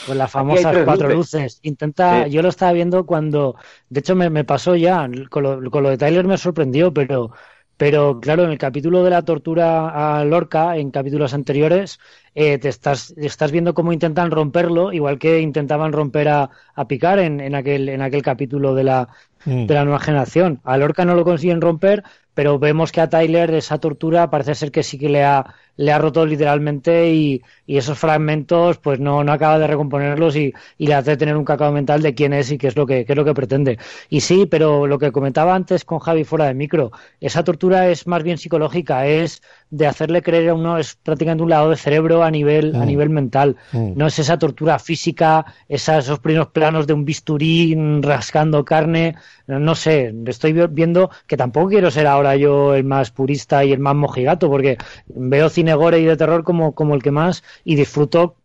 Con 0.08 0.18
las 0.18 0.32
famosas 0.32 0.78
cuatro 0.84 1.10
luces. 1.10 1.60
Intenta, 1.64 2.28
yo 2.28 2.42
lo 2.42 2.50
estaba 2.50 2.72
viendo 2.72 3.06
cuando, 3.06 3.56
de 3.90 4.00
hecho 4.00 4.16
me, 4.16 4.30
me 4.30 4.44
pasó 4.44 4.76
ya, 4.76 5.08
con 5.30 5.44
lo, 5.44 5.72
con 5.72 5.84
lo 5.84 5.90
de 5.90 5.98
Tyler 5.98 6.26
me 6.26 6.38
sorprendió, 6.38 6.94
pero 6.94 7.32
pero 7.78 8.22
claro, 8.22 8.46
en 8.46 8.52
el 8.52 8.58
capítulo 8.58 9.04
de 9.04 9.10
la 9.10 9.24
tortura 9.24 10.20
a 10.20 10.24
Lorca, 10.24 10.78
en 10.78 10.92
capítulos 10.92 11.34
anteriores, 11.34 12.00
eh, 12.34 12.58
te 12.58 12.70
estás, 12.70 13.14
estás 13.18 13.52
viendo 13.52 13.74
cómo 13.74 13.92
intentan 13.92 14.32
romperlo, 14.32 14.94
igual 14.94 15.20
que 15.20 15.42
intentaban 15.42 15.92
romper 15.92 16.30
a, 16.30 16.50
a 16.74 16.88
Picar 16.88 17.20
en, 17.20 17.42
en, 17.42 17.54
aquel, 17.54 17.90
en 17.90 18.02
aquel 18.02 18.22
capítulo 18.22 18.76
de 18.76 18.86
la, 18.86 19.10
mm. 19.46 19.66
de 19.66 19.74
la 19.74 19.84
nueva 19.84 20.00
generación. 20.00 20.62
A 20.64 20.78
Lorca 20.78 21.06
no 21.06 21.16
lo 21.16 21.24
consiguen 21.24 21.62
romper, 21.62 22.04
pero 22.34 22.60
vemos 22.60 22.92
que 22.92 23.02
a 23.02 23.10
Tyler 23.10 23.54
esa 23.56 23.80
tortura 23.80 24.30
parece 24.30 24.56
ser 24.56 24.72
que 24.72 24.84
sí 24.84 24.98
que 25.00 25.10
le 25.10 25.24
ha, 25.24 25.56
le 25.78 25.92
ha 25.92 25.98
roto 25.98 26.26
literalmente 26.26 27.10
y, 27.12 27.42
y 27.66 27.78
esos 27.78 27.98
fragmentos 27.98 28.78
pues 28.78 29.00
no, 29.00 29.24
no 29.24 29.32
acaba 29.32 29.58
de 29.58 29.68
recomponerlos 29.68 30.36
y, 30.36 30.54
y, 30.78 30.88
le 30.88 30.94
hace 30.96 31.18
tener 31.18 31.38
un 31.38 31.46
cacao 31.46 31.72
mental 31.72 32.02
de 32.02 32.14
quién 32.14 32.34
es 32.34 32.52
y 32.52 32.58
qué 32.58 32.68
es 32.68 32.76
lo 32.76 32.86
que, 32.86 33.06
qué 33.06 33.14
es 33.14 33.18
lo 33.18 33.26
que 33.26 33.34
pretende. 33.34 33.80
Y 34.10 34.22
sí, 34.22 34.46
pero 34.46 34.86
lo 34.86 35.00
que 35.00 35.12
comentaba 35.12 35.56
antes 35.56 35.86
con 35.86 36.00
Javi 36.00 36.24
fuera 36.26 36.46
de 36.46 36.54
micro, 36.54 36.92
esa 37.22 37.44
tortura 37.44 37.90
es 37.90 38.06
más 38.06 38.24
bien 38.24 38.38
psicológica, 38.38 39.08
es 39.08 39.42
de 39.70 39.88
hacerle 39.88 40.22
creer 40.22 40.50
a 40.50 40.54
uno, 40.54 40.78
es 40.78 40.96
prácticamente 40.96 41.44
un 41.44 41.50
lado 41.50 41.70
de 41.70 41.78
cerebro 41.78 42.24
a 42.24 42.32
nivel, 42.32 42.76
a 42.76 42.80
mm. 42.80 42.86
nivel 42.86 43.10
mental. 43.10 43.58
Mm. 43.72 43.94
No 43.96 44.08
es 44.08 44.20
esa 44.20 44.38
tortura 44.38 44.80
física, 44.80 45.46
esos 45.68 46.20
primeros 46.20 46.50
planos 46.50 46.88
de 46.88 46.94
un 46.94 47.06
bisturí 47.06 47.76
rascando 48.02 48.64
carne, 48.64 49.16
no 49.48 49.76
sé, 49.76 50.14
estoy 50.28 50.54
viendo 50.70 51.10
que 51.28 51.38
tampoco 51.38 51.70
quiero 51.70 51.92
ser 51.92 52.08
ahora 52.08 52.36
yo 52.36 52.74
el 52.76 52.84
más 52.84 53.12
purista 53.12 53.64
y 53.66 53.72
el 53.72 53.80
más 53.80 53.96
mojigato, 53.96 54.50
porque 54.50 54.78
veo 55.08 55.50
cine 55.50 55.74
gore 55.74 56.00
y 56.00 56.06
de 56.06 56.18
terror 56.18 56.44
como, 56.44 56.74
como 56.74 56.96
el 56.96 57.04
que 57.04 57.12
más 57.12 57.44
y 57.64 57.76
disfruto 57.76 58.36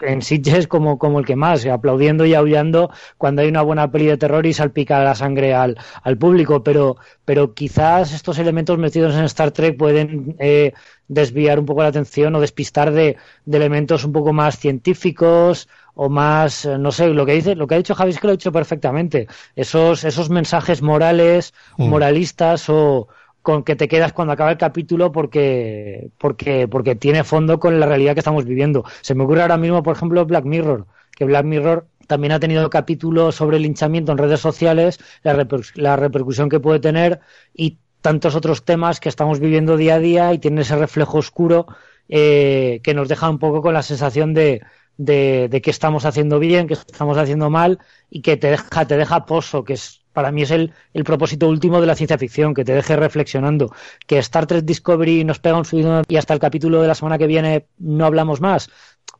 en 0.00 0.22
Sitges 0.22 0.66
como, 0.66 0.98
como 0.98 1.20
el 1.20 1.26
que 1.26 1.36
más, 1.36 1.64
aplaudiendo 1.66 2.26
y 2.26 2.34
aullando 2.34 2.90
cuando 3.18 3.42
hay 3.42 3.48
una 3.48 3.62
buena 3.62 3.90
peli 3.90 4.06
de 4.06 4.16
terror 4.16 4.44
y 4.46 4.52
salpica 4.52 5.02
la 5.04 5.14
sangre 5.14 5.54
al, 5.54 5.78
al 6.02 6.18
público, 6.18 6.62
pero, 6.62 6.96
pero 7.24 7.54
quizás 7.54 8.12
estos 8.12 8.38
elementos 8.38 8.78
metidos 8.78 9.14
en 9.14 9.24
Star 9.24 9.52
Trek 9.52 9.76
pueden 9.76 10.36
eh, 10.38 10.72
desviar 11.08 11.58
un 11.58 11.66
poco 11.66 11.82
la 11.82 11.88
atención 11.88 12.34
o 12.34 12.40
despistar 12.40 12.92
de, 12.92 13.16
de, 13.44 13.56
elementos 13.56 14.04
un 14.04 14.12
poco 14.12 14.32
más 14.32 14.58
científicos 14.58 15.68
o 15.94 16.08
más, 16.08 16.64
eh, 16.64 16.78
no 16.78 16.90
sé, 16.92 17.08
lo 17.08 17.26
que 17.26 17.34
dice, 17.34 17.54
lo 17.54 17.66
que 17.66 17.74
ha 17.74 17.78
dicho 17.78 17.94
Javi 17.94 18.10
es 18.10 18.18
que 18.18 18.26
lo 18.26 18.32
ha 18.32 18.36
dicho 18.36 18.52
perfectamente, 18.52 19.28
esos, 19.54 20.04
esos 20.04 20.30
mensajes 20.30 20.82
morales, 20.82 21.54
mm. 21.76 21.88
moralistas 21.88 22.68
o, 22.68 23.08
con 23.50 23.64
que 23.64 23.76
te 23.76 23.88
quedas 23.88 24.12
cuando 24.12 24.32
acaba 24.32 24.52
el 24.52 24.58
capítulo 24.58 25.10
porque, 25.10 26.10
porque, 26.18 26.68
porque 26.68 26.94
tiene 26.94 27.24
fondo 27.24 27.58
con 27.58 27.80
la 27.80 27.86
realidad 27.86 28.14
que 28.14 28.20
estamos 28.20 28.44
viviendo. 28.44 28.84
Se 29.00 29.14
me 29.14 29.24
ocurre 29.24 29.42
ahora 29.42 29.56
mismo, 29.56 29.82
por 29.82 29.96
ejemplo, 29.96 30.24
Black 30.24 30.44
Mirror, 30.44 30.86
que 31.16 31.24
Black 31.24 31.44
Mirror 31.44 31.86
también 32.06 32.32
ha 32.32 32.40
tenido 32.40 32.70
capítulos 32.70 33.34
sobre 33.34 33.56
el 33.56 33.64
linchamiento 33.64 34.12
en 34.12 34.18
redes 34.18 34.40
sociales, 34.40 34.98
la, 35.22 35.46
la 35.74 35.96
repercusión 35.96 36.48
que 36.48 36.60
puede 36.60 36.80
tener 36.80 37.20
y 37.54 37.78
tantos 38.00 38.34
otros 38.36 38.64
temas 38.64 39.00
que 39.00 39.08
estamos 39.08 39.40
viviendo 39.40 39.76
día 39.76 39.96
a 39.96 39.98
día 39.98 40.32
y 40.32 40.38
tiene 40.38 40.62
ese 40.62 40.76
reflejo 40.76 41.18
oscuro 41.18 41.66
eh, 42.08 42.80
que 42.82 42.94
nos 42.94 43.08
deja 43.08 43.28
un 43.28 43.38
poco 43.38 43.62
con 43.62 43.74
la 43.74 43.82
sensación 43.82 44.32
de, 44.32 44.62
de, 44.96 45.48
de, 45.50 45.60
que 45.60 45.70
estamos 45.70 46.04
haciendo 46.04 46.38
bien, 46.38 46.66
que 46.66 46.74
estamos 46.74 47.18
haciendo 47.18 47.50
mal 47.50 47.78
y 48.10 48.22
que 48.22 48.36
te 48.36 48.50
deja, 48.50 48.86
te 48.86 48.96
deja 48.96 49.26
pozo, 49.26 49.64
que 49.64 49.74
es 49.74 49.99
para 50.12 50.32
mí 50.32 50.42
es 50.42 50.50
el, 50.50 50.72
el, 50.94 51.04
propósito 51.04 51.48
último 51.48 51.80
de 51.80 51.86
la 51.86 51.94
ciencia 51.94 52.18
ficción, 52.18 52.54
que 52.54 52.64
te 52.64 52.74
deje 52.74 52.96
reflexionando. 52.96 53.72
Que 54.06 54.18
Star 54.18 54.46
Trek 54.46 54.64
Discovery 54.64 55.24
nos 55.24 55.38
pega 55.38 55.56
un 55.56 55.64
subido 55.64 56.02
y 56.08 56.16
hasta 56.16 56.34
el 56.34 56.40
capítulo 56.40 56.82
de 56.82 56.88
la 56.88 56.94
semana 56.94 57.18
que 57.18 57.26
viene 57.26 57.66
no 57.78 58.06
hablamos 58.06 58.40
más. 58.40 58.70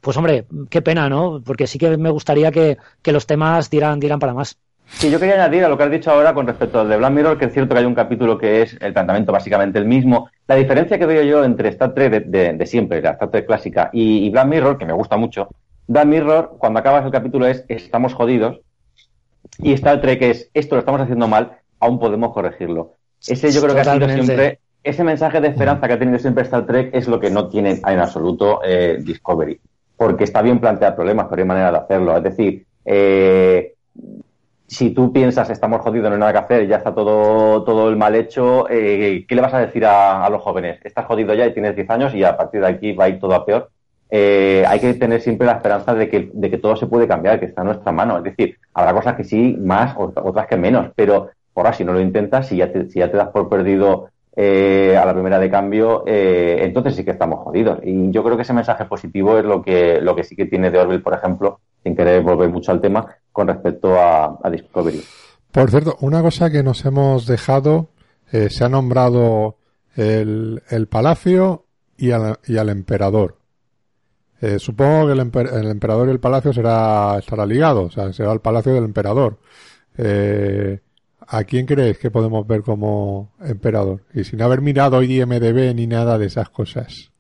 Pues 0.01 0.17
hombre, 0.17 0.47
qué 0.71 0.83
pena, 0.83 1.09
¿no? 1.09 1.43
Porque 1.45 1.67
sí 1.67 1.79
que 1.79 1.97
me 1.97 2.11
gustaría 2.11 2.51
que, 2.51 2.79
que 3.03 3.13
los 3.13 3.27
temas 3.27 3.71
dieran, 3.71 4.01
para 4.19 4.35
más. 4.35 4.59
Sí, 4.87 5.11
yo 5.11 5.21
quería 5.21 5.35
añadir 5.35 5.65
a 5.65 5.69
lo 5.69 5.79
que 5.79 5.85
has 5.85 5.91
dicho 5.91 6.11
ahora 6.11 6.35
con 6.35 6.47
respecto 6.47 6.81
al 6.81 6.89
de 6.89 6.97
Black 6.97 7.13
Mirror, 7.13 7.39
que 7.39 7.45
es 7.45 7.53
cierto 7.53 7.75
que 7.75 7.81
hay 7.81 7.87
un 7.87 7.95
capítulo 7.95 8.39
que 8.39 8.63
es 8.63 8.77
el 8.81 8.93
planteamiento 8.93 9.31
básicamente 9.31 9.79
el 9.79 9.85
mismo. 9.85 10.29
La 10.49 10.57
diferencia 10.57 10.99
que 10.99 11.07
veo 11.07 11.23
yo 11.23 11.45
entre 11.45 11.69
Star 11.69 11.95
Trek 11.95 12.25
de, 12.25 12.53
de, 12.55 12.67
siempre, 12.67 13.01
la 13.01 13.11
Star 13.11 13.31
Trek 13.31 13.47
clásica, 13.47 13.91
y, 13.93 14.27
y 14.27 14.31
Black 14.31 14.47
Mirror, 14.47 14.79
que 14.79 14.87
me 14.87 14.93
gusta 14.93 15.17
mucho, 15.17 15.49
Black 15.87 16.07
Mirror, 16.07 16.57
cuando 16.59 16.81
acabas 16.81 17.05
el 17.05 17.11
capítulo 17.11 17.47
es 17.47 17.65
estamos 17.69 18.15
jodidos, 18.15 18.61
y 19.59 19.73
Star 19.73 20.01
Trek 20.01 20.23
es, 20.23 20.51
esto 20.55 20.75
lo 20.75 20.81
estamos 20.81 21.01
haciendo 21.01 21.29
mal, 21.29 21.59
aún 21.79 21.99
podemos 21.99 22.33
corregirlo. 22.33 22.95
Ese 23.27 23.51
yo 23.51 23.61
creo 23.61 23.75
que 23.75 23.81
ha 23.81 23.85
sido 23.85 24.09
siempre, 24.09 24.61
ese 24.83 25.05
mensaje 25.05 25.41
de 25.41 25.49
esperanza 25.49 25.87
que 25.87 25.95
ha 25.95 25.99
tenido 25.99 26.19
siempre 26.19 26.45
Star 26.45 26.67
Trek 26.67 26.91
es 26.95 27.09
lo 27.09 27.21
que 27.21 27.31
no 27.31 27.49
tiene 27.49 27.81
en 27.87 27.99
absoluto 27.99 28.61
eh, 28.65 28.99
Discovery. 29.01 29.61
Porque 29.97 30.25
está 30.25 30.41
bien 30.41 30.61
plantear 30.61 30.95
problemas, 30.95 31.27
pero 31.29 31.43
hay 31.43 31.49
manera 31.49 31.71
de 31.71 31.79
hacerlo. 31.79 32.17
Es 32.17 32.23
decir, 32.23 32.65
eh, 32.87 33.75
si 34.67 34.91
tú 34.91 35.13
piensas 35.13 35.51
estamos 35.51 35.83
jodidos, 35.83 36.09
no 36.09 36.15
hay 36.15 36.21
nada 36.21 36.33
que 36.33 36.39
hacer, 36.39 36.67
ya 36.67 36.77
está 36.77 36.95
todo, 36.95 37.63
todo 37.65 37.91
el 37.91 37.97
mal 37.97 38.15
hecho, 38.15 38.67
eh, 38.71 39.27
¿qué 39.29 39.35
le 39.35 39.43
vas 39.43 39.53
a 39.53 39.59
decir 39.59 39.85
a, 39.85 40.25
a, 40.25 40.31
los 40.31 40.41
jóvenes? 40.41 40.81
Estás 40.85 41.05
jodido 41.05 41.35
ya 41.35 41.47
y 41.47 41.53
tienes 41.53 41.77
10 41.77 41.91
años 41.91 42.15
y 42.15 42.25
a 42.25 42.37
partir 42.37 42.63
de 42.63 42.69
aquí 42.69 42.93
va 42.93 43.05
a 43.05 43.09
ir 43.11 43.19
todo 43.19 43.35
a 43.35 43.45
peor 43.45 43.71
eh, 44.11 44.65
hay 44.67 44.81
que 44.81 44.95
tener 44.95 45.21
siempre 45.21 45.47
la 45.47 45.55
esperanza 45.55 45.95
de 45.95 46.09
que, 46.09 46.31
de 46.33 46.51
que 46.51 46.59
todo 46.59 46.77
se 46.77 46.87
puede 46.87 47.07
cambiar, 47.07 47.39
que 47.39 47.47
está 47.47 47.63
en 47.63 47.69
nuestra 47.69 47.93
mano. 47.93 48.19
Es 48.19 48.25
decir, 48.25 48.57
habrá 48.75 48.93
cosas 48.93 49.15
que 49.17 49.25
sí, 49.25 49.57
más, 49.61 49.95
otras 49.97 50.47
que 50.47 50.57
menos, 50.57 50.91
pero 50.97 51.31
ahora 51.55 51.73
si 51.73 51.85
no 51.85 51.93
lo 51.93 52.01
intentas, 52.01 52.49
si 52.49 52.57
ya 52.57 52.73
te, 52.73 52.89
si 52.91 52.99
ya 52.99 53.11
te 53.11 53.17
das 53.17 53.29
por 53.29 53.49
perdido 53.49 54.09
eh, 54.37 54.97
a 54.97 55.05
la 55.05 55.13
primera 55.13 55.39
de 55.39 55.51
cambio, 55.51 56.05
eh, 56.07 56.59
entonces 56.63 56.97
sí 56.97 57.05
que 57.05 57.11
estamos 57.11 57.41
jodidos. 57.41 57.81
Y 57.83 58.11
yo 58.11 58.23
creo 58.23 58.37
que 58.37 58.43
ese 58.43 58.53
mensaje 58.53 58.85
positivo 58.85 59.39
es 59.39 59.45
lo 59.45 59.63
que, 59.63 60.01
lo 60.01 60.17
que 60.17 60.25
sí 60.25 60.35
que 60.37 60.47
tiene 60.47 60.71
de 60.71 60.79
Orville, 60.79 61.03
por 61.03 61.15
ejemplo, 61.15 61.61
sin 61.83 61.95
querer 61.95 62.23
volver 62.23 62.49
mucho 62.49 62.73
al 62.73 62.81
tema, 62.81 63.07
con 63.33 63.49
respecto 63.49 63.99
a, 63.99 64.39
a 64.43 64.51
Discovery. 64.51 65.03
Por 65.53 65.71
cierto, 65.71 65.97
una 66.01 66.23
cosa 66.23 66.51
que 66.51 66.63
nos 66.63 66.85
hemos 66.85 67.27
dejado, 67.27 67.89
eh, 68.33 68.51
se 68.51 68.65
ha 68.65 68.69
nombrado 68.69 69.57
el, 69.97 70.63
el 70.71 70.87
palacio 70.87 71.65
y 71.97 72.13
al, 72.13 72.39
y 72.47 72.57
al 72.57 72.69
emperador. 72.69 73.40
Eh, 74.41 74.59
supongo 74.59 75.07
que 75.07 75.13
el, 75.13 75.21
emperador 75.67 76.09
y 76.09 76.13
el 76.13 76.21
palacio 76.21 76.53
será 76.53 77.19
estará 77.19 77.45
ligado, 77.45 77.83
o 77.83 77.91
sea, 77.91 78.13
será 78.13 78.33
el 78.33 78.41
palacio 78.41 78.73
del 78.73 78.85
emperador. 78.85 79.39
Eh, 79.99 80.81
¿A 81.27 81.45
quién 81.45 81.67
crees 81.67 81.99
que 81.99 82.11
podemos 82.11 82.47
ver 82.47 82.63
como 82.63 83.33
emperador? 83.41 84.03
Y 84.15 84.25
sin 84.25 84.41
haber 84.43 84.63
mirado 84.63 85.03
IMDB 85.03 85.75
ni 85.75 85.87
nada 85.87 86.19
de 86.19 86.27
esas 86.27 86.49
cosas. 86.49 87.13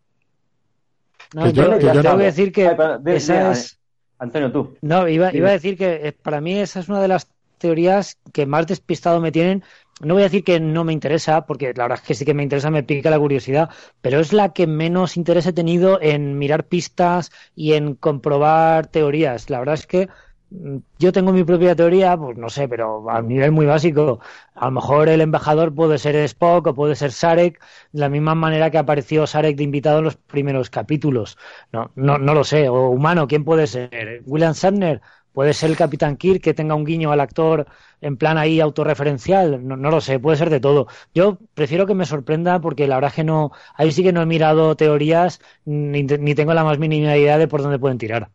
No, 1.35 1.49
yo, 1.51 1.79
tengo 1.79 2.19
que 2.19 2.25
decir 2.25 2.51
que 2.51 2.77
esa 3.07 3.53
es... 3.53 3.79
Antonio, 4.19 4.51
tú. 4.51 4.77
No, 4.83 5.07
iba, 5.09 5.35
iba 5.35 5.49
a 5.49 5.53
decir 5.53 5.79
que 5.79 6.09
eh, 6.09 6.13
para 6.13 6.41
mí 6.41 6.59
esa 6.59 6.81
es 6.81 6.89
una 6.89 7.01
de 7.01 7.09
las 7.09 7.29
teorías 7.59 8.19
que 8.33 8.47
más 8.47 8.67
despistado 8.67 9.21
me 9.21 9.31
tienen 9.31 9.63
no 10.01 10.15
voy 10.15 10.23
a 10.23 10.27
decir 10.27 10.45
que 10.45 10.61
no 10.61 10.85
me 10.85 10.93
interesa, 10.93 11.47
porque 11.47 11.73
la 11.75 11.85
verdad 11.85 11.99
es 12.03 12.07
que 12.07 12.15
sí 12.15 12.25
que 12.25 12.35
me 12.35 12.43
interesa, 12.43 12.71
me 12.71 12.83
pica 12.83 13.11
la 13.11 13.19
curiosidad, 13.19 13.71
pero 14.01 14.21
es 14.21 14.33
la 14.33 14.53
que 14.53 14.67
menos 14.67 15.17
interés 15.17 15.47
he 15.47 15.53
tenido 15.53 16.01
en 16.03 16.39
mirar 16.39 16.67
pistas 16.69 17.31
y 17.55 17.75
en 17.75 17.95
comprobar 17.95 18.87
teorías. 18.89 19.51
La 19.51 19.59
verdad 19.61 19.75
es 19.75 19.87
que 19.87 20.09
mm, 20.51 20.79
yo 20.99 21.13
tengo 21.13 21.33
mi 21.33 21.45
propia 21.45 21.77
teoría, 21.77 22.17
pues 22.17 22.37
no 22.39 22.49
sé, 22.49 22.69
pero 22.69 23.09
a 23.11 23.23
nivel 23.23 23.53
muy 23.53 23.67
básico. 23.67 24.21
A 24.55 24.67
lo 24.67 24.73
mejor 24.73 25.09
el 25.09 25.21
embajador 25.21 25.75
puede 25.75 25.99
ser 25.99 26.17
Spock 26.17 26.67
o 26.69 26.75
puede 26.75 26.95
ser 26.97 27.13
Sarek, 27.13 27.61
de 27.93 28.01
la 28.01 28.09
misma 28.09 28.35
manera 28.35 28.71
que 28.71 28.79
apareció 28.79 29.27
Sarek 29.27 29.57
de 29.57 29.65
invitado 29.65 29.99
en 29.99 30.05
los 30.05 30.17
primeros 30.17 30.71
capítulos. 30.71 31.39
No, 31.73 31.91
no, 31.95 32.19
no 32.19 32.35
lo 32.35 32.45
sé. 32.45 32.69
O 32.69 32.89
humano, 32.91 33.27
¿quién 33.29 33.45
puede 33.45 33.67
ser? 33.67 34.23
¿William 34.27 34.53
Shatner? 34.55 35.01
Puede 35.33 35.55
ser 35.55 35.71
el 35.71 35.77
Capitán 35.77 36.17
Kirk 36.17 36.43
que 36.43 36.55
tenga 36.55 36.75
un 36.75 36.85
guiño 36.85 37.13
al 37.13 37.21
actor 37.21 37.67
en 38.01 38.17
plan 38.17 38.39
ahí 38.39 38.61
autorreferencial, 38.61 39.67
no, 39.67 39.77
lo 39.77 40.01
sé, 40.01 40.19
puede 40.19 40.37
ser 40.37 40.51
de 40.51 40.61
todo. 40.61 40.87
Yo 41.15 41.39
prefiero 41.55 41.87
que 41.87 41.95
me 41.95 42.05
sorprenda 42.05 42.61
porque 42.61 42.87
la 42.87 42.97
verdad 42.97 43.11
es 43.11 43.17
que 43.17 43.25
no, 43.25 43.53
ahí 43.75 43.93
sí 43.93 44.03
que 44.03 44.13
no 44.13 44.23
he 44.23 44.27
mirado 44.27 44.77
teorías 44.77 45.41
ni, 45.65 46.05
tengo 46.07 46.55
la 46.55 46.65
más 46.65 46.79
mínima 46.79 47.17
idea 47.17 47.39
de 47.39 47.49
por 47.49 47.63
dónde 47.63 47.79
pueden 47.79 47.99
tirar. 47.99 48.29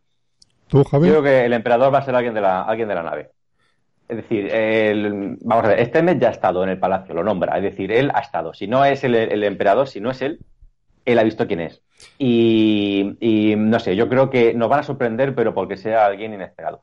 ¿Tú, 0.68 0.84
Javier? 0.84 1.14
Yo 1.14 1.20
creo 1.20 1.32
que 1.32 1.44
el 1.46 1.52
emperador 1.52 1.92
va 1.92 1.98
a 1.98 2.04
ser 2.04 2.14
alguien 2.14 2.34
de 2.34 2.40
la, 2.40 2.62
alguien 2.62 2.88
de 2.88 2.94
la 2.94 3.02
nave. 3.02 3.30
Es 4.08 4.16
decir, 4.18 4.50
vamos 5.40 5.64
a 5.64 5.68
ver, 5.68 5.80
este 5.80 6.00
mes 6.02 6.18
ya 6.18 6.28
ha 6.28 6.32
estado 6.32 6.62
en 6.62 6.70
el 6.70 6.78
palacio, 6.78 7.14
lo 7.14 7.24
nombra. 7.24 7.56
Es 7.56 7.62
decir, 7.62 7.90
él 7.90 8.10
ha 8.14 8.20
estado. 8.20 8.54
Si 8.54 8.68
no 8.68 8.84
es 8.84 9.02
el, 9.02 9.16
el 9.16 9.42
emperador, 9.42 9.88
si 9.88 10.00
no 10.00 10.10
es 10.10 10.22
él, 10.22 10.38
él 11.06 11.18
ha 11.18 11.22
visto 11.22 11.46
quién 11.46 11.60
es. 11.60 11.80
Y, 12.18 13.54
no 13.56 13.78
sé, 13.78 13.96
yo 13.96 14.08
creo 14.08 14.28
que 14.28 14.52
nos 14.52 14.68
van 14.68 14.80
a 14.80 14.82
sorprender, 14.82 15.34
pero 15.34 15.54
porque 15.54 15.76
sea 15.76 16.06
alguien 16.06 16.34
inesperado. 16.34 16.82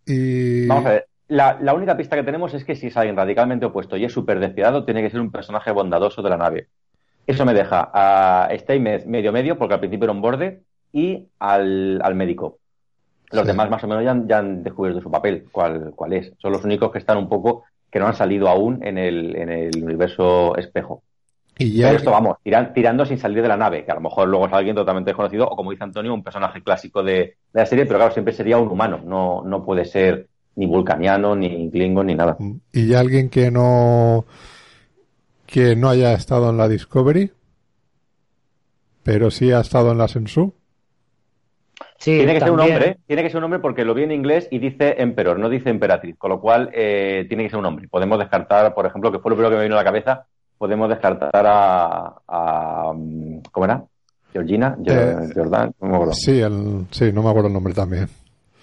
Vamos 0.67 0.85
a 0.85 0.89
ver. 0.89 1.07
La, 1.27 1.73
única 1.73 1.97
pista 1.97 2.15
que 2.15 2.23
tenemos 2.23 2.53
es 2.53 2.63
que 2.63 2.75
si 2.75 2.87
es 2.87 2.97
alguien 2.97 3.15
radicalmente 3.15 3.65
opuesto 3.65 3.97
y 3.97 4.05
es 4.05 4.13
súper 4.13 4.39
despiadado, 4.39 4.85
tiene 4.85 5.01
que 5.01 5.09
ser 5.09 5.19
un 5.19 5.31
personaje 5.31 5.71
bondadoso 5.71 6.21
de 6.21 6.29
la 6.29 6.37
nave. 6.37 6.67
Eso 7.25 7.45
me 7.45 7.53
deja 7.53 7.89
a 7.93 8.49
Steinmetz 8.57 9.05
medio 9.05 9.31
medio, 9.31 9.57
porque 9.57 9.75
al 9.75 9.79
principio 9.79 10.05
era 10.05 10.13
un 10.13 10.21
borde, 10.21 10.61
y 10.91 11.27
al, 11.39 12.15
médico. 12.15 12.59
Los 13.31 13.47
demás 13.47 13.69
más 13.69 13.83
o 13.83 13.87
menos 13.87 14.03
ya 14.03 14.37
han, 14.37 14.63
descubierto 14.63 15.01
su 15.01 15.09
papel, 15.09 15.45
cuál, 15.51 15.93
cuál 15.95 16.13
es. 16.13 16.33
Son 16.37 16.51
los 16.51 16.63
únicos 16.63 16.91
que 16.91 16.99
están 16.99 17.17
un 17.17 17.29
poco, 17.29 17.63
que 17.89 17.99
no 17.99 18.07
han 18.07 18.15
salido 18.15 18.47
aún 18.47 18.85
en 18.85 18.97
el, 18.97 19.35
en 19.35 19.49
el 19.49 19.83
universo 19.83 20.55
espejo. 20.55 21.03
Y 21.57 21.77
ya... 21.77 21.87
Pero 21.87 21.97
esto 21.97 22.11
vamos, 22.11 22.37
tirando 22.73 23.05
sin 23.05 23.17
salir 23.17 23.41
de 23.41 23.47
la 23.47 23.57
nave, 23.57 23.85
que 23.85 23.91
a 23.91 23.95
lo 23.95 24.01
mejor 24.01 24.27
luego 24.27 24.47
es 24.47 24.53
alguien 24.53 24.75
totalmente 24.75 25.11
desconocido, 25.11 25.47
o 25.47 25.55
como 25.55 25.71
dice 25.71 25.83
Antonio, 25.83 26.13
un 26.13 26.23
personaje 26.23 26.63
clásico 26.63 27.03
de, 27.03 27.35
la 27.53 27.65
serie, 27.65 27.85
pero 27.85 27.99
claro, 27.99 28.13
siempre 28.13 28.33
sería 28.33 28.57
un 28.57 28.69
humano, 28.69 29.01
no, 29.05 29.43
no 29.45 29.63
puede 29.63 29.85
ser 29.85 30.27
ni 30.55 30.65
vulcaniano, 30.65 31.35
ni 31.35 31.69
klingon, 31.69 32.07
ni 32.07 32.15
nada. 32.15 32.37
¿Y 32.71 32.87
ya 32.87 32.99
alguien 32.99 33.29
que 33.29 33.51
no 33.51 34.25
que 35.45 35.75
no 35.75 35.89
haya 35.89 36.13
estado 36.13 36.49
en 36.49 36.57
la 36.57 36.67
Discovery, 36.67 37.31
pero 39.03 39.29
sí 39.29 39.51
ha 39.51 39.59
estado 39.59 39.91
en 39.91 39.99
la 39.99 40.07
Sensu? 40.07 40.53
tiene 42.03 42.33
que 42.33 42.39
ser 42.39 42.51
un 42.51 42.59
hombre, 42.59 42.97
tiene 43.07 43.23
que 43.23 43.29
ser 43.29 43.37
un 43.37 43.45
hombre 43.45 43.59
porque 43.59 43.85
lo 43.85 43.93
vi 43.93 44.03
en 44.03 44.11
inglés 44.11 44.47
y 44.51 44.59
dice 44.59 44.95
emperor, 44.97 45.39
no 45.39 45.49
dice 45.49 45.69
emperatriz, 45.69 46.17
con 46.17 46.31
lo 46.31 46.41
cual 46.41 46.69
eh, 46.73 47.25
tiene 47.27 47.43
que 47.43 47.49
ser 47.49 47.59
un 47.59 47.65
hombre. 47.65 47.87
Podemos 47.87 48.19
descartar, 48.19 48.73
por 48.73 48.85
ejemplo, 48.85 49.11
que 49.11 49.19
fue 49.19 49.31
lo 49.31 49.37
primero 49.37 49.51
que 49.51 49.57
me 49.57 49.63
vino 49.63 49.75
a 49.75 49.79
la 49.79 49.85
cabeza, 49.85 50.25
podemos 50.57 50.89
descartar 50.89 51.45
a, 51.45 52.91
¿cómo 53.51 53.65
era? 53.65 53.83
Georgina, 54.31 54.75
eh, 54.85 55.29
Jordan, 55.35 55.71
no 55.79 55.87
me 55.87 55.95
acuerdo. 55.95 56.13
Sí, 56.13 56.41
sí, 56.91 57.11
no 57.11 57.21
me 57.21 57.29
acuerdo 57.29 57.47
el 57.47 57.53
nombre 57.53 57.73
también. 57.73 58.07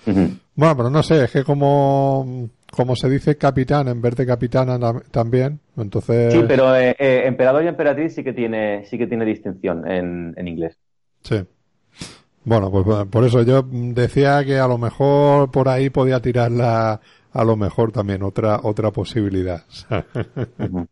Bueno, 0.05 0.76
pero 0.76 0.91
no 0.91 1.03
sé, 1.03 1.24
es 1.24 1.30
que 1.30 1.45
como, 1.45 2.49
como 2.72 2.97
se 2.97 3.09
dice 3.09 3.36
capitán 3.36 3.88
en 3.88 4.03
vez 4.03 4.16
de 4.16 4.26
capitana 4.26 4.78
también, 5.11 5.61
entonces... 5.76 6.32
Sí, 6.32 6.43
pero 6.49 6.74
eh, 6.74 6.97
emperador 6.99 7.62
y 7.64 7.68
emperatriz 7.68 8.14
sí 8.14 8.24
que 8.24 8.32
tiene, 8.32 8.84
sí 8.86 8.99
que 8.99 9.07
tiene 9.07 9.24
distinción 9.24 9.88
en, 9.88 10.34
en 10.36 10.49
inglés. 10.49 10.76
Sí. 11.22 11.45
Bueno, 12.45 12.70
pues 12.70 13.07
por 13.09 13.24
eso 13.24 13.43
yo 13.43 13.62
decía 13.62 14.45
que 14.45 14.59
a 14.59 14.66
lo 14.66 14.78
mejor 14.78 15.51
por 15.51 15.68
ahí 15.68 15.91
podía 15.91 16.20
tirarla 16.20 17.01
a 17.32 17.45
lo 17.45 17.57
mejor 17.57 17.93
también 17.93 18.22
otra 18.22 18.61
otra 18.62 18.91
posibilidad. 18.91 19.62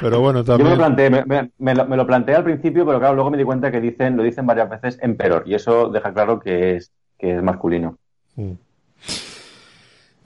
Pero 0.00 0.20
bueno, 0.20 0.44
también. 0.44 0.68
Yo 0.68 0.76
me 0.76 0.76
lo, 0.76 0.94
planteé, 0.94 1.50
me, 1.58 1.96
lo, 1.96 2.06
planteé 2.06 2.34
al 2.36 2.44
principio, 2.44 2.84
pero 2.84 2.98
claro, 2.98 3.14
luego 3.14 3.30
me 3.30 3.38
di 3.38 3.44
cuenta 3.44 3.70
que 3.70 3.80
dicen, 3.80 4.16
lo 4.16 4.22
dicen 4.22 4.46
varias 4.46 4.68
veces 4.68 4.98
emperor, 5.02 5.44
y 5.46 5.54
eso 5.54 5.88
deja 5.88 6.12
claro 6.12 6.38
que 6.38 6.76
es, 6.76 6.92
que 7.18 7.36
es 7.36 7.42
masculino. 7.42 7.98
Mm. 8.36 8.52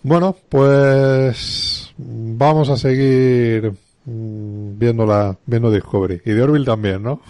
Bueno, 0.02 0.34
pues 0.48 1.94
vamos 1.98 2.70
a 2.70 2.76
seguir 2.76 3.72
Mm, 4.06 4.78
viendo 4.78 5.04
la 5.04 5.36
viendo 5.44 5.70
Discovery 5.70 6.22
y 6.24 6.30
de 6.30 6.42
Orville 6.42 6.64
también, 6.64 7.02
¿no? 7.02 7.20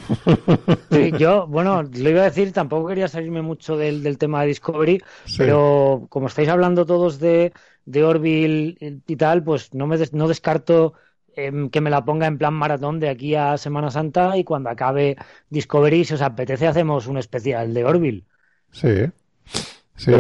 Sí, 0.91 1.11
yo, 1.18 1.49
bueno, 1.49 1.82
lo 1.82 2.11
iba 2.11 2.20
a 2.20 2.24
decir, 2.24 2.53
tampoco 2.53 2.88
quería 2.88 3.09
salirme 3.09 3.43
mucho 3.43 3.76
del, 3.76 4.05
del 4.05 4.18
tema 4.18 4.41
de 4.41 4.47
Discovery, 4.49 5.03
pero 5.36 6.07
como 6.09 6.28
estáis 6.28 6.49
hablando 6.49 6.86
todos 6.86 7.18
de, 7.18 7.53
de 7.86 8.05
Orville 8.05 9.03
y 9.07 9.16
tal, 9.16 9.43
pues 9.43 9.74
no 9.74 9.88
me 9.88 9.99
no 10.12 10.28
descarto 10.28 10.95
em, 11.37 11.70
que 11.70 11.81
me 11.81 11.91
la 11.91 12.05
ponga 12.05 12.26
en 12.26 12.39
plan 12.39 12.55
maratón 12.55 13.01
de 13.01 13.09
aquí 13.09 13.35
a 13.35 13.57
Semana 13.59 13.91
Santa 13.91 14.37
y 14.37 14.45
cuando 14.45 14.70
acabe 14.70 15.16
Discovery, 15.51 16.05
si 16.05 16.14
os 16.14 16.22
apetece, 16.22 16.66
hacemos 16.66 17.07
un 17.07 17.18
especial 17.18 17.74
de 17.74 17.85
Orville. 17.85 18.24
Sí. 18.72 19.11
Sí, 19.97 20.12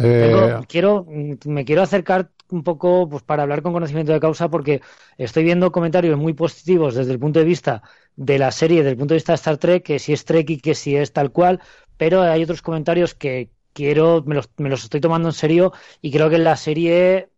eh, 0.00 0.56
quiero, 0.68 1.06
me 1.46 1.64
quiero 1.64 1.82
acercar 1.82 2.30
un 2.50 2.64
poco 2.64 3.08
pues 3.08 3.22
para 3.22 3.44
hablar 3.44 3.62
con 3.62 3.72
conocimiento 3.72 4.12
de 4.12 4.18
causa 4.18 4.48
porque 4.48 4.80
estoy 5.16 5.44
viendo 5.44 5.70
comentarios 5.70 6.18
muy 6.18 6.32
positivos 6.32 6.96
desde 6.96 7.12
el 7.12 7.20
punto 7.20 7.38
de 7.38 7.44
vista 7.44 7.82
de 8.16 8.38
la 8.38 8.50
serie, 8.50 8.78
desde 8.78 8.90
el 8.90 8.96
punto 8.96 9.14
de 9.14 9.18
vista 9.18 9.32
de 9.32 9.36
Star 9.36 9.58
Trek, 9.58 9.84
que 9.84 10.00
si 10.00 10.12
es 10.12 10.24
Trek 10.24 10.50
y 10.50 10.58
que 10.58 10.74
si 10.74 10.96
es 10.96 11.12
tal 11.12 11.30
cual, 11.30 11.60
pero 11.96 12.22
hay 12.22 12.42
otros 12.42 12.62
comentarios 12.62 13.14
que 13.14 13.50
quiero, 13.72 14.24
me 14.26 14.34
los, 14.34 14.50
me 14.56 14.68
los 14.68 14.82
estoy 14.82 15.00
tomando 15.00 15.28
en 15.28 15.34
serio 15.34 15.72
y 16.00 16.10
creo 16.10 16.28
que 16.28 16.36
en 16.36 16.44
la 16.44 16.56
serie 16.56 17.28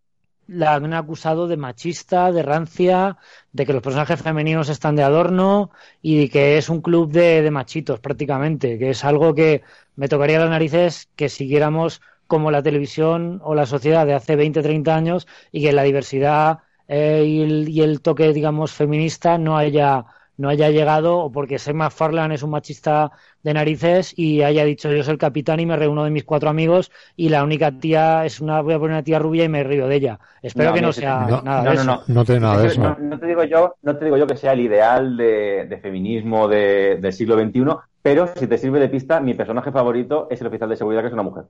la 0.46 0.74
han 0.74 0.92
acusado 0.94 1.48
de 1.48 1.56
machista, 1.56 2.32
de 2.32 2.42
rancia, 2.42 3.18
de 3.52 3.66
que 3.66 3.72
los 3.72 3.82
personajes 3.82 4.20
femeninos 4.22 4.68
están 4.68 4.96
de 4.96 5.02
adorno 5.02 5.70
y 6.02 6.28
que 6.28 6.58
es 6.58 6.68
un 6.68 6.80
club 6.80 7.10
de, 7.10 7.42
de 7.42 7.50
machitos 7.50 8.00
prácticamente, 8.00 8.78
que 8.78 8.90
es 8.90 9.04
algo 9.04 9.34
que 9.34 9.62
me 9.96 10.08
tocaría 10.08 10.38
las 10.38 10.50
narices 10.50 11.08
que 11.16 11.28
siguiéramos 11.28 12.00
como 12.26 12.50
la 12.50 12.62
televisión 12.62 13.40
o 13.44 13.54
la 13.54 13.66
sociedad 13.66 14.06
de 14.06 14.14
hace 14.14 14.36
20, 14.36 14.62
30 14.62 14.94
años 14.94 15.26
y 15.52 15.62
que 15.62 15.72
la 15.72 15.82
diversidad 15.82 16.60
eh, 16.88 17.24
y, 17.26 17.80
el, 17.80 18.00
toque, 18.02 18.32
digamos, 18.32 18.72
feminista 18.72 19.38
no 19.38 19.56
haya 19.56 20.04
no 20.36 20.48
haya 20.48 20.70
llegado 20.70 21.18
o 21.18 21.30
porque 21.30 21.58
Seth 21.58 21.76
Farlan 21.90 22.32
es 22.32 22.42
un 22.42 22.50
machista 22.50 23.12
de 23.42 23.54
narices 23.54 24.12
y 24.16 24.42
haya 24.42 24.64
dicho 24.64 24.90
yo 24.92 25.02
soy 25.02 25.12
el 25.12 25.18
capitán 25.18 25.60
y 25.60 25.66
me 25.66 25.76
reúno 25.76 26.04
de 26.04 26.10
mis 26.10 26.24
cuatro 26.24 26.50
amigos 26.50 26.90
y 27.16 27.28
la 27.28 27.44
única 27.44 27.78
tía 27.78 28.24
es 28.24 28.40
una 28.40 28.60
voy 28.60 28.74
a 28.74 28.78
poner 28.78 28.94
una 28.94 29.04
tía 29.04 29.18
rubia 29.18 29.44
y 29.44 29.48
me 29.48 29.62
río 29.62 29.86
de 29.86 29.96
ella 29.96 30.20
espero 30.42 30.72
que 30.72 30.82
no 30.82 30.92
sea 30.92 31.26
nada 31.44 31.62
de 31.62 31.74
eso. 31.74 32.02
no, 32.08 32.24
tiene 32.24 32.40
nada 32.40 32.62
de 32.62 32.68
eso. 32.68 32.96
no, 33.00 33.18
te 33.18 33.26
digo 33.26 33.44
yo 33.44 33.74
no 33.82 33.96
te 33.96 34.04
digo 34.04 34.16
yo 34.16 34.26
que 34.26 34.36
sea 34.36 34.52
el 34.52 34.60
ideal 34.60 35.16
de, 35.16 35.78
feminismo 35.82 36.48
del 36.48 37.12
siglo 37.12 37.38
XXI 37.38 37.64
pero 38.02 38.28
si 38.34 38.46
te 38.46 38.58
sirve 38.58 38.80
de 38.80 38.88
pista 38.88 39.20
mi 39.20 39.34
personaje 39.34 39.70
favorito 39.70 40.28
es 40.30 40.40
el 40.40 40.46
oficial 40.46 40.68
de 40.68 40.76
seguridad 40.76 41.02
que 41.02 41.08
es 41.08 41.12
una 41.14 41.22
mujer 41.22 41.44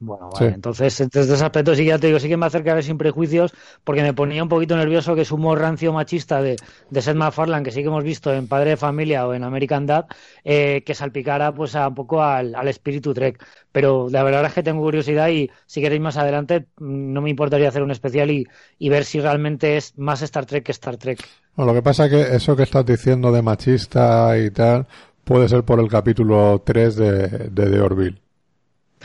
bueno, 0.00 0.30
vale. 0.32 0.54
Entonces, 0.54 0.98
desde 1.10 1.34
ese 1.34 1.44
aspecto 1.44 1.74
sí 1.74 1.82
que 1.82 1.88
ya 1.88 1.98
te 1.98 2.08
digo, 2.08 2.18
sí 2.18 2.28
que 2.28 2.36
me 2.36 2.46
acercaré 2.46 2.82
sin 2.82 2.98
prejuicios, 2.98 3.52
porque 3.84 4.02
me 4.02 4.12
ponía 4.12 4.42
un 4.42 4.48
poquito 4.48 4.76
nervioso 4.76 5.14
que 5.14 5.24
su 5.24 5.36
humor 5.36 5.60
rancio 5.60 5.92
machista 5.92 6.42
de, 6.42 6.56
de 6.90 7.02
Seth 7.02 7.16
MacFarlane, 7.16 7.62
que 7.62 7.70
sí 7.70 7.80
que 7.82 7.88
hemos 7.88 8.04
visto 8.04 8.32
en 8.32 8.48
Padre 8.48 8.70
de 8.70 8.76
Familia 8.76 9.26
o 9.26 9.34
en 9.34 9.44
American 9.44 9.86
Dad, 9.86 10.06
eh, 10.44 10.82
que 10.84 10.94
salpicara 10.94 11.52
pues 11.52 11.74
a 11.74 11.88
un 11.88 11.94
poco 11.94 12.22
al, 12.22 12.68
espíritu 12.68 13.14
Trek. 13.14 13.44
Pero 13.72 14.08
la 14.10 14.22
verdad 14.22 14.46
es 14.46 14.52
que 14.52 14.62
tengo 14.62 14.82
curiosidad 14.82 15.28
y 15.28 15.50
si 15.66 15.80
queréis 15.80 16.02
más 16.02 16.16
adelante, 16.16 16.66
mm, 16.78 17.12
no 17.12 17.22
me 17.22 17.30
importaría 17.30 17.68
hacer 17.68 17.82
un 17.82 17.90
especial 17.90 18.30
y, 18.30 18.46
ver 18.88 19.04
si 19.04 19.20
realmente 19.20 19.76
es 19.76 19.96
más 19.98 20.22
Star 20.22 20.46
Trek 20.46 20.64
que 20.64 20.72
Star 20.72 20.96
Trek. 20.96 21.20
lo 21.56 21.74
que 21.74 21.82
pasa 21.82 22.06
es 22.06 22.10
que 22.10 22.36
eso 22.36 22.56
que 22.56 22.62
estás 22.62 22.84
diciendo 22.84 23.30
de 23.32 23.42
machista 23.42 24.36
y 24.38 24.50
tal, 24.50 24.86
puede 25.24 25.48
ser 25.48 25.62
por 25.62 25.78
el 25.80 25.88
capítulo 25.88 26.62
3 26.64 26.96
de, 26.96 27.28
de 27.50 27.70
The 27.70 27.80
Orville. 27.80 28.27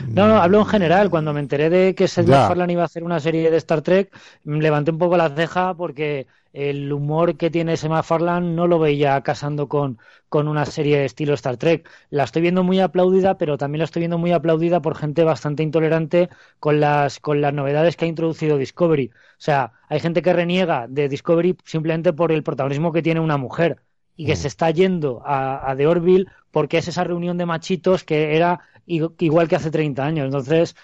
No, 0.08 0.28
no, 0.28 0.36
hablo 0.36 0.58
en 0.60 0.66
general. 0.66 1.10
Cuando 1.10 1.32
me 1.32 1.40
enteré 1.40 1.70
de 1.70 1.94
que 1.94 2.08
Seth 2.08 2.26
MacFarlane 2.26 2.72
iba 2.72 2.82
a 2.82 2.86
hacer 2.86 3.04
una 3.04 3.20
serie 3.20 3.50
de 3.50 3.56
Star 3.58 3.82
Trek, 3.82 4.10
levanté 4.44 4.90
un 4.90 4.98
poco 4.98 5.16
la 5.16 5.30
ceja 5.30 5.74
porque 5.74 6.26
el 6.54 6.92
humor 6.92 7.36
que 7.36 7.50
tiene 7.50 7.72
ese 7.72 7.88
MacFarlane 7.88 8.54
no 8.54 8.68
lo 8.68 8.78
veía 8.78 9.20
casando 9.22 9.68
con, 9.68 9.98
con 10.28 10.46
una 10.46 10.64
serie 10.64 10.98
de 10.98 11.04
estilo 11.04 11.34
Star 11.34 11.56
Trek. 11.56 11.88
La 12.10 12.24
estoy 12.24 12.42
viendo 12.42 12.62
muy 12.62 12.78
aplaudida, 12.80 13.36
pero 13.38 13.58
también 13.58 13.80
la 13.80 13.86
estoy 13.86 14.00
viendo 14.00 14.18
muy 14.18 14.32
aplaudida 14.32 14.80
por 14.80 14.96
gente 14.96 15.24
bastante 15.24 15.64
intolerante 15.64 16.28
con 16.60 16.80
las, 16.80 17.18
con 17.18 17.40
las 17.40 17.52
novedades 17.52 17.96
que 17.96 18.04
ha 18.04 18.08
introducido 18.08 18.56
Discovery. 18.56 19.10
O 19.12 19.38
sea, 19.38 19.72
hay 19.88 19.98
gente 19.98 20.22
que 20.22 20.32
reniega 20.32 20.86
de 20.88 21.08
Discovery 21.08 21.56
simplemente 21.64 22.12
por 22.12 22.30
el 22.30 22.44
protagonismo 22.44 22.92
que 22.92 23.02
tiene 23.02 23.20
una 23.20 23.36
mujer 23.36 23.80
y 24.16 24.26
que 24.26 24.34
mm. 24.34 24.36
se 24.36 24.48
está 24.48 24.70
yendo 24.70 25.22
a, 25.24 25.68
a 25.68 25.74
The 25.76 25.88
Orville 25.88 26.26
porque 26.52 26.78
es 26.78 26.86
esa 26.86 27.02
reunión 27.02 27.36
de 27.36 27.46
machitos 27.46 28.04
que 28.04 28.36
era 28.36 28.60
igual 28.86 29.48
que 29.48 29.56
hace 29.56 29.70
30 29.70 30.04
años. 30.04 30.26
Entonces, 30.26 30.76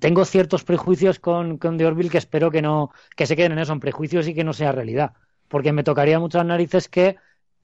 tengo 0.00 0.24
ciertos 0.24 0.64
prejuicios 0.64 1.18
con, 1.18 1.58
con 1.58 1.78
The 1.78 1.86
Orville 1.86 2.10
que 2.10 2.18
espero 2.18 2.50
que 2.50 2.62
no 2.62 2.90
que 3.16 3.26
se 3.26 3.36
queden 3.36 3.52
en 3.52 3.58
eso, 3.58 3.72
en 3.72 3.80
prejuicios 3.80 4.28
y 4.28 4.34
que 4.34 4.44
no 4.44 4.52
sea 4.52 4.72
realidad. 4.72 5.12
Porque 5.48 5.72
me 5.72 5.84
tocaría 5.84 6.18
muchas 6.20 6.44
narices 6.46 6.88
que 6.88 7.16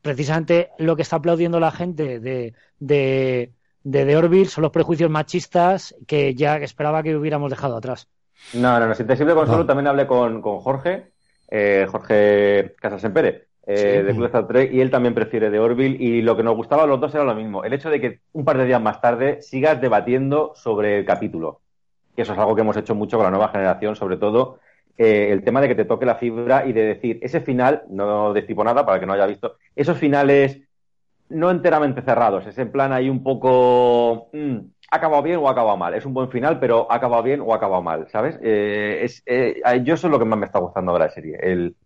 precisamente 0.03 0.71
lo 0.79 0.97
que 0.97 1.03
está 1.03 1.17
aplaudiendo 1.17 1.61
la 1.61 1.71
gente 1.71 2.21
de, 2.21 2.55
de, 2.79 3.53
de 3.83 4.05
The 4.07 4.17
Orville 4.17 4.47
son 4.49 4.63
los 4.63 4.73
prejuicios 4.73 5.11
machistas 5.11 5.95
que 6.07 6.35
ya 6.35 6.57
esperaba 6.59 7.03
que 7.03 7.17
hubiéramos 7.17 7.51
dejado 7.51 7.77
atrás. 7.77 8.09
No, 8.53 8.79
no, 8.81 8.87
no. 8.89 8.95
Si 8.95 9.05
te 9.05 9.17
sirve 9.17 9.35
consuelo, 9.35 9.67
también 9.67 9.87
hablé 9.89 10.07
con, 10.07 10.41
con 10.41 10.61
Jorge, 10.61 11.13
eh, 11.51 11.87
Jorge 11.91 12.75
Casasempere 12.81 13.48
eh, 13.71 14.03
de 14.03 14.25
Star 14.27 14.47
Trek, 14.47 14.73
y 14.73 14.81
él 14.81 14.91
también 14.91 15.15
prefiere 15.15 15.51
de 15.51 15.59
Orville, 15.59 16.03
y 16.03 16.23
lo 16.23 16.35
que 16.39 16.43
nos 16.43 16.57
gustaba 16.57 16.85
a 16.85 16.87
los 16.87 16.99
dos 16.99 17.15
era 17.15 17.23
lo 17.23 17.35
mismo, 17.35 17.65
el 17.65 17.75
hecho 17.75 17.91
de 17.91 18.01
que 18.01 18.21
un 18.33 18.43
par 18.43 18.57
de 18.57 18.65
días 18.65 18.81
más 18.81 19.03
tarde 19.03 19.43
sigas 19.43 19.79
debatiendo 19.79 20.53
sobre 20.55 20.99
el 20.99 21.05
capítulo, 21.05 21.61
que 22.17 22.23
eso 22.23 22.33
es 22.33 22.39
algo 22.39 22.55
que 22.55 22.63
hemos 22.63 22.79
hecho 22.79 22.95
mucho 22.95 23.19
con 23.19 23.25
la 23.25 23.31
nueva 23.31 23.51
generación, 23.51 23.95
sobre 23.95 24.17
todo 24.17 24.59
eh, 24.97 25.29
el 25.33 25.45
tema 25.45 25.61
de 25.61 25.69
que 25.69 25.75
te 25.75 25.85
toque 25.85 26.07
la 26.07 26.15
fibra 26.15 26.65
y 26.67 26.73
de 26.73 26.83
decir, 26.83 27.19
ese 27.21 27.43
final, 27.43 27.83
no 27.91 28.33
destipo 28.33 28.65
nada 28.65 28.87
para 28.87 28.99
que 28.99 29.05
no 29.05 29.13
haya 29.13 29.27
visto, 29.27 29.57
esos 29.77 29.99
finales 29.99 30.61
no 31.29 31.51
enteramente 31.51 32.01
cerrados, 32.01 32.47
es 32.47 32.57
en 32.57 32.73
plan 32.73 32.93
ahí 32.93 33.11
un 33.11 33.23
poco... 33.23 34.31
Mm, 34.33 34.61
ha 34.91 34.97
acabado 34.97 35.23
bien 35.23 35.37
o 35.37 35.47
ha 35.47 35.53
acabado 35.53 35.77
mal. 35.77 35.93
Es 35.93 36.07
un 36.07 36.15
buen 36.15 36.31
final, 36.31 36.59
pero 36.59 36.91
ha 36.91 36.95
acabado 36.95 37.23
bien 37.23 37.43
o 37.43 37.53
ha 37.53 37.57
acabado 37.57 37.83
mal, 37.83 38.09
¿sabes? 38.09 38.39
Eh, 38.43 39.01
es, 39.03 39.23
yo 39.85 39.93
eso 39.93 40.07
es 40.07 40.11
lo 40.11 40.19
que 40.19 40.25
más 40.25 40.39
me 40.39 40.47
está 40.47 40.59
gustando 40.59 40.95
de 40.95 40.99
la 40.99 41.11
serie. 41.11 41.37
El, 41.43 41.77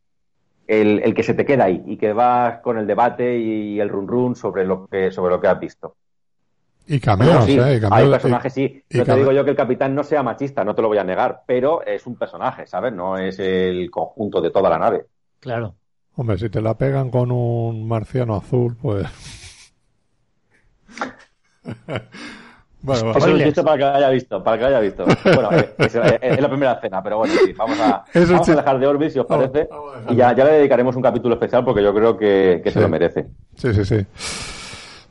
el, 0.81 1.15
que 1.15 1.23
se 1.23 1.35
te 1.35 1.45
queda 1.45 1.65
ahí 1.65 1.83
y 1.87 1.97
que 1.97 2.13
vas 2.13 2.61
con 2.61 2.79
el 2.79 2.87
debate 2.87 3.39
y 3.39 3.79
el 3.79 3.89
run 3.89 4.09
run 4.09 4.37
sobre 4.37 4.65
lo 4.65 4.87
que, 4.87 5.11
sobre 5.11 5.35
lo 5.35 5.41
que 5.41 5.49
has 5.49 5.61
visto. 5.61 5.97
Y 6.87 6.99
cameos, 6.99 7.49
¿eh? 7.49 7.81
hay 7.91 8.11
personajes, 8.11 8.53
sí. 8.53 8.83
no 8.91 9.05
te 9.05 9.15
digo 9.15 9.33
yo 9.33 9.45
que 9.45 9.51
el 9.51 9.57
capitán 9.57 9.95
no 9.95 10.03
sea 10.03 10.23
machista, 10.23 10.65
no 10.65 10.75
te 10.75 10.83
lo 10.83 10.89
voy 10.89 10.99
a 10.99 11.05
negar, 11.05 11.43
pero 11.47 11.85
es 11.85 12.07
un 12.07 12.17
personaje, 12.17 12.67
¿sabes? 12.67 12.93
No 12.93 13.17
es 13.19 13.39
el 13.39 13.89
conjunto 13.91 14.41
de 14.41 14.51
toda 14.51 14.69
la 14.69 14.79
nave. 14.79 15.07
Claro. 15.39 15.75
Hombre, 16.17 16.39
si 16.39 16.51
te 16.51 16.61
la 16.61 16.77
pegan 16.77 17.11
con 17.11 17.31
un 17.31 17.87
marciano 17.87 18.37
azul, 18.37 18.77
pues... 18.81 19.07
Bueno, 22.83 23.13
Eso 23.13 23.27
lo 23.29 23.37
he 23.37 23.53
para 23.53 23.77
que 23.77 23.85
lo 23.85 23.95
haya 23.95 24.09
visto, 24.11 24.43
para 24.43 24.57
que 24.57 24.63
lo 24.63 24.69
haya 24.69 24.81
visto. 24.81 25.05
Bueno, 25.25 25.53
eh, 25.53 25.75
es, 25.79 26.41
la 26.41 26.49
primera 26.49 26.81
cena, 26.81 27.03
pero 27.03 27.19
bueno, 27.19 27.35
sí, 27.45 27.53
vamos 27.53 27.79
a, 27.79 28.05
vamos 28.15 28.49
a 28.49 28.57
dejar 28.57 28.79
de 28.79 28.87
Orbis, 28.87 29.13
si 29.13 29.19
os 29.21 29.27
parece, 29.27 29.69
y 30.09 30.17
ya, 30.17 30.35
ya 30.35 30.45
le 30.45 30.53
dedicaremos 30.55 30.97
un 30.97 31.03
capítulo 31.03 31.35
especial 31.35 31.65
porque 31.65 31.83
yo 31.83 31.95
creo 31.95 32.17
que, 32.17 32.61
que 32.63 32.71
se 32.71 32.81
lo 32.81 32.89
merece. 32.89 33.27
Sí, 33.57 33.73
sí, 33.73 33.85
sí. 33.85 34.07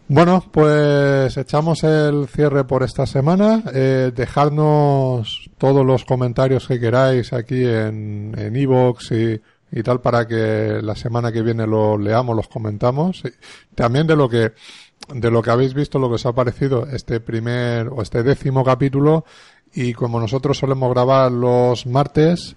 Bueno, 0.10 0.44
pues 0.52 1.38
echamos 1.38 1.86
el 1.86 2.28
cierre 2.28 2.66
por 2.66 2.84
esta 2.84 3.06
semana. 3.06 3.64
Eh, 3.74 4.12
dejadnos 4.14 5.50
todos 5.58 5.86
los 5.86 6.04
comentarios 6.04 6.68
que 6.68 6.82
queráis 6.82 7.32
aquí 7.32 7.64
en 7.64 8.36
Evox 8.38 9.14
y, 9.14 9.42
y 9.72 9.84
tal 9.84 10.02
para 10.02 10.28
que 10.28 10.80
la 10.82 10.96
semana 10.96 11.32
que 11.32 11.42
viene 11.42 11.66
lo 11.66 11.98
leamos, 11.98 12.36
los 12.36 12.50
comentamos. 12.50 13.24
También 13.74 14.06
de 14.06 14.18
lo 14.18 14.28
que 14.28 14.52
de 15.14 15.32
lo 15.32 15.42
que 15.42 15.52
habéis 15.52 15.74
visto, 15.74 16.00
lo 16.00 16.10
que 16.10 16.16
os 16.16 16.26
ha 16.26 16.34
parecido 16.34 16.88
este 16.88 17.20
primer 17.20 17.88
o 17.90 18.02
este 18.02 18.24
décimo 18.24 18.64
capítulo. 18.64 19.26
Y 19.74 19.94
como 19.94 20.20
nosotros 20.20 20.58
solemos 20.58 20.94
grabar 20.94 21.32
los 21.32 21.86
martes, 21.86 22.56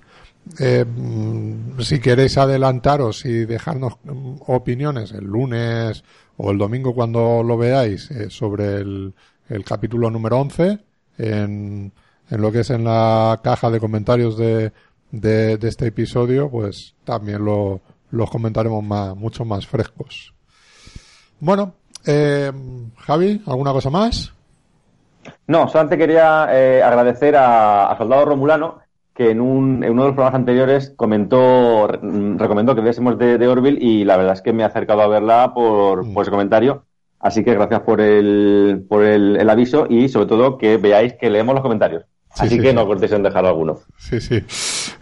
eh, 0.59 0.85
mm, 0.85 1.81
si 1.81 2.01
queréis 2.01 2.36
adelantaros 2.36 3.24
y 3.24 3.44
dejarnos 3.47 3.94
mm, 4.05 4.36
opiniones 4.47 5.12
el 5.12 5.24
lunes 5.24 6.05
o 6.36 6.51
el 6.51 6.59
domingo 6.59 6.94
cuando 6.94 7.43
lo 7.43 7.56
veáis 7.56 8.10
eh, 8.10 8.28
sobre 8.31 8.76
el, 8.76 9.14
el, 9.48 9.64
capítulo 9.64 10.10
número 10.10 10.39
11 10.40 10.78
en, 11.18 11.93
en, 12.31 12.40
lo 12.40 12.52
que 12.52 12.60
es 12.60 12.70
en 12.70 12.85
la 12.85 13.40
caja 13.43 13.70
de 13.70 13.81
comentarios 13.81 14.36
de, 14.36 14.72
de, 15.10 15.59
este 15.62 15.86
episodio, 15.86 16.51
pues 16.51 16.94
también 17.05 17.44
lo, 17.44 17.81
los 18.10 18.31
comentaremos 18.31 18.85
más, 18.85 19.16
mucho 19.16 19.44
más 19.44 19.66
frescos. 19.66 20.35
Bueno, 21.40 21.74
eh, 22.06 22.52
Javi, 22.98 23.43
¿alguna 23.47 23.72
cosa 23.72 23.90
más? 23.90 24.32
No, 25.47 25.68
solamente 25.68 25.98
quería 25.98 26.48
eh, 26.51 26.82
agradecer 26.82 27.36
a, 27.36 27.90
a, 27.90 27.98
Soldado 27.98 28.24
Romulano 28.24 28.78
que 29.14 29.31
en, 29.31 29.40
un, 29.40 29.85
en, 29.85 29.93
uno 29.93 30.02
de 30.02 30.09
los 30.09 30.14
programas 30.14 30.40
anteriores 30.40 30.93
comentó, 30.97 31.86
recomendó 31.86 32.74
que 32.74 32.81
viésemos 32.81 33.16
de, 33.16 33.39
de, 33.39 33.48
Orville 33.48 33.78
y 33.81 34.05
la 34.05 34.16
verdad 34.16 34.35
es 34.35 34.43
que 34.43 34.52
me 34.52 34.64
he 34.64 34.66
acercado 34.66 35.02
a 35.02 35.06
verla 35.06 35.55
por, 35.55 36.05
mm. 36.05 36.14
por 36.14 36.22
ese 36.22 36.31
comentario. 36.31 36.85
Así 37.20 37.44
que 37.44 37.55
gracias 37.55 37.81
por 37.82 38.01
el, 38.01 38.85
por 38.89 39.05
el, 39.05 39.36
el, 39.36 39.48
aviso 39.48 39.86
y 39.89 40.09
sobre 40.09 40.26
todo 40.26 40.59
que 40.59 40.76
veáis 40.76 41.14
que 41.14 41.31
leemos 41.31 41.55
los 41.55 41.62
comentarios. 41.62 42.05
Sí, 42.35 42.47
Así 42.47 42.56
sí, 42.56 42.60
que 42.60 42.70
sí. 42.70 42.74
no 42.74 42.86
cortéis 42.86 43.12
en 43.12 43.22
dejar 43.22 43.47
alguno. 43.47 43.78
Sí, 43.97 44.20
sí. 44.20 44.43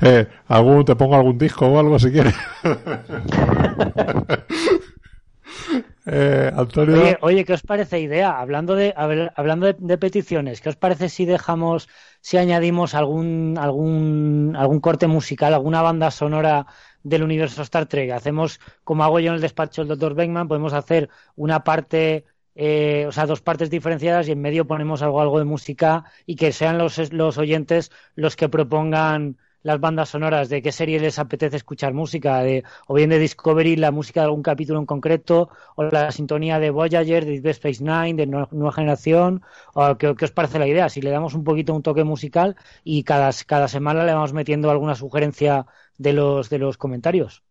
Eh, 0.03 0.27
algún, 0.49 0.85
te 0.85 0.95
pongo 0.95 1.17
algún 1.17 1.39
disco 1.39 1.67
o 1.67 1.79
algo 1.79 1.99
si 1.99 2.13
quieres. 2.13 2.35
eh. 6.07 6.53
Oye, 6.57 7.19
oye, 7.21 7.45
¿qué 7.45 7.53
os 7.53 7.63
parece 7.63 8.01
idea? 8.01 8.41
Hablando 8.41 8.75
de, 8.75 8.93
hablando 8.97 9.73
de, 9.73 9.99
peticiones, 9.99 10.61
¿qué 10.61 10.69
os 10.69 10.77
parece 10.77 11.09
si 11.09 11.25
dejamos, 11.25 11.89
si 12.21 12.39
añadimos 12.39 12.95
algún, 12.95 13.57
algún, 13.59 14.55
algún 14.57 14.81
corte 14.81 15.07
musical, 15.07 15.55
alguna 15.55 15.83
banda 15.83 16.11
sonora 16.11 16.67
del 17.03 17.23
universo 17.23 17.63
Star 17.63 17.87
Trek? 17.87 18.11
Hacemos, 18.11 18.61
como 18.85 19.05
hago 19.05 19.21
yo 19.21 19.29
en 19.29 19.37
el 19.37 19.41
despacho 19.41 19.85
del 19.85 19.97
Dr. 19.97 20.15
Beckman, 20.15 20.49
podemos 20.49 20.73
hacer 20.73 21.09
una 21.37 21.63
parte 21.63 22.25
eh, 22.55 23.07
o 23.09 23.13
sea, 23.13 23.27
dos 23.27 23.41
partes 23.41 23.71
diferenciadas 23.71 24.29
y 24.29 24.33
en 24.33 24.41
medio 24.41 24.67
ponemos 24.67 25.03
algo, 25.03 25.21
algo 25.21 25.39
de 25.39 25.45
música 25.45 26.05
y 26.27 26.37
que 26.37 26.53
sean 26.53 26.79
los, 26.79 27.13
los 27.13 27.39
oyentes 27.39 27.91
los 28.15 28.37
que 28.37 28.49
propongan 28.49 29.39
las 29.63 29.81
bandas 29.81 30.09
sonoras 30.11 30.49
de 30.49 30.63
qué 30.63 30.73
serie 30.73 31.01
les 31.01 31.19
apetece 31.19 31.57
escuchar 31.57 31.95
música, 31.95 32.41
de, 32.43 32.65
o 32.87 32.95
bien 32.95 33.11
de 33.11 33.19
Discovery, 33.19 33.77
la 33.77 33.91
música 33.91 34.21
de 34.21 34.27
algún 34.27 34.43
capítulo 34.43 34.79
en 34.79 34.87
concreto, 34.87 35.51
o 35.77 35.85
la 35.85 36.11
sintonía 36.13 36.59
de 36.59 36.71
Voyager, 36.71 37.25
de 37.25 37.41
Deep 37.41 37.47
Space 37.47 37.83
Nine, 37.83 38.15
de 38.15 38.27
Nueva 38.27 38.73
Generación, 38.73 39.43
o 39.75 39.97
¿qué, 39.97 40.15
qué 40.17 40.25
os 40.25 40.33
parece 40.33 40.59
la 40.59 40.67
idea? 40.67 40.89
Si 40.89 41.01
le 41.01 41.11
damos 41.11 41.35
un 41.35 41.45
poquito 41.45 41.75
un 41.75 41.83
toque 41.83 42.05
musical 42.05 42.57
y 42.85 43.05
cada, 43.05 43.31
cada 43.47 43.69
semana 43.69 44.05
le 44.05 44.15
vamos 44.15 44.33
metiendo 44.33 44.71
alguna 44.71 44.95
sugerencia 44.95 45.67
de 45.99 46.13
los, 46.13 46.51
de 46.51 46.59
los 46.59 46.77
comentarios. 46.77 47.43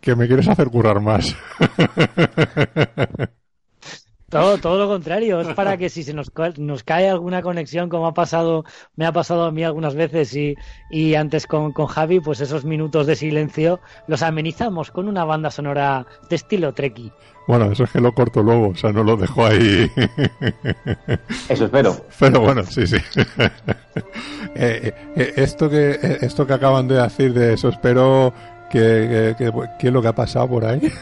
Que 0.00 0.14
me 0.14 0.26
quieres 0.26 0.48
hacer 0.48 0.68
currar 0.68 1.00
más. 1.00 1.34
Todo, 4.34 4.58
todo 4.58 4.78
lo 4.80 4.88
contrario, 4.88 5.40
es 5.40 5.54
para 5.54 5.76
que 5.76 5.88
si 5.88 6.02
se 6.02 6.12
nos, 6.12 6.32
nos 6.56 6.82
cae 6.82 7.08
alguna 7.08 7.40
conexión, 7.40 7.88
como 7.88 8.08
ha 8.08 8.14
pasado, 8.14 8.64
me 8.96 9.06
ha 9.06 9.12
pasado 9.12 9.44
a 9.44 9.52
mí 9.52 9.62
algunas 9.62 9.94
veces 9.94 10.34
y, 10.34 10.56
y 10.90 11.14
antes 11.14 11.46
con, 11.46 11.70
con, 11.70 11.86
Javi, 11.86 12.18
pues 12.18 12.40
esos 12.40 12.64
minutos 12.64 13.06
de 13.06 13.14
silencio 13.14 13.78
los 14.08 14.22
amenizamos 14.22 14.90
con 14.90 15.06
una 15.06 15.24
banda 15.24 15.52
sonora 15.52 16.04
de 16.28 16.34
estilo 16.34 16.74
Treki. 16.74 17.12
Bueno, 17.46 17.70
eso 17.70 17.84
es 17.84 17.92
que 17.92 18.00
lo 18.00 18.12
corto 18.12 18.42
luego, 18.42 18.70
o 18.70 18.74
sea, 18.74 18.90
no 18.90 19.04
lo 19.04 19.16
dejo 19.16 19.46
ahí. 19.46 19.88
Eso 21.48 21.66
espero. 21.66 21.96
Pero 22.18 22.40
bueno, 22.40 22.64
sí, 22.64 22.88
sí. 22.88 22.96
eh, 24.56 24.92
eh, 25.14 25.32
esto 25.36 25.70
que 25.70 25.90
eh, 25.90 26.18
esto 26.22 26.44
que 26.44 26.54
acaban 26.54 26.88
de 26.88 26.96
decir 26.96 27.32
de 27.34 27.52
eso 27.52 27.68
espero 27.68 28.34
que, 28.68 29.36
que, 29.38 29.44
que 29.44 29.52
¿qué 29.78 29.86
es 29.86 29.92
lo 29.92 30.02
que 30.02 30.08
ha 30.08 30.14
pasado 30.16 30.48
por 30.48 30.64
ahí? 30.64 30.80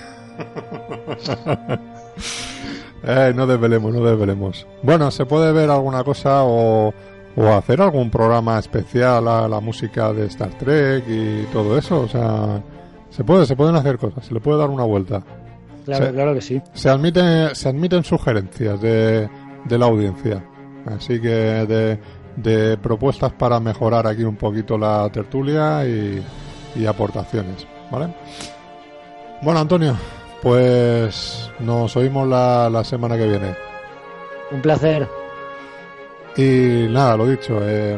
Eh, 3.04 3.32
no 3.34 3.46
desvelemos, 3.46 3.92
no 3.92 4.04
desvelemos. 4.04 4.66
Bueno, 4.82 5.10
se 5.10 5.26
puede 5.26 5.52
ver 5.52 5.70
alguna 5.70 6.04
cosa 6.04 6.44
o, 6.44 6.94
o 7.36 7.46
hacer 7.48 7.80
algún 7.80 8.10
programa 8.10 8.58
especial 8.58 9.26
a 9.26 9.48
la 9.48 9.60
música 9.60 10.12
de 10.12 10.26
Star 10.26 10.56
Trek 10.58 11.04
y 11.08 11.44
todo 11.52 11.76
eso. 11.76 12.02
O 12.02 12.08
sea, 12.08 12.62
se 13.10 13.24
puede, 13.24 13.46
se 13.46 13.56
pueden 13.56 13.76
hacer 13.76 13.98
cosas, 13.98 14.24
se 14.24 14.34
le 14.34 14.40
puede 14.40 14.58
dar 14.58 14.70
una 14.70 14.84
vuelta. 14.84 15.22
Claro, 15.84 16.06
se, 16.06 16.12
claro 16.12 16.34
que 16.34 16.40
sí. 16.40 16.62
Se 16.74 16.88
admiten, 16.88 17.54
se 17.54 17.68
admiten 17.68 18.04
sugerencias 18.04 18.80
de, 18.80 19.28
de 19.64 19.78
la 19.78 19.86
audiencia. 19.86 20.44
Así 20.86 21.20
que 21.20 21.28
de, 21.28 21.98
de, 22.36 22.76
propuestas 22.76 23.32
para 23.32 23.60
mejorar 23.60 24.06
aquí 24.06 24.24
un 24.24 24.36
poquito 24.36 24.78
la 24.78 25.08
tertulia 25.12 25.84
y, 25.86 26.22
y 26.76 26.86
aportaciones. 26.86 27.66
¿Vale? 27.90 28.14
Bueno, 29.42 29.60
Antonio, 29.60 29.96
pues 30.42 31.50
nos 31.60 31.96
oímos 31.96 32.28
la, 32.28 32.68
la, 32.68 32.82
semana 32.84 33.16
que 33.16 33.28
viene. 33.28 33.54
Un 34.50 34.60
placer. 34.60 35.08
Y 36.36 36.88
nada, 36.90 37.16
lo 37.16 37.26
dicho, 37.26 37.60
eh, 37.62 37.96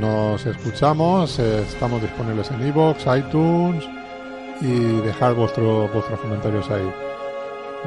nos 0.00 0.44
escuchamos, 0.44 1.38
eh, 1.38 1.62
estamos 1.62 2.02
disponibles 2.02 2.50
en 2.50 2.66
iVoox, 2.68 3.06
iTunes 3.18 3.84
y 4.60 5.00
dejar 5.02 5.34
vuestro, 5.34 5.88
vuestros 5.88 6.18
comentarios 6.20 6.68
ahí. 6.70 6.90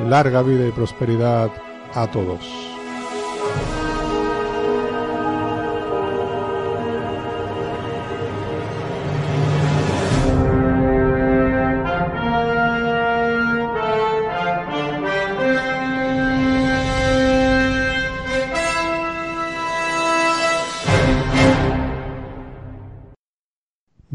Larga 0.07 0.41
vida 0.43 0.67
y 0.67 0.71
prosperidad 0.71 1.49
a 1.93 2.07
todos. 2.07 2.76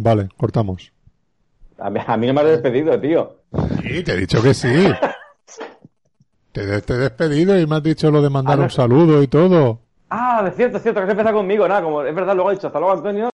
Vale, 0.02 0.28
cortamos. 0.36 0.92
A 1.78 1.88
mí, 1.88 2.00
a 2.04 2.16
mí, 2.16 2.26
no 2.26 2.34
me 2.34 2.40
has 2.40 2.46
despedido, 2.48 3.00
tío. 3.00 3.36
Sí, 3.82 4.02
te 4.02 4.14
he 4.14 4.16
dicho 4.16 4.42
que 4.42 4.52
sí. 4.52 4.68
te, 6.52 6.82
te, 6.82 6.92
he 6.94 6.96
despedido 6.96 7.58
y 7.58 7.66
me 7.68 7.76
has 7.76 7.84
dicho 7.84 8.10
lo 8.10 8.20
de 8.20 8.28
mandar 8.28 8.54
ah, 8.54 8.56
no. 8.56 8.62
un 8.64 8.70
saludo 8.70 9.22
y 9.22 9.28
todo. 9.28 9.78
Ah, 10.10 10.44
es 10.48 10.56
cierto, 10.56 10.78
es 10.78 10.82
cierto, 10.82 11.00
que 11.00 11.06
se 11.06 11.12
empieza 11.12 11.32
conmigo, 11.32 11.68
nada, 11.68 11.82
como 11.82 12.02
es 12.02 12.14
verdad, 12.14 12.34
luego 12.34 12.50
ha 12.50 12.52
dicho 12.52 12.66
hasta 12.66 12.80
luego 12.80 12.94
Antonio 12.94 13.31